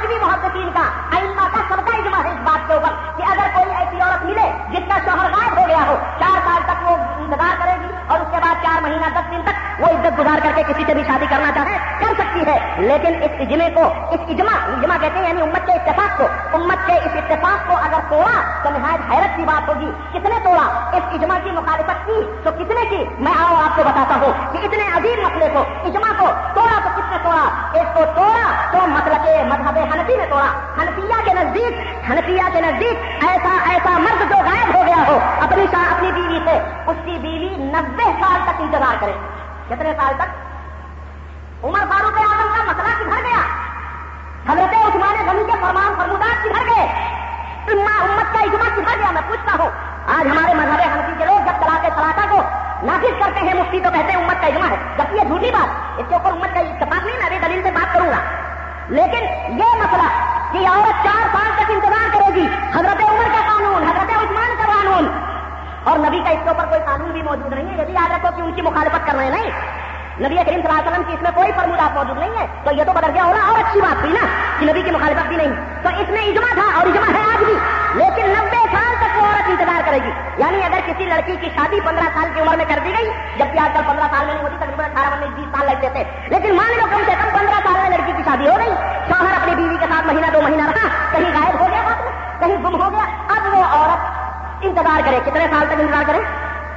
اوپر 0.07 0.19
بھی 0.19 0.27
محدثین 0.27 0.71
کا 0.75 1.17
ائمہ 1.17 1.49
کا 1.53 1.61
سب 1.69 1.87
کا 1.87 1.97
اجماع 1.97 2.23
ہے 2.25 2.31
اس 2.31 2.41
بات 2.45 2.69
کے 2.69 2.75
اوپر 2.75 2.89
کہ 3.17 3.23
اگر 3.23 3.47
کوئی 3.55 3.75
ایسی 3.77 4.01
عورت 4.01 4.25
ملے 4.25 4.53
جس 4.71 4.89
کا 4.89 4.99
شوہر 5.05 5.31
غائب 5.31 5.59
ہو 5.59 5.67
گیا 5.69 5.87
ہو، 5.87 5.97
چار 6.19 6.39
سال 6.45 6.63
تک 6.67 6.91
وہ 6.91 6.97
انتظار 6.97 7.55
کرے 7.59 7.73
گی 7.81 7.93
اور 8.07 8.21
اس 8.21 8.27
کے 8.31 8.37
بعد 8.43 8.55
چار 8.63 8.83
مہینہ، 8.83 9.07
دس 9.07 9.31
دن 9.31 9.41
تک 9.45 9.81
وہ 9.81 9.87
عزت 9.87 10.19
گزار 10.19 10.39
کر 10.43 10.51
کے 10.55 10.63
کسی 10.63 10.83
سے 10.87 10.95
بھی 10.95 11.03
شادی 11.07 11.27
کرنا 11.31 11.51
چاہے، 11.55 11.79
کر 11.99 12.15
سکتی 12.19 12.41
ہے۔ 12.47 12.75
لیکن 12.77 13.23
اس 13.23 13.31
اجمے 13.39 13.71
کو، 13.75 13.83
اس 14.11 14.21
اجماع 14.29 14.57
اجماع 14.79 14.97
کہتے 15.01 15.19
ہیں 15.19 15.29
یعنی 15.29 15.43
امت 15.43 15.67
کے 15.67 15.73
اتفاق 15.73 16.19
کو، 16.19 16.27
امت 16.53 16.87
کے 16.87 16.93
اس 16.93 17.11
اتفاق 17.15 17.67
کو 17.67 17.77
اگر 17.77 17.99
توڑا 18.09 18.63
تو 18.63 18.71
نہایت 18.71 19.13
حیرت 19.13 19.37
کی 19.37 19.43
بات 19.43 19.69
ہوگی۔ 19.69 19.91
کتنے 20.11 20.35
توڑا؟ 20.45 20.91
اس 20.93 21.03
اجماع 21.13 21.39
کی 21.45 21.51
مخالفت 21.51 22.07
کی 22.07 22.23
تو 22.45 22.51
کتنے 22.51 22.87
کی؟ 22.91 23.05
میں 23.19 23.33
آؤ 23.39 23.55
آپ 23.57 23.77
کو 23.77 23.83
بتاتا 23.83 24.15
ہوں 24.15 24.53
کہ 24.53 24.59
اتنے 24.63 24.85
عظیم 24.95 25.23
مسئلے 25.23 25.49
کو، 25.53 25.65
اجماع 25.85 26.13
کو 26.19 26.27
توڑا 26.55 26.86
توڑا۔ 27.37 27.81
اس 27.81 27.89
کو 27.95 28.05
توڑا 28.17 28.69
تو 28.71 28.87
مطلب 28.87 29.21
مذہب 29.47 29.79
حنفی 29.79 30.17
نے 30.17 30.27
توڑا۔ 30.27 30.83
حنفیہ 30.83 31.25
کے 31.25 31.35
نزدیک، 31.35 31.87
حنفیہ 32.11 32.43
کے 32.53 32.61
نزدیک 32.61 33.25
ایسا 33.29 33.71
ایسا 33.71 33.99
مرد 33.99 34.31
جو 34.31 34.37
غائب 34.37 34.75
ہو 34.75 34.83
گیا 34.87 35.05
ہو، 35.09 35.19
اپنی 35.41 35.65
اپنی 35.73 36.13
بیوی 36.13 36.41
سے 36.45 36.61
اس 36.87 36.97
کی 37.05 37.19
بیوی 37.23 37.57
نبے 37.57 38.05
سال 38.05 38.41
تک 38.45 38.61
انتظار 38.61 38.97
کرے۔ 39.01 39.13
کتنے 39.69 39.93
سال 39.97 40.15
تک؟ 40.17 40.29
عمر 41.65 41.79
فاروق 41.79 42.19
اعظم 42.19 42.49
کا 42.57 42.73
مسئلہ 42.73 43.05
کدھر 43.05 43.25
گیا۔ 43.25 43.41
حضرت 44.53 44.75
عثمان 44.75 45.29
غنی 45.29 45.45
کے 45.45 45.59
فرمان 45.61 45.95
فرمودات 45.99 46.45
کدھر 46.45 46.67
گئے۔ 46.67 47.17
امت 47.69 48.33
کا 48.33 48.41
اجماع 48.41 48.69
کدھر 48.77 48.99
گیا۔ 48.99 49.11
میں 49.11 49.23
پوچھتا 49.29 49.53
ہوں، 49.59 49.71
آج 50.19 50.27
ہمارے 50.27 50.55
مذہب 50.55 50.81
حنفی 50.93 51.13
کے 51.19 51.25
لوگ 51.25 51.39
جب 51.39 51.61
طلاق 51.61 52.01
سلاقہ 52.01 52.31
کو 52.31 52.43
نافذ 52.83 53.25
کرتے 53.25 53.41
ہیں 53.41 53.55
مفتی 53.55 53.81
تو 53.81 53.91
کہتے 53.91 54.13
ہیں 54.13 54.19
امت 54.19 54.41
کا 54.41 54.47
اجماع 54.47 54.69
ہے۔ 54.69 54.77
جبکہ 54.99 55.15
یہ 55.15 55.29
جھوٹی 55.29 55.51
بات، 55.51 56.01
اس 56.01 56.05
کے 56.09 56.15
اوپر 56.15 56.31
امت 56.31 56.55
کا 56.55 56.61
اتفاق 56.61 57.05
نہیں، 57.05 57.17
میں 57.17 57.27
ابھی 57.27 57.39
دلیل 57.39 57.63
سے 57.63 57.71
بات 57.71 57.95
کروں 57.95 58.07
گا۔ 58.07 58.19
لیکن 58.89 59.25
یہ 59.59 59.77
مسئلہ 59.77 60.03
کہ 60.53 60.69
عورت 60.69 61.05
چار 61.05 61.29
سال 61.33 61.51
تک 61.57 61.71
انتظار 61.71 62.13
کرے 62.13 62.35
گی، 62.35 62.47
حضرت 62.75 63.11
عمر 63.11 63.25
کا 63.25 63.41
قانون، 63.47 63.83
حضرت 63.83 64.11
عثمان 64.11 64.51
کا 64.57 64.67
قانون۔ 64.67 65.09
اور 65.85 65.99
نبی 65.99 66.21
کا 66.25 66.31
اس 66.31 66.39
کے 66.43 66.49
اوپر 66.49 66.65
کوئی 66.65 66.81
قانون 66.87 67.11
بھی 67.11 67.23
موجود 67.23 67.53
نہیں 67.53 67.71
ہے، 67.71 67.81
یہ 67.81 67.85
بھی 67.85 67.95
یاد 67.95 68.11
رکھو 68.11 68.29
کہ 68.37 68.43
ان 68.43 68.53
کی 68.53 68.63
مخالفت 68.63 69.07
کر 69.07 69.15
رہے 69.15 69.25
ہیں۔ 69.25 69.31
نہیں 69.31 69.51
نبی 70.21 70.35
کریم 70.35 70.45
صلی 70.45 70.55
اللہ 70.55 70.79
علیہ 70.79 70.91
وسلم 70.91 71.03
کی 71.03 71.13
اس 71.13 71.23
میں 71.23 71.31
کوئی 71.35 71.53
فرمودات 71.57 71.97
موجود 71.97 72.19
نہیں 72.19 72.37
ہے۔ 72.41 72.47
تو 72.65 72.75
یہ 72.75 72.85
تو 72.85 72.93
بدل 72.93 73.11
گیا 73.15 73.25
ہونا 73.25 73.47
اور 73.47 73.59
اچھی 73.59 73.81
بات 73.81 74.03
تھی 74.03 74.11
نا 74.11 74.27
کہ 74.59 74.67
نبی 74.67 74.83
کی 74.83 74.91
مخالفت 74.91 75.29
بھی 75.29 75.37
نہیں۔ 75.37 75.83
تو 75.83 75.89
اس 75.89 76.09
میں 76.09 76.23
اجماع 76.23 76.55
تھا 76.55 76.79
اور 76.79 76.87
اجماع 76.87 77.19
ہے 77.19 77.23
آج 77.35 77.45
بھی۔ 77.45 77.55
لیکن 77.95 78.31
نبے 78.31 78.56
تک 79.47 79.61
انتظار 79.61 79.83
کرے 79.87 79.99
گی۔ 80.05 80.11
یعنی 80.37 80.65
اگر 80.65 80.79
کسی 80.87 81.05
لڑکی 81.05 81.37
کی 81.41 81.51
شادی 81.55 81.81
پندرہ 81.81 82.05
سال 82.15 82.29
کی 82.35 82.41
عمر 82.41 82.57
میں 82.57 82.65
کر 82.69 82.79
دی 82.85 82.91
گئی 82.99 83.11
جبکہ 83.37 83.59
آج 83.59 83.71
کل 83.75 83.81
پندرہ 83.87 84.07
سال 84.17 84.27
میں 84.27 84.35
نہیں 84.35 84.45
ہوتی، 84.45 84.57
تقریباً 84.59 84.91
اٹھارہ 84.91 85.15
انیس 85.15 85.31
بیس 85.35 85.59
سال 85.59 85.67
لگتے 85.67 85.89
تھے۔ 85.89 86.05
لیکن 86.29 86.55
مان 86.57 86.71
لو 86.77 86.87
کم 86.91 87.03
سے 87.07 87.13
کم 87.23 87.39
پندرہ 87.39 87.61
سال 87.65 87.73
میں 87.73 87.91
لڑکی 87.91 88.13
کی 88.17 88.23
شادی 88.25 88.49
ہو 88.49 88.57
گئی۔ 88.57 88.75
شوہر 89.09 89.33
اپنی 89.33 89.55
بیوی 89.55 89.77
کے 89.77 89.87
ساتھ 89.89 90.07
مہینہ 90.07 90.27
دو 90.33 90.41
مہینہ 90.43 90.63
رہا، 90.63 90.89
کہیں 91.11 91.35
غائب 91.35 91.61
ہو 91.61 91.67
گیا 91.71 91.83
کہیں 92.39 92.57
گم 92.57 92.83
ہو 92.83 92.91
گیا۔ 92.91 93.05
اب 93.29 93.55
وہ 93.55 93.65
عورت 93.65 94.27
انتظار 94.61 95.01
کرے، 95.05 95.21
کتنے 95.27 95.47
سال 95.51 95.67
تک 95.69 95.81
انتظار 95.81 96.03
کرے؟ 96.07 96.21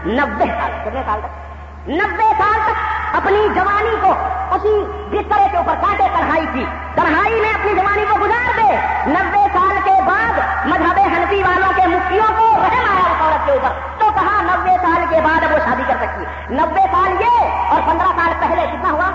نبے 0.05 0.45
سال، 0.45 0.72
کتنے 0.86 1.01
سال 1.05 1.20
تک؟ 1.24 1.49
نبے 1.89 2.32
سال 2.38 2.59
تک 2.65 2.89
اپنی 3.13 3.47
جوانی 3.55 3.95
کو 4.01 4.13
اسی 4.51 4.84
بسترے 5.09 5.47
کے 5.51 5.57
اوپر 5.57 5.74
کاٹے 5.82 6.03
کڑھائی 6.13 6.45
کی۔ 6.53 6.65
کڑھائی 6.95 7.41
میں 7.41 7.49
اپنی 7.49 7.74
جوانی 7.74 8.05
کو 8.09 8.17
گزار 8.20 8.51
دے۔ 8.57 8.78
نبے 9.07 9.47
سال 9.53 9.78
کے 9.84 10.01
بعد 10.05 10.65
مذہب 10.65 10.99
حنفی 11.30 11.43
والوں 11.43 11.73
کے 11.75 11.88
مفتیوں 11.88 12.27
کو 12.38 12.45
رحم 12.45 12.91
آیا 12.91 13.11
اس 13.11 13.21
عورت 13.21 13.45
کے 13.45 13.51
اوپر۔ 13.51 13.69
تو 13.99 14.05
کہا 14.15 14.41
نبے 14.41 14.75
سال 14.82 15.03
کے 15.09 15.21
بعد 15.21 15.51
وہ 15.51 15.57
شادی 15.65 15.84
کر 15.88 15.93
سکتی 15.99 16.25
ہے 16.25 16.45
نبے 16.49 16.82
سال 16.91 17.21
یہ 17.21 17.49
اور 17.69 17.82
پندرہ 17.86 18.07
سال 18.17 18.34
پہلے 18.39 18.65
کتنا 18.67 18.91
ہوا؟ 18.91 19.11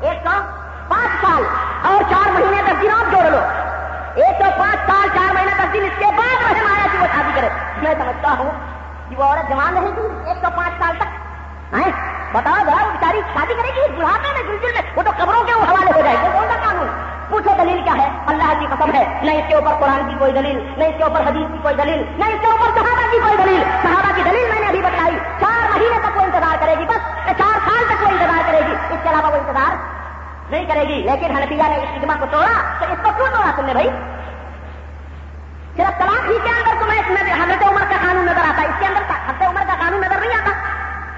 ایک 0.00 0.26
سو 0.26 0.40
پانچ 0.88 1.20
سو 1.20 1.42
دن 2.80 2.90
آپ 2.90 3.12
جوڑ 3.12 3.24
لو۔ 3.24 3.38
ایک 4.14 4.42
سو 4.42 4.50
پانچ 4.58 4.90
سال، 4.90 5.08
چار 5.14 5.34
مہینہ 5.34 5.50
دس 5.50 5.72
دن 5.72 5.84
اس 5.84 5.98
کے 5.98 6.04
بعد 6.04 6.52
رحم 6.52 6.72
آیا 6.72 6.86
کہ 6.92 6.98
وہ 6.98 7.06
شادی 7.14 7.30
کرے۔ 7.34 7.48
میں 7.82 7.94
سمجھتا 7.98 8.34
ہوں 8.38 8.50
کہ 9.08 9.16
وہ 9.16 9.24
عورت 9.24 9.50
جوان 9.50 9.76
رہے 9.76 9.90
گی 9.96 10.28
ایک 10.28 10.44
سو 10.44 10.50
پانچ 10.56 10.72
سال 10.78 10.96
تک۔ 10.98 11.08
بتاؤ 12.32 12.54
ذرا 12.54 12.86
وہ 12.86 12.90
بیچاری 12.92 13.20
شادی 13.34 13.54
کرے 13.54 13.68
گی؟ 13.68 13.96
بڑھاپے 13.96 14.32
میں 14.32 14.42
بالکل 14.42 14.72
میں، 14.74 14.82
وہ 14.96 15.02
تو 15.02 15.10
قبروں 15.16 15.44
کے 15.44 15.52
اللہ 18.88 18.98
ہے، 18.98 19.20
نہ 19.22 19.30
اس 19.30 19.44
کے 19.48 19.54
اوپر 19.54 19.72
قرآن 19.80 20.08
کی 20.08 20.14
کوئی 20.18 20.32
دلیل، 20.32 20.74
نہ 20.76 20.84
اس 20.84 20.94
کے 20.96 21.02
اوپر 21.02 21.20
حدیث 21.20 21.52
کی 21.52 21.58
کوئی 21.62 21.74
دلیل، 21.74 22.02
نہ 22.18 22.24
اس 22.24 22.40
کے 22.40 22.46
اوپر 22.46 22.64
صحابہ 22.64 23.10
کی 23.10 23.18
کوئی 23.22 23.36
دلیل۔ 23.36 23.62
صحابہ 23.82 24.16
کی 24.16 24.22
دلیل 24.22 24.52
میں 24.52 24.60
نے 24.60 24.66
ابھی 24.66 24.82
بتائی، 24.82 25.18
چار 25.40 25.70
مہینے 25.70 25.98
تک 26.00 26.16
وہ 26.16 26.22
انتظار 26.22 26.56
کرے 26.60 26.74
گی، 26.78 26.84
بس 26.84 27.26
چار 27.26 27.58
سال 27.64 27.84
تک 27.88 28.02
وہ 28.02 28.08
انتظار 28.08 28.42
کرے 28.46 28.60
گی۔ 28.68 28.72
اس 28.90 28.98
کے 29.02 29.08
علاوہ 29.08 29.30
وہ 29.30 29.36
انتظار 29.36 29.76
نہیں 30.50 30.64
کرے 30.64 30.80
گی۔ 30.80 31.02
لیکن 31.02 31.36
حنفیہ 31.36 31.62
نے 31.62 31.76
اس 31.76 31.88
اجماع 31.94 32.16
کو 32.20 32.26
توڑا، 32.30 32.62
تو 32.78 32.92
اس 32.92 32.98
کو 33.02 33.10
کیوں 33.16 33.26
توڑا 33.26 33.52
تم 33.56 33.64
نے 33.64 33.72
بھائی؟ 33.72 33.90
صرف 35.76 35.98
طلاق 35.98 36.30
ہی 36.30 36.38
کے 36.44 36.48
اندر 36.48 36.84
تمہیں 36.84 37.02
حضرت 37.44 37.68
عمر 37.68 37.80
کا 37.80 37.96
قانون 38.06 38.24
نظر 38.24 38.40
آتا 38.40 38.62
ہے۔ 38.62 38.66
اس 38.66 38.74
کے 38.78 38.86
اندر 38.86 39.00
حضرت 39.10 39.42
عمر 39.42 39.62
کا 39.66 39.74
قانون 39.80 40.00
نظر 40.00 40.20
نہیں 40.20 40.34
آتا۔ 40.34 40.50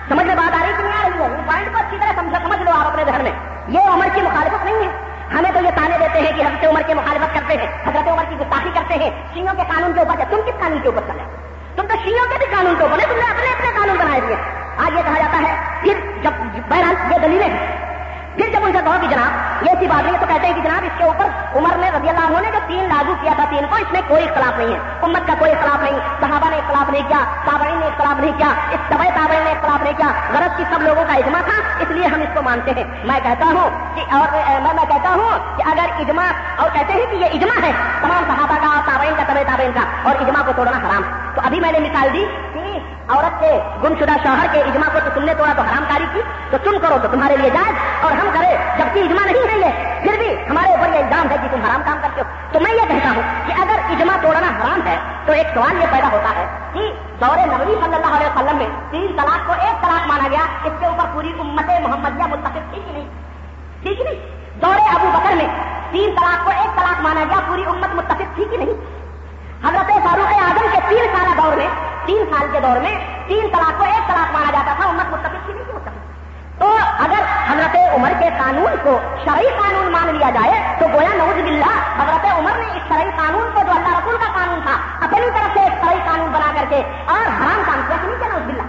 سمجھ 0.09 0.27
میں 0.27 0.35
بات 0.35 0.55
آ 0.55 0.59
رہی 0.63 0.73
کہ 0.77 0.83
نہیں 0.83 1.05
آ 1.05 1.09
رہی 1.09 1.23
ہے؟ 1.23 1.29
پوائنٹ 1.47 1.73
کو 1.73 1.79
اچھی 1.79 1.97
طرح 2.01 2.39
سمجھ 2.43 2.63
لو 2.63 2.71
آپ 2.71 2.87
اپنے 2.87 3.05
گھر 3.07 3.23
میں۔ 3.23 3.33
یہ 3.69 3.81
عمر 3.81 4.07
کی 4.15 4.23
مخالفت 4.23 4.65
نہیں 4.65 4.75
ہے۔ 4.75 5.10
ہمیں 5.35 5.51
تو 5.55 5.61
یہ 5.65 5.71
تانے 5.75 5.99
دیتے 5.99 6.21
ہیں 6.21 6.33
کہ 6.37 6.43
حضرت 6.43 6.65
عمر 6.65 6.81
کی 6.87 6.95
مخالفت 6.95 7.35
کرتے 7.35 7.57
ہیں، 7.57 7.67
حضرت 7.87 8.09
عمر 8.09 8.25
کی 8.29 8.37
گستاخی 8.41 8.71
کرتے 8.75 8.95
ہیں۔ 8.95 9.11
شیوں 9.35 9.55
کے 9.57 9.63
قانون 9.69 9.93
کے 9.93 10.01
اوپر 10.01 10.15
تم 10.31 10.37
کس 10.47 10.61
قانون 10.61 10.79
کے 10.83 10.89
اوپر 10.89 11.03
چلے؟ 11.07 11.23
تم 11.77 11.83
تو 11.83 11.95
شیوں 12.05 12.31
کے 12.31 12.39
بھی 12.39 12.47
قانون 12.47 12.75
کے 12.79 12.83
اوپر، 12.83 12.97
تم 12.99 13.15
نے 13.15 13.31
اپنے 13.31 13.53
اپنے 13.53 13.81
قانون 13.81 13.97
بنائے 13.97 14.21
دیے 14.21 14.37
آج 14.77 14.93
یہ 14.97 15.03
کہا 15.03 15.19
جاتا 15.19 15.39
ہے، 15.49 15.83
پھر 15.83 15.95
جب 16.23 16.31
بہرحال 16.69 17.13
یہ 17.13 17.19
دلیلیں 17.19 17.49
ہیں 17.49 17.80
پھر 18.37 18.49
جب 18.53 18.65
ان 18.65 18.73
سے 18.73 18.79
کہو 18.85 18.97
کہ 19.01 19.07
جناب، 19.07 19.65
یہ 19.65 19.71
ایسی 19.71 19.87
بات 19.87 20.03
نہیں 20.03 20.15
ہے، 20.15 20.19
تو 20.21 20.27
کہتے 20.27 20.47
ہیں 20.47 20.55
کہ 20.55 20.61
جناب، 20.61 20.85
اس 20.85 20.99
کے 20.99 21.05
اوپر 21.05 21.59
عمر 21.59 21.77
نے 21.77 21.91
رضی 21.91 22.09
اللہ 22.09 22.27
عنہ 22.27 22.41
نے 22.41 22.51
جو 22.53 22.59
تین 22.67 22.89
لاگو 22.89 23.15
کیا 23.21 23.33
تھا 23.37 23.45
تین 23.51 23.67
کو، 23.71 23.77
اس 23.77 23.93
میں 23.93 24.01
کوئی 24.09 24.25
اختلاف 24.25 24.59
نہیں 24.59 24.73
ہے۔ 24.73 24.79
امت 25.03 25.27
کا 25.27 25.35
کوئی 25.39 25.53
اختلاف 25.53 25.83
نہیں، 25.83 25.99
صحابہ 26.21 26.51
نے 26.51 26.57
اختلاف 26.57 26.91
نہیں 26.91 27.09
کیا، 27.09 27.19
تابعین 27.45 27.79
نے 27.79 27.87
اختلاف 27.87 28.21
نہیں 28.21 28.39
کیا، 28.39 28.53
اس 28.71 28.89
طبع 28.89 29.09
تابعین 29.15 29.43
نے 29.45 29.51
اختلاف 29.51 29.83
نہیں 29.83 29.97
کیا، 29.97 30.11
غرض 30.33 30.57
کی 30.57 30.65
سب 30.71 30.83
لوگوں 30.83 31.05
کا 31.09 31.15
اجماع 31.15 31.41
تھا، 31.41 31.59
اس 31.81 31.91
لیے 31.91 32.07
ہم 32.07 32.21
اس 32.21 32.35
کو 32.35 32.43
مانتے 32.43 32.73
ہیں۔ 32.77 32.85
میں 33.05 33.21
کہتا 33.23 33.47
ہوں 33.47 33.97
کہ 33.97 34.05
اور، 34.11 34.37
میں 34.75 34.85
کہتا 34.85 35.15
ہوں 35.15 35.57
کہ 35.57 35.69
اگر 35.71 35.99
اجماع، 35.99 36.31
اور 36.57 36.71
کہتے 36.73 36.93
ہیں 36.93 37.07
کہ 37.11 37.17
یہ 37.17 37.39
اجماع 37.39 37.61
ہے، 37.67 37.73
تمام 38.03 38.25
صحابہ 38.29 38.57
کا 38.61 38.81
تابعین 38.87 39.15
کا، 39.17 39.25
طبع 39.27 39.43
تابعین 39.47 39.73
کا، 39.75 39.85
اور 40.03 40.23
اجماع 40.23 40.43
کو 40.47 40.53
توڑنا 40.57 40.79
حرام۔ 40.79 41.03
تو 41.35 41.41
ابھی 41.45 41.61
میں 41.61 41.73
نے 41.73 41.79
مثال 41.79 42.09
دی 42.13 42.25
عورت 43.11 43.41
کے 43.41 43.61
گم 43.85 43.95
شدہ 44.01 44.17
شوہر 44.23 44.47
کے 44.53 44.61
اجماع 44.61 44.89
کو 44.93 44.99
تو 45.05 45.11
تم 45.15 45.25
نے 45.25 45.35
توڑا 45.35 45.53
تو 45.57 45.63
حرام 45.63 45.85
کاری 45.89 46.05
کی؟ 46.13 46.21
تو 46.51 46.57
تم 46.65 46.79
کرو 46.83 46.97
تو 47.03 47.09
تمہارے 47.11 47.37
لیے 47.37 47.51
جائز 47.51 48.05
اور 48.05 48.13
ہم 48.13 48.29
کرے 48.33 48.57
جبکہ 48.79 48.99
اجماع 48.99 49.25
نہیں 49.25 49.49
ہے 49.53 49.59
یہ، 49.59 50.01
پھر 50.03 50.19
بھی 50.19 50.35
ہمارے 50.51 50.69
اوپر 50.69 50.89
یہ 50.89 50.99
الزام 50.99 51.31
ہے 51.31 51.37
کہ 51.43 51.49
تم 51.51 51.65
حرام 51.65 51.83
کام 51.85 51.99
کرتے 52.03 52.21
ہو۔ 52.21 52.27
تو 52.53 52.61
میں 52.61 52.73
یہ 52.73 52.89
کہتا 52.89 53.11
ہوں 53.11 53.23
کہ 53.47 53.53
اگر 53.53 53.79
اجماع 53.91 54.17
توڑنا 54.23 54.49
حرام 54.49 54.87
ہے 54.87 54.97
تو 55.27 55.33
ایک 55.33 55.47
سوال 55.55 55.81
یہ 55.81 55.87
پیدا 55.91 56.09
ہوتا 56.13 56.31
ہے 56.37 56.47
کہ 56.73 56.93
دور 57.21 57.37
نبی 57.37 57.75
صلی 57.85 57.95
اللہ 57.95 58.17
علیہ 58.17 58.27
وسلم 58.27 58.57
میں 58.57 58.67
تین 58.91 59.07
طلاق 59.17 59.47
کو 59.47 59.53
ایک 59.53 59.83
طلاق 59.83 60.07
مانا 60.07 60.29
گیا، 60.31 60.45
اس 60.65 60.73
کے 60.81 60.87
اوپر 60.87 61.05
پوری 61.13 61.33
امت 61.39 61.71
محمدیہ 61.81 62.25
متفق 62.25 62.73
تھی 62.73 62.81
کہ 62.87 62.93
نہیں؟ 62.93 63.09
ٹھیک 63.83 64.01
نہیں؟ 64.01 64.15
دور 64.63 64.75
ابو 64.95 65.11
بکر 65.13 65.35
میں 65.35 65.47
تین 65.91 66.15
طلاق 66.17 66.45
کو 66.45 66.51
ایک 66.51 66.77
طلاق 66.77 67.01
مانا 67.01 67.25
گیا، 67.29 67.41
پوری 67.47 67.65
امت 67.67 67.95
متفق 67.95 68.35
تھی 68.35 68.45
کہ 68.51 68.57
نہیں؟ 68.57 69.01
حضرت 69.65 69.87
فاروق 69.87 70.33
اعظم 70.33 70.67
کے 70.73 70.79
تین 70.89 71.07
سال 71.13 71.39
دور 71.39 71.57
میں 71.57 71.69
تین 72.11 72.25
سال 72.31 72.47
کے 72.53 72.61
دور 72.61 72.77
میں 72.77 72.99
تین 73.27 73.49
طلاق 73.53 73.79
کو 73.79 73.85
ایک 73.85 74.09
طلاق 74.09 74.33
مانا 74.33 74.51
جاتا 74.51 74.75
تھا، 74.79 74.89
امت 74.89 75.11
متفق 75.11 75.47
کی 75.47 75.53
نہیں 75.53 75.65
تھی 75.65 75.73
متفق 75.73 76.59
تو 76.59 76.77
اگر 76.99 77.21
حضرت 77.49 77.77
عمر 77.95 78.13
کے 78.19 78.29
قانون 78.39 78.75
کو 78.83 78.99
شرعی 79.25 79.47
قانون 79.59 79.93
مان 79.93 80.15
لیا 80.15 80.31
جائے، 80.31 80.77
تو 80.79 80.87
گویا 80.93 81.15
نوز 81.15 81.35
باللہ، 81.35 81.77
حضرت 81.99 82.25
عمر 82.39 82.59
نے 82.59 82.67
اس 82.67 82.83
شرعی 82.89 83.11
قانون 83.17 83.51
کو 83.55 83.61
جو 83.67 83.71
اللہ 83.71 83.99
رسول 83.99 84.17
کا 84.17 84.33
قانون 84.33 84.61
تھا، 84.63 85.05
اپنی 85.07 85.31
طرف 85.35 85.55
سے 85.55 85.61
ایک 85.61 85.73
شرعی 85.73 85.99
قانون 86.07 86.31
بنا 86.33 86.53
کر 86.57 86.65
کے 86.69 86.83
اور 87.07 87.21
حرام 87.21 87.63
کام 87.67 87.81
کیا 87.87 87.97
نہیں 88.03 88.19
کیا 88.19 88.29
نوز 88.29 88.43
باللہ۔ 88.43 88.69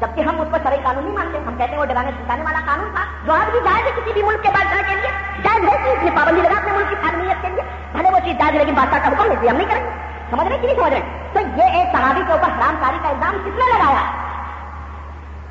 جبکہ 0.00 0.20
ہم 0.20 0.40
اس 0.40 0.48
کو 0.50 0.56
شرعی 0.64 0.78
قانون 0.84 1.04
نہیں 1.04 1.14
مانتے، 1.14 1.38
ہم 1.46 1.56
کہتے 1.58 1.70
ہیں 1.70 1.78
وہ 1.78 1.84
ڈرانے 1.84 2.10
سکھانے 2.10 2.42
والا 2.42 2.58
قانون 2.66 2.90
تھا۔ 2.94 3.04
جو 3.26 3.32
آج 3.32 3.50
بھی 3.50 3.60
جائز 3.64 3.86
ہے 3.86 3.92
کسی 3.96 4.12
بھی 4.12 4.22
ملک 4.22 4.42
کے 4.42 4.48
بادشاہ 4.48 4.82
کے 4.88 4.94
لیے، 4.94 5.10
جائز 5.42 5.64
ہے 5.64 5.76
کہ 5.84 5.88
اس 5.88 6.02
میں 6.02 6.16
پابندی 6.16 6.40
لگا 6.40 6.58
اپنے 6.58 6.72
ملک 6.72 6.88
کی 6.88 6.96
تعلیمیت 7.02 7.42
کے 7.42 7.48
لیے۔ 7.48 7.62
بھلے 7.92 8.10
وہ 8.10 8.18
چیز 8.24 8.38
جائز 8.38 8.54
لیکن 8.54 8.74
بادشاہ 8.74 8.98
کا 8.98 9.08
حکم 9.08 9.32
نہیں 9.32 9.50
ہم 9.50 9.56
نہیں 9.56 9.68
کریں 9.68 9.84
گے۔ 9.84 10.13
سمجھ 10.34 10.48
رہے 10.48 10.58
کہ 10.58 10.66
نہیں 10.66 10.76
سمجھ 10.76 10.92
رہے 10.92 11.00
تو 11.32 11.40
یہ 11.40 11.62
ایک 11.62 11.96
صحابی 11.96 12.20
کے 12.26 12.32
اوپر 12.32 12.48
حرام 12.48 12.76
کاری 12.80 12.98
کا 13.02 13.08
الزام 13.08 13.38
کس 13.44 13.58
نے 13.58 13.78
لگایا؟ 13.78 14.24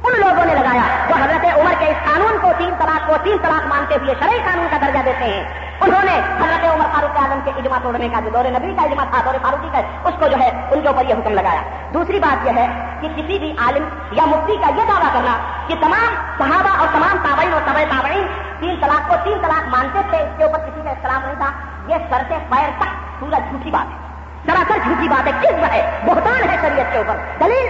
ان 0.03 0.11
لوگوں 0.19 0.45
نے 0.45 0.53
لگایا 0.53 0.81
جو 1.07 1.15
حضرت 1.15 1.45
عمر 1.59 1.73
کے 1.79 1.85
اس 1.85 2.13
قانون 2.13 2.37
کو 2.41 2.51
تین 2.57 2.73
طلاق 2.79 3.07
کو 3.07 3.15
تین 3.23 3.37
طلاق 3.41 3.67
مانتے 3.67 3.95
ہوئے 3.95 4.13
شرعی 4.19 4.39
قانون 4.45 4.67
کا 4.71 4.77
درجہ 4.81 4.99
دیتے 5.05 5.25
ہیں۔ 5.25 5.43
انہوں 5.81 6.03
نے 6.03 6.17
حضرت 6.17 6.65
عمر 6.65 6.85
فاروق 6.93 7.17
اعظم 7.17 7.39
کے 7.45 7.51
اجماع 7.57 7.79
توڑنے 7.83 8.09
کا 8.09 8.19
جو 8.19 8.29
دور 8.29 8.45
نبی 8.45 8.73
کا 8.75 8.81
اجماع 8.81 9.05
تھا، 9.05 9.21
دور 9.25 9.33
فاروقی 9.41 9.69
کا، 9.71 9.79
اس 9.79 10.13
کو 10.19 10.27
جو 10.27 10.37
ہے 10.37 10.49
ان 10.71 10.81
کے 10.81 10.87
اوپر 10.87 11.05
یہ 11.05 11.13
حکم 11.13 11.33
لگایا۔ 11.33 11.61
دوسری 11.93 12.19
بات 12.19 12.45
یہ 12.45 12.51
ہے 12.55 12.97
کہ 13.01 13.07
کسی 13.07 13.39
بھی 13.39 13.55
عالم 13.57 13.83
یا 14.11 14.25
مفتی 14.25 14.57
کا 14.57 14.69
یہ 14.69 14.85
دعویٰ 14.87 15.13
کرنا 15.13 15.37
کہ 15.67 15.75
تمام 15.81 16.15
صحابہ 16.37 16.79
اور 16.79 16.87
تمام 16.93 17.17
تابعین 17.23 17.53
اور 17.53 17.61
طبع 17.65 17.83
تابعین 17.89 18.27
تین 18.59 18.75
طلاق 18.81 19.09
کو 19.09 19.15
تین 19.23 19.37
طلاق 19.41 19.67
مانتے 19.67 19.99
تھے، 20.09 20.17
اس 20.17 20.37
کے 20.37 20.43
اوپر 20.43 20.57
کسی 20.57 20.81
کا 20.83 20.89
اختلاف 20.89 21.25
نہیں 21.25 21.35
تھا۔ 21.35 21.51
یہ 21.87 21.95
سر 22.09 22.21
سے 22.27 22.37
پیر 22.49 22.69
تک 22.77 23.19
پورا 23.19 23.37
جھوٹی 23.37 23.71
بات 23.71 23.91
ہے۔ 23.93 24.12
سراسر 24.45 24.77
جھوٹی 24.83 25.07
بات 25.09 25.27
ہے 25.27 25.31
کس 25.41 25.71
ہے؟ 25.71 25.99
بہتان 26.05 26.49
ہے 26.49 26.57
شریعت 26.61 26.91
کے 26.91 26.97
اوپر۔ 26.97 27.15
دلیل 27.39 27.67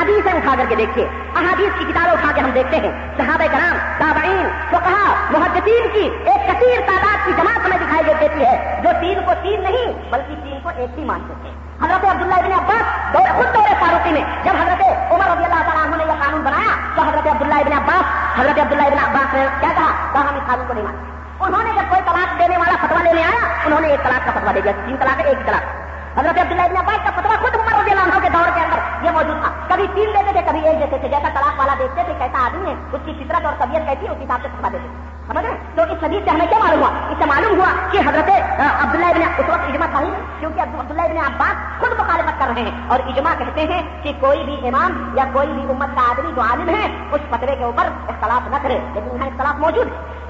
حدیثیں 0.00 0.32
اٹھا 0.32 0.54
کر 0.58 0.64
کے 0.68 0.74
دیکھیے۔ 0.74 1.08
احادیث 1.36 1.78
کی 1.78 1.84
کتابیں 1.84 2.12
اٹھا 2.12 2.32
کے 2.34 2.40
ہم 2.40 2.50
دیکھتے 2.50 2.76
ہیں۔ 2.76 2.92
صحابہ 3.16 3.44
کرام، 3.52 3.78
تابعین، 3.98 4.48
فقہا، 4.70 5.14
محدثین 5.30 5.88
کی 5.92 6.10
ایک 6.24 6.48
کثیر 6.48 6.80
تعداد 6.86 7.26
کی 7.26 7.32
جماعت 7.36 7.66
ہمیں 7.66 7.78
دکھائی 7.78 8.14
دیتی 8.20 8.44
ہے، 8.44 8.80
جو 8.82 8.90
تین 9.00 9.20
کو 9.26 9.32
تین 9.42 9.62
نہیں، 9.62 10.12
بلکہ 10.12 10.34
تین 10.44 10.58
کو 10.62 10.70
ایک 10.76 10.98
ہی 10.98 11.04
مانتے 11.04 11.34
تھے 11.42 11.50
حضرت 11.84 12.04
عبداللہ 12.04 12.34
ابن 12.34 12.52
عباس 12.52 13.12
خود 13.12 13.54
دور 13.54 13.74
فاروقی 13.80 14.12
میں، 14.12 14.22
جب 14.44 14.52
حضرت 14.62 15.12
عمر 15.12 15.24
رضی 15.24 15.44
اللہ 15.44 15.62
تعالیٰ 15.64 15.86
عنہ 15.86 15.96
نے 15.96 16.04
یہ 16.04 16.24
قانون 16.24 16.40
بنایا، 16.40 16.76
تو 16.94 17.02
حضرت 17.02 17.26
عبداللہ 17.26 17.54
ابن 17.54 17.72
عباس، 17.72 18.04
حضرت 18.40 18.58
عبداللہ 18.58 18.82
ابن 18.82 18.98
عباس 18.98 19.34
نے 19.34 19.46
کیا 19.60 19.68
کہا؟ 19.74 19.90
کہا، 20.12 20.20
ہم 20.20 20.34
اس 20.34 20.46
قانون 20.46 20.66
کو 20.66 20.72
نہیں 20.72 20.84
مانتے۔ 20.84 21.16
انہوں 21.40 21.62
نے 21.62 21.70
جب 21.70 21.82
کوئی 21.88 22.00
طلاق 22.04 22.38
دینے 22.38 22.56
والا 22.56 22.86
فتوا 22.86 23.02
لینے 23.02 23.22
آیا، 23.22 23.48
انہوں 23.66 23.80
نے 23.80 23.88
ایک 23.88 24.02
طلاق 24.02 24.26
کا 24.26 24.40
فتوا 24.40 24.52
دے 24.54 24.60
دیا، 24.60 24.72
تین 24.86 24.96
طلاق، 25.00 25.20
ایک 25.24 25.46
طلاق۔ 25.46 25.85
حضرت 26.16 26.38
عبداللہ 26.38 26.62
ابن 26.62 26.76
عباس 26.76 26.98
کا 27.04 27.20
فتوا 27.20 27.36
خود 27.42 27.54
عمر 27.54 27.82
رضی 27.82 27.90
اللہ 27.90 28.02
عنہ 28.02 28.22
کے 28.22 28.28
دور 28.28 28.48
کے 28.54 28.60
اندر 28.60 29.04
یہ 29.04 29.10
موجود 29.10 29.44
تھا۔ 29.44 29.50
کبھی 29.68 29.86
تین 29.94 30.06
دیتے 30.06 30.32
تھے، 30.32 30.40
کبھی 30.46 30.60
ایک 30.60 30.80
دیتے 30.80 30.98
تھے۔ 30.98 31.08
جیسا 31.08 31.28
طلاق 31.28 31.58
والا 31.58 31.74
دیکھتے 31.78 32.02
تھے، 32.06 32.12
کیسا 32.18 32.46
آدمی 32.46 32.70
ہے، 32.70 32.74
اس 32.92 33.00
کی 33.04 33.12
فطرت 33.12 33.44
اور 33.44 33.52
طبیعت 33.58 33.86
کیسی 33.86 34.08
اس 34.08 34.16
حساب 34.24 34.38
سے 34.42 34.48
فتوا 34.58 34.68
دیتے 34.72 34.88
سمجھ 35.26 35.46
رہے 35.46 35.54
تو 35.74 35.82
اس 35.82 36.04
حدیث 36.04 36.24
سے 36.24 36.30
ہمیں 36.30 36.46
کیا 36.46 36.58
معلوم 36.58 36.80
ہوا؟ 36.80 36.90
اس 37.10 37.18
سے 37.18 37.24
معلوم 37.24 37.58
ہوا 37.58 37.88
کہ 37.90 37.98
حضرت 37.98 38.30
عبداللہ 38.58 39.06
ابن 39.06 39.22
اس 39.22 39.48
وقت 39.48 39.68
اجماع 39.68 39.88
صحیح 39.92 40.10
ہے، 40.10 40.20
کیونکہ 40.40 40.60
عبداللہ 40.60 41.02
ابن 41.02 41.18
عباس 41.18 41.80
خود 41.80 42.00
مخالفت 42.00 42.38
کر 42.38 42.46
رہے 42.54 42.62
ہیں۔ 42.62 42.88
اور 42.88 43.00
اجماع 43.06 43.34
کہتے 43.38 43.60
ہیں 43.60 43.82
کہ 44.02 44.12
کوئی 44.20 44.44
بھی 44.44 44.68
امام 44.68 45.12
یا 45.16 45.24
کوئی 45.32 45.46
بھی 45.46 45.62
امت 45.62 45.88
کا 45.94 46.00
آدمی 46.10 46.32
جو 46.36 46.42
عالم 46.42 46.68
ہے، 46.68 46.96
اس 47.12 47.20
فتوے 47.30 47.56
کے 47.56 47.64
اوپر 47.64 47.84
اختلاف 48.08 48.48
نہ 48.48 48.56
کرے۔ 48.62 48.78
لیکن 48.94 49.16
یہاں 49.16 49.26
اختلاف 49.26 49.54
موجود 49.54 49.86
ہے۔ 49.86 50.25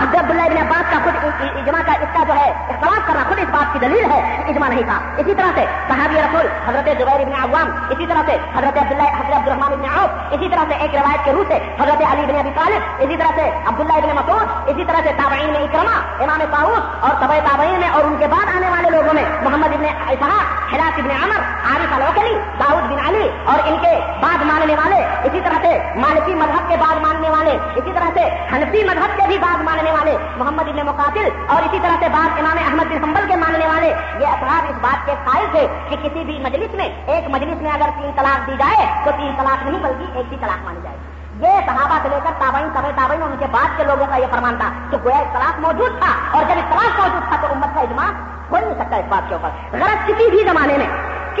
عبداللہ 0.00 0.42
ابن 0.42 0.56
عباس 0.56 0.90
کا 0.90 0.98
خود 1.04 1.14
اجماع 1.42 1.80
کا 1.86 1.92
اس 1.92 2.08
کا 2.14 2.22
جو 2.28 2.34
ہے، 2.34 2.48
اختلاف 2.68 3.06
کرنا 3.06 3.22
خود 3.28 3.38
اس 3.38 3.48
بات 3.50 3.72
کی 3.72 3.78
دلیل 3.78 4.04
ہے، 4.10 4.20
اجماع 4.48 4.68
نہیں 4.68 4.82
تھا۔ 4.82 4.98
اسی 5.16 5.34
طرح 5.34 5.50
سے 5.54 5.64
صحابی 5.88 6.20
رسول 6.20 6.46
حضرت 6.66 6.88
زبیر 6.98 7.20
ابن 7.20 7.34
عوام، 7.42 7.72
اسی 7.90 8.06
طرح 8.06 8.22
سے 8.26 8.36
حضرت 8.56 8.78
عبداللہ 8.82 9.08
حضرت 9.16 9.34
عبد 9.36 9.48
الرحمان 9.48 9.72
ابن 9.72 9.84
عوف، 9.94 10.32
اسی 10.34 10.48
طرح 10.48 10.64
سے 10.68 10.74
ایک 10.74 10.94
روایت 10.94 11.24
کے 11.24 11.32
روح 11.32 11.44
سے 11.48 11.58
حضرت 11.80 12.02
علی 12.10 12.24
بن 12.30 12.38
ابی 12.38 12.50
طالب، 12.56 13.02
اسی 13.02 13.16
طرح 13.16 13.36
سے 13.36 13.50
عبداللہ 13.66 13.98
ابن 14.02 14.16
مسعود، 14.16 14.68
اسی 14.70 14.84
طرح 14.84 15.02
سے 15.04 15.12
تابعین 15.18 15.50
میں 15.50 15.62
اکرما 15.62 15.96
امام 16.24 16.44
طاؤس 16.52 17.04
اور 17.04 17.20
طبع 17.20 17.38
تابعین 17.50 17.78
میں 17.80 17.88
اور 17.88 18.04
ان 18.04 18.16
کے 18.18 18.26
بعد 18.34 18.54
آنے 18.56 18.70
والے 18.70 18.90
لوگوں 18.96 19.14
میں 19.14 19.24
محمد 19.42 19.74
ابن 19.74 19.84
اسحاق 19.84 20.74
حلاق 20.74 20.98
ابن 20.98 21.10
عمر 21.22 21.40
عارف 21.70 21.92
الوکلی 21.92 22.34
داؤد 22.60 22.90
بن 22.90 23.06
علی 23.08 23.28
اور 23.44 23.68
ان 23.68 23.76
کے 23.82 23.94
بعد 24.22 24.44
ماننے 24.52 24.74
والے، 24.82 25.00
اسی 25.28 25.40
طرح 25.44 25.62
سے 25.62 25.78
مالکی 26.00 26.34
مذہب 26.34 26.68
کے 26.68 26.76
بعد 26.80 27.00
ماننے 27.06 27.30
والے، 27.30 27.58
اسی 27.76 27.92
طرح 27.94 28.10
سے 28.14 28.28
حنفی 28.52 28.84
مذہب 28.84 29.16
کے 29.16 29.26
بھی 29.26 29.38
بعد 29.38 29.62
ماننے 29.62 29.89
ماننے 29.92 30.10
والے 30.10 30.28
محمد 30.36 30.68
ابن 30.68 30.86
مقاتل 30.86 31.28
اور 31.46 31.62
اسی 31.62 31.78
طرح 31.82 31.96
سے 32.00 32.08
بعد 32.08 32.38
امام 32.38 32.58
احمد 32.66 32.90
بن 32.90 33.04
حنبل 33.04 33.28
کے 33.28 33.36
ماننے 33.36 33.66
والے 33.66 33.86
یہ 34.20 34.26
اثرات 34.26 34.70
اس 34.70 34.76
بات 34.80 35.06
کے 35.06 35.12
قائل 35.24 35.46
تھے 35.50 35.66
کہ 35.88 35.96
کسی 36.02 36.24
بھی 36.24 36.38
مجلس 36.38 36.74
میں 36.74 36.88
ایک 37.06 37.30
مجلس 37.30 37.62
میں 37.62 37.70
اگر 37.70 37.90
تین 38.00 38.10
طلاق 38.16 38.46
دی 38.46 38.56
جائے 38.58 38.86
تو 39.04 39.10
تین 39.16 39.32
طلاق 39.36 39.68
نہیں 39.68 39.82
بلکہ 39.82 40.18
ایک 40.18 40.32
ہی 40.32 40.36
طلاق 40.40 40.64
مانی 40.64 40.80
جائے 40.82 40.96
یہ 41.40 41.60
صحابہ 41.66 41.98
سے 42.02 42.08
لے 42.08 42.18
کر 42.24 42.30
تابعین 42.38 42.68
طبع 42.74 42.90
تابعین 42.96 43.22
ان 43.22 43.36
کے 43.38 43.46
بعد 43.50 43.76
کے 43.76 43.84
لوگوں 43.84 44.06
کا 44.06 44.16
یہ 44.16 44.26
فرمان 44.30 44.56
تھا 44.56 44.70
تو 44.90 44.96
گویا 45.04 45.18
اختلاف 45.18 45.60
موجود 45.60 45.98
تھا 45.98 46.12
اور 46.30 46.44
جب 46.44 46.58
اختلاف 46.58 47.00
موجود 47.00 47.28
تھا 47.28 47.36
تو 47.40 47.46
امت 47.52 47.74
کا 47.74 47.80
اجماع 47.80 48.10
ہو 48.50 48.58
نہیں 48.58 48.74
سکتا 48.78 48.96
اس 48.96 49.04
بات 49.08 49.28
کے 49.28 49.34
اوپر۔ 49.34 49.48
غلط 49.72 50.08
کسی 50.08 50.30
بھی 50.30 50.38
زمانے 50.38 50.78
میں 50.78 50.86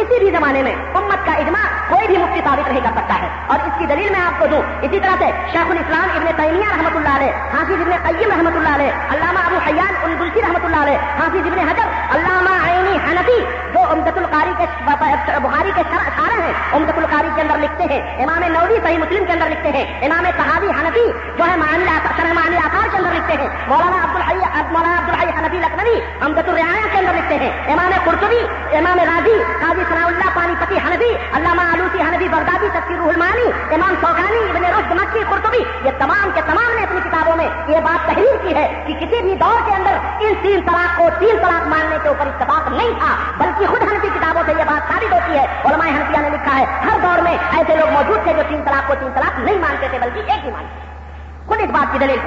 کسی 0.00 0.18
بھی 0.18 0.30
زمانے 0.30 0.62
میں 0.62 0.74
امت 0.94 1.26
کا 1.26 1.32
اجماع 1.32 1.66
کوئی 1.88 2.06
بھی 2.06 2.16
مفتی 2.16 2.40
ثابت 2.44 2.68
نہیں 2.68 2.80
کر 2.80 2.90
سکتا 2.96 3.14
ہے۔ 3.22 3.28
اور 3.46 3.58
اس 3.66 3.72
کی 3.78 3.86
دلیل 3.86 4.10
میں 4.10 4.20
آپ 4.20 4.38
کو 4.38 4.46
دوں۔ 4.46 4.62
اسی 4.82 5.00
طرح 5.00 5.16
سے 5.18 5.24
شیخ 5.52 5.70
الاسلام 5.70 6.08
ابن 6.14 6.26
تیمیہ 6.36 6.68
رحمۃ 6.70 6.96
اللہ 6.96 7.16
علیہ، 7.16 7.30
حافظ 7.30 7.80
ابن 7.80 7.90
قیم 7.90 8.30
رحمۃ 8.30 8.56
اللہ 8.56 8.74
علیہ، 8.74 8.92
علامہ 9.10 9.38
ابو 9.38 9.56
حیان 9.66 9.94
الگلسی 10.02 10.40
رحمۃ 10.42 10.64
اللہ 10.64 10.76
علیہ، 10.76 10.98
حافظ 10.98 11.46
ابن 11.46 11.58
حجر، 11.58 12.16
علامہ 12.16 12.69
عینی 12.90 12.98
حنفی 13.06 13.38
جو 13.72 13.80
امدت 13.92 14.18
القاری 14.18 14.52
کے 14.58 14.66
بخاری 15.42 15.70
کے 15.74 15.82
سارے 15.90 16.40
ہیں۔ 16.42 16.52
امدت 16.76 16.98
القاری 16.98 17.28
کے 17.34 17.40
اندر 17.42 17.58
لکھتے 17.58 17.84
ہیں، 17.90 18.00
امام 18.22 18.42
نوری 18.52 18.78
صحیح 18.82 18.98
مسلم 18.98 19.24
کے 19.26 19.32
اندر 19.32 19.48
لکھتے 19.50 19.70
ہیں، 19.76 19.84
امام 20.06 20.24
صحابی 20.38 20.70
حنفی 20.78 21.06
جو 21.38 21.44
ہے 21.50 21.56
معنی 21.56 21.86
آثار 21.88 22.88
کے 22.90 22.96
اندر 22.96 23.12
لکھتے 23.14 23.36
ہیں۔ 23.40 23.48
مولانا 23.68 24.02
عبد 24.04 24.16
الحی 24.16 24.38
مولانا 24.70 24.98
عبد 24.98 25.08
الحی 25.08 25.38
حنفی 25.38 25.58
لکھنوی 25.58 25.94
امدت 26.20 26.48
الرعایا 26.48 26.86
کے 26.92 26.98
اندر 26.98 27.14
لکھتے 27.14 27.36
ہیں۔ 27.42 27.50
امام 27.72 27.92
قرطبی، 28.04 28.40
امام 28.78 28.98
راضی 29.10 29.36
قاضی 29.60 29.84
ثناء 29.88 30.06
اللہ 30.06 30.34
پانی 30.34 30.54
پتی 30.60 30.78
حنفی، 30.86 31.10
علامہ 31.36 31.62
آلوسی 31.72 32.02
حنفی 32.02 32.28
بغدادی، 32.28 32.68
تفسیر 32.72 32.96
روح 32.96 33.08
المانی 33.08 33.48
امام 33.74 33.94
سوکانی 34.00 34.42
ابن 34.50 34.64
رشد 34.64 34.92
مکی 35.00 35.24
قرطبی، 35.30 35.62
یہ 35.84 35.98
تمام 35.98 36.30
کے 36.34 36.40
تمام 36.46 36.74
نے 36.74 36.82
اپنی 36.84 37.00
کتابوں 37.00 37.36
میں 37.36 37.48
یہ 37.68 37.80
بات 37.80 38.06
تحریر 38.06 38.36
کی 38.42 38.54
ہے 38.54 38.66
کہ 38.86 38.94
کسی 39.00 39.22
بھی 39.22 39.34
دور 39.40 39.60
کے 39.66 39.74
اندر 39.74 39.98
ان 40.20 40.34
تین 40.42 40.60
طلاق 40.66 40.96
کو 40.98 41.08
تین 41.18 41.36
طلاق 41.38 41.66
ماننے 41.68 41.96
کے 42.02 42.08
اوپر 42.08 42.26
اتفاق 42.26 42.70
نہیں 42.80 42.98
تھا، 42.98 43.14
بلکہ 43.38 43.66
خود 43.66 43.82
ہنسی 43.82 44.08
کتابوں 44.08 44.42
سے 44.46 44.52
یہ 44.58 44.64
بات 44.68 44.92
ثابت 44.92 45.12
ہوتی 45.12 45.38
ہے، 45.38 45.46
علماء 45.64 45.88
ہنسیا 45.88 46.20
نے 46.20 46.30
لکھا 46.36 46.58
ہے، 46.58 46.64
ہر 46.84 46.98
دور 47.02 47.22
میں 47.22 47.36
ایسے 47.58 47.76
لوگ 47.76 47.90
موجود 47.92 48.22
تھے 48.24 48.32
جو 48.36 48.42
تین 48.48 48.62
طلاق 48.66 48.86
کو 48.88 48.94
تین 49.00 49.12
طلاق 49.14 49.38
نہیں 49.40 49.58
مانتے 49.58 49.88
تھے، 49.90 49.98
بلکہ 49.98 50.32
ایک 50.32 50.44
ہی 50.44 50.50
مانتے 50.50 50.88
خود 51.48 51.60
اس 51.60 51.70
بات 51.70 51.92
کی 51.92 51.98
دلیل 51.98 52.18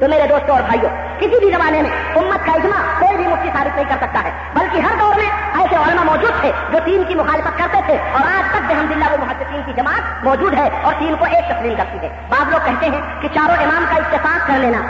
تو 0.00 0.08
میرے 0.08 0.26
دوستوں 0.28 0.54
اور 0.54 0.62
بھائیوں 0.66 0.90
کسی 1.20 1.38
بھی 1.38 1.50
زمانے 1.50 1.80
میں 1.82 1.90
امت 2.16 2.44
کا 2.46 2.52
اجماع 2.58 2.82
کوئی 2.98 3.16
بھی 3.16 3.24
مفتی 3.26 3.48
ثابت 3.54 3.76
نہیں 3.76 3.88
کر 3.88 3.96
سکتا 4.00 4.20
ہے، 4.24 4.30
بلکہ 4.54 4.86
ہر 4.86 4.94
دور 4.98 5.14
میں 5.16 5.30
ایسے 5.60 5.76
علماء 5.76 6.04
موجود 6.04 6.40
تھے 6.40 6.50
جو 6.72 6.78
تین 6.84 7.02
کی 7.08 7.14
مخالفت 7.14 7.58
کرتے 7.58 7.80
تھے، 7.86 7.96
اور 8.12 8.28
آج 8.34 8.52
تک 8.52 8.68
بحمد 8.68 8.92
اللہ 8.92 9.12
وہ 9.12 9.24
محدثین 9.24 9.62
کی 9.66 9.72
جماعت 9.76 10.24
موجود 10.24 10.54
ہے 10.54 10.68
اور 10.82 10.94
تین 10.98 11.14
کو 11.18 11.24
ایک 11.24 11.44
تسلیم 11.48 11.74
کرتی 11.76 11.98
ہے۔ 12.02 12.08
بعض 12.28 12.52
لوگ 12.52 12.66
کہتے 12.66 12.86
ہیں 12.86 13.00
کہ 13.20 13.28
چاروں 13.34 13.62
امام 13.64 13.84
کا 13.90 13.96
اتفاق 13.96 14.46
کر 14.48 14.58
لینا۔ 14.58 14.82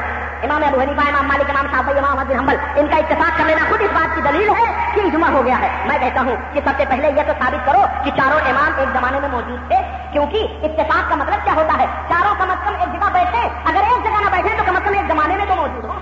امام 0.44 0.62
ابو 0.64 0.80
حنیفہ، 0.80 1.08
امام 1.08 1.26
مالک، 1.28 1.50
امام 1.50 1.66
صاحب 1.70 1.96
امام 1.96 2.18
حضر 2.18 2.38
حنبل، 2.38 2.56
ان 2.76 2.86
کا 2.86 2.96
اتفاق 2.96 3.38
کر 3.38 3.44
لینا 3.44 3.64
خود 3.68 3.80
اس 3.82 3.90
بات 3.94 4.14
کی 4.14 4.20
دلیل 4.20 4.48
ہے 4.50 4.66
کہ 4.94 5.00
اجماع 5.00 5.30
ہو 5.30 5.44
گیا 5.44 5.58
ہے۔ 5.60 5.68
میں 5.86 5.98
کہتا 5.98 6.20
ہوں 6.20 6.36
کہ 6.52 6.60
سب 6.64 6.78
سے 6.78 6.84
پہلے 6.88 7.08
یہ 7.16 7.22
تو 7.26 7.32
ثابت 7.38 7.66
کرو 7.66 7.84
کہ 8.04 8.10
چاروں 8.16 8.40
امام 8.50 8.78
ایک 8.78 8.88
زمانے 8.92 9.20
میں 9.20 9.28
موجود 9.28 9.68
تھے، 9.68 9.80
کیونکہ 10.12 10.46
اتفاق 10.62 11.08
کا 11.10 11.16
مطلب 11.16 11.44
کیا 11.44 11.54
ہوتا 11.54 11.78
ہے؟ 11.78 11.86
چاروں 12.08 12.34
کم 12.38 12.50
از 12.50 12.64
کم 12.64 12.74
ایک 12.80 12.92
جگہ 12.92 13.12
بیٹھے، 13.12 13.48
اگر 13.64 13.82
ایک 13.82 14.04
جگہ 14.04 14.22
نہ 14.24 14.30
بیٹھے 14.30 14.56
تو 14.58 14.64
کم 14.66 14.76
از 14.76 14.82
کم 14.84 14.92
ایک 14.92 15.12
زمانے 15.12 15.36
میں 15.36 15.46
تو 15.48 15.54
موجود 15.54 15.84
ہو 15.84 15.98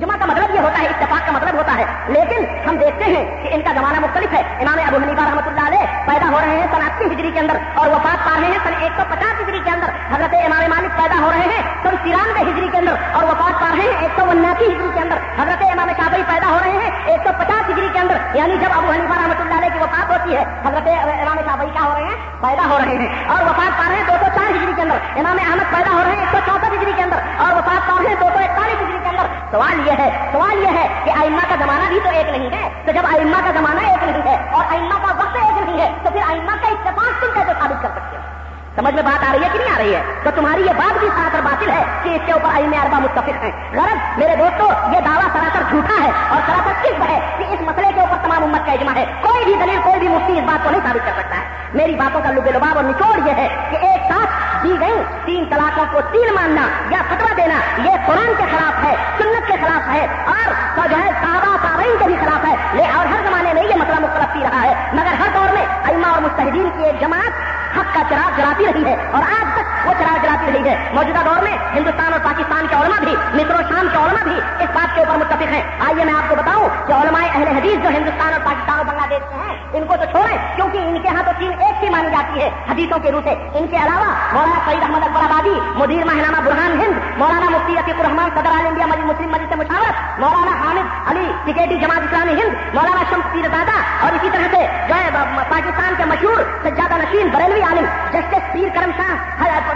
اجماع 0.00 0.16
کا 0.16 0.26
مطلب 0.26 0.54
یہ 0.54 0.60
ہوتا 0.60 0.78
ہے، 0.80 0.86
اتفاق 0.86 1.26
کا 1.26 1.32
مطلب 1.32 1.54
ہوتا 1.54 1.76
ہے۔ 1.76 1.84
لیکن 2.06 2.68
ہم 2.68 2.76
دیکھتے 2.76 3.04
ہیں 3.04 3.42
کہ 3.42 3.54
ان 3.54 3.62
کا 3.62 3.72
زمانہ 3.76 4.00
مختلف 4.00 4.32
ہے۔ 4.32 4.40
امام 4.40 4.78
ابو 4.86 4.96
حنیفہ 4.96 5.20
رحمۃ 5.20 5.46
اللہ 5.46 5.66
علیہ 5.66 5.86
پیدا 6.06 6.28
ہو 6.30 6.40
رہے 6.40 6.60
ہیں 6.60 6.66
سن 6.72 6.82
اسی 6.82 7.14
ہجری 7.14 7.30
کے 7.30 7.40
اندر 7.40 7.56
اور 7.74 7.88
وفات 7.88 8.24
پا 8.24 8.40
رہے 8.40 8.46
ہیں 8.46 8.58
سن 8.64 8.72
ایک 8.80 8.92
سو 8.96 9.02
پچاس 9.10 9.40
ہجری 9.40 9.60
کے 9.64 9.70
اندر۔ 9.70 9.86
حضرت 9.86 10.34
امام 10.34 10.70
مالک 10.70 10.96
پیدا 10.96 11.20
ہو 11.20 11.30
رہے 11.30 11.48
ہیں 11.48 11.62
سن 11.82 11.96
ترانوے 12.02 12.50
ہجری 12.50 12.68
کے 12.72 12.78
اندر 12.78 12.92
اور 13.12 13.24
وفات 13.24 13.60
پا 13.60 13.66
رہے 13.72 13.82
ہیں 13.82 13.98
ایک 14.00 14.20
سو 14.20 14.30
اناسی 14.30 14.64
ہجری 14.64 14.88
کے 14.94 15.00
اندر۔ 15.00 15.16
حضرت 15.38 15.62
امام 15.62 15.88
شافعی 15.96 16.22
پیدا 16.26 16.46
ہو 16.48 16.58
رہے 16.64 16.70
ہیں 16.70 16.90
ایک 17.06 17.20
سو 17.24 17.30
پچاس 17.38 17.70
ہجری 17.70 17.88
کے 17.92 17.98
اندر۔ 17.98 18.16
یعنی 18.34 18.56
جب 18.56 18.68
ابو 18.76 18.92
حنیفہ 18.92 19.12
رحمۃ 19.12 19.40
اللہ 19.40 19.54
علیہ 19.54 19.68
کی 19.68 19.78
وفات 19.78 20.10
ہوتی 20.10 20.36
ہے، 20.36 20.44
حضرت 20.64 20.88
امام 20.96 21.36
شافعی 21.46 21.70
کیا 21.72 21.82
ہو 21.82 21.94
رہے 21.94 22.04
ہیں؟ 22.04 22.16
پیدا 22.40 22.62
ہو 22.70 22.78
رہے 22.78 22.96
ہیں 22.96 23.28
اور 23.28 23.42
وفات 23.42 23.78
پا 23.78 23.84
رہے 23.88 23.96
ہیں 23.96 24.04
دو 24.06 24.12
سو 24.20 24.26
چار 24.34 24.50
ہجری 24.50 24.72
کے 24.76 24.82
اندر۔ 24.82 24.96
امام 25.16 25.36
احمد 25.40 25.76
پیدا 25.76 25.92
ہو 25.92 26.00
رہے 26.04 26.12
ہیں 26.12 26.20
ایک 26.20 26.28
سو 26.30 26.38
چونسٹھ 26.46 26.74
ہجری 26.74 26.92
کے 26.96 27.02
اندر 27.02 27.16
اور 27.38 27.52
وفات 27.52 27.88
پا 27.88 27.94
رہے 28.02 28.08
ہیں 28.08 28.16
دو 28.20 28.26
سو 28.32 28.38
اکتالیس 28.38 28.82
ہجری 28.82 28.98
کے 29.02 29.08
اندر۔ 29.08 29.26
سوال 29.50 29.88
یہ 29.88 29.89
ہے، 29.98 30.28
سوال 30.32 30.62
یہ 30.62 30.68
ہے 30.68 31.00
کہ 31.04 31.10
آئمہ 31.10 31.42
کا 31.48 31.56
زمانہ 31.60 31.88
بھی 31.88 32.00
تو 32.04 32.08
ایک 32.08 32.28
نہیں 32.28 32.50
ہے۔ 32.50 32.68
تو 32.84 32.92
جب 32.92 33.02
آئمہ 33.06 33.36
کا 33.44 33.50
زمانہ 33.54 33.80
ایک 33.80 34.04
نہیں 34.04 34.22
ہے 34.22 34.52
اور 34.52 34.64
آئمہ 34.70 35.06
کا 35.06 35.12
وقت 35.18 35.36
ایک 35.36 35.68
نہیں 35.68 35.80
ہے، 35.80 35.94
تو 36.02 36.10
پھر 36.10 36.20
آئمہ 36.28 36.52
کا 36.62 36.68
اتفاق 36.68 37.20
تم 37.20 37.26
کیسے 37.34 37.52
ثابت 37.60 37.82
کر 37.82 37.88
سکتے 37.94 38.16
ہو؟ 38.16 38.39
سمجھ 38.76 38.94
میں 38.94 39.02
بات 39.02 39.22
آ 39.28 39.32
رہی 39.32 39.44
ہے 39.44 39.48
کہ 39.52 39.58
نہیں 39.58 39.74
آ 39.74 39.78
رہی 39.78 39.94
ہے؟ 39.94 40.02
تو 40.22 40.30
تمہاری 40.34 40.62
یہ 40.62 40.72
بات 40.76 40.98
بھی 40.98 41.08
سراسر 41.16 41.40
باطل 41.40 41.70
ہے 41.70 41.84
کہ 42.02 42.08
اس 42.08 42.20
کے 42.26 42.32
اوپر 42.32 42.48
آئین 42.54 42.74
اربا 42.74 42.98
متفق 42.98 43.28
ہیں۔ 43.28 43.74
غرض 43.74 44.18
میرے 44.18 44.36
دوستو، 44.36 44.64
یہ 44.64 45.00
دعویٰ 45.00 45.28
سراسر 45.32 45.62
جھوٹا 45.68 46.04
ہے 46.04 46.10
اور 46.28 46.40
سراسر 46.46 46.82
کس 46.82 47.10
ہے 47.10 47.20
کہ 47.38 47.44
اس 47.44 47.60
مسئلے 47.60 47.88
کے 47.94 48.00
اوپر 48.00 48.16
تمام 48.22 48.42
امت 48.42 48.66
کا 48.66 48.72
اجماع 48.72 48.94
ہے۔ 48.94 49.04
کوئی 49.20 49.44
بھی 49.44 49.54
دلیل، 49.54 49.80
کوئی 49.84 49.98
بھی 49.98 50.08
مفتی 50.08 50.32
اس 50.32 50.44
بات 50.46 50.64
کو 50.64 50.70
نہیں 50.70 50.80
ثابت 50.80 51.06
کر 51.06 51.22
سکتا 51.22 51.36
ہے۔ 51.36 51.42
میری 51.74 51.94
باتوں 51.94 52.20
کا 52.20 52.30
لبے 52.30 52.50
لباب 52.50 52.76
اور 52.76 52.84
نچوڑ 52.84 53.26
یہ 53.26 53.34
ہے 53.36 53.48
کہ 53.70 53.76
ایک 53.76 54.12
ساتھ 54.12 54.62
دی 54.64 54.76
گئی 54.80 55.02
تین 55.24 55.44
طلاقوں 55.50 55.84
کو 55.92 56.00
تین 56.00 56.34
ماننا 56.34 56.62
یا 56.90 57.02
فتوا 57.08 57.32
دینا، 57.36 57.88
یہ 57.88 57.96
قرآن 58.06 58.32
کے 58.36 58.44
خلاف 58.50 58.84
ہے، 58.84 58.94
سنت 59.18 59.46
کے 59.46 59.54
خلاف 59.60 59.88
ہے 59.88 60.06
اور 60.26 60.88
جو 60.88 60.96
ہے 60.96 61.10
صحابہ 61.20 61.56
تابعین 61.62 61.96
کے 61.98 62.04
بھی 62.04 62.16
خلاف 62.20 62.46
ہے۔ 62.46 62.90
اور 62.96 63.06
ہر 63.06 63.20
زمانے 63.28 63.54
میں 63.54 63.62
یہ 63.62 63.74
مسئلہ 63.74 64.00
مختلف 64.00 64.34
پی 64.34 64.40
رہا 64.40 64.62
ہے۔ 64.62 64.74
مگر 64.92 65.12
ہر 65.12 65.26
دور 65.34 65.52
میں 65.52 65.66
ایما 65.88 66.08
اور 66.08 66.22
مستحدین 66.22 66.68
کی 66.76 66.84
ایک 66.84 67.00
جماعت 67.00 67.59
حق 67.76 67.94
کا 67.94 68.02
چراغ 68.08 68.36
جلاتی 68.36 68.66
رہی 68.66 68.84
ہے 68.84 68.96
اور 69.12 69.22
آج 69.22 69.46
تک 69.54 69.86
وہ 69.86 69.92
چراغ 69.98 70.22
جلاتی 70.22 70.52
رہی 70.54 70.68
ہے۔ 70.68 70.76
موجودہ 70.92 71.24
دور 71.24 71.42
میں 71.42 71.56
ہندوستان 71.74 72.12
اور 72.12 72.20
پاکستان 72.24 72.66
کے 72.70 72.76
علماء 72.76 73.00
بھی، 73.04 73.14
مصر 73.34 73.54
و 73.54 73.62
شام 73.68 73.88
کے 73.92 73.98
علماء 73.98 74.22
بھی 74.24 74.36
اس 74.64 74.70
بات 74.74 74.94
کے 74.94 75.00
اوپر 75.00 75.16
متفق 75.16 75.52
ہیں۔ 75.52 75.62
آئیے 75.86 76.04
میں 76.04 76.14
آپ 76.14 76.28
کو 76.28 76.34
بتاؤں 76.36 76.68
کہ 76.86 76.92
علماء 76.92 77.24
اہل 77.24 77.48
حدیث 77.48 77.82
جو 77.82 77.88
ہندوستان 77.88 78.32
اور 78.32 78.40
پاکستان 78.44 78.76
اور 78.78 78.86
بنگلہ 78.86 79.08
دیش 79.10 79.28
کے 79.28 79.36
ہیں، 79.36 79.58
ان 79.72 79.86
کو 79.88 79.96
تو 79.96 80.04
چھوڑیں، 80.10 80.36
کیونکہ 80.56 80.78
ان 80.78 80.98
کے 81.02 81.08
ہاں 81.08 81.22
تو 81.26 81.32
چین 81.38 81.52
ایک 81.58 81.84
ہی 81.84 81.90
مانی 81.90 82.10
جاتی 82.10 82.40
ہے 82.40 82.48
حدیثوں 82.70 82.98
کے 82.98 83.10
روح 83.12 83.20
سے۔ 83.24 83.34
ان 83.54 83.66
کے 83.66 83.76
علاوہ 83.76 84.08
مولانا 84.32 84.58
سعید 84.64 84.82
احمد 84.82 85.02
اکبر 85.02 85.22
آبادی، 85.22 85.58
مدیر 85.74 86.04
ماہنامہ 86.06 86.40
برہان 86.44 86.80
ہند، 86.80 87.18
مولانا 87.18 87.50
مفتی 87.50 87.76
عقیق 87.78 88.00
الرحمان 88.00 88.30
صدر 88.34 88.50
عال 88.50 88.66
انڈیا 88.66 88.86
مسلم 88.86 89.30
مجلس 89.30 89.48
سے 89.50 89.56
مشاورت، 89.56 90.20
مولانا 90.20 90.56
حامد 90.60 91.10
علی 91.10 91.26
ٹکیٹی 91.44 91.78
جماعت 91.78 92.02
اسلامی 92.02 92.34
ہند، 92.40 92.74
مولانا 92.74 93.02
شمس 93.10 93.32
پیر 93.32 93.48
دادا 93.48 93.78
اور 94.00 94.12
اسی 94.12 94.30
طرح 94.32 94.46
سے 94.50 94.66
جو 94.88 94.94
ہے، 94.94 95.08
پاکستان 95.48 95.94
کے 95.96 96.04
مشہور 96.04 96.42
سجادہ 96.62 96.96
نشین 96.96 97.28
بریلوی 97.28 97.59
عالم، 97.62 97.84
جسٹس 98.12 98.52
پیر 98.52 98.68
کرم 98.74 98.90
شاہ 98.96 99.28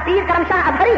پیر 0.05 0.23
کرم 0.29 0.43
شاہ 0.49 0.69
ابری 0.69 0.95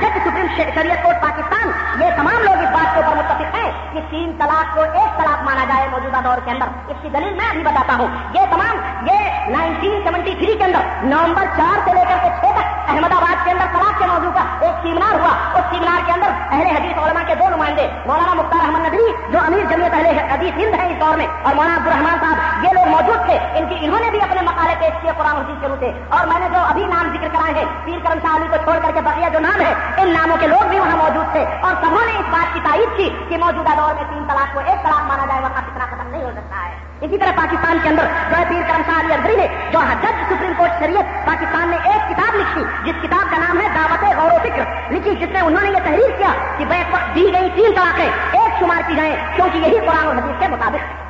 جج 0.00 0.16
سپریم 0.18 0.46
شریعت 0.56 1.02
کورٹ 1.02 1.20
پاکستان، 1.22 1.70
یہ 2.02 2.10
تمام 2.16 2.42
لوگ 2.42 2.62
اس 2.62 2.70
بات 2.72 2.94
کے 2.94 3.00
اوپر 3.00 3.16
متفق 3.16 3.54
ہیں 3.54 3.70
کہ 3.92 4.00
تین 4.10 4.32
طلاق 4.38 4.74
کو 4.74 4.82
ایک 4.82 5.18
طلاق 5.18 5.42
مانا 5.44 5.64
جائے 5.68 5.88
موجودہ 5.90 6.20
دور 6.24 6.38
کے 6.44 6.50
اندر۔ 6.50 6.72
اس 6.88 6.96
کی 7.02 7.08
دلیل 7.08 7.34
میں 7.34 7.48
ابھی 7.48 7.62
بتاتا 7.62 7.94
ہوں۔ 7.98 8.08
یہ 8.34 8.46
تمام، 8.50 9.06
یہ 9.06 9.50
نائنٹین 9.50 10.00
سیونٹی 10.04 10.34
تھری 10.38 10.56
کے 10.58 10.64
اندر، 10.64 11.04
نومبر 11.04 11.44
چار 11.56 11.78
سے 11.84 11.94
لے 11.94 12.04
کر 12.08 12.18
کے 12.22 12.30
چھ 12.40 12.56
تک 12.56 12.90
احمد 12.90 13.12
آباد 13.12 13.44
کے 13.44 13.50
اندر 13.50 13.66
طلاق 13.72 13.98
کے 13.98 14.06
موضوع 14.06 14.30
کا 14.34 14.44
ایک 14.60 14.82
سیمینار 14.82 15.14
ہوا۔ 15.14 15.32
اس 15.58 15.64
سیمینار 15.70 16.06
کے 16.06 16.12
اندر 16.12 16.30
اہل 16.50 16.66
حدیث 16.76 16.98
علماء 16.98 17.22
کے 17.26 17.34
دو 17.34 17.48
نمائندے، 17.48 17.86
مولانا 18.06 18.34
مختار 18.34 18.64
احمد 18.64 18.86
ندوی 18.86 19.12
جو 19.32 19.38
امیر 19.38 19.64
جمعیت 19.70 19.94
اہل 19.94 20.18
حدیث 20.30 20.58
ہند 20.58 20.74
ہے 20.74 20.86
اس 20.90 21.00
دور 21.00 21.16
میں، 21.16 21.26
اور 21.42 21.54
مولانا 21.54 21.76
عبد 21.76 21.86
الرحمان 21.86 22.18
صاحب، 22.20 22.64
یہ 22.64 22.70
لوگ 22.72 22.88
موجود 22.88 23.24
تھے۔ 23.26 23.38
ان 23.58 23.68
کی 23.68 23.76
انہوں 23.80 24.00
نے 24.00 24.10
بھی 24.10 24.20
اپنے 24.22 24.40
مقالے 24.42 24.74
پیش 24.80 25.00
کیے 25.02 25.12
قرآن 25.16 25.36
حدیث 25.36 25.60
کے 25.60 25.68
روپے 25.68 25.92
اور 26.08 26.26
میں 26.26 26.40
نے 26.40 26.48
جو 26.52 26.58
ابھی 26.58 26.86
نام 26.86 27.08
ذکر 27.12 27.28
کرائے 27.32 27.54
ہیں 27.54 27.64
پیر 27.84 27.98
کرم 28.04 28.18
شاہ 28.22 28.36
علی 28.36 28.46
کو 28.50 28.56
چھوڑ 28.56 28.78
کر 28.82 28.90
کے 28.94 29.00
بقیہ 29.00 29.28
جو 29.32 29.38
نام 29.38 29.60
ہے، 29.60 29.74
ان 29.96 30.08
ناموں 30.12 30.36
کے 30.40 30.46
لوگ 30.46 30.68
بھی 30.68 30.78
وہاں 30.78 30.96
موجود 30.96 31.32
تھے۔ 31.32 31.44
اور 31.62 31.74
سبوں 31.74 32.06
نے 32.06 32.12
اس 32.12 32.26
بات 32.30 32.54
کی 32.54 32.60
تائید 32.64 32.96
کی 32.96 33.10
کہ 33.28 33.38
موجودہ 33.38 33.68
دور 33.76 33.94
میں 33.94 34.04
تین 34.10 34.24
طلاق 34.28 34.54
کو 34.54 34.60
ایک 34.64 34.82
طلاق 34.82 35.02
مانا 35.02 35.26
جائے 35.26 35.40
ورنہ 35.40 35.60
کتنا 35.66 35.84
ختم 35.84 36.10
نہیں 36.10 36.22
ہو 36.22 36.30
سکتا 36.34 36.64
ہے۔ 36.64 36.74
اسی 37.00 37.18
طرح 37.18 37.30
پاکستان 37.36 37.78
کے 37.82 37.88
اندر 37.88 38.06
جو 38.30 38.36
ہے 38.36 38.44
پیر 38.48 38.62
کرم 38.68 38.82
شاہ 38.86 39.00
علی 39.00 39.14
ادری 39.14 39.36
نے 39.36 39.46
جو 39.72 39.78
جج 40.00 40.34
سپریم 40.34 40.52
کورٹ 40.56 40.70
شریعت 40.78 41.26
پاکستان 41.26 41.68
نے 41.68 41.76
ایک 41.84 42.10
کتاب 42.10 42.34
لکھی، 42.34 42.64
جس 42.84 42.94
کتاب 43.02 43.30
کا 43.30 43.36
نام 43.38 43.60
ہے 43.60 43.68
دعوت 43.74 44.04
غور 44.16 44.30
و 44.30 44.38
فکر، 44.42 44.62
لکھی 44.90 45.14
جس 45.14 45.28
میں 45.32 45.40
انہوں 45.40 45.62
نے 45.62 45.70
یہ 45.70 45.84
تحریر 45.84 46.18
کیا 46.18 46.32
کہ 46.58 46.64
دی 47.14 47.32
گئی 47.32 47.48
تین 47.54 47.72
طلاقیں 47.74 48.10
ایک 48.32 48.60
شمار 48.60 48.80
کی 48.86 48.94
جائیں، 48.94 49.16
کیونکہ 49.36 49.58
یہی 49.58 49.78
قرآن 49.78 50.06
اور 50.06 50.16
حدیث 50.16 50.40
کے 50.40 50.48
مطابق۔ 50.48 51.03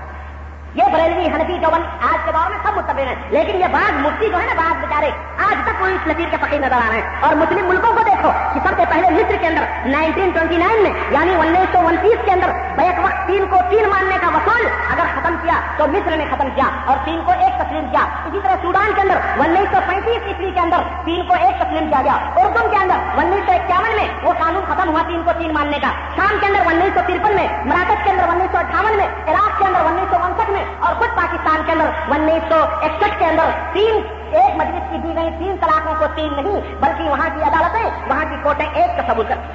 یہ 0.74 0.82
بریلوی 0.92 1.26
حنفی 1.26 1.58
جو 1.58 1.68
آج 2.00 2.18
کے 2.24 2.32
دور 2.32 2.50
میں 2.50 2.58
سب 2.62 2.76
متبر 2.76 3.06
ہیں۔ 3.06 3.14
لیکن 3.30 3.60
یہ 3.60 3.66
بعض 3.72 3.92
مفتی 3.92 4.30
جو 4.30 4.40
ہے 4.40 4.46
نا 4.46 4.52
بعض 4.54 4.84
بیچارے، 4.84 5.10
آج 5.38 5.56
تک 5.64 5.78
کوئی 5.78 5.94
اس 5.94 6.06
لکیر 6.06 6.28
کے 6.30 6.36
پکی 6.40 6.58
نظر 6.58 6.76
آ 6.76 6.88
رہے 6.90 7.00
ہیں 7.00 7.20
اور 7.20 7.34
مسلم 7.34 7.68
ملکوں 7.68 7.94
کو 7.94 8.02
دیکھو 8.24 8.52
کہ 8.54 8.60
سب 8.64 8.76
سے 8.78 8.84
پہلے 8.90 9.10
مصر 9.12 9.36
کے 9.40 9.46
اندر 9.46 9.64
1929 9.86 10.82
میں 10.82 10.92
یعنی 11.12 11.34
انیس 11.36 11.72
سو 11.72 11.86
انتیس 11.86 12.24
کے 12.24 12.32
اندر 12.32 12.52
بیک 12.76 12.98
وقت 13.04 13.26
تین 13.26 13.44
کو 13.50 13.58
تین 13.70 13.88
ماننے 13.90 14.16
کا 14.20 14.28
وصول 14.34 14.66
اگر 14.66 15.10
ختم 15.14 15.36
کیا 15.42 15.60
تو 15.78 15.86
مصر 15.88 16.16
نے 16.16 16.24
ختم 16.30 16.48
کیا 16.54 16.68
اور 16.86 17.04
تین 17.04 17.20
کو 17.26 17.32
ایک 17.36 17.60
تسلیم 17.60 17.88
کیا 17.90 18.04
اسی 18.26 18.40
طرح 18.44 18.56
سوڈان 18.62 18.92
کے 18.94 19.02
اندر 19.02 19.20
انیس 19.38 19.68
سو 19.72 19.82
پینتیس 19.88 20.22
عیسوی 20.22 20.50
کے 20.50 20.60
اندر 20.60 20.88
تین 21.04 21.22
کو 21.28 21.34
ایک 21.40 21.60
تسلیم 21.62 21.90
کیا 21.90 22.02
گیا 22.04 22.16
اردو 22.44 22.66
کے 22.70 22.76
اندر 22.76 23.20
انیس 23.22 23.46
سو 23.46 23.52
اکیاون 23.52 23.96
میں 23.96 24.08
وہ 24.24 24.32
قانون 24.38 24.64
ختم 24.68 24.88
ہوا 24.88 25.02
تین 25.08 25.22
کو 25.24 25.38
تین 25.38 25.54
ماننے 25.54 25.78
کا 25.82 25.92
شام 26.16 26.36
کے 26.40 26.46
اندر 26.46 26.72
انیس 26.72 26.94
سو 26.94 27.06
ترپن 27.06 27.36
میں 27.36 27.48
مراکش 27.64 28.04
کے 28.04 28.10
اندر 28.10 28.28
انیس 28.28 28.52
سو 28.52 28.58
اٹھاون 28.58 28.96
میں 28.96 29.08
عراق 29.26 29.58
کے 29.58 29.64
اندر 29.64 29.92
انیس 29.92 30.10
سو 30.10 30.24
انسٹھ 30.24 30.50
میں 30.50 30.64
اور 30.80 30.94
خود 30.94 31.16
پاکستان 31.16 31.62
کے 31.66 31.72
اندر 31.72 32.12
انیس 32.14 32.48
سو 32.48 32.62
اکسٹھ 32.82 33.18
کے 33.18 33.26
اندر 33.26 33.56
تین 33.72 34.02
ایک 34.38 34.56
مجلس 34.56 34.82
کی 34.90 34.98
دی 34.98 35.14
گئی 35.14 35.30
تین 35.38 35.56
طلاقوں 35.60 35.94
کو 35.98 36.04
تین 36.14 36.32
نہیں، 36.36 36.74
بلکہ 36.80 37.04
وہاں 37.04 37.28
کی 37.34 37.42
عدالتیں، 37.42 37.90
وہاں 38.08 38.24
کی 38.30 38.36
کوٹیں 38.42 38.66
ایک 38.74 38.96
کا 38.96 39.12
تصور 39.12 39.24
کرتی 39.28 39.52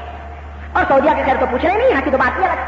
اور 0.73 0.83
سعودیہ 0.87 1.11
کے 1.15 1.23
خیر 1.23 1.35
تو 1.39 1.45
پوچھ 1.51 1.65
رہے 1.65 1.75
نہیں، 1.75 1.89
یہاں 1.89 2.01
کی 2.03 2.11
تو 2.11 2.17
بات 2.17 2.37
کی 2.37 2.43
الگ۔ 2.43 2.61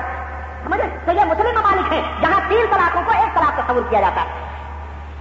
سمجھے؟ 0.63 0.83
تو 1.05 1.11
یہ 1.11 1.21
مسلم 1.21 1.59
ممالک 1.59 1.93
ہیں، 1.93 2.01
جہاں 2.21 2.39
تین 2.47 2.65
طلاقوں 2.71 3.01
کو 3.05 3.11
ایک 3.11 3.35
طلاق 3.35 3.57
کا 3.57 3.63
تصور 3.67 3.81
کیا 3.89 4.01
جاتا 4.01 4.21
ہے۔ 4.21 4.27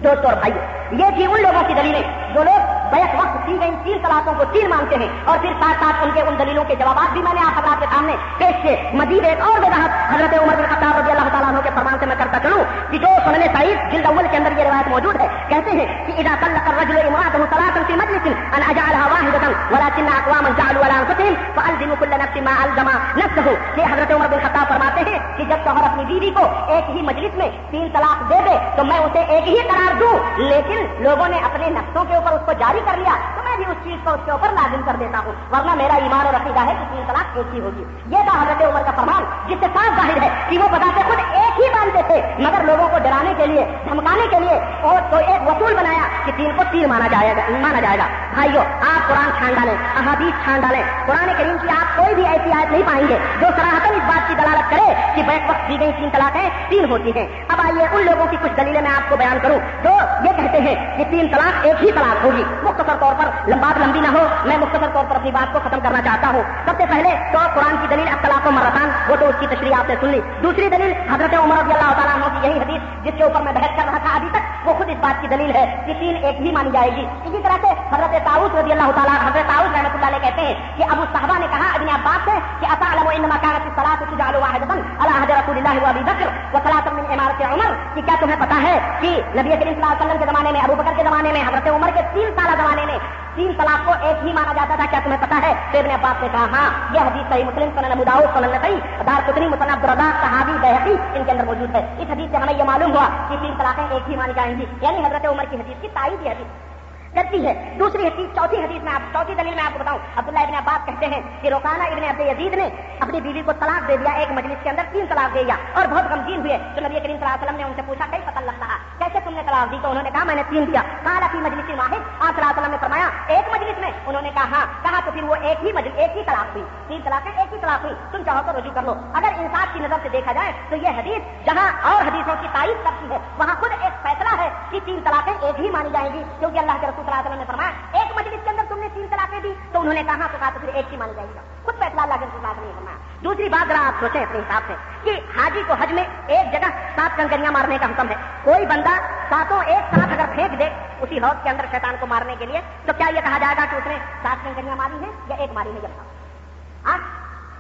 دوستوں 0.05 0.31
اور 0.31 0.39
بھائی 0.39 0.53
یہ 0.91 1.07
تھی 1.17 1.27
ان 1.27 1.43
لوگوں 1.43 1.63
کی 1.69 1.75
دلیلیں۔ 1.75 2.35
جو 2.35 2.45
لوگ 2.45 2.80
بیک 2.93 3.15
وقت 3.21 3.47
دی 3.47 3.57
گئی 3.61 3.75
تین 3.85 3.99
طلاقوں 4.03 4.35
کو 4.39 4.45
تین 4.53 4.69
مانتے 4.71 4.97
ہیں 5.03 5.09
اور 5.25 5.39
پھر 5.43 5.53
ساتھ 5.61 5.85
ساتھ 5.85 6.03
ان 6.05 6.11
کے 6.15 6.21
ان 6.23 6.39
دلیلوں 6.39 6.65
کے 6.69 6.75
جوابات 6.81 7.13
بھی 7.13 7.23
میں 7.23 7.35
نے 7.35 7.41
آپ 7.47 7.59
حضرات 7.59 7.81
کے 7.81 7.87
سامنے 7.95 8.17
پیش 8.39 8.63
کیے۔ 8.63 8.77
مزید 9.01 9.25
ایک 9.31 9.41
اور 9.49 9.59
وضاحت 9.65 10.15
حضرت 10.15 10.39
عمر 10.41 10.55
بن 10.61 10.67
خطاب 10.75 10.97
رضی 10.99 11.11
اللہ 11.11 11.29
تعالیٰ 11.33 11.49
عنہ 11.49 11.61
کے 11.65 11.71
فرمان 11.75 11.99
سے 12.01 12.07
میں 12.07 12.17
کرتا 12.19 12.39
چلوں 12.45 12.65
کہ 12.91 12.99
جو 13.05 13.13
سنن 13.25 13.47
سعید 13.57 13.93
جلد 13.93 14.07
اول 14.13 14.27
کے 14.31 14.37
اندر 14.37 14.59
یہ 14.59 14.65
روایت 14.71 14.89
موجود 14.95 15.21
ہے، 15.21 15.29
کہتے 15.49 15.71
ہیں 15.79 15.87
کہ 16.07 16.13
اذا 16.21 16.35
طلق 16.41 16.69
الرجل 16.73 16.99
امراته 17.07 17.45
ثلاثا 17.55 17.83
في 17.89 17.97
مجلس 18.03 18.27
ان 18.27 18.63
اجعلها 18.71 19.07
واحده 19.15 19.45
ولا 19.73 19.81
ولاکن 19.81 20.09
اقوام 20.09 20.47
جعلوا 20.59 20.85
على 20.85 20.95
انفسهم 21.01 21.35
فالزموا 21.57 21.97
كل 22.01 22.13
نفس 22.23 22.37
ما 22.47 22.55
الزم 22.65 22.89
نفسه۔ 23.21 23.55
یہ 23.77 23.93
حضرت 23.93 24.13
عمر 24.17 24.29
بن 24.33 24.41
خطاب 24.45 24.69
فرماتے 24.69 25.05
ہیں 25.11 25.19
کہ 25.37 25.45
جب 25.51 25.65
شوہر 25.65 25.85
اپنی 25.91 26.05
بیوی 26.11 26.31
کو 26.39 26.45
ایک 26.75 26.91
ہی 26.97 27.03
مجلس 27.11 27.37
میں 27.41 27.49
تین 27.71 27.89
طلاق 27.95 28.29
دے 28.31 28.41
دے 28.49 28.57
تو 28.77 28.85
میں 28.91 28.99
اسے 28.99 29.25
ایک 29.35 29.49
ہی 29.49 29.57
قرار 29.71 29.99
دوں، 30.01 30.13
لیکن 30.51 30.87
لوگوں 31.09 31.29
نے 31.35 31.39
اپنے 31.51 31.71
نفسوں 31.79 32.05
کے 32.11 32.15
اوپر 32.17 32.33
اس 32.33 32.45
کو 32.47 32.53
جاری 32.65 32.80
کر 32.85 32.97
لیا، 32.97 33.13
تو 33.37 33.43
میں 33.45 33.57
بھی 33.57 33.65
اس 33.69 33.77
چیز 33.85 33.97
کو 34.05 34.11
اس 34.11 34.21
کے 34.25 34.31
اوپر 34.31 34.49
لازم 34.53 34.81
کر 34.85 34.97
دیتا 35.01 35.19
ہوں، 35.19 35.33
ورنہ 35.53 35.75
میرا 35.75 35.95
ایمان 35.95 36.27
اور 36.27 36.35
عقیدہ 36.35 36.61
ہے 36.61 36.75
کہ 36.81 36.95
تین 36.95 37.03
طلاق 37.07 37.25
ایک 37.35 37.55
ہی 37.55 37.61
ہوگی۔ 37.61 37.85
یہ 38.07 38.19
تھا 38.31 38.43
حضرت 38.43 38.63
عمر 38.63 38.83
کا 38.83 38.91
فرمان، 38.91 39.25
جس 39.49 39.57
سے 39.61 39.67
صاف 39.75 39.97
ظاہر 39.97 40.23
ہے 40.23 40.31
کہ 40.49 40.59
وہ 40.59 40.69
بتاتے 40.69 41.01
خود 41.07 41.19
ایک 41.19 41.61
ہی 41.61 41.69
مانتے 41.69 42.03
تھے، 42.07 42.23
مگر 42.39 42.65
لوگوں 42.65 42.89
کو 42.89 42.99
ڈرانے 42.99 43.35
کے 43.37 43.47
لیے، 43.47 43.79
دھمکانے 43.89 44.27
کے 44.31 44.41
لیے 44.41 44.61
اور 44.81 45.11
تو 45.11 45.17
ایک 45.17 45.49
وصول 45.49 45.75
بنایا 45.75 46.03
کہ 46.25 46.33
تین 46.37 46.51
کو 46.57 46.63
تین 46.71 46.89
مانا 46.89 47.07
جائے 47.07 47.37
گا، 47.37 47.41
مانا 47.49 47.81
جائے 47.81 47.99
گا۔ 47.99 48.05
بھائیو، 48.35 48.61
آپ 48.61 49.09
قرآن 49.09 49.31
چھان 49.39 49.55
ڈالیں، 49.55 49.75
احادیث 49.97 50.45
چھان 50.45 50.61
ڈالیں۔ 50.61 50.83
قرآن 51.07 51.29
کریم 51.39 51.57
کی 51.63 51.69
آپ 51.69 51.97
کوئی 51.97 52.15
بھی 52.15 52.27
ایسی 52.27 52.53
آیت 52.53 52.73
نہیں 52.73 52.83
پائیں 52.87 53.09
گے 53.09 53.19
جو 53.41 53.47
سراہتن 53.57 53.95
اس 53.95 54.03
بات 54.07 54.29
کی 54.29 54.35
دلالت 54.35 54.71
کرے 54.71 54.95
کہ 55.15 55.23
بیک 55.23 55.51
وقت 55.51 55.69
دی 55.69 55.81
گئی 55.81 55.93
تین 55.93 56.09
طلاقیں 56.13 56.51
تین 56.69 56.91
ہوتی 56.91 57.13
ہیں۔ 57.17 57.45
اب 57.49 57.61
آئیے 57.65 57.87
ان 57.93 58.05
لوگوں 58.05 58.27
کی 58.31 58.37
کچھ 58.43 58.53
دلیلیں 58.57 58.83
میں 58.83 58.91
آپ 58.91 59.11
کو 59.11 59.17
بیان 59.17 59.39
کروں۔ 59.43 59.59
جو 59.83 59.91
یہ 60.25 60.31
کہتے 60.37 60.61
ہیں 60.61 60.97
کہ 60.97 61.05
تین 61.11 61.29
طلاق 61.29 61.53
ایک 61.63 61.83
ہی 61.83 61.93
طلاق 61.93 62.25
ہوگی 62.25 62.45
مختصر 62.71 62.97
طور 63.01 63.15
پر 63.19 63.51
لمبات 63.51 63.79
لمبی 63.79 64.01
نہ 64.01 64.09
ہو، 64.09 64.27
میں 64.45 64.59
مختصر 64.59 64.87
طور 64.93 65.05
پر 65.09 65.17
اپنی 65.17 65.31
بات 65.31 65.53
کو 65.53 65.59
ختم 65.65 65.81
کرنا 65.81 66.03
چاہتا 66.03 66.29
ہوں۔ 66.29 66.43
سب 66.65 66.73
سے 66.79 66.85
پہلے 66.91 67.09
تو 67.33 67.39
قرآن 67.55 67.77
کی 67.81 67.87
دلیل 67.91 68.09
اختلاف 68.09 68.47
و 68.47 68.51
مرتان 68.51 68.91
وہ 69.09 69.17
تو 69.21 69.29
اس 69.29 69.35
کی 69.41 69.47
تشریح 69.47 69.75
آپ 69.79 69.89
نے 69.89 69.95
سن 70.01 70.07
لی۔ 70.07 70.21
دوسری 70.43 70.69
دلیل 70.69 70.93
حضرت 70.93 71.35
عمر 71.35 71.57
رضی 71.57 71.73
اللہ 71.73 71.93
تعالیٰ 71.93 72.15
عنہ 72.15 72.41
کی، 72.41 72.49
یہی 72.49 72.59
حدیث 72.59 73.05
جس 73.05 73.13
کے 73.17 73.25
اوپر 73.25 73.43
میں 73.43 73.53
بحث 73.53 73.71
کر 73.77 73.83
رہا 73.91 73.99
تھا 73.99 74.17
ابھی 74.17 74.29
تک، 74.33 74.69
وہ 74.69 74.75
خود 74.75 74.89
اس 74.89 74.97
بات 75.01 75.23
کی 75.23 75.29
دلیل 75.29 75.57
ہے۔ 75.57 75.83
کہ 75.87 75.95
تین 76.01 76.25
ایک 76.25 76.41
ہی 76.41 76.53
مانی 76.53 76.71
جائے 76.71 76.91
گی۔ 76.97 77.07
اسی 77.25 77.43
طرح 77.43 77.57
سے 77.61 77.67
حضرت 77.67 78.11
تاؤس 78.11 78.55
رضی 78.55 78.73
اللہ 78.73 78.91
تعالیٰ 78.95 79.29
حضرت 79.29 79.47
تاؤس 79.47 79.71
رحمۃ 79.75 79.95
اللہ 79.95 80.07
علیہ 80.07 80.19
کہتے 80.19 80.41
ہیں 80.41 80.55
کہ 80.77 80.83
ابو 80.83 81.05
صحابہ 81.13 81.39
نے 81.39 81.47
کہا، 81.51 81.75
ابن 81.75 81.89
عباس 81.89 82.25
سے، 82.25 82.39
کہ 82.61 82.67
اتا 82.67 82.93
علم 82.93 83.09
انما 83.09 83.37
كانت 83.43 83.67
الصلاه 83.67 84.15
تجعل 84.15 84.37
واحده 84.37 84.75
على 84.75 85.13
عهد 85.19 85.31
رسول 85.31 85.59
الله 85.59 85.83
وابي 85.83 86.03
بکر 86.03 86.29
وصلاه 86.55 86.95
من 86.95 87.05
امارة 87.13 87.53
عمر، 87.53 87.73
کہ 87.95 88.01
کیا 88.01 88.15
تمہیں 88.21 88.37
پتا 88.39 88.63
ہے 88.63 88.99
کہ 89.01 89.09
نبی 89.09 89.51
کریم 89.51 89.75
صلی 89.75 89.83
اللہ 89.83 89.87
علیہ 89.87 90.07
وسلم 90.07 90.19
کے 90.19 90.27
زمانے 90.31 90.53
میں، 90.53 90.61
ابو 90.61 90.75
بکر 90.75 90.93
کے 90.97 91.03
زمانے 91.05 91.33
میں، 91.33 91.43
حضرت 91.43 91.69
عمر 91.69 91.91
کے 91.95 92.01
تین 92.15 92.31
سالہ 92.37 92.60
زمانے 92.61 92.85
میں 92.85 92.99
تین 93.35 93.53
طلاق 93.57 93.87
کو 93.87 93.93
ایک 94.01 94.27
ہی 94.27 94.33
مانا 94.33 94.53
جاتا 94.53 94.75
تھا، 94.75 94.85
کیا 94.91 95.01
تمہیں 95.05 95.19
پتا 95.21 95.41
ہے؟ 95.43 95.55
تو 95.73 95.83
نے 95.87 95.95
عباس 95.95 96.23
نے 96.23 96.29
کہا 96.33 96.47
ہاں 96.53 96.95
یہ 96.95 97.01
حدیث 97.01 97.29
صحیح 97.29 97.45
مسلم، 97.45 97.69
سنن 97.75 97.93
ابو 97.93 98.05
داؤد، 98.05 98.35
سنن 98.35 98.51
نسائی، 98.51 98.81
دار 99.07 99.21
قطنی، 99.27 99.47
مصنف 99.49 99.73
عبدالرزاق 99.73 100.25
صحابی 100.25 100.53
بحقی 100.61 100.95
ان 101.15 101.25
کے 101.25 101.33
اندر 101.33 101.45
موجود 101.45 101.75
ہے۔ 101.75 101.95
اس 101.99 102.11
حدیث 102.11 102.31
سے 102.31 102.37
ہمیں 102.37 102.55
یہ 102.59 102.65
معلوم 102.65 102.93
ہوا 102.93 103.09
کہ 103.29 103.37
تین 103.41 103.55
طلاقیں 103.59 103.85
ایک 103.91 104.11
ہی 104.11 104.17
مانی 104.17 104.33
جائیں 104.37 104.59
گی 104.59 104.65
یعنی 104.81 105.07
حضرت 105.07 105.27
عمر 105.27 105.45
کی 105.51 105.57
حدیث 105.57 105.81
کی 105.81 105.89
تائید 105.95 106.27
یہ 106.27 106.31
حدیث۔ 106.31 106.70
کرتی 107.15 107.47
ہے۔ 107.47 107.77
دوسری 107.79 108.07
حدیث، 108.07 108.37
چوتھی 108.37 108.65
حدیث 108.65 108.85
میں 108.85 108.93
آپ 108.93 109.01
چوتھی 109.13 109.35
دلیل 109.35 109.55
میں 109.55 109.65
آپ 109.65 109.73
کو 109.73 109.79
بتاؤں۔ 109.79 109.99
عبداللہ 110.17 110.39
ابن 110.39 110.55
عباس 110.55 110.87
کہتے 110.87 111.07
ہیں 111.07 111.21
کہ 111.41 111.49
روکانا 111.49 111.85
ابن 111.85 112.05
عبد 112.05 112.21
عزیز 112.21 112.53
نے 112.53 112.69
اپنی 113.01 113.21
بیوی 113.21 113.43
کو 113.43 113.53
طلاق 113.53 113.89
دے 113.89 113.97
دیا، 113.97 114.13
ایک 114.13 114.33
مجلس 114.33 114.57
کے 114.63 114.71
اندر 114.71 114.83
تین 114.93 115.07
طلاق 115.09 115.35
دے 115.35 115.45
دیا 115.45 115.57
اور 115.73 115.87
بہت 115.87 116.05
غمگین 116.05 116.41
ہوئے۔ 116.41 116.59
تو 116.59 116.81
نبی 116.81 116.95
کریم 116.95 117.01
صلی 117.03 117.13
اللہ 117.13 117.35
علیہ 117.35 117.45
وسلم 117.45 117.57
نے 117.57 117.65
ان 117.65 117.73
سے 117.77 117.83
پوچھا 117.87 118.07
کئی 118.11 118.21
پتہ 118.25 118.39
لگ 118.39 118.61
رہا 118.61 118.77
کیسے 118.99 119.19
تم 119.25 119.35
نے 119.35 119.43
طلاق 119.47 119.73
دی؟ 119.73 119.77
تو 119.83 119.91
انہوں 119.91 120.03
نے 120.03 120.11
کہا، 120.11 120.25
میں 120.25 120.35
نے 120.35 120.43
تین 120.49 120.67
دیا۔ 120.67 120.83
کہا 121.03 121.21
کی 121.33 121.39
مجلس 121.39 121.71
واحد۔ 121.79 121.93
آپ 121.93 122.01
صلی 122.19 122.27
اللہ 122.27 122.51
علیہ 122.51 122.61
وسلم 122.61 122.71
نے 122.71 122.77
فرمایا، 122.81 123.09
ایک 123.27 123.55
مجلس 123.55 123.79
میں 123.79 123.91
انہوں 124.07 124.23
نے 124.23 124.31
کہا 124.31 124.45
ہاں 124.45 124.67
کہا 124.83 125.01
تو 125.05 125.11
پھر 125.11 125.23
وہ 125.23 125.35
ایک 125.35 125.65
ہی 125.65 125.73
مجلس 125.73 125.93
ایک 125.97 126.17
ہی 126.17 126.23
طلاق 126.23 126.57
ہوئی۔ 126.57 126.65
تین 126.89 127.01
طلاقیں، 127.05 127.33
ایک 127.37 127.53
ہی 127.53 127.59
طلاق 127.61 127.85
ہوئی۔ 127.85 127.95
تم 128.11 128.23
چاہو 128.27 128.53
تو 128.53 128.59
رجوع 128.59 128.73
کر 128.75 128.83
لو۔ 128.83 128.95
اگر 129.15 129.29
انصاف 129.39 129.67
کی 129.73 129.81
نظر 129.81 129.97
سے 130.03 130.09
دیکھا 130.09 130.33
جائے 130.33 130.53
تو 130.69 130.77
یہ 130.77 130.89
حدیث 130.89 131.47
جہاں 131.47 131.93
اور 131.93 132.03
حدیثوں 132.03 132.35
کی 132.41 132.47
تائید 132.53 132.85
کرتی 132.85 133.11
ہے، 133.11 133.19
وہاں 133.39 133.55
خود 133.61 133.71
ایک 133.81 134.03
فیصلہ 134.03 134.43
ہے 134.43 134.51
کہ 134.71 134.81
تین 134.85 135.01
طلاقیں 135.05 135.33
ایک 135.41 135.61
ہی 135.61 135.71
مانی 135.71 135.89
جائیں 135.93 136.13
گی، 136.13 136.23
کیونکہ 136.39 136.59
اللہ 136.59 136.73
کے 136.81 136.87
رسول 136.87 137.00
رسول 137.01 137.13
صلی 137.13 137.13
اللہ 137.13 137.21
علیہ 137.21 137.31
وسلم 137.31 137.39
نے 137.39 137.45
فرمایا، 137.47 137.71
ایک 138.01 138.17
مجلس 138.17 138.45
کے 138.45 138.51
اندر 138.51 138.63
تم 138.69 138.79
نے 138.79 138.89
تین 138.95 139.07
طلاقیں 139.11 139.41
دی، 139.41 139.53
تو 139.73 139.81
انہوں 139.81 139.95
نے 139.95 140.03
کہا، 140.03 140.27
تو 140.33 140.39
کہا، 140.41 140.51
تو 140.55 140.59
پھر 140.61 140.69
ایک 140.69 140.93
ہی 140.93 140.97
مانی 140.97 141.13
جائے 141.17 141.29
گا۔ 141.35 141.41
خود 141.65 141.75
فیصلہ 141.79 142.01
اللہ 142.01 142.15
کے 142.15 142.27
رسول 142.27 142.31
صلی 142.31 142.39
اللہ 142.39 142.53
علیہ 142.53 142.61
وسلم 142.61 142.69
نے 142.69 142.79
فرمایا۔ 142.79 142.99
دوسری 143.25 143.49
بات 143.49 143.69
ذرا 143.69 143.87
آپ 143.87 144.01
سوچیں 144.01 144.23
اپنے 144.23 144.39
حساب 144.39 144.63
سے 144.67 144.75
کہ 145.05 145.39
حاجی 145.39 145.63
کو 145.67 145.75
حج 145.81 145.93
میں 145.93 146.05
ایک 146.27 146.53
جگہ 146.53 146.69
سات 146.97 147.17
کنکریاں 147.17 147.53
مارنے 147.53 147.79
کا 147.79 147.87
حکم 147.87 148.09
ہے۔ 148.09 148.15
کوئی 148.43 148.67
بندہ 148.67 148.95
ساتوں 149.29 149.61
ایک 149.65 149.95
ساتھ 149.95 150.13
اگر 150.13 150.33
پھینک 150.35 150.59
دے 150.59 150.69
اسی 151.01 151.19
حوض 151.19 151.43
کے 151.43 151.51
اندر 151.51 151.67
شیطان 151.71 151.95
کو 152.01 152.07
مارنے 152.07 152.35
کے 152.39 152.47
لیے، 152.47 152.61
تو 152.87 152.93
کیا 152.99 153.07
یہ 153.15 153.21
کہا 153.21 153.39
جائے 153.39 153.55
گا 153.59 153.65
کہ 153.71 153.77
اس 153.77 153.87
نے 153.87 153.97
سات 154.23 154.45
کنکریاں 154.45 154.77
ماری 154.77 155.05
ہیں 155.05 155.13
یا 155.29 155.37
ایک 155.37 155.53
ماری 155.53 155.71
ہے؟ 155.75 155.81
جب 155.81 155.93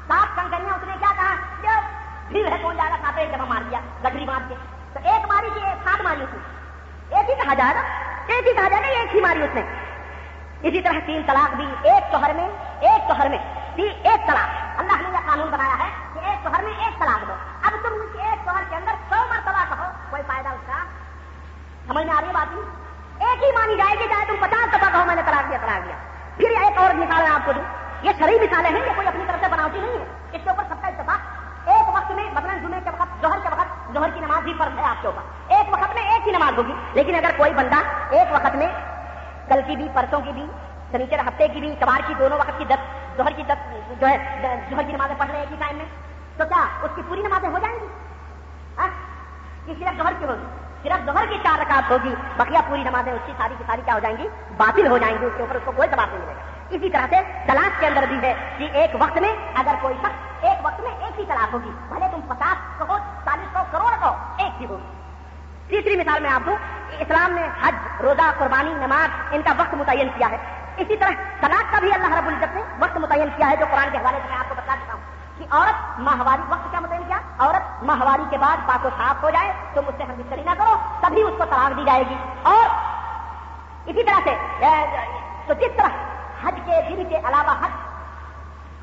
سات 0.08 0.36
کنکریاں 0.36 0.74
اس 0.74 0.88
نے 0.88 0.94
کیا 1.00 1.12
کہا؟ 1.16 1.34
پھر 2.28 2.46
ہے، 2.52 2.56
کون 2.62 2.76
جائے 2.76 2.90
گا 2.90 2.96
ساتوں 3.02 3.20
ایک 3.20 3.30
جگہ 3.30 3.44
مار 3.48 3.62
دیا 3.70 3.80
گٹری 4.04 4.24
مار 4.24 4.40
کے۔ 4.48 4.54
تو 4.92 4.98
ایک 5.04 5.32
ماری 5.32 5.48
کی 5.54 5.60
ایک 5.66 5.88
سات 5.88 6.00
ماری 6.04 6.22
اس 6.22 6.34
نے 6.34 7.16
ایک 7.16 7.30
ہی 7.30 7.34
کہا 7.34 7.54
جائے 7.54 7.74
گا۔ 7.74 7.82
ایک 8.30 8.46
ہی 8.46 8.52
کہا 8.52 8.68
جائے 8.68 8.82
گا 8.82 8.88
ایک 8.88 9.16
ہی 9.16 9.20
ماری 9.20 9.42
اس 9.42 9.50
نے۔ 9.54 9.62
اسی 10.62 10.80
طرح 10.80 10.98
تین 11.06 11.22
طلاق 11.26 11.54
بھی 11.54 11.66
ایک 11.82 12.04
شوہر 12.10 12.30
میں، 12.34 12.48
ایک 12.80 13.10
شوہر 13.10 13.28
میں 13.28 13.38
ایک 13.76 14.26
طلاق۔ 14.26 14.80
اللہ 14.80 15.02
نے 15.02 15.08
یہ 15.08 15.30
قانون 15.30 15.48
بنایا 15.50 15.78
ہے 15.78 15.88
کہ 16.14 16.18
ایک 16.18 16.42
شوہر 16.42 16.62
میں 16.62 16.72
ایک 16.78 16.98
طلاق 16.98 17.28
دو۔ 17.28 17.34
اب 17.62 17.70
تم 17.70 17.88
اس 17.92 18.16
ایک 18.18 18.44
شوہر 18.44 18.62
کے 18.70 18.76
اندر 18.76 18.92
سو 19.10 19.24
مرتبہ 19.30 19.74
کہو، 19.74 19.84
کوئی 20.10 20.22
فائدہ 20.26 20.48
اس 20.48 20.66
کا؟ 20.66 20.84
سمجھ 21.86 22.06
میں 22.06 22.14
آ 22.14 22.20
رہی 22.20 22.28
ہے 22.28 22.32
بات 22.32 22.54
جی؟ 22.54 22.60
ایک 23.24 23.42
ہی 23.42 23.52
مانی 23.52 23.76
جائے 23.76 23.98
گی 23.98 24.08
چاہے 24.08 24.24
تم 24.26 24.34
پچاس 24.40 24.74
دفعہ 24.74 24.90
کہو 24.92 25.04
میں 25.04 25.14
نے 25.14 25.22
طلاق 25.26 25.50
دیا 25.50 25.58
طلاق 25.60 25.86
دیا۔ 25.86 25.96
پھر 26.36 26.50
ایک 26.50 26.78
اور 26.78 26.94
مثال 26.94 27.22
میں 27.22 27.30
آپ 27.30 27.46
کو 27.46 27.52
دوں۔ 27.52 27.62
یہ 28.02 28.10
شرعی 28.18 28.38
مثالیں 28.38 28.70
ہیں، 28.70 28.86
یہ 28.86 28.92
کوئی 28.94 29.06
اپنی 29.06 29.24
طرف 29.26 29.40
سے 29.40 29.48
بناوٹی 29.50 29.80
نہیں 29.80 29.98
ہے۔ 29.98 30.04
اس 30.32 30.40
کے 30.44 30.50
اوپر 30.50 30.62
سب 30.68 30.74
کا 30.80 30.88
اتفاق۔ 30.88 31.49
ایک 31.64 31.96
وقت 31.96 32.10
میں 32.10 32.24
بدن 32.34 32.58
جمعے 32.62 32.80
کے 32.84 32.90
وقت 32.90 33.22
جوہر 33.22 33.38
کے 33.42 33.48
وقت 33.48 33.94
جوہر 33.94 34.10
کی 34.14 34.20
نماز 34.20 34.42
بھی 34.42 34.54
فرض 34.58 34.78
ہے 34.78 34.84
آپ 34.84 35.02
کے 35.02 35.08
اوپر۔ 35.08 35.52
ایک 35.52 35.72
وقت 35.72 35.94
میں 35.94 36.02
ایک 36.02 36.28
ہی 36.28 36.32
نماز 36.32 36.58
ہوگی، 36.58 36.72
لیکن 36.92 37.14
اگر 37.14 37.30
کوئی 37.36 37.54
بندہ 37.54 37.76
ایک 38.10 38.28
وقت 38.32 38.54
میں 38.54 38.66
کل 39.48 39.60
کی 39.66 39.76
بھی، 39.76 39.88
پرسوں 39.94 40.20
کی 40.20 40.32
بھی 40.32 40.46
سنیچر 40.90 41.18
ہفتے 41.18 41.48
کی 41.48 41.60
بھی، 41.60 41.74
کبار 41.80 42.00
کی 42.06 42.14
دونوں 42.14 42.38
وقت 42.38 42.58
کی 42.58 42.64
دس 42.64 42.78
جوہر 43.16 43.30
کی 43.30 43.42
دس، 43.42 43.74
جو 44.00 44.08
ہے 44.08 44.16
جوہر 44.70 44.82
کی 44.82 44.92
نمازیں 44.92 45.14
پڑھ 45.18 45.30
رہے 45.30 45.40
ایک 45.40 45.52
ہی 45.52 45.56
ٹائم 45.60 45.76
میں، 45.76 45.86
تو 46.36 46.44
کیا 46.44 46.64
اس 46.82 46.90
کی 46.94 47.02
پوری 47.08 47.20
نمازیں 47.20 47.48
ہو 47.48 47.58
جائیں 47.58 47.80
گی؟ 47.80 47.86
ہاں؟ 48.78 48.88
کہ 49.66 49.72
صرف 49.78 49.98
جوہر 49.98 50.12
کی 50.18 50.24
ہوگی۔ 50.24 50.46
صرف 50.82 51.06
جوہر 51.06 51.26
کی 51.26 51.38
چار 51.42 51.60
رکعت 51.60 51.90
ہوگی، 51.90 52.14
بقیہ 52.36 52.58
پوری 52.68 52.82
نمازیں 52.82 53.12
اس 53.12 53.20
کی 53.26 53.32
ساری 53.38 53.54
کی 53.58 53.64
ساری 53.66 53.82
کیا 53.84 53.94
ہو 53.94 53.98
جائیں 53.98 54.16
گی؟ 54.16 54.28
باطل 54.56 54.86
ہو 54.86 54.98
جائیں 54.98 55.18
گی، 55.20 55.26
اس 55.26 55.32
کے 55.36 55.42
اوپر 55.42 55.54
اس 55.54 55.62
کو 55.64 55.72
کوئی 55.72 55.88
دباؤ 55.88 56.06
نہیں 56.06 56.18
ملے 56.18 56.32
گا۔ 56.32 56.59
اسی 56.70 56.90
طرح 56.90 57.06
سے 57.10 57.16
تلاش 57.46 57.78
کے 57.80 57.86
اندر 57.86 58.04
بھی 58.08 58.18
ہے 58.22 58.32
کہ 58.58 58.68
ایک 58.72 58.90
وقت 59.00 59.18
میں 59.18 59.32
اگر 59.54 59.74
کوئی 59.80 59.94
شخص 60.02 60.44
ایک 60.44 60.64
وقت 60.64 60.80
میں 60.80 60.90
ایک 61.00 61.18
ہی 61.20 61.24
تلاش 61.24 61.52
ہوگی، 61.52 61.70
بھلے 61.88 62.06
تم 62.12 62.20
پچاس 62.28 62.78
کہو 62.78 62.96
چالیس 63.24 63.52
سو 63.52 63.62
کروڑ 63.70 63.90
کہو 64.00 64.14
ایک 64.36 64.60
ہی 64.60 64.66
ہوگی۔ 64.66 64.88
تیسری 65.68 65.96
مثال 65.96 66.22
میں 66.22 66.30
آپ 66.30 66.42
کو 66.44 66.56
اسلام 66.98 67.32
نے 67.32 67.42
حج، 67.62 68.02
روزہ، 68.02 68.30
قربانی، 68.38 68.72
نماز، 68.74 69.34
ان 69.34 69.42
کا 69.42 69.52
وقت 69.58 69.74
متعین 69.74 70.08
کیا 70.16 70.30
ہے۔ 70.30 70.36
اسی 70.76 70.96
طرح 70.96 71.10
طلاق 71.40 71.72
کا 71.72 71.78
بھی 71.78 71.92
اللہ 71.92 72.14
رب 72.18 72.26
العزت 72.26 72.54
نے 72.54 72.62
وقت 72.78 72.96
متعین 72.96 73.28
کیا 73.36 73.50
ہے، 73.50 73.56
جو 73.56 73.66
قرآن 73.70 73.88
کے 73.92 73.98
حوالے 73.98 74.18
سے 74.22 74.28
میں 74.28 74.38
آپ 74.38 74.48
کو 74.48 74.54
بتا 74.58 74.74
دیتا 74.74 74.92
ہوں 74.92 75.00
کہ 75.38 75.44
عورت 75.50 76.00
ماہواری 76.00 76.42
وقت 76.48 76.70
کیا 76.70 76.80
متعین 76.80 77.02
کیا؟ 77.06 77.18
عورت 77.38 77.82
ماہواری 77.82 78.22
کے 78.30 78.38
بعد 78.38 78.56
پاک 78.66 78.86
و 78.86 78.88
صاف 78.98 79.22
ہو 79.22 79.30
جائے، 79.30 79.52
تم 79.74 79.88
اس 79.88 79.94
سے 79.96 80.02
ہم 80.02 80.14
بستری 80.18 80.42
نہ 80.42 80.54
کرو، 80.58 80.76
تبھی 81.00 81.22
اس 81.22 81.34
کو 81.38 81.44
طلاق 81.44 81.76
دی 81.76 81.84
جائے 81.84 82.02
گی۔ 82.10 82.16
اور 82.42 82.68
اسی 83.86 84.04
طرح 84.04 84.20
سے، 84.24 84.34
تو 85.46 85.54
جس 85.54 85.76
طرح 85.76 85.88
حج 86.44 86.60
کے 86.66 86.80
دن 86.88 87.02
کے 87.08 87.16
علاوہ 87.28 87.54
حج 87.62 87.78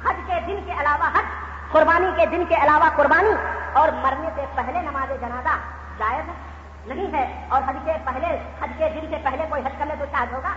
حج 0.06 0.20
کے 0.28 0.40
دن 0.48 0.60
کے 0.66 0.74
علاوہ 0.80 1.10
حج، 1.16 1.26
قربانی 1.72 2.10
کے 2.16 2.26
دن 2.32 2.44
کے 2.50 2.56
علاوہ 2.64 2.90
قربانی، 2.96 3.34
اور 3.80 3.90
مرنے 4.04 4.30
سے 4.36 4.46
پہلے 4.56 4.82
نماز 4.82 5.10
جنازہ 5.22 5.56
جائز 6.00 6.30
نہیں 6.88 7.14
ہے، 7.14 7.26
اور 7.50 7.62
حج 7.68 7.78
کے 7.86 7.94
پہلے، 8.06 8.28
حج 8.62 8.72
کے 8.78 8.90
دن 8.96 9.08
سے 9.10 9.18
پہلے 9.24 9.46
کوئی 9.50 9.62
حج 9.66 9.78
کرنے 9.80 9.96
تو 10.00 10.06
شاید 10.12 10.34
ہوگا؟ 10.34 10.54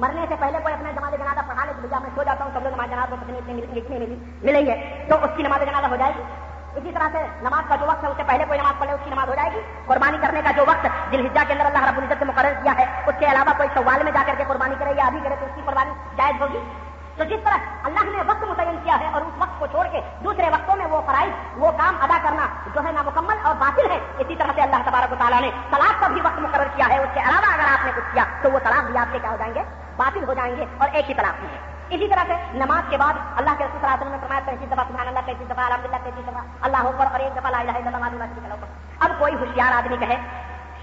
مرنے 0.00 0.24
سے 0.28 0.34
پہلے 0.40 0.58
کوئی 0.62 0.74
اپنا 0.74 0.90
نماز 0.90 1.12
جنازہ 1.12 1.46
پڑھا 1.46 1.64
لے 1.64 1.72
تو 1.72 1.88
بھیا 1.88 1.98
میں 1.98 2.10
سو 2.14 2.22
جاتا 2.22 2.44
ہوں 2.44 2.50
سب 2.54 2.62
لوگ 2.62 2.72
نماز 2.74 2.90
جنازہ 2.90 3.14
پتنی 3.20 3.38
اتنی 3.38 3.80
اتنی 3.80 3.98
ملی 3.98 4.16
ملیں 4.42 4.66
گے 4.66 4.74
تو 5.08 5.16
اس 5.24 5.30
کی 5.36 5.42
نماز 5.42 5.60
جنازہ 5.66 5.86
ہو 5.86 5.96
جائے 5.96 6.12
گی؟ 6.16 6.22
اسی 6.76 6.92
طرح 6.92 7.08
سے 7.12 7.26
نماز 7.42 7.64
کا 7.68 7.76
جو 7.76 7.86
وقت 7.86 8.04
ہے، 8.04 8.08
اس 8.08 8.16
سے 8.16 8.22
پہلے 8.26 8.44
کوئی 8.48 8.58
نماز 8.58 8.78
پڑھے، 8.78 8.92
اس 8.92 9.00
کی 9.04 9.10
نماز 9.10 9.28
ہو 9.28 9.34
جائے 9.34 9.50
گی۔ 9.52 9.60
قربانی 9.86 10.18
کرنے 10.22 10.42
کا 10.44 10.50
جو 10.50 10.64
وقت 10.68 11.12
دل 11.12 11.26
ہجا 11.26 11.42
کے 11.46 11.52
اندر 11.52 11.66
اللہ 11.66 11.84
رب 11.84 11.98
العزت 11.98 12.22
نے 12.22 12.24
مقرر 12.24 12.52
کیا 12.62 12.72
ہے، 12.78 12.84
اس 13.06 13.14
کے 13.18 13.26
علاوہ 13.26 13.52
کوئی 13.56 13.68
سوال 13.74 14.02
میں 14.02 14.12
جا 14.12 14.22
کر 14.26 14.34
کے 14.38 14.44
قربانی 14.48 14.74
کرے 14.78 14.92
یا 14.96 15.04
ابھی 15.04 15.20
کرے 15.24 15.34
تو 15.40 15.46
اس 15.46 15.52
کی 15.54 15.62
قربانی 15.64 15.90
جائز 16.16 16.42
ہوگی۔ 16.42 16.58
تو 17.16 17.24
جس 17.24 17.40
طرح 17.44 17.56
اللہ 17.84 18.00
نے 18.00 18.22
وقت 18.26 18.44
متعین 18.44 18.76
کیا 18.84 19.00
ہے 19.00 19.08
اور 19.12 19.22
اس 19.22 19.32
وقت 19.38 19.58
کو 19.58 19.66
چھوڑ 19.66 19.86
کے 19.86 20.00
دوسرے 20.24 20.50
وقتوں 20.52 20.76
میں 20.76 20.86
وہ 20.86 21.00
فرائض، 21.06 21.30
وہ 21.56 21.70
کام 21.70 21.96
ادا 22.00 22.18
کرنا 22.22 22.46
جو 22.74 22.84
ہے 22.84 22.92
نامکمل 22.92 23.36
اور 23.42 23.54
باطل 23.54 23.90
ہے، 23.90 23.98
اسی 24.18 24.36
طرح 24.36 24.50
سے 24.54 24.62
اللہ 24.62 24.76
تبارک 24.84 25.12
و 25.12 25.14
تعالیٰ 25.18 25.40
نے 25.40 25.50
طلاق 25.70 26.00
کا 26.00 26.08
بھی 26.08 26.20
وقت 26.20 26.38
مقرر 26.38 26.66
کیا 26.76 26.86
ہے۔ 26.88 26.98
اس 26.98 27.08
کے 27.14 27.20
علاوہ 27.20 27.54
اگر 27.54 27.72
آپ 27.72 27.84
نے 27.86 27.92
کچھ 27.96 28.14
کیا 28.14 28.24
تو 28.42 28.50
وہ 28.50 28.58
طلاق 28.58 28.84
بھی 28.84 28.98
آپ 28.98 29.12
کے 29.12 29.18
کیا 29.18 29.30
ہو 29.30 29.36
جائیں 29.38 29.54
گے؟ 29.54 29.62
باطل 29.96 30.24
ہو 30.28 30.34
جائیں 30.34 30.56
گے 30.56 30.64
اور 30.78 30.88
ایک 30.92 31.08
ہی 31.08 31.14
طلاق 31.14 31.44
ہے۔ 31.44 31.75
اسی 31.90 32.08
طرح 32.08 32.24
سے 32.26 32.34
نماز 32.52 32.82
کے 32.90 32.96
بعد 32.96 33.12
اللہ 33.36 33.50
کے 33.58 33.64
رسول 33.64 33.80
صلی 33.80 33.88
اللہ 33.88 33.94
علیہ 33.94 34.00
وسلم 34.00 34.10
نے 34.10 34.18
فرمایا 34.20 34.40
پینتیس 34.44 34.70
دفعہ 34.70 34.84
سبحان 34.88 35.08
اللہ 35.08 35.18
پینتیس 35.24 35.50
دفعہ 35.50 35.64
الحمد 35.64 35.84
للہ 35.84 35.96
پینتیس 36.04 36.26
دفعہ 36.26 36.42
اللہ 36.60 36.76
اوپر 36.76 37.04
اور 37.12 37.20
ایک 37.20 37.36
دفعہ 37.36 37.50
لا 37.50 37.58
الہ 37.58 37.70
الا 37.70 37.86
اللہ 37.86 37.96
معلوم 37.96 38.64
اب 38.98 39.10
کوئی 39.18 39.34
ہوشیار 39.34 39.72
آدمی 39.72 39.96
کہے، 39.96 40.16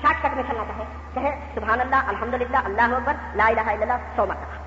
شارٹ 0.01 0.23
کٹ 0.23 0.33
میں 0.33 0.43
چلنا 0.47 0.63
چاہے 0.67 0.83
کہے، 1.13 1.51
سبحان 1.55 1.81
اللہ 1.81 1.95
الحمد 1.95 2.33
للہ 2.33 2.57
اللہ 2.65 2.81
اوپر 2.81 3.13
لا 3.35 3.45
الہ 3.45 3.61
الا 3.61 3.71
اللہ، 3.71 3.93
سو 4.15 4.25
مرتبہ۔ 4.25 4.57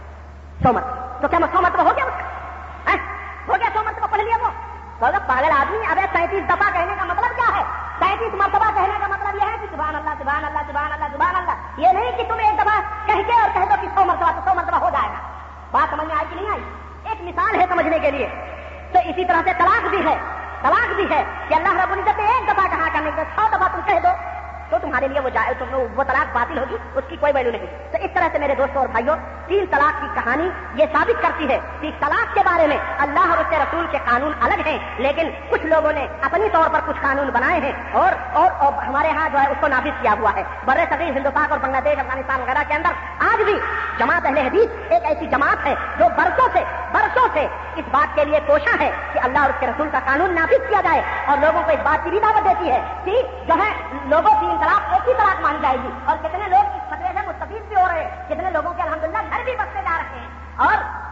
سو 0.63 0.73
مرتبہ۔ 0.73 1.19
تو 1.21 1.29
کیا 1.29 1.39
سو 1.53 1.61
مرتبہ 1.61 1.83
ہو 1.83 1.97
گیا 1.97 2.05
اس 2.05 2.13
ہاں؟ 2.89 2.97
کا 2.97 3.53
ہو 3.53 3.55
گیا 3.61 3.69
سو 3.73 3.83
مرتبہ، 3.85 4.07
پڑھ 4.11 4.21
لیا 4.21 4.37
وہ۔ 4.43 4.49
تو 4.99 5.07
پاگل 5.27 5.53
آدمی 5.59 5.87
اب 5.91 5.99
سینتیس 6.13 6.45
دفعہ 6.45 6.71
کہنے 6.73 6.95
کا 6.99 7.05
مطلب 7.05 7.37
کیا 7.37 7.57
ہے؟ 7.57 7.63
سینتیس 7.99 8.35
مرتبہ 8.35 8.71
کہنے 8.75 8.99
کا 9.01 9.07
مطلب 9.07 9.35
یہ 9.35 9.49
ہے 9.51 9.57
کہ 9.61 9.67
سبحان 9.71 9.95
اللہ 9.95 10.11
سبحان 10.19 10.45
اللہ 10.45 10.59
سبحان 10.67 10.93
اللہ 10.93 11.05
سبحان 11.13 11.37
اللہ۔ 11.37 11.53
یہ 11.77 11.89
نہیں 11.89 12.13
کہ 12.17 12.25
تم 12.29 12.39
ایک 12.39 12.59
دفعہ 12.59 12.81
کہہ 13.07 13.23
کے 13.27 13.41
اور 13.41 13.49
کہہ 13.55 13.61
دو 13.61 13.75
کہ 13.81 13.89
سو 13.95 14.05
مرتبہ 14.05 14.31
تو 14.31 14.41
سو 14.45 14.55
مرتبہ 14.55 14.77
ہو 14.77 14.91
جائے 14.91 15.09
گا۔ 15.09 15.36
بات 15.77 15.91
سمجھ 15.91 16.07
میں 16.07 16.17
آئی 16.17 16.27
کہ 16.31 16.41
نہیں 16.41 16.51
آئی؟ 16.51 16.63
ایک 17.05 17.23
مثال 17.23 17.61
ہے 17.61 17.67
سمجھنے 17.69 17.99
کے 17.99 18.11
لیے۔ 18.11 18.29
تو 18.93 18.99
اسی 18.99 19.25
طرح 19.25 19.41
سے 19.45 19.53
طلاق 19.59 19.89
بھی 19.89 19.99
ہے۔ 19.99 20.17
طلاق 20.63 20.95
بھی 20.97 21.05
ہے 21.11 21.25
کہ 21.49 21.55
اللہ 21.55 21.85
رب 21.85 21.93
العزت 21.93 22.19
نے 22.19 22.25
ایک 22.25 22.49
دفعہ 22.49 22.69
کہا 22.69 22.89
کرنے 22.93 23.11
کے 23.17 23.23
سو 23.37 23.47
دفعہ 23.49 23.69
تم 23.73 23.81
کہہ 23.87 24.01
دو۔ 24.03 24.09
تو 24.71 24.77
تمہارے 24.83 25.09
لیے 25.09 25.21
وہ 25.21 25.29
جائے 25.29 25.55
تو 25.59 25.65
وہ 25.95 26.05
طلاق 26.05 26.35
باطل 26.35 26.59
ہوگی 26.59 26.77
اس 26.95 27.05
کی 27.09 27.17
کوئی 27.21 27.33
ویلو 27.35 27.51
نہیں۔ 27.51 27.67
تو 27.91 27.99
اس 27.99 28.11
طرح 28.15 28.29
سے 28.33 28.39
میرے 28.39 28.55
دوستوں 28.55 28.81
اور 28.81 28.89
بھائیوں 28.89 29.17
تین 29.47 29.65
طلاق 29.71 30.01
کی 30.01 30.07
کہانی 30.15 30.49
یہ 30.75 30.85
ثابت 30.93 31.23
کرتی 31.23 31.49
ہے 31.49 31.59
کہ 31.81 31.91
طلاق 32.01 32.35
کے 32.35 32.41
بارے 32.45 32.67
میں 32.67 32.79
اللہ 32.99 33.31
اور 33.31 33.39
اس 33.39 33.47
کے 33.51 33.57
رسول 33.57 33.87
کے 33.91 33.99
قانون 34.05 34.33
الگ 34.41 34.67
ہیں 34.67 34.79
لیکن 34.99 35.31
کچھ 35.51 35.67
لوگوں 35.67 35.93
نے 35.93 36.07
اپنی 36.21 36.49
طور 36.53 36.69
پر 36.73 36.81
کچھ 36.87 36.97
قانون 37.03 37.31
بنائے 37.31 37.61
ہیں 37.61 37.73
اور 37.93 38.13
اور, 38.33 38.51
اور 38.59 38.73
ہمارے 38.83 39.11
ہاں 39.11 39.29
جو 39.33 39.39
ہے 39.39 39.47
اس 39.47 39.57
کو 39.61 39.69
نافذ 39.69 40.03
کیا 40.03 40.15
ہوا 40.19 40.31
ہے۔ 40.37 40.43
بر 40.65 40.79
صغیر 40.91 41.11
ہندوستان 41.11 41.51
اور 41.51 41.59
بنگلہ 41.59 41.81
دیش 41.85 41.99
افغانستان 41.99 42.41
وغیرہ 42.41 42.63
کے 42.69 42.75
اندر 42.75 42.91
آج 43.33 43.43
بھی 43.43 43.59
جماعت 43.99 44.27
اہل 44.27 44.39
حدیث 44.39 44.93
ایک 44.93 45.05
ایسی 45.05 45.27
جماعت 45.27 45.67
ہے 45.67 45.75
جو 45.99 46.05
برسوں 46.17 46.49
سے 46.53 46.65
برسوں 46.93 47.29
سے 47.33 47.47
اس 47.77 47.85
بات 47.91 48.15
کے 48.15 48.25
لیے 48.25 48.41
کوشاں 48.47 48.77
ہے 48.81 48.91
کہ 49.13 49.19
اللہ 49.23 49.39
اور 49.39 49.49
اس 49.49 49.57
کے 49.61 49.67
رسول 49.67 49.89
کا 49.93 49.99
قانون 50.05 50.35
نافذ 50.35 50.69
کیا 50.69 50.81
جائے 50.81 51.03
اور 51.27 51.39
لوگوں 51.39 51.63
کو 51.63 51.71
اس 51.71 51.81
بات 51.83 52.05
کی 52.05 52.11
بھی 52.11 52.21
دعوت 52.21 52.45
دیتی 52.45 52.71
ہے 52.71 52.81
کہ 53.05 53.23
جو 53.49 53.55
ہے 53.55 53.73
لوگوں 54.05 54.31
تین 54.41 54.56
طلاق 54.61 54.93
ایک 54.93 55.09
ہی 55.09 55.15
طلاق 55.15 55.41
مانی 55.41 55.59
جائے 55.63 55.77
گی 55.77 55.89
اور 56.05 56.17
کتنے 56.17 56.49
لوگ 56.49 56.65
اس 56.65 56.91
خطرے 56.91 57.21
سے 57.21 57.27
مستفید 57.27 57.63
بھی 57.69 57.77
ہو 57.77 57.89
رہے 57.89 58.05
ہیں 58.05 58.29
کتنے 58.29 58.51
لوگوں 58.51 58.75
کے 58.75 58.83
الحمدللہ 58.83 59.19
گھر 59.31 59.43
بھی 59.45 59.57
بستے 59.57 59.81
جا 59.85 59.99
رہے 59.99 60.21
ہیں۔ 60.21 60.29
اور 60.57 61.07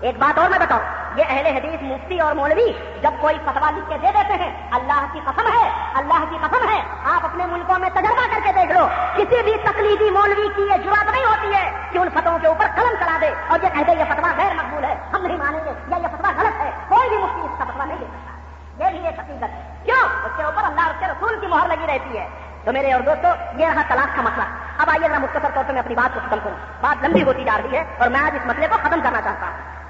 ایک 0.00 0.18
بات 0.18 0.38
اور 0.38 0.50
میں 0.50 0.58
بتاؤں، 0.58 0.80
یہ 1.16 1.24
اہل 1.28 1.46
حدیث 1.46 1.82
مفتی 1.82 2.20
اور 2.20 2.34
مولوی 2.34 2.72
جب 3.02 3.10
کوئی 3.20 3.34
فتوا 3.44 3.70
لکھ 3.70 3.88
کے 3.88 3.98
دے 4.02 4.06
دیتے 4.06 4.32
ہیں، 4.32 4.68
اللہ 4.72 5.04
کی 5.12 5.20
قسم 5.24 5.46
ہے، 5.46 5.70
اللہ 5.94 6.24
کی 6.30 6.36
قسم 6.42 6.68
ہے، 6.68 6.82
آپ 7.04 7.24
اپنے 7.24 7.46
ملکوں 7.46 7.78
میں 7.78 7.90
تجربہ 7.90 8.34
کر 8.34 8.40
کے 8.44 8.52
دیکھ 8.52 8.72
لو، 8.72 8.88
کسی 9.16 9.42
بھی 9.42 9.56
تقلیدی 9.64 10.10
مولوی 10.10 10.48
کی 10.56 10.62
یہ 10.62 10.76
جرات 10.76 11.10
نہیں 11.10 11.24
ہوتی 11.24 11.54
ہے 11.54 11.70
کہ 11.90 11.98
ان 11.98 12.08
فتووں 12.14 12.38
کے 12.38 12.46
اوپر 12.46 12.66
قلم 12.76 12.94
چلا 12.98 13.18
دے 13.20 13.30
اور 13.48 13.58
یہ 13.62 13.68
کہتے 13.68 13.92
یہ 13.92 14.04
فتوا 14.04 14.32
غیر 14.36 14.54
مقبول 14.54 14.84
ہے، 14.84 14.94
ہم 15.14 15.26
نہیں 15.26 15.36
مانیں 15.36 15.64
گے 15.64 15.70
یا 15.88 15.96
یہ 15.96 16.08
فتوا 16.16 16.32
غلط 16.36 16.60
ہے، 16.60 16.70
کوئی 16.88 17.08
بھی 17.08 17.18
مفتی 17.18 17.40
اس 17.40 17.58
کا 17.58 17.64
فتوا 17.64 17.84
نہیں 17.84 17.98
دے 17.98 18.04
سکتا۔ 18.04 18.84
یہ 18.84 18.90
بھی 18.90 19.06
ایک 19.06 19.18
حقیقت 19.18 19.44
ہے۔ 19.44 19.74
کیوں؟ 19.84 20.08
اس 20.24 20.30
کے 20.36 20.42
اوپر 20.42 20.64
اللہ 20.64 20.80
اس 20.80 21.00
کے 21.00 21.06
رسول 21.06 21.40
کی 21.40 21.46
مہر 21.46 21.66
لگی 21.66 21.86
رہتی 21.86 22.18
ہے۔ 22.18 22.28
تو 22.64 22.72
میرے 22.72 22.92
اور 22.92 23.00
دوستوں 23.00 23.58
یہ 23.58 23.66
رہا 23.66 23.82
طلاق 23.88 24.16
کا 24.16 24.22
مسئلہ۔ 24.22 24.44
اب 24.78 24.90
آئیے 24.90 25.08
ذرا 25.08 25.18
مختصر 25.18 25.48
طور 25.54 25.64
پر 25.66 25.72
میں 25.72 25.82
اپنی 25.82 25.94
بات 25.94 26.14
کو 26.14 26.20
ختم 26.26 26.38
کروں۔ 26.44 26.56
بات 26.80 27.04
لمبی 27.04 27.22
ہوتی 27.22 27.44
جا 27.44 27.58
رہی 27.64 27.76
ہے 27.76 27.84
اور 27.98 28.08
میں 28.08 28.20
آج 28.20 28.32
اس 28.34 28.46
مسئلے 28.46 28.66
کو 28.66 28.76
ختم 28.82 29.00
کرنا 29.02 29.22
چاہتا 29.22 29.46
ہوں۔ 29.46 29.80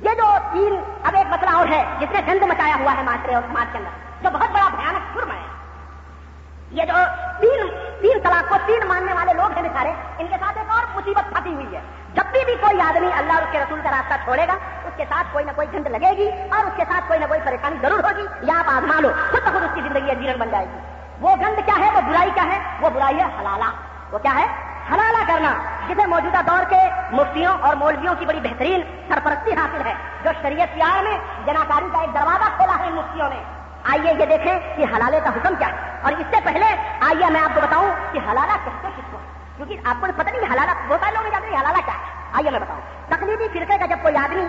یہ 0.00 0.10
جو 0.14 0.36
تین، 0.52 0.80
اب 1.04 1.16
ایک 1.16 1.26
مسئلہ 1.26 1.50
اور 1.50 1.66
ہے 1.68 1.84
جس 2.00 2.10
نے 2.10 2.20
گند 2.26 2.42
مچایا 2.42 2.76
ہوا 2.80 2.94
ہے 2.96 3.02
معاشرے 3.02 3.34
اور 3.34 3.42
سماج 3.46 3.66
کے 3.72 3.78
اندر، 3.78 4.22
جو 4.22 4.38
بہت 4.38 4.50
بڑا 4.50 4.68
بھیانک 4.68 5.14
جرم 5.14 5.30
ہے۔ 5.30 5.54
یہ 6.70 6.84
جو 6.84 6.94
تین 7.40 7.70
تین 8.02 8.18
طلاق 8.22 8.48
کو 8.48 8.56
تین 8.66 8.88
ماننے 8.88 9.12
والے 9.12 9.32
لوگ 9.32 9.52
ہیں 9.52 9.62
بےچارے، 9.62 9.92
ان 10.18 10.26
کے 10.26 10.34
ساتھ 10.40 10.58
ایک 10.58 10.70
اور 10.70 10.84
مصیبت 10.94 11.34
پھٹی 11.36 11.54
ہوئی 11.54 11.74
ہے۔ 11.74 11.80
جب 12.14 12.22
بھی 12.32 12.44
بھی 12.44 12.54
کوئی 12.54 12.80
آدمی 12.80 13.08
اللہ 13.16 13.32
اور 13.32 13.42
اس 13.42 13.48
کے 13.52 13.60
رسول 13.60 13.80
کا 13.84 13.90
راستہ 13.90 14.14
چھوڑے 14.24 14.46
گا، 14.48 14.52
اس 14.84 14.92
کے 14.96 15.04
ساتھ 15.08 15.26
کوئی 15.32 15.44
نہ 15.44 15.50
کوئی 15.54 15.68
گند 15.72 15.86
لگے 15.86 16.16
گی 16.16 16.28
اور 16.28 16.64
اس 16.64 16.72
کے 16.76 16.84
ساتھ 16.88 17.04
کوئی 17.08 17.18
نہ 17.18 17.24
کوئی 17.28 17.40
پریشانی 17.44 17.76
ضرور 17.82 18.04
ہوگی۔ 18.04 18.26
یا 18.42 18.58
آپ 18.58 18.68
آزما 18.68 19.00
لو، 19.00 19.08
خود 19.30 19.42
بخود 19.42 19.62
اس 19.62 19.70
کی 19.74 19.80
زندگی 19.80 20.08
ایک 20.08 20.20
جیرن 20.20 20.38
بن 20.38 20.50
جائے 20.50 20.66
گی۔ 20.66 20.93
وہ 21.24 21.36
گند 21.36 21.66
کیا 21.66 21.86
ہے، 21.86 21.90
وہ 21.90 22.00
برائی 22.00 22.30
کیا 22.34 22.44
ہے؟ 22.44 22.58
وہ 22.80 22.90
برائی 22.90 23.18
ہے 23.18 23.24
حلالہ۔ 23.24 23.64
وہ 24.10 24.18
کیا 24.18 24.34
ہے؟ 24.34 24.46
حلالہ 24.92 25.18
کرنا۔ 25.26 25.54
جسے 25.88 26.06
موجودہ 26.06 26.38
دور 26.46 26.64
کے 26.70 26.76
مفتیوں 27.12 27.58
اور 27.60 27.76
مولویوں 27.76 28.14
کی 28.18 28.26
بڑی 28.26 28.40
بہترین 28.40 28.80
سرپرستی 29.08 29.52
حاصل 29.52 29.86
ہے، 29.86 29.94
جو 30.24 30.30
شریعت 30.42 30.74
پیار 30.74 31.02
میں 31.02 31.18
جناکاری 31.46 31.88
کا 31.92 31.98
ایک 31.98 32.14
دروازہ 32.14 32.56
کھولا 32.56 32.84
ہے 32.84 32.90
مفتیوں 32.90 33.28
نے۔ 33.28 33.42
آئیے 33.84 34.14
یہ 34.18 34.26
دیکھیں 34.26 34.58
کہ 34.76 34.84
حلالے 34.94 35.20
کا 35.24 35.30
حکم 35.30 35.54
کیا 35.58 35.68
ہے۔ 35.68 36.00
اور 36.02 36.12
اس 36.12 36.26
سے 36.30 36.36
پہلے 36.44 36.66
آئیے 37.00 37.30
میں 37.30 37.40
آپ 37.40 37.54
کو 37.54 37.60
بتاؤں 37.60 37.90
کہ 38.12 38.18
حلالہ 38.18 38.52
کہتے 38.64 38.88
کس 38.96 39.02
کو؟ 39.10 39.18
کیونکہ 39.56 39.76
آپ 39.84 39.94
کو 40.00 40.06
پتہ 40.16 40.30
نہیں 40.30 40.52
حلالہ 40.52 40.70
بہت 40.88 41.00
سارے 41.00 41.14
لوگ 41.14 41.30
جانتے 41.30 41.48
ہیں 41.48 41.60
حلالہ 41.60 41.78
کیا 41.84 41.94
ہے۔ 41.94 42.26
آئیے 42.32 42.50
میں 42.50 42.60
بتاؤں۔ 42.60 42.80
تقلیدی 43.08 43.48
فرقے 43.48 43.78
کا 43.78 43.86
جب 43.86 43.96
کوئی 44.02 44.16
آدمی 44.16 44.46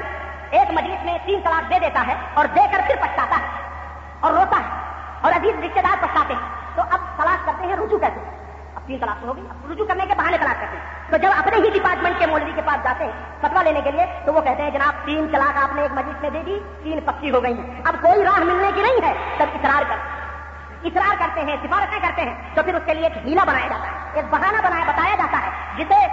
ایک 0.50 0.72
مجلس 0.72 1.06
میں 1.06 1.18
تین 1.26 1.40
طلاق 1.44 1.70
دے 1.70 1.80
دیتا 1.80 2.04
ہے 2.08 2.16
اور 2.34 2.46
دے 2.46 2.62
کر 2.72 2.82
پھر 2.88 2.96
پچھتاتا 2.96 3.36
ہے 3.36 3.48
اور 4.20 4.34
روتا 4.34 4.58
ہے 4.58 4.82
اور 5.22 5.32
عزیز 5.32 5.64
رشتے 5.64 5.82
دار 5.82 6.04
پچھتاتے 6.04 6.34
ہیں۔ 6.34 6.65
تو 6.76 6.82
اب 6.82 7.00
تلاش 7.18 7.46
کرتے 7.46 7.66
ہیں 7.66 7.76
رجوع 7.76 8.00
کرتے 8.00 8.20
ہیں۔ 8.20 8.46
اب 8.76 8.82
تین 8.88 8.98
طلاق 9.00 9.24
ہوگی 9.24 9.42
اب 9.50 9.72
رجوع 9.72 9.86
کرنے 9.86 10.06
کے 10.06 10.14
بہانے 10.18 10.38
تلاش 10.38 10.56
کرتے 10.60 10.78
ہیں۔ 10.78 10.96
تو 11.10 11.18
جب 11.18 11.30
اپنے 11.38 11.56
ہی 11.56 11.70
ڈپارٹمنٹ 11.70 12.20
کے 12.20 12.26
مولوی 12.26 12.52
کے 12.56 12.62
پاس 12.66 12.84
جاتے 12.84 13.06
ہیں 13.06 13.12
فتوا 13.42 13.64
لینے 13.64 13.82
کے 13.82 13.92
لیے، 13.92 14.06
تو 14.26 14.34
وہ 14.34 14.42
کہتے 14.42 14.64
ہیں، 14.64 14.70
جناب، 14.70 15.06
تین 15.06 15.28
طلاق 15.32 15.64
آپ 15.64 15.76
نے 15.76 15.82
ایک 15.82 15.92
مجلس 15.92 16.22
میں 16.22 16.30
دے 16.30 16.44
دی، 16.46 16.60
تین 16.84 17.00
پکی 17.06 17.32
ہو 17.32 17.44
گئی 17.44 17.60
ہیں۔ 17.60 17.82
اب 17.86 17.96
کوئی 18.02 18.24
راہ 18.24 18.40
ملنے 18.40 18.72
کی 18.76 18.82
نہیں 18.82 19.08
ہے۔ 19.08 19.14
تب 19.38 19.46
اقرار 19.54 19.84
کر۔ 19.90 19.96
اقرار 20.84 21.16
کرتے 21.20 21.42
ہیں 21.42 21.58
سفارتیں 21.64 22.00
کرتے 22.00 22.22
ہیں، 22.22 22.36
تو 22.54 22.64
پھر 22.64 22.76
اس 22.76 22.82
کے 22.86 22.94
لیے 22.94 23.04
ایک 23.04 23.18
ہیلا 23.18 23.44
بنایا 23.44 23.68
جاتا 23.68 23.88
ہے۔ 23.88 23.92
ایک 24.14 24.26
بہانہ 24.30 24.58
بنایا، 24.58 24.84
بتایا 24.88 25.16
جاتا 25.16 25.38
ہے، 25.38 25.50
جسے 25.78 26.08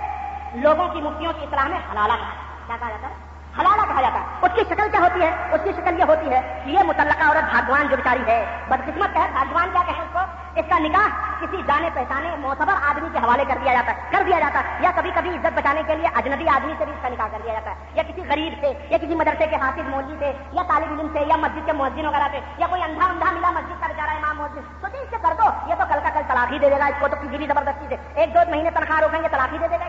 لوگوں 0.54 0.88
کی 0.88 1.00
مفتیوں 1.00 1.32
کی 1.32 1.44
اصلاح 1.44 1.68
میں 1.68 1.78
حلالہ 1.92 2.12
کہا 2.12 2.66
کیا 2.66 2.76
کہا 2.80 2.88
جاتا 2.88 3.08
ہے؟ 3.08 3.14
حلالہ 3.60 3.92
کہا 3.92 4.00
جاتا 4.00 4.20
ہے۔ 4.20 4.24
اس 4.42 4.50
کی 4.54 4.74
شکل 4.74 4.90
کیا 4.90 5.00
ہوتی 5.00 5.22
ہے؟ 5.22 5.30
اس 5.52 5.60
کی 5.64 5.72
شکل 5.72 5.98
یہ 5.98 6.04
ہوتی 6.08 6.30
ہے 6.30 6.62
کہ 6.64 6.70
یہ 6.70 6.78
متعلقہ 6.82 7.22
عورت 7.22 7.50
بھاگوان 7.50 7.88
جو 7.88 7.96
بیچاری 7.96 8.22
ہے۔ 8.26 8.46
بدقسمت 8.68 9.16
ہے 9.16 9.26
بھاگوان 9.32 9.68
کیا 9.72 9.82
کہیں 9.86 10.00
اس 10.00 10.12
کو؟ 10.12 10.18
اس 10.56 10.64
کا 10.68 10.78
نکاح 10.78 11.08
کسی 11.40 11.62
جانے 11.66 11.88
پہچانے 11.94 12.36
معتبر 12.38 12.74
آدمی 12.88 13.08
کے 13.12 13.18
حوالے 13.18 13.44
کر 13.48 13.58
دیا 13.64 13.72
جاتا 13.72 13.92
ہے، 13.92 14.10
کر 14.10 14.22
دیا 14.26 14.38
جاتا 14.38 14.60
ہے، 14.60 14.76
یا 14.80 14.90
کبھی 14.94 15.10
کبھی 15.14 15.30
عزت 15.30 15.52
بچانے 15.54 15.82
کے 15.86 15.96
لیے 15.96 16.08
اجنبی 16.14 16.48
آدمی 16.48 16.72
سے 16.78 16.84
بھی 16.84 16.92
اس 16.92 17.02
کا 17.02 17.08
نکاح 17.08 17.26
کر 17.32 17.38
دیا 17.44 17.52
جاتا 17.52 17.70
ہے، 17.70 17.74
یا 17.94 18.02
کسی 18.02 18.22
غریب 18.28 18.52
سے، 18.60 18.72
یا 18.90 18.98
کسی 18.98 19.14
مدرسے 19.14 19.46
کے 19.46 19.56
حاصل 19.56 19.82
مولوی 19.82 20.16
سے، 20.18 20.32
یا 20.52 20.62
طالب 20.68 20.92
علم 20.92 21.08
سے، 21.12 21.24
یا 21.28 21.36
مسجد 21.36 21.66
کے 21.66 21.72
مہذن 21.72 22.06
وغیرہ 22.06 22.28
سے، 22.32 22.40
یا 22.58 22.66
کوئی 22.66 22.82
اندھا 22.82 23.06
اندھا 23.06 23.30
ملا 23.30 23.50
مسجد 23.50 23.80
کا 23.80 23.86
بیچارا 23.86 24.12
امام 24.12 24.38
مہذن 24.38 24.60
تو 24.80 24.86
اس 24.86 25.10
سے 25.10 25.16
کر 25.22 25.32
دو، 25.38 25.50
یہ 25.66 25.74
تو 25.78 25.84
کل 25.88 25.98
کا 26.02 26.10
کل 26.10 26.20
تلاقی 26.28 26.58
دے 26.58 26.70
دے 26.70 26.78
گا، 26.78 26.86
اس 26.86 27.00
کو 27.00 27.08
تو 27.08 27.16
کسی 27.16 27.36
بھی 27.36 27.46
زبردستی 27.46 27.86
سے۔ 27.88 27.96
ایک 28.14 28.34
دو 28.34 28.40
مہینے 28.50 28.70
تنخواہ 28.70 29.00
روکیں 29.00 29.22
گے 29.22 29.28
تلاقی 29.28 29.58
دے 29.58 29.68
دے 29.68 29.78
گا 29.78 29.84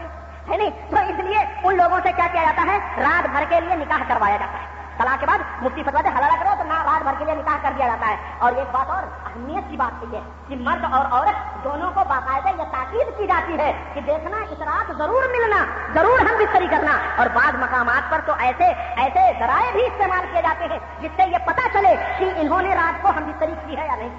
ہے 0.49 0.57
نہیں؟ 0.57 0.69
تو 0.90 0.98
اس 0.98 1.19
لیے 1.19 1.45
ان 1.64 1.77
لوگوں 1.77 1.99
سے 2.03 2.11
کیا 2.11 2.27
کیا 2.31 2.44
جاتا 2.44 2.64
ہے؟ 2.72 2.77
رات 2.98 3.27
بھر 3.30 3.44
کے 3.49 3.60
لیے 3.60 3.76
نکاح 3.76 4.03
کروایا 4.07 4.38
جاتا 4.38 4.61
ہے۔ 4.61 4.73
طلاق 4.98 5.20
کے 5.20 5.26
بعد 5.26 5.40
مفتی 5.61 5.84
فتوا 5.84 6.02
سے 6.02 6.07
حلالہ 6.07 6.44
کرو 6.44 6.49
تو 6.57 6.64
نہ 6.64 6.74
رات 6.74 7.03
بھر 7.03 7.14
کے 7.18 7.26
لیے 7.26 7.36
نکاح 7.36 7.57
کر 7.61 7.70
دیا 7.78 7.88
جاتا 7.88 8.07
ہے۔ 8.07 8.15
اور 8.38 8.52
ایک 8.52 8.68
بات 8.72 8.90
اور، 8.90 9.03
اہمیت 9.03 9.70
کی 9.70 9.78
بات 9.78 10.03
یہ 10.11 10.18
ہے 10.18 10.22
کہ 10.48 10.56
مرد 10.56 10.84
اور 10.91 11.06
عورت 11.11 11.64
دونوں 11.64 11.91
کو 11.94 12.02
باقاعدہ 12.07 12.48
یہ 12.48 12.64
تاکید 12.72 13.18
کی 13.18 13.28
جاتی 13.28 13.57
ہے 13.57 13.74
کہ 13.94 14.02
دیکھنا 14.02 14.38
اس 14.38 14.61
رات 14.61 14.91
ضرور 14.98 15.24
ملنا، 15.24 15.65
ضرور 15.94 16.20
ہم 16.20 16.36
بستری 16.40 16.68
کرنا۔ 16.72 16.98
اور 17.18 17.28
بعض 17.34 17.56
مقامات 17.56 18.11
پر 18.11 18.20
تو 18.26 18.34
ایسے 18.40 18.64
ایسے 18.98 19.32
ذرائع 19.40 19.72
بھی 19.72 19.86
استعمال 19.86 20.26
کیے 20.32 20.41
جاتے 20.41 20.68
ہیں 20.72 20.80
جس 20.99 21.10
سے 21.15 21.24
یہ 21.24 21.38
پتا 21.45 21.61
چلے 21.74 21.95
کہ 22.18 22.32
انہوں 22.36 22.61
نے 22.61 22.76
رات 22.76 23.02
کو 23.02 23.10
ہم 23.10 23.24
بستری 23.28 23.53
کی 23.68 23.78
ہے 23.78 23.86
یا 23.86 23.95
نہیں۔ 23.95 24.10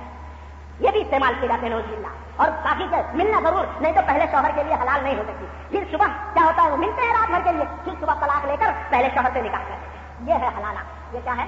یہ 0.81 0.91
بھی 0.91 1.01
استعمال 1.01 1.35
کیے 1.41 1.49
جاتے 1.49 1.67
ہیں 1.67 1.75
نوز 1.75 1.93
اللہ 1.93 2.09
اور 2.37 2.49
کافی 2.63 2.85
ملنا 3.15 3.51
ضرور، 3.51 3.65
نہیں 3.81 3.93
تو 3.93 4.01
پہلے 4.07 4.25
شوہر 4.31 4.51
کے 4.55 4.65
لیے 4.65 4.75
حلال 4.75 5.05
نہیں 5.05 5.17
ہو 5.17 5.23
سکتی۔ 5.27 5.47
پھر 5.71 5.85
صبح 5.93 6.07
کیا 6.07 6.45
ہوتا 6.45 6.63
ہے؟ 6.63 6.71
وہ 6.71 6.77
ملتے 6.77 7.03
ہیں 7.03 7.13
رات 7.13 7.31
بھر 7.31 7.41
کے 7.45 7.53
لیے۔ 7.53 7.65
پھر 7.85 7.93
صبح 8.01 8.15
طلاق 8.15 8.45
لے 8.45 8.57
کر 8.61 8.67
پہلے 8.91 9.09
شوہر 9.15 9.29
سے 9.33 9.43
نکاح 9.43 9.61
کرتے 9.61 9.73
ہیں۔ 9.73 9.94
یہ 10.21 10.35
ہے 10.35 10.49
حلالہ۔ 10.49 10.79
یہ 11.13 11.21
کیا 11.25 11.37
ہے؟ 11.37 11.47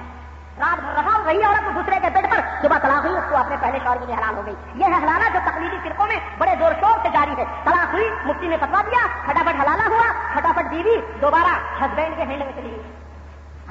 رات 0.57 0.79
بھر 0.79 0.93
رہا 0.93 1.19
وہی 1.19 1.43
عورت 1.43 1.75
دوسرے 1.75 1.95
کے 2.01 2.09
پیٹ 2.13 2.31
پر 2.31 2.39
صبح 2.61 2.77
طلاق 2.77 3.05
ہوئی، 3.05 3.17
اس 3.17 3.23
کو 3.29 3.37
اپنے 3.37 3.55
پہلے 3.59 3.79
شوہر 3.83 3.97
کے 3.97 4.05
لیے 4.05 4.15
حلال 4.15 4.37
ہو 4.37 4.45
گئی۔ 4.45 4.55
یہ 4.75 4.85
ہے 4.85 5.03
حلالہ 5.03 5.33
جو 5.33 5.39
تقلیدی 5.45 5.77
فرقوں 5.83 6.07
میں 6.07 6.15
بڑے 6.37 6.51
زور 6.59 6.71
شور 6.79 6.99
سے 7.01 7.09
جاری 7.13 7.31
ہے۔ 7.37 7.45
طلاق 7.63 7.93
ہوئی، 7.93 8.09
مفتی 8.25 8.47
نے 8.47 8.57
فتوا 8.57 8.81
دیا 8.81 9.07
فٹافٹ 9.25 9.61
حلالہ 9.61 9.87
ہوا 9.87 10.11
فٹافٹ 10.33 10.65
بیوی 10.69 10.97
دوبارہ 11.21 11.83
ہسبینڈ 11.83 12.15
کے 12.17 12.23
ہینڈ 12.23 12.43
میں 12.43 12.51
چلی 12.55 12.69
گئی۔ 12.69 12.96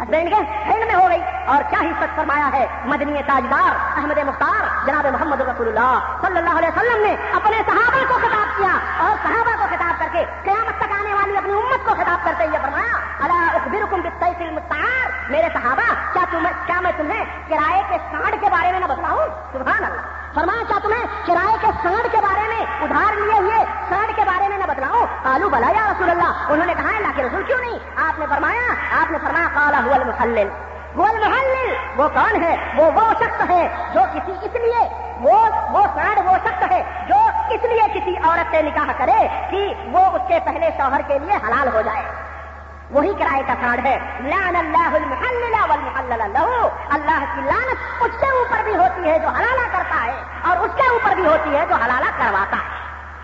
ہسبینڈ 0.01 0.29
کے 0.29 0.41
ہینڈ 0.67 0.85
میں 0.87 0.95
ہو 0.95 1.09
گئی 1.09 1.21
اور 1.47 1.63
کیا 1.71 1.79
ہی 1.83 1.93
سچ 2.01 2.17
فرمایا 2.17 2.49
ہے؟ 2.53 2.67
مدنی 2.85 3.23
تاجدار 3.27 3.99
احمد 3.99 4.19
مختار، 4.27 4.65
جناب 4.87 5.07
محمد 5.13 5.41
رسول 5.41 5.69
اللہ 5.69 5.95
صلی 6.23 6.39
اللہ 6.39 6.59
علیہ 6.59 6.69
وسلم 6.69 7.03
نے 7.03 7.15
اپنے 7.35 7.63
صحابہ 7.67 8.03
کو 8.09 8.15
خطاب 8.15 8.57
کیا 8.57 8.75
اور 8.99 9.17
صحابہ 9.23 9.55
کو 9.59 9.67
خطاب 9.71 9.99
کر 9.99 10.09
کے 10.13 10.25
قیامت 10.43 10.79
تک 10.79 10.93
آنے 10.99 11.15
والی 11.15 11.37
اپنی 11.37 11.53
امت 11.53 11.87
کو 11.87 11.95
خطاب 11.95 12.25
کرتے 12.25 12.47
ہوئے 12.47 12.59
فرمایا 12.63 12.99
اللہ 13.21 13.57
اخبرکم 13.57 14.01
بالطیف 14.01 14.41
المستعار 14.41 15.31
میرے 15.31 15.49
صحابہ، 15.53 15.89
کیا 16.13 16.25
تم 16.31 16.47
کیا 16.67 16.81
میں 16.81 16.93
تمہیں 16.97 17.25
کرائے 17.49 17.83
کے 17.89 17.97
سانڈ 18.11 18.41
کے 18.41 18.51
بارے 18.51 18.73
میں 18.73 18.81
نہ 18.81 18.85
بتلاؤں؟ 18.85 19.27
سبحان 19.53 19.85
اللہ۔ 19.85 20.26
فرمایا، 20.37 20.63
کیا 20.69 20.79
تمہیں 20.83 21.05
کرائے 21.27 21.57
کے 21.61 21.67
سانڈ 21.83 22.13
کے 22.13 22.19
بارے 22.19 22.49
میں 22.49 22.61
ادھار 22.81 23.17
لیے 23.17 23.39
ہوئے 23.39 23.65
سانڈ 23.89 24.17
کے 24.17 24.23
بارے 24.27 24.49
میں 24.49 24.59
نہ 24.59 24.65
بتلاؤں 24.67 25.07
آلو 25.25 25.49
بلا 25.49 25.71
یا 25.71 25.87
رسول 25.91 26.11
اللہ، 26.11 26.53
انہوں 26.53 26.67
نے 26.67 26.75
کہا، 26.75 26.97
اللہ 26.97 27.17
کے 27.17 27.23
رسول 27.23 27.43
کیوں 27.43 27.59
نہیں؟ 27.59 27.79
آپ 27.97 28.19
نے 28.19 28.27
فرمایا، 28.31 28.75
آپ 29.03 29.11
نے 29.11 29.19
فرمایا 29.23 29.49
کالا 29.55 29.81
ہوا 29.85 29.95
المحلل۔ 29.95 30.49
وہ 30.95 31.07
المحلل، 31.07 31.75
وہ 31.97 32.09
کون 32.09 32.43
ہے؟ 32.43 32.57
وہ 32.77 32.91
وہ 32.91 33.13
شخص 33.21 33.51
ہے 33.51 33.69
جو 33.95 34.01
کسی 34.15 34.33
اس 34.43 34.55
لیے 34.55 34.89
وہ 35.21 35.47
وہ 35.71 35.87
سانڈ 35.95 36.19
وہ 36.25 36.37
شخص 36.45 36.71
ہے 36.71 36.83
جو 37.09 37.15
اس 37.51 37.65
لیے 37.65 38.01
کسی 38.01 38.15
عورت 38.17 38.51
سے 38.51 38.63
نکاح 38.63 38.93
کرے 38.97 39.27
کہ 39.51 39.75
وہ 39.93 39.99
اس 39.99 40.23
کے 40.29 40.39
پہلے 40.45 40.71
شوہر 40.77 41.01
کے 41.07 41.19
لیے 41.19 41.35
حلال 41.35 41.69
ہو 41.75 41.81
جائے۔ 41.81 42.03
وہی 42.91 43.13
کرائے 43.19 43.43
کا 43.47 43.55
کارڈ 43.61 43.87
ہے۔ 43.87 43.99
لان 44.21 44.57
اللہ 44.57 44.97
المحلل 44.97 45.55
والمحلل 45.69 46.33
له۔ 46.33 46.69
اللہ 46.91 47.25
کی 47.35 47.41
لانت 47.41 48.03
اس 48.03 48.21
کے 48.21 48.27
اوپر 48.27 48.63
بھی 48.65 48.77
ہوتی 48.77 49.11
ہے 49.11 49.19
جو 49.19 49.29
حلالہ 49.29 49.73
کرتا 49.73 50.05
ہے 50.05 50.15
اور 50.49 50.57
اس 50.57 50.71
کے 50.77 50.89
اوپر 50.89 51.15
بھی 51.15 51.27
ہوتی 51.27 51.57
ہے 51.57 51.67
جو 51.69 51.75
حلالہ 51.75 52.11
کرواتا 52.19 52.57
ہے۔ 52.57 52.77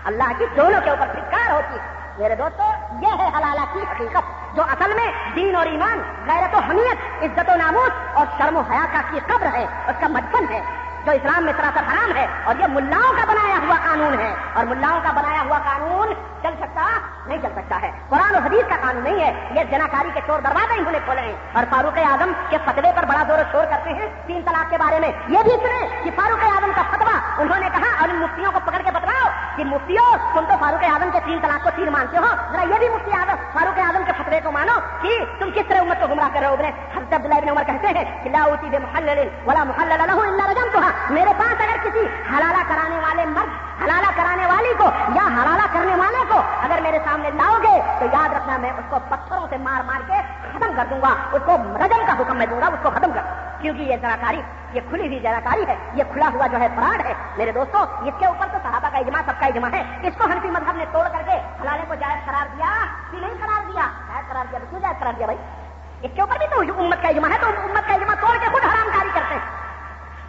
اللہ 0.03 0.31
کی 0.37 0.45
دونوں 0.57 0.81
کے 0.81 0.89
اوپر 0.89 1.07
فکار 1.13 1.51
ہوتی 1.51 1.79
ہے۔ 1.79 2.11
میرے 2.17 2.35
دوستو، 2.35 2.63
یہ 3.01 3.13
ہے 3.17 3.27
حلالہ 3.37 3.61
کی 3.73 3.79
حقیقت 3.91 4.55
جو 4.55 4.63
اصل 4.63 4.93
میں 4.93 5.11
دین 5.35 5.55
اور 5.55 5.65
ایمان، 5.65 6.01
غیرت 6.27 6.55
و 6.55 6.59
حمیت، 6.59 7.23
عزت 7.23 7.49
و 7.49 7.55
ناموس 7.55 7.91
اور 8.13 8.25
شرم 8.37 8.57
و 8.57 8.61
حیا 8.61 8.85
کا 8.93 9.01
کی 9.11 9.19
قبر 9.27 9.45
ہے، 9.53 9.63
اس 9.63 9.95
کا 9.99 10.07
مدفن 10.07 10.53
ہے۔ 10.53 10.82
جو 11.05 11.11
اسلام 11.11 11.43
میں 11.43 11.53
سراسر 11.57 11.79
حرام 11.79 12.15
ہے 12.15 12.27
اور 12.43 12.55
یہ 12.59 12.67
ملاؤں 12.67 13.13
کا 13.17 13.25
بنایا 13.25 13.57
ہوا 13.67 13.75
قانون 13.83 14.19
ہے 14.19 14.35
اور 14.53 14.65
ملاؤں 14.65 14.99
کا 15.03 15.11
بنایا 15.11 15.41
ہوا 15.41 15.57
قانون 15.57 16.07
چل 16.41 16.49
سکتا 16.59 16.87
نہیں 17.25 17.37
چل 17.41 17.49
سکتا 17.55 17.81
ہے۔ 17.81 17.91
قرآن 18.09 18.35
و 18.35 18.37
حدیث 18.37 18.69
کا 18.69 18.75
قانون 18.81 19.03
نہیں 19.03 19.19
ہے۔ 19.19 19.49
یہ 19.55 19.63
جناکاری 19.63 20.09
کے 20.13 20.19
چور 20.27 20.39
دروازے 20.39 20.73
انہوں 20.77 20.91
نے 20.91 20.99
کھولے 21.05 21.21
ہیں 21.21 21.35
اور 21.53 21.63
فاروق 21.69 21.97
اعظم 21.97 22.31
کے 22.49 22.57
فتوے 22.65 22.91
پر 22.95 23.03
بڑا 23.03 23.23
زور 23.27 23.39
و 23.39 23.41
شور 23.51 23.65
کرتے 23.65 23.89
ہیں 23.89 24.07
تین 24.27 24.41
طلاق 24.45 24.69
کے 24.69 24.77
بارے 24.77 24.99
میں۔ 24.99 25.11
یہ 25.27 25.39
بھی 25.43 25.51
سنیں 25.51 26.03
کہ 26.03 26.11
فاروق 26.15 26.43
اعظم 26.43 26.71
کا 26.75 26.81
فتوا 26.91 27.19
انہوں 27.37 27.59
نے 27.59 27.69
کہا 27.73 27.99
اور 27.99 28.09
ان 28.09 28.15
مفتیوں 28.15 28.51
کو 28.51 28.59
پکڑ 28.65 28.77
کے 28.77 28.91
بتلاؤ 28.91 29.12
کہ 29.55 29.63
مفتیوں 29.65 30.05
تم 30.33 30.45
تو 30.49 30.55
فاروق 30.59 30.83
اعظم 30.91 31.09
کے 31.13 31.19
تین 31.25 31.39
طلاق 31.41 31.63
کو 31.63 31.69
تین 31.75 31.91
مانتے 31.91 32.17
ہو۔ 32.17 32.31
ذرا 32.51 32.61
یہ 32.61 32.79
بھی 32.79 32.89
مفتی 32.89 33.11
اعظم، 33.17 33.43
فاروق 33.53 33.79
اعظم 33.85 34.03
کے 34.05 34.13
فتوے 34.17 34.39
کو 34.43 34.51
مانو 34.51 34.77
کہ 35.01 35.17
تم 35.39 35.49
کس 35.55 35.67
طرح 35.67 35.79
امت 35.81 35.99
کو 36.01 36.07
گمراہ 36.13 36.29
کر 36.33 36.39
رہے 36.39 36.47
ہو؟ 36.47 36.55
حضرت 36.95 37.13
عبداللہ 37.13 37.35
ابن 37.35 37.49
عمر 37.49 37.63
کہتے 37.67 37.87
ہیں 37.87 38.05
کہ 38.23 38.29
لا 38.29 38.43
اوتی 38.43 38.69
بے 38.69 38.79
محلل 38.79 39.19
ولا 39.47 39.63
محلل 39.71 40.01
له 40.09 40.19
الا 40.23 40.45
رجمتها 40.51 41.13
میرے 41.17 41.33
پاس 41.41 41.61
اگر 41.65 41.83
کسی 41.83 42.05
حلالہ 42.31 42.63
کرانے 42.67 42.99
والے 43.05 43.25
مرد، 43.35 43.51
حلالہ 43.83 44.09
کرانے 44.15 44.45
والی 44.47 44.73
کو 44.77 44.89
یا 45.15 45.25
حلالہ 45.37 45.67
کرنے 45.73 45.95
والے 46.01 46.23
کو 46.29 46.41
اگر 46.67 46.81
میرے 46.83 46.99
سامنے 47.05 47.29
لاؤ 47.41 47.57
گے 47.63 47.75
تو 47.99 48.05
یاد 48.13 48.35
رکھنا، 48.35 48.57
میں 48.63 48.71
اس 48.71 48.85
کو 48.89 48.99
پتھروں 49.09 49.45
سے 49.49 49.57
مار 49.67 49.81
مار 49.89 50.01
کے 50.07 50.21
ختم 50.63 50.73
کر 50.75 50.83
دوں 50.89 51.01
گا، 51.01 51.15
اس 51.31 51.41
کو 51.45 51.55
رجم 51.55 52.05
کا 52.07 52.13
حکم 52.19 52.37
میں 52.37 52.45
دوں 52.45 52.61
گا، 52.61 52.67
اس 52.67 52.79
کو 52.83 52.89
ختم 52.89 53.11
کر۔ 53.13 53.21
کیونکہ 53.61 53.81
یہ 53.81 53.95
ذرا 54.01 54.31
یہ 54.73 54.81
کھلی 54.89 55.07
ہوئی 55.07 55.19
ذرا 55.19 55.39
ہے، 55.67 55.75
یہ 55.93 56.03
کھلا 56.11 56.29
ہوا 56.33 56.47
جو 56.47 56.59
ہے 56.59 56.67
فراڈ 56.75 57.05
ہے۔ 57.05 57.13
میرے 57.37 57.51
دوستوں 57.51 57.81
اس 57.81 58.13
کے 58.19 58.25
اوپر 58.25 58.45
تو 58.51 58.57
صحابہ 58.63 58.87
کا 58.91 58.97
اجماع، 58.97 59.21
سب 59.25 59.31
کا 59.39 59.45
اجماع 59.45 59.69
ہے۔ 59.73 59.83
اس 60.01 60.13
کو 60.17 60.25
ہنفی 60.25 60.47
مذہب 60.47 60.75
نے 60.75 60.85
توڑ 60.91 61.03
کر 61.03 61.21
کے 61.25 61.31
حلالے 61.31 61.83
کو 61.87 61.95
جائز 61.95 62.25
قرار 62.25 62.45
دیا 62.57 62.85
کہ 63.11 63.17
نہیں 63.17 63.33
قرار 63.41 63.61
دیا۔ 63.67 63.87
جائز 64.07 64.27
قرار 64.27 64.45
دیا 64.51 64.59
تو 64.59 64.65
کیوں 64.69 64.79
جائز 64.79 64.99
قرار 64.99 65.13
دیا 65.17 65.25
بھائی؟ 65.25 65.39
اس 66.01 66.11
کے 66.15 66.21
اوپر 66.21 66.37
بھی 66.37 66.47
تو 66.47 66.83
امت 66.83 67.01
کا 67.01 67.07
اجماع 67.07 67.29
ہے، 67.29 67.37
تو 67.41 67.47
امت 67.47 67.87
کا 67.87 67.93
اجماع 67.93 68.15
توڑ 68.21 68.37
کے 68.41 68.47
خود 68.51 68.61
حرام 68.63 68.87
کاری 68.97 69.09
کرتے 69.13 69.35
ہیں۔ 69.35 69.63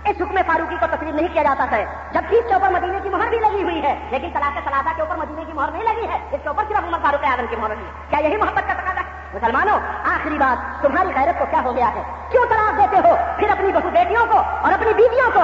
اس 0.05 0.16
حکم 0.20 0.36
فاروقی 0.47 0.77
کو 0.81 0.86
تسلیم 0.90 1.15
نہیں 1.15 1.28
کیا 1.32 1.43
جاتا 1.43 1.66
ہے 1.70 1.86
جبکہ 2.12 2.36
اس 2.36 2.44
کے 2.48 2.55
اوپر 2.55 2.70
مدینے 2.70 2.98
کی 3.02 3.09
مہر 3.09 3.28
بھی 3.28 3.39
لگی 3.39 3.62
ہوئی 3.62 3.82
ہے، 3.82 4.09
لیکن 4.11 4.28
طلاق 4.35 4.59
سلادہ 4.65 4.97
کے 4.97 5.02
اوپر 5.02 5.16
مدینے 5.16 5.44
کی 5.44 5.52
مہر 5.52 5.70
نہیں 5.70 5.82
لگی 5.82 6.09
ہے۔ 6.09 6.16
اس 6.31 6.39
کے 6.43 6.48
اوپر 6.48 6.65
صرف 6.69 6.78
عمر 6.78 6.98
فاروق 7.02 7.24
اعظم 7.24 7.47
کی 7.51 7.56
مہر 7.56 7.69
لگی 7.69 7.85
ہے۔ 7.85 7.90
کیا 8.11 8.19
یہی 8.19 8.36
محبت 8.36 8.62
کا 8.66 8.73
تقاضا 8.73 9.01
ہے؟ 9.01 9.23
مسلمانوں، 9.35 9.78
آخری 10.05 10.39
بات، 10.39 10.82
تمہاری 10.82 11.09
غیرت 11.16 11.39
کو 11.39 11.44
کیا 11.51 11.61
ہو 11.65 11.77
گیا 11.77 11.89
ہے؟ 11.94 12.02
کیوں 12.31 12.44
طلاق 12.47 12.78
دیتے 12.78 13.09
ہو؟ 13.09 13.16
پھر 13.39 13.51
اپنی 13.51 13.73
بہو 13.73 13.90
بیٹیوں 13.90 14.27
کو 14.27 14.39
اور 14.39 14.73
اپنی 14.73 14.94
بیویوں 14.94 15.31
کو؟ 15.35 15.40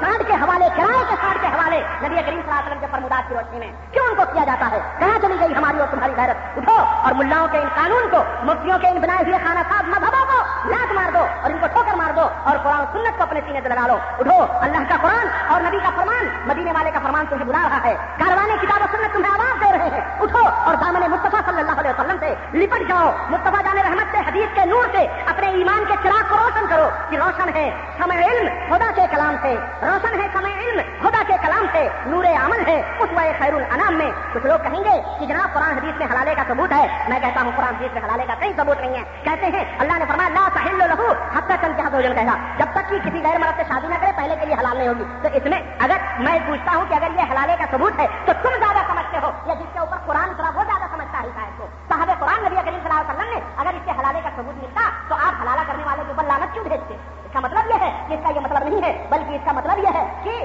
کانڈ 0.00 0.26
کے 0.26 0.32
حوالے، 0.32 0.68
کرائے 0.76 1.04
کے 1.08 1.14
کانڈ 1.20 1.40
کے 1.40 1.46
حوالے، 1.46 1.76
نبی 1.76 2.08
کریم 2.08 2.22
صلی 2.24 2.32
اللہ 2.32 2.54
علیہ 2.54 2.66
وسلم 2.66 2.80
کے 2.80 2.86
فرمودات 2.90 3.28
کی 3.28 3.34
روشنی 3.34 3.58
میں 3.58 3.72
کیوں 3.92 4.04
ان 4.06 4.14
کو 4.14 4.22
کیا 4.32 4.44
جاتا 4.44 4.68
ہے؟ 4.70 4.80
کہاں 4.98 5.18
چلی 5.22 5.34
گئی 5.40 5.54
ہماری 5.56 5.78
اور 5.78 5.88
تمہاری 5.90 6.12
غیرت؟ 6.16 6.58
اٹھو 6.58 6.76
اور 7.02 7.12
ملاؤں 7.12 7.48
کے 7.52 7.58
ان 7.58 7.68
قانون 7.74 8.08
کو، 8.10 8.16
مفتیوں 8.42 8.78
کے 8.78 8.88
ان 8.88 8.98
بنائے 8.98 9.24
ہوئے 9.26 9.38
خانہ 9.44 9.58
صاحب 9.70 9.84
مذہبوں 9.88 10.24
کو 10.26 10.68
لات 10.68 10.92
مار 10.92 11.10
دو 11.12 11.26
اور 11.42 11.50
ان 11.50 11.58
کو 11.60 11.66
ٹھوکر 11.66 11.94
مار 11.94 12.12
دو 12.16 12.28
اور 12.44 12.56
قرآن 12.62 12.84
سنت 12.92 13.16
کو 13.16 13.22
اپنے 13.22 13.40
سینے 13.46 13.60
سے 13.62 13.68
لگا 13.68 13.86
لو۔ 13.86 13.96
اٹھو، 14.18 14.58
اللہ 14.60 14.78
کا 14.88 14.96
قرآن 15.00 15.52
اور 15.52 15.60
نبی 15.60 15.78
کا 15.78 15.90
فرمان، 15.96 16.28
مدینے 16.46 16.72
والے 16.72 16.90
کا 16.90 16.98
فرمان 17.02 17.26
تمہیں 17.26 17.44
بلا 17.44 17.68
رہا 17.70 17.84
ہے۔ 17.84 17.96
کاروانے 18.18 18.54
کتاب 18.62 18.82
و 18.82 18.96
سنت 18.96 19.12
تمہیں 19.12 19.32
آواز 19.32 19.60
دے 19.60 19.78
رہے 19.78 19.88
ہیں۔ 19.88 20.20
اٹھو 20.20 20.48
اور 20.64 20.74
دامن 20.74 21.10
مصطفیٰ 21.10 21.40
صلی 21.46 21.60
اللہ 21.60 21.80
علیہ 21.80 21.90
وسلم 21.90 22.16
سے 22.20 22.34
لپٹ 22.52 22.88
جاؤ۔ 22.88 23.10
مصطفیٰ 23.32 23.64
جان 23.64 23.78
رحمت 23.78 24.12
سے، 24.12 24.18
حدیث 24.18 24.54
کے 24.54 24.64
نور 24.64 24.84
سے، 24.92 25.06
اپنے 25.26 25.48
ایمان 25.48 25.84
کے 25.88 25.94
چراغ 26.02 26.22
کو 26.28 26.36
روشن 26.44 26.66
کرو۔ 26.66 26.88
کہ 27.10 27.16
روشن 27.16 27.56
ہے 27.56 27.70
سمے 27.98 28.16
علم، 28.16 28.48
خدا 28.68 28.90
کے 28.94 29.02
کلام 29.10 29.36
سے۔ 29.42 29.54
روشن 29.82 30.20
ہے 30.20 30.28
سمے 30.32 30.52
علم، 30.52 30.80
خدا 31.02 31.22
کے 31.26 31.32
کلام 31.46 31.66
سے۔ 31.72 31.88
نور 32.06 32.24
عمل 32.24 32.66
ہے 32.66 32.82
اس 32.98 33.08
وائے 33.12 33.32
خیر 33.38 33.54
الانام 33.54 33.94
میں۔ 33.94 34.10
کچھ 34.32 34.46
لوگ 34.46 34.58
کہیں 34.58 34.84
گے 34.84 35.02
کہ 35.20 35.26
جناب 35.26 35.54
قرآن 35.54 35.78
حدیث 35.78 35.98
میں 35.98 36.06
حلالے 36.10 36.34
کا 36.34 36.42
ثبوت 36.48 36.72
ہے۔ 36.72 37.04
میں 37.08 37.20
کہتا 37.20 37.40
ہوں 37.40 37.52
قرآن 37.56 37.74
حدیث 37.74 37.94
میں 37.94 38.02
حلالے 38.02 38.24
کا 38.26 38.34
کئی 38.34 38.52
ثبوت 38.56 38.80
نہیں 38.80 38.94
ہے۔ 38.94 39.02
کہتے 39.24 39.46
ہیں، 39.46 39.64
اللہ 39.78 39.98
نے 39.98 40.04
فرمایا، 40.08 40.28
لا 40.28 40.48
ساحل 40.54 40.78
لہو 40.78 41.12
حد 41.36 41.42
تک 41.46 41.52
چند 41.60 41.76
کہا۔ 41.76 42.00
کہا 42.00 42.36
جب 42.58 42.66
تک 42.72 42.90
کہ 42.90 42.98
کسی 42.98 43.20
غیر 43.22 43.38
مرد 43.38 43.56
سے 43.56 43.62
شادی 43.68 43.86
نہ 43.86 43.94
کرے، 44.00 44.12
پہلے 44.16 44.36
کے 44.40 44.46
لیے 44.46 44.56
حلال 44.60 44.78
نہیں 44.78 44.88
ہوگی۔ 44.88 45.04
تو 45.22 45.28
اس 45.32 45.42
میں 45.44 45.58
اگر 45.80 45.96
میں 46.18 46.38
پوچھتا 46.46 46.76
ہوں 46.76 46.84
کہ 46.88 46.94
اگر 46.94 47.08
یہ 47.14 47.22
حلالے 47.32 47.56
کا 47.58 47.64
ثبوت 47.70 47.98
ہے، 47.98 48.06
تو 48.24 48.32
تم 48.42 48.48
زیادہ 48.58 48.78
سمجھتے 48.86 49.18
ہو 49.22 49.30
یا 49.46 49.54
جس 49.54 49.72
کے 49.72 49.78
اوپر 49.78 49.96
قرآن 50.06 50.30
اترا 50.30 50.50
وہ 50.54 50.64
زیادہ 50.64 50.91
سمجھتا 51.12 51.22
ہے 51.22 51.30
شاید 51.34 51.58
کو 51.58 51.66
صاحب 51.88 52.08
قرآن 52.20 52.44
نبی 52.44 52.56
کریم 52.56 52.80
صلی 52.82 52.90
اللہ 52.90 53.00
علیہ 53.00 53.10
وسلم 53.10 53.30
نے 53.34 53.40
اگر 53.62 53.74
اس 53.74 53.84
کے 53.84 53.92
حلالے 54.00 54.20
کا 54.24 54.30
ثبوت 54.36 54.62
ملتا 54.62 54.88
تو 55.08 55.14
آپ 55.26 55.40
حلالہ 55.42 55.62
کرنے 55.66 55.84
والے 55.86 56.02
کے 56.06 56.12
اوپر 56.12 56.24
لانت 56.24 56.52
کیوں 56.54 56.64
بھیجتے؟ 56.64 56.94
اس 57.24 57.32
کا 57.32 57.40
مطلب 57.46 57.70
یہ 57.70 57.84
ہے 57.84 57.90
کہ 58.08 58.14
اس 58.14 58.20
کا 58.24 58.30
یہ 58.34 58.40
مطلب 58.40 58.68
نہیں 58.68 58.82
ہے، 58.82 58.92
بلکہ 59.10 59.34
اس 59.34 59.44
کا 59.44 59.52
مطلب 59.52 59.78
یہ 59.84 59.98
ہے 59.98 60.04
کہ 60.24 60.44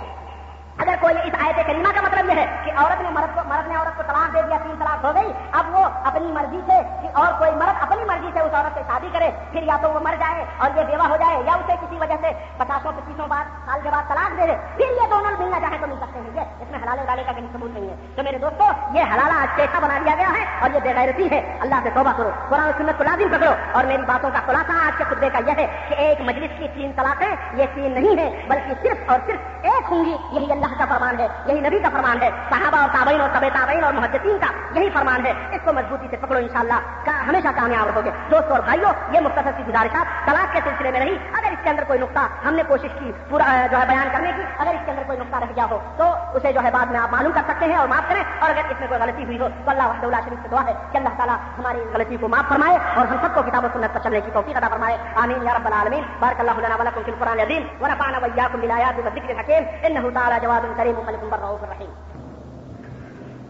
اگر 0.84 0.96
کوئی 1.02 1.16
اس 1.24 1.36
آیت 1.44 1.60
کریمہ 1.68 1.92
کا 1.96 2.02
مطلب 2.02 2.30
یہ 2.30 2.40
ہے 2.40 2.46
کہ 2.66 2.72
عورت 2.78 3.00
نے 3.02 3.10
مرد 3.14 3.36
کو 3.36 3.42
مرد 3.48 3.68
نے 3.68 3.76
عورت 3.76 3.96
کو 3.98 4.04
طلاق 4.08 4.34
دے 4.34 4.42
دیا، 4.42 4.58
تین 4.64 4.76
طلاق 4.80 5.06
ہو 5.06 5.14
گئی، 5.16 5.32
اب 5.60 5.76
وہ 5.76 5.84
اپنی 6.10 6.32
مرضی 6.32 6.60
سے 6.68 6.78
اور 7.22 7.32
کوئی 7.40 7.52
مرد 7.62 7.82
اپنی 7.84 8.04
مرضی 8.10 8.30
سے 8.34 8.40
اس 8.40 8.54
عورت 8.54 8.74
سے 8.76 8.82
شادی 8.88 9.10
کرے، 9.14 9.30
پھر 9.52 9.64
یا 9.70 9.78
تو 9.82 9.92
وہ 9.92 10.00
مر 10.08 10.16
جائے 10.20 10.44
اور 10.58 10.78
یہ 10.78 10.84
بیوہ 10.92 11.08
ہو 11.08 11.18
جائے 11.22 11.42
یا 11.46 11.54
اسے 11.54 11.76
کسی 11.82 11.98
وجہ 12.02 12.18
سے 12.22 12.32
پچاسوں، 12.58 12.92
پچیسوں 12.92 13.28
بعد 13.28 13.47
سال 13.68 13.80
کے 13.84 13.90
بعد 13.90 14.04
طلاق 14.08 14.32
دے 14.32 14.48
دے 14.48 14.56
پھر 14.78 14.86
یہ 14.86 15.10
دونوں 15.10 15.32
ملنا 15.40 15.60
چاہے 15.60 15.78
تو 15.82 15.88
مل 15.88 15.96
سکتے 16.02 16.20
ہیں۔ 16.20 16.30
یہ 16.36 16.42
اس 16.42 16.72
میں 16.72 16.80
حلال 16.84 17.00
ڈالے 17.08 17.24
کا 17.24 17.32
کہیں 17.32 17.48
ثبوت 17.54 17.72
نہیں 17.72 17.90
ہے۔ 17.90 17.96
تو 18.16 18.24
میرے 18.24 18.38
دوستوں 18.38 18.96
یہ 18.96 19.04
حلالہ 19.04 19.34
آج 19.34 19.56
پیشہ 19.56 19.80
بنا 19.82 20.00
دیا 20.06 20.16
گیا 20.16 20.30
ہے 20.30 20.46
اور 20.60 20.70
یہ 20.74 20.80
بےغیرتی 20.80 21.32
ہے۔ 21.32 21.58
اللہ 21.62 21.76
سے 21.84 21.90
توبہ 21.94 22.12
کرو، 22.18 22.30
قرآن 22.50 22.72
سنت 22.78 22.98
کو 22.98 23.04
لازم 23.04 23.28
پکڑو۔ 23.38 23.52
اور 23.72 23.84
میری 23.84 24.02
باتوں 24.02 24.30
کا 24.34 24.40
خلاصہ 24.46 24.72
آج 24.72 24.98
کے 24.98 25.04
خطبے 25.04 25.30
کا 25.30 25.40
یہ 25.48 25.52
ہے 25.58 25.86
کہ 25.90 25.94
ایک 25.94 26.22
مجلس 26.22 26.60
کی 26.60 26.68
تین 26.74 26.92
طلاقیں، 26.96 27.36
یہ 27.54 27.66
تین 27.74 27.92
نہیں 27.92 28.18
ہے 28.18 28.46
بلکہ 28.48 28.74
صرف 28.82 28.98
اور 29.06 29.20
صرف 29.26 29.40
ایک 29.62 29.92
ہوں 29.92 30.06
گی۔ 30.06 30.18
یہی 30.32 30.52
اللہ 30.52 30.78
کا 30.78 30.86
فرمان 30.90 31.20
ہے، 31.20 31.28
یہی 31.46 31.60
نبی 31.60 31.80
کا 31.80 31.90
فرمان 31.94 32.22
ہے۔ 32.22 32.30
صحابہ 32.50 32.78
اور 32.78 32.90
تابعین 32.94 33.22
اور 33.22 33.30
طب 33.34 33.40
تابعین 33.40 33.84
اور 33.84 33.94
محدثین 33.94 34.38
کا 34.38 34.80
یہی 34.80 34.90
فرمان 34.90 35.26
ہے۔ 35.26 35.34
اس 35.52 35.60
کو 35.64 35.74
مضبوطی 35.74 36.08
سے 36.10 36.18
پکڑو 36.18 36.40
انشاءاللہ، 36.40 37.06
کا 37.06 37.24
ہمیشہ 37.28 37.48
کامیاب 37.56 37.88
رہو 37.88 38.02
گے۔ 38.06 38.12
دوستوں 38.32 38.56
اور 38.56 38.64
بھائیوں 38.64 38.92
یہ 39.12 39.20
مختصر 39.20 39.52
سی 39.58 39.64
گزارشات 39.68 40.26
طلاق 40.26 40.54
کے 40.54 40.60
سلسلے 40.64 40.92
میں 40.92 41.00
نہیں۔ 41.00 41.16
اگر 41.34 41.52
اس 41.52 41.60
کے 41.64 41.70
اندر 41.70 41.84
کوئی 41.84 42.00
نقطہ 42.00 42.20
ہم 42.20 42.54
نے 42.54 42.64
کوشش 42.68 42.90
کی، 43.00 43.12
پورا 43.30 43.57
جو 43.72 43.78
ہے 43.78 43.86
بیان 43.88 44.08
کرنے 44.12 44.32
کی، 44.36 44.42
اگر 44.58 44.70
اس 44.70 44.80
کے 44.86 44.92
اندر 44.92 45.04
کوئی 45.08 45.20
نقطہ 45.20 45.36
رہ 45.36 45.46
گیا 45.56 45.66
ہو، 45.72 45.80
تو 45.98 46.04
اسے 46.34 46.54
جو 46.54 46.60
ہے 46.64 46.70
بعد 46.72 46.86
میں 46.86 47.00
آپ 47.00 47.12
معلوم 47.12 47.32
کر 47.36 47.42
سکتے 47.48 47.66
ہیں 47.66 47.76
اور 47.76 47.88
معاف 47.88 48.10
کریں۔ 48.10 48.24
اور 48.40 48.50
اگر 48.50 48.62
اس 48.70 48.80
میں 48.80 48.88
کوئی 48.88 49.00
غلطی 49.00 49.26
ہوئی 49.26 49.40
ہو، 49.40 49.48
تو 49.66 49.72
اللہ 49.72 49.84
وحد 49.84 50.04
اللہ 50.04 50.16
شریف 50.26 50.40
سے 50.44 50.48
دعا 50.52 50.66
ہے 50.68 50.74
کہ 50.92 50.98
اللہ 50.98 51.10
تعالیٰ 51.18 51.36
ہماری 51.58 51.80
غلطی 51.94 52.18
کو 52.20 52.28
معاف 52.28 52.50
فرمائے 52.50 52.78
اور 52.96 53.06
ہم 53.06 53.16
سب 53.22 53.36
کو 53.36 53.42
کتاب 53.42 53.66
و 53.66 53.68
سنت 53.74 53.94
پر 53.94 54.00
چلنے 54.04 54.22
کی 54.26 54.32
توفیق 54.34 54.58
ادا 54.58 54.68
فرمائے۔ 54.68 54.98
آمین 55.16 55.44
یا 55.44 55.54
رب 55.58 55.66
العالمین۔ 55.66 56.04
بارک 56.20 56.40
اللہ 56.40 56.52
لنا 56.52 56.76
ولکم 56.80 57.02
فی 57.06 57.12
القرآن 57.12 57.40
العظیم۔ 57.40 57.64
ونفعنا 57.82 58.18
وإياكم 58.18 58.60
بالآيات 58.60 59.00
والذكر 59.00 59.30
الحكيم 59.30 59.64
إنه 59.88 60.10
تعالى 60.14 60.36
جواد 60.42 60.78
كريم 60.78 61.02
ملك 61.08 61.24
بر 61.30 61.38
رؤوف 61.42 61.64
رحيم 61.64 61.90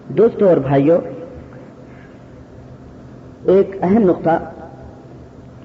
دوستوں 0.07 0.49
اور 0.49 0.57
بھائیوں 0.57 1.01
ایک 3.43 3.69
اہم 3.81 3.97
نقطہ 3.97 4.51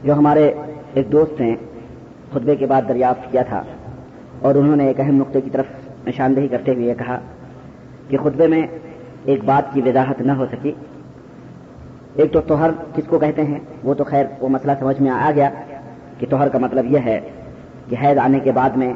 جو 0.03 0.15
ہمارے 0.15 0.55
ایک 0.95 1.13
دوست 1.13 1.41
نے 1.41 1.57
خطبے 2.31 2.57
کے 2.57 2.67
بعد 2.67 2.83
دریافت 2.89 3.33
کیا 3.33 3.43
تھا۔ 3.43 3.63
اور 4.43 4.55
انہوں 4.55 4.77
نے 4.77 4.87
ایک 4.87 5.01
اہم 5.01 5.17
نقطے 5.17 5.41
کی 5.41 5.51
طرف 5.51 5.67
نشاندہی 6.07 6.49
کرتے 6.49 6.75
ہوئے 6.75 6.95
کہا 6.99 7.19
کہ 8.09 8.17
خطبے 8.19 8.47
میں 8.47 8.63
ایک 9.25 9.45
بات 9.45 9.75
کی 9.75 9.81
وضاحت 9.81 10.21
نہ 10.21 10.33
ہو 10.33 10.47
سکی۔ 10.53 10.73
ایک 12.15 12.33
تو 12.33 12.41
توہر 12.41 12.71
کس 12.95 13.05
کو 13.09 13.19
کہتے 13.19 13.45
ہیں؟ 13.45 13.59
وہ 13.85 13.95
تو 13.95 14.05
خیر، 14.05 14.25
وہ 14.41 14.49
مسئلہ 14.49 14.73
سمجھ 14.79 15.01
میں 15.03 15.11
آ 15.11 15.31
گیا 15.35 15.51
کہ 16.19 16.27
توہر 16.31 16.49
کا 16.49 16.59
مطلب 16.59 16.87
یہ 16.87 16.99
ہے 16.99 17.21
کہ 17.89 17.97
حید 18.03 18.19
آنے 18.19 18.41
کے 18.41 18.53
بعد 18.53 18.71
میں 18.71 18.93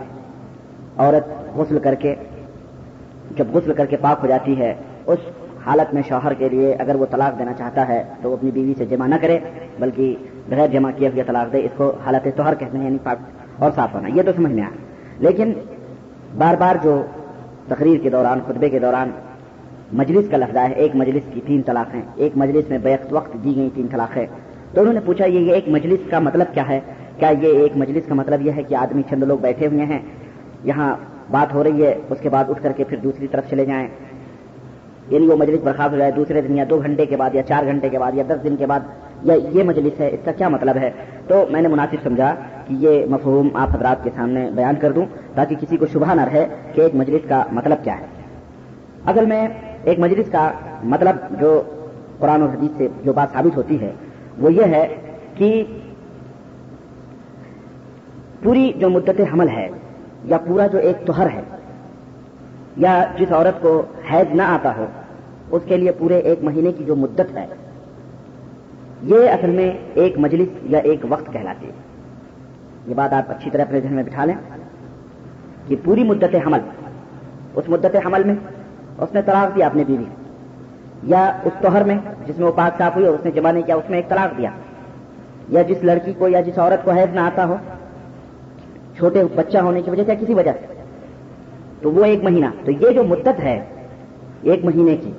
عورت 0.98 1.56
غسل 1.56 1.78
کر 1.78 1.94
کے، 1.94 2.14
جب 3.36 3.44
غسل 3.52 3.72
کر 3.72 3.86
کے 3.86 3.96
پاک 3.96 4.18
ہو 4.22 4.26
جاتی 4.26 4.58
ہے، 4.58 4.74
اس 5.06 5.18
حالت 5.66 5.94
میں 5.94 6.02
شوہر 6.08 6.32
کے 6.32 6.48
لیے 6.48 6.74
اگر 6.74 6.94
وہ 6.94 7.06
طلاق 7.10 7.38
دینا 7.38 7.52
چاہتا 7.52 7.88
ہے 7.88 8.02
تو 8.22 8.30
وہ 8.30 8.36
اپنی 8.36 8.50
بیوی 8.50 8.74
سے 8.78 8.86
جمع 8.86 9.06
نہ 9.06 9.14
کرے، 9.20 9.38
بلکہ 9.78 10.14
بغیر 10.48 10.66
جمع 10.66 10.90
کیے 10.96 11.08
ہوئے 11.08 11.22
طلاق 11.22 11.52
دے، 11.52 11.58
اس 11.58 11.70
کو 11.76 11.92
حالت 12.04 12.28
توہر 12.36 12.54
کہتے 12.54 12.78
ہیں 12.78 12.84
یعنی 12.84 12.98
پاک 13.02 13.18
اور 13.62 13.70
صاف 13.74 13.94
ہونا، 13.94 14.08
یہ 14.08 14.22
تو 14.22 14.32
سمجھ 14.36 14.52
میں 14.52 14.62
آیا 14.62 14.85
لیکن 15.18 15.52
بار 16.38 16.54
بار 16.54 16.76
جو 16.82 17.02
تقریر 17.68 17.98
کے 18.02 18.10
دوران، 18.10 18.40
خطبے 18.46 18.68
کے 18.68 18.78
دوران 18.78 19.10
مجلس 19.92 20.28
کا 20.30 20.36
لفظ 20.36 20.56
ہے، 20.56 20.72
ایک 20.72 20.96
مجلس 20.96 21.22
کی 21.34 21.40
تین 21.46 21.62
طلاقیں، 21.62 22.00
ایک 22.16 22.32
مجلس 22.36 22.70
میں 22.70 22.78
بیک 22.78 23.00
وقت 23.10 23.44
دی 23.44 23.56
گئی 23.56 23.70
تین 23.74 23.86
طلاق 23.90 24.16
ہے 24.16 24.26
تو 24.72 24.80
انہوں 24.80 24.94
نے 24.94 25.00
پوچھا، 25.04 25.24
یہ 25.24 25.52
ایک 25.52 25.68
مجلس 25.68 26.10
کا 26.10 26.18
مطلب 26.18 26.46
کیا 26.54 26.68
ہے؟ 26.68 26.80
کیا 27.18 27.28
یہ 27.28 27.48
ایک 27.48 27.76
مجلس 27.76 28.08
کا 28.08 28.14
مطلب 28.14 28.46
یہ 28.46 28.52
ہے 28.56 28.62
کہ 28.62 28.74
آدمی 28.74 29.02
چند 29.10 29.22
لوگ 29.22 29.38
بیٹھے 29.38 29.66
ہوئے 29.66 29.84
ہیں، 29.84 29.98
یہاں 30.64 30.96
بات 31.30 31.54
ہو 31.54 31.64
رہی 31.64 31.86
ہے، 31.86 31.98
اس 32.10 32.18
کے 32.20 32.28
بعد 32.28 32.44
اٹھ 32.48 32.62
کر 32.62 32.72
کے 32.72 32.84
پھر 32.84 32.96
دوسری 32.96 33.26
طرف 33.26 33.50
چلے 33.50 33.64
جائیں۔ 33.64 33.88
یعنی 35.08 35.26
وہ 35.26 35.36
مجلس 35.36 35.60
برخاست 35.64 35.92
ہو 35.92 35.98
جائے 35.98 36.10
دوسرے 36.10 36.40
دن 36.40 36.58
یا 36.58 36.64
دو 36.70 36.78
گھنٹے 36.78 37.06
کے 37.06 37.16
بعد 37.16 37.34
یا 37.34 37.42
چار 37.42 37.64
گھنٹے 37.64 37.88
کے 37.88 37.98
بعد 37.98 38.12
یا 38.14 38.22
دس 38.28 38.44
دن 38.44 38.56
کے 38.56 38.66
بعد، 38.66 38.80
یا 39.22 39.34
یہ 39.34 39.62
مجلس 39.62 40.00
ہے، 40.00 40.08
اس 40.08 40.20
کا 40.24 40.32
کیا 40.32 40.48
مطلب 40.48 40.76
ہے؟ 40.76 40.90
تو 41.26 41.44
میں 41.50 41.60
نے 41.60 41.68
مناسب 41.68 41.96
سمجھا 42.02 42.34
یہ 42.68 43.06
مفہوم 43.06 43.48
آپ 43.54 43.68
حضرات 43.74 44.04
کے 44.04 44.10
سامنے 44.16 44.50
بیان 44.54 44.74
کر 44.80 44.92
دوں 44.92 45.06
تاکہ 45.34 45.56
کسی 45.60 45.76
کو 45.76 45.86
شبہ 45.86 46.14
نہ 46.14 46.20
رہے 46.20 46.46
کہ 46.72 46.80
ایک 46.80 46.94
مجلس 46.94 47.28
کا 47.28 47.42
مطلب 47.52 47.84
کیا 47.84 48.00
ہے۔ 48.00 48.06
اصل 49.06 49.26
میں 49.26 49.48
ایک 49.84 49.98
مجلس 49.98 50.30
کا 50.32 50.52
مطلب 50.84 51.16
جو 51.40 51.62
قرآن 52.18 52.42
و 52.42 52.46
حدیث 52.46 52.76
سے 52.78 52.88
جو 53.04 53.12
بات 53.12 53.32
ثابت 53.32 53.56
ہوتی 53.56 53.80
ہے 53.80 53.92
وہ 54.38 54.52
یہ 54.52 54.64
ہے 54.64 54.86
کہ 55.34 55.64
پوری 58.42 58.72
جو 58.76 58.90
مدت 58.90 59.20
حمل 59.32 59.48
ہے 59.48 59.68
یا 60.24 60.38
پورا 60.38 60.66
جو 60.66 60.78
ایک 60.78 61.06
توہر 61.06 61.26
ہے 61.26 61.42
یا 62.76 63.04
جس 63.18 63.32
عورت 63.32 63.62
کو 63.62 63.82
حید 64.10 64.34
نہ 64.34 64.42
آتا 64.42 64.76
ہو، 64.76 64.86
اس 65.50 65.62
کے 65.66 65.76
لیے 65.76 65.92
پورے 65.92 66.18
ایک 66.18 66.44
مہینے 66.44 66.72
کی 66.72 66.84
جو 66.84 66.96
مدت 66.96 67.36
ہے، 67.36 67.46
یہ 69.02 69.30
اصل 69.30 69.50
میں 69.50 69.72
ایک 69.94 70.18
مجلس 70.18 70.48
یا 70.62 70.78
ایک 70.78 71.00
وقت 71.08 71.32
کہلاتی 71.32 71.66
ہے۔ 71.66 71.85
یہ 72.86 72.94
بات 72.94 73.12
آپ 73.12 73.30
اچھی 73.30 73.50
طرح 73.50 73.62
اپنے 73.62 73.80
ذہن 73.80 73.94
میں 73.94 74.02
بٹھا 74.02 74.24
لیں 74.24 74.34
کہ 75.68 75.76
پوری 75.84 76.04
مدت 76.04 76.34
حمل، 76.46 76.60
اس 77.54 77.68
مدت 77.68 77.96
حمل 78.06 78.24
میں 78.24 78.34
اس 78.98 79.14
نے 79.14 79.20
طلاق 79.26 79.54
دیا 79.56 79.66
اپنے 79.66 79.84
بیوی، 79.86 80.04
یا 81.02 81.24
اس 81.44 81.52
توہر 81.62 81.84
میں 81.84 81.96
جس 82.26 82.38
میں 82.38 82.46
وہ 82.46 82.52
پاک 82.56 82.78
صاف 82.78 82.94
ہوئی 82.96 83.06
اور 83.06 83.14
اس 83.14 83.24
نے 83.24 83.30
جمع 83.30 83.50
نہیں 83.50 83.62
کیا، 83.62 83.76
اس 83.76 83.90
میں 83.90 83.98
ایک 83.98 84.08
طلاق 84.08 84.36
دیا، 84.38 84.50
یا 85.48 85.62
جس 85.62 85.84
لڑکی 85.84 86.12
کو 86.18 86.28
یا 86.28 86.40
جس 86.40 86.58
عورت 86.58 86.84
کو 86.84 86.90
حیض 86.90 87.14
نہ 87.14 87.20
آتا 87.20 87.44
ہو، 87.44 87.56
چھوٹے 88.96 89.24
بچہ 89.34 89.58
ہونے 89.58 89.82
کی 89.82 89.90
وجہ 89.90 90.04
سے 90.06 90.16
کسی 90.20 90.34
وجہ 90.34 90.52
سے، 90.60 90.74
تو 91.80 91.92
وہ 91.92 92.04
ایک 92.04 92.22
مہینہ، 92.24 92.46
تو 92.64 92.70
یہ 92.70 92.90
جو 92.90 93.04
مدت 93.04 93.40
ہے 93.40 93.58
ایک 94.42 94.64
مہینے 94.64 94.96
کی، 94.96 95.12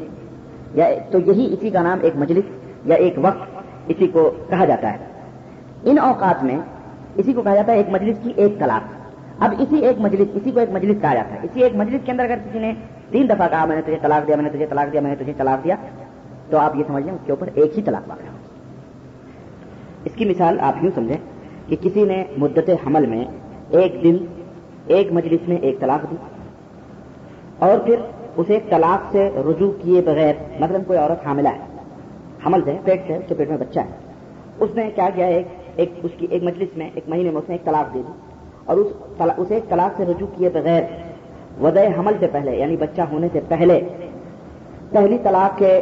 یا 0.75 0.87
تو 1.11 1.19
یہی 1.19 1.53
اسی 1.53 1.69
کا 1.69 1.81
نام 1.81 1.99
ایک 2.01 2.15
مجلس 2.15 2.45
یا 2.85 2.95
ایک 2.95 3.15
وقت، 3.17 3.89
اسی 3.89 4.07
کو 4.07 4.29
کہا 4.49 4.65
جاتا 4.65 4.93
ہے۔ 4.93 4.97
ان 5.83 5.99
اوقات 5.99 6.43
میں 6.43 6.57
اسی 7.17 7.33
کو 7.33 7.41
کہا 7.41 7.55
جاتا 7.55 7.71
ہے 7.71 7.77
ایک 7.77 7.89
مجلس 7.89 8.17
کی 8.23 8.31
ایک 8.35 8.59
طلاق 8.59 8.95
اب 9.43 9.53
اسی 9.59 9.77
ایک 9.85 9.99
مجلس، 9.99 10.27
اسی 10.33 10.51
کو 10.51 10.59
ایک 10.59 10.69
مجلس 10.71 10.97
کہا 11.01 11.13
جاتا 11.13 11.33
ہے۔ 11.33 11.39
اسی 11.43 11.63
ایک 11.63 11.75
مجلس 11.75 12.01
کے 12.05 12.11
اندر 12.11 12.23
اگر 12.23 12.37
کسی 12.45 12.59
نے 12.59 12.73
تین 13.11 13.29
دفعہ 13.29 13.47
کہا، 13.49 13.65
میں 13.65 13.75
نے 13.75 13.81
تجھے 13.81 13.97
طلاق 14.01 14.27
دیا، 14.27 14.35
میں 14.35 14.43
نے 14.43 14.49
تجھے 14.49 14.65
طلاق 14.65 14.91
دیا، 14.91 15.01
میں 15.01 15.09
نے 15.09 15.23
تجھے 15.23 15.33
طلاق 15.37 15.63
دیا، 15.63 15.75
تو 16.49 16.57
آپ 16.57 16.75
یہ 16.75 16.83
سمجھ 16.87 17.03
لیں 17.03 17.13
اس 17.13 17.25
کے 17.25 17.31
اوپر 17.31 17.49
ایک 17.53 17.77
ہی 17.77 17.81
طلاق 17.81 18.09
واقع 18.09 18.27
ہو۔ 18.27 18.37
اس 20.05 20.11
کی 20.15 20.25
مثال 20.25 20.59
آپ 20.59 20.83
یوں 20.83 20.91
سمجھیں 20.95 21.17
کہ 21.67 21.75
کسی 21.81 22.03
نے 22.03 22.23
مدت 22.37 22.69
حمل 22.85 23.05
میں 23.05 23.23
ایک 23.69 24.03
دن 24.03 24.17
ایک 24.87 25.11
مجلس 25.11 25.47
میں 25.47 25.57
ایک 25.57 25.79
طلاق 25.79 26.11
دی 26.11 26.15
اور 27.59 27.77
پھر 27.77 27.95
اسے 28.37 28.59
طلاق 28.69 29.11
سے 29.11 29.29
رجوع 29.47 29.71
کیے 29.81 30.01
بغیر، 30.01 30.33
مثلا 30.59 30.77
کوئی 30.87 30.99
عورت 30.99 31.25
حاملہ 31.25 31.49
ہے، 31.49 31.65
حمل 32.45 32.61
سے 32.65 32.77
پیٹ 32.83 33.01
سے 33.07 33.15
اس 33.15 33.23
کے 33.27 33.35
پیٹ 33.35 33.49
میں 33.49 33.57
بچہ 33.57 33.79
ہے، 33.79 33.95
اس 34.59 34.69
نے 34.75 34.89
کیا 34.95 35.09
کیا؟ 35.15 35.25
ایک 35.25 35.47
ایک 35.77 35.91
اس 36.03 36.11
کی 36.17 36.27
ایک 36.29 36.43
مجلس 36.43 36.77
میں 36.77 36.89
ایک 36.93 37.09
مہینے 37.09 37.31
میں 37.31 37.41
اس 37.41 37.49
نے 37.49 37.55
ایک 37.55 37.65
طلاق 37.65 37.93
دے 37.93 38.01
دی 38.07 38.13
اور 38.65 38.77
اس 38.77 38.87
اسے 39.37 39.53
ایک 39.55 39.69
طلاق 39.69 39.97
سے 39.97 40.05
رجوع 40.05 40.27
کیے 40.35 40.49
بغیر 40.49 40.83
وضع 41.61 41.79
حمل 41.97 42.13
سے 42.19 42.27
پہلے 42.31 42.57
یعنی 42.57 42.77
بچہ 42.77 43.01
ہونے 43.01 43.27
سے 43.33 43.39
پہلے، 43.47 43.79
پہلی 44.91 45.17
طلاق 45.23 45.57
کے 45.57 45.81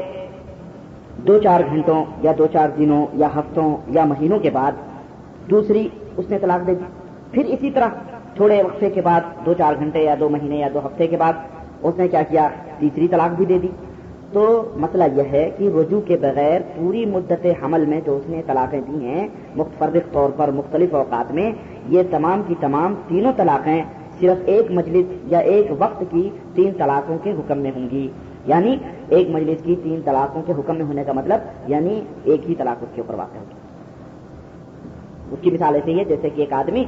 دو 1.28 1.38
چار 1.40 1.62
گھنٹوں 1.70 2.04
یا 2.22 2.32
دو 2.38 2.48
چار 2.48 2.70
دنوں 2.78 3.06
یا 3.14 3.28
ہفتوں 3.36 3.78
یا 3.88 4.06
مہینوں 4.06 4.40
کے 4.40 4.50
بعد 4.50 4.72
دوسری 5.50 5.88
اس 6.18 6.26
نے 6.30 6.38
طلاق 6.40 6.68
دے 6.68 6.76
دی۔ 6.76 6.86
پھر 7.32 7.46
اسی 7.46 7.70
طرح 7.72 7.90
تھوڑے 8.36 8.64
وقفے 8.64 8.90
کے 8.90 9.02
بعد 9.02 9.22
دو 9.46 9.54
چار 9.54 9.74
گھنٹے 9.80 10.04
یا 10.04 10.16
دو 10.20 10.30
مہینے 10.30 10.56
یا 10.56 10.70
دو 10.74 10.80
ہفتے 10.86 11.08
کے 11.08 11.18
بعد 11.18 11.34
اس 11.82 11.94
نے 11.98 12.08
کیا 12.08 12.24
کیا؟ 12.30 12.48
تیسری 12.80 13.08
طلاق 13.08 13.32
بھی 13.38 13.46
دے 13.46 13.58
دی۔ 13.60 13.68
تو 14.36 14.72
مسئلہ 14.76 15.04
یہ 15.16 15.22
ہے 15.32 15.52
کہ 15.58 15.70
رجوع 15.76 16.02
کے 16.02 16.18
بغیر 16.18 16.62
پوری 16.76 17.06
مدت 17.06 17.48
حمل 17.64 17.86
میں 17.86 18.02
جو 18.06 18.18
اس 18.18 18.30
نے 18.30 18.42
طلاقیں 18.48 18.82
دی 18.82 19.06
ہیں 19.06 19.28
مختلف 19.56 20.04
طور 20.12 20.30
پر 20.38 20.52
مختلف 20.52 20.96
اوقات 20.96 21.32
میں، 21.32 21.52
یہ 21.90 22.04
تمام 22.12 22.42
کی 22.48 22.56
تمام 22.60 22.96
تینوں 23.08 23.32
طلاقیں 23.38 23.84
صرف 24.20 24.38
ایک 24.46 24.72
مجلس 24.72 25.06
یا 25.26 25.40
ایک 25.40 25.72
وقت 25.80 26.04
کی 26.12 26.30
تین 26.56 26.74
طلاقوں 26.78 27.18
کے 27.24 27.32
حکم 27.32 27.58
میں 27.58 27.72
ہوں 27.76 27.90
گی۔ 27.90 28.08
یعنی 28.46 28.78
ایک 29.10 29.30
مجلس 29.30 29.58
کی 29.64 29.76
تین 29.84 30.02
طلاقوں 30.06 30.42
کے 30.46 30.54
حکم 30.58 30.76
میں 30.76 30.86
ہونے 30.86 31.04
کا 31.04 31.14
مطلب 31.14 31.40
یعنی 31.68 32.02
ایک 32.24 32.50
ہی 32.50 32.56
طلاق 32.56 32.78
اس 32.82 32.90
کے 32.96 33.02
اوپر 33.02 33.14
واقع 33.14 33.38
ہوگی۔ 33.38 33.54
اس 35.32 35.40
کی 35.42 35.52
مثال 35.52 35.76
ایسی 35.76 36.00
ہے 36.00 36.04
جیسے 36.04 36.30
کہ 36.30 36.42
ایک 36.42 36.54
آدمی 36.54 36.84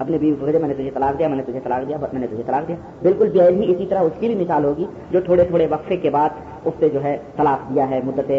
اپنے 0.00 0.18
بیوی 0.18 0.36
کو 0.40 0.58
میں 0.58 0.68
نے 0.68 0.74
تجھے 0.74 0.90
طلاق 0.94 1.18
دیا، 1.18 1.28
میں 1.28 1.36
نے 1.36 1.42
تجھے 1.42 1.60
طلاق 1.64 1.88
دیا، 1.88 1.96
میں 2.12 2.20
نے 2.20 2.26
تجھے 2.26 2.42
طلاق 2.46 2.68
دیا۔ 2.68 2.76
بالکل 3.02 3.28
بھی 3.28 3.70
اسی 3.72 3.86
طرح 3.86 4.00
اس 4.00 4.12
کی 4.20 4.26
بھی 4.26 4.34
مثال 4.34 4.64
ہوگی 4.64 4.86
جو 5.10 5.20
تھوڑے 5.20 5.44
تھوڑے 5.44 5.66
وقفے 5.70 5.96
کے 5.96 6.10
بعد 6.10 6.28
اس 6.64 6.74
سے 6.78 6.88
جو 6.88 7.02
ہے 7.04 7.16
طلاق 7.36 7.74
دیا 7.74 7.90
ہے، 7.90 8.00
مدت 8.04 8.30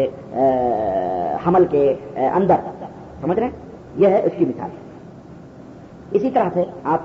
حمل 1.46 1.64
کے 1.70 1.94
اندر۔ 2.32 2.56
سمجھ 3.20 3.38
رہے 3.38 3.46
ہیں؟ 3.46 3.56
یہ 3.96 4.08
ہے 4.08 4.20
اس 4.24 4.32
کی 4.36 4.44
مثال۔ 4.44 4.70
اسی 6.10 6.30
طرح 6.30 6.48
سے 6.54 6.64
آپ، 6.84 7.00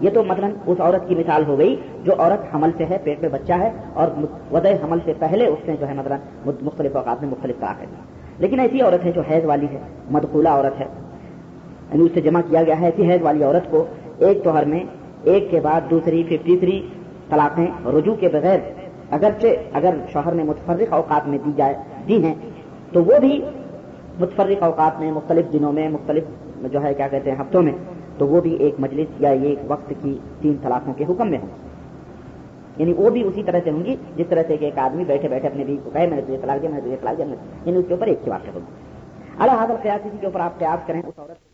یہ 0.00 0.10
تو 0.14 0.22
مثلاً 0.24 0.50
اس 0.66 0.80
عورت 0.80 1.08
کی 1.08 1.14
مثال 1.14 1.44
ہو 1.46 1.58
گئی 1.58 1.76
جو 2.04 2.12
عورت 2.18 2.54
حمل 2.54 2.70
سے 2.76 2.84
ہے، 2.90 2.98
پیٹ 3.02 3.20
میں 3.20 3.28
بچہ 3.28 3.52
ہے 3.52 3.70
اور 3.94 4.08
وضع 4.52 4.72
حمل 4.84 4.98
سے 5.04 5.12
پہلے 5.18 5.46
اس 5.46 5.68
نے 5.68 5.76
جو 5.80 5.88
ہے 5.88 5.94
مثلاً 5.94 6.18
مختلف 6.62 6.96
اوقات 6.96 7.22
میں 7.22 7.30
مختلف 7.30 7.60
طلاق 7.60 7.80
ہے 7.80 7.86
لیکن 8.38 8.60
ایسی 8.60 8.80
عورت 8.82 9.04
ہے 9.04 9.12
جو 9.12 9.22
حیض 9.30 9.44
والی 9.44 9.66
ہے، 9.72 9.78
مدخولہ 10.10 10.48
عورت 10.48 10.80
ہے۔ 10.80 10.86
یعنی 11.92 12.04
اس 12.04 12.10
سے 12.14 12.20
جمع 12.20 12.40
کیا 12.50 12.62
گیا 12.62 12.80
ہے 12.80 12.84
ایسی 12.86 13.10
حیض 13.10 13.22
والی 13.22 13.44
عورت 13.44 13.70
کو 13.70 13.84
ایک 14.18 14.44
توہر 14.44 14.64
میں، 14.64 14.84
ایک 15.22 15.50
کے 15.50 15.60
بعد 15.60 15.90
دوسری 15.90 16.22
پھر 16.28 16.36
تیسری 16.44 16.88
طلاقیں 17.28 17.88
رجوع 17.88 18.14
کے 18.14 18.28
بغیر، 18.28 18.58
اگرچہ 19.10 19.46
اگر 19.72 19.94
شوہر 20.12 20.32
نے 20.32 20.42
متفرق 20.42 20.92
اوقات 20.92 21.28
میں 21.28 21.38
دی 21.44 21.50
جائے، 21.56 21.74
دی 22.08 22.22
ہیں، 22.24 22.34
تو 22.92 23.04
وہ 23.04 23.18
بھی 23.20 23.40
متفرق 24.20 24.62
اوقات 24.62 25.00
میں، 25.00 25.12
مختلف 25.12 25.52
دنوں 25.52 25.72
میں، 25.72 25.88
مختلف 25.88 26.24
جو 26.72 26.82
ہے، 26.82 26.94
کیا 26.94 27.08
کہتے 27.08 27.30
ہیں، 27.30 27.40
ہفتوں 27.40 27.62
میں، 27.62 27.72
تو 28.18 28.26
وہ 28.26 28.40
بھی 28.40 28.54
ایک 28.54 28.74
مجلس 28.78 29.20
یا 29.20 29.28
ایک 29.28 29.58
وقت 29.66 29.92
کی 30.02 30.18
تین 30.40 30.56
طلاقوں 30.62 30.94
کے 30.94 31.04
حکم 31.08 31.30
میں 31.30 31.38
ہوں۔ 31.38 31.48
یعنی 32.76 32.92
وہ 32.92 33.10
بھی 33.10 33.22
اسی 33.22 33.42
طرح 33.42 33.58
سے 33.64 33.70
ہوں 33.70 33.84
گی، 33.84 33.96
جس 34.16 34.26
طرح 34.28 34.42
سے 34.46 34.56
کہ 34.56 34.64
ایک 34.64 34.78
آدمی 34.78 35.04
بیٹھے 35.04 35.28
بیٹھے 35.28 35.48
اپنے 35.48 35.64
بیوی 35.64 35.78
کو 35.84 35.90
کہے، 35.90 36.06
میں 36.06 36.16
نے 36.16 36.22
تجھے 36.22 36.38
طلاق 36.40 36.62
دیا، 36.62 36.70
میں 36.70 36.80
نے 36.80 36.86
تجھے 36.86 36.96
طلاق 37.00 37.18
دیا 37.18 37.26
یعنی 37.64 37.78
اس 37.78 37.84
کے 37.88 37.94
اوپر 37.94 38.06
ایک 38.06 38.24
کی 38.24 38.30
بات 38.30 38.40
کروں 38.46 38.60
اللہ 39.38 39.52
حاضر 39.52 39.74
قیاس 39.82 40.04
جی 40.04 40.18
کے 40.20 40.26
اوپر 40.26 40.40
آپ 40.40 40.58
قیاس 40.58 40.86
کریں، 40.86 41.02
اس 41.06 41.18
عورت 41.18 41.47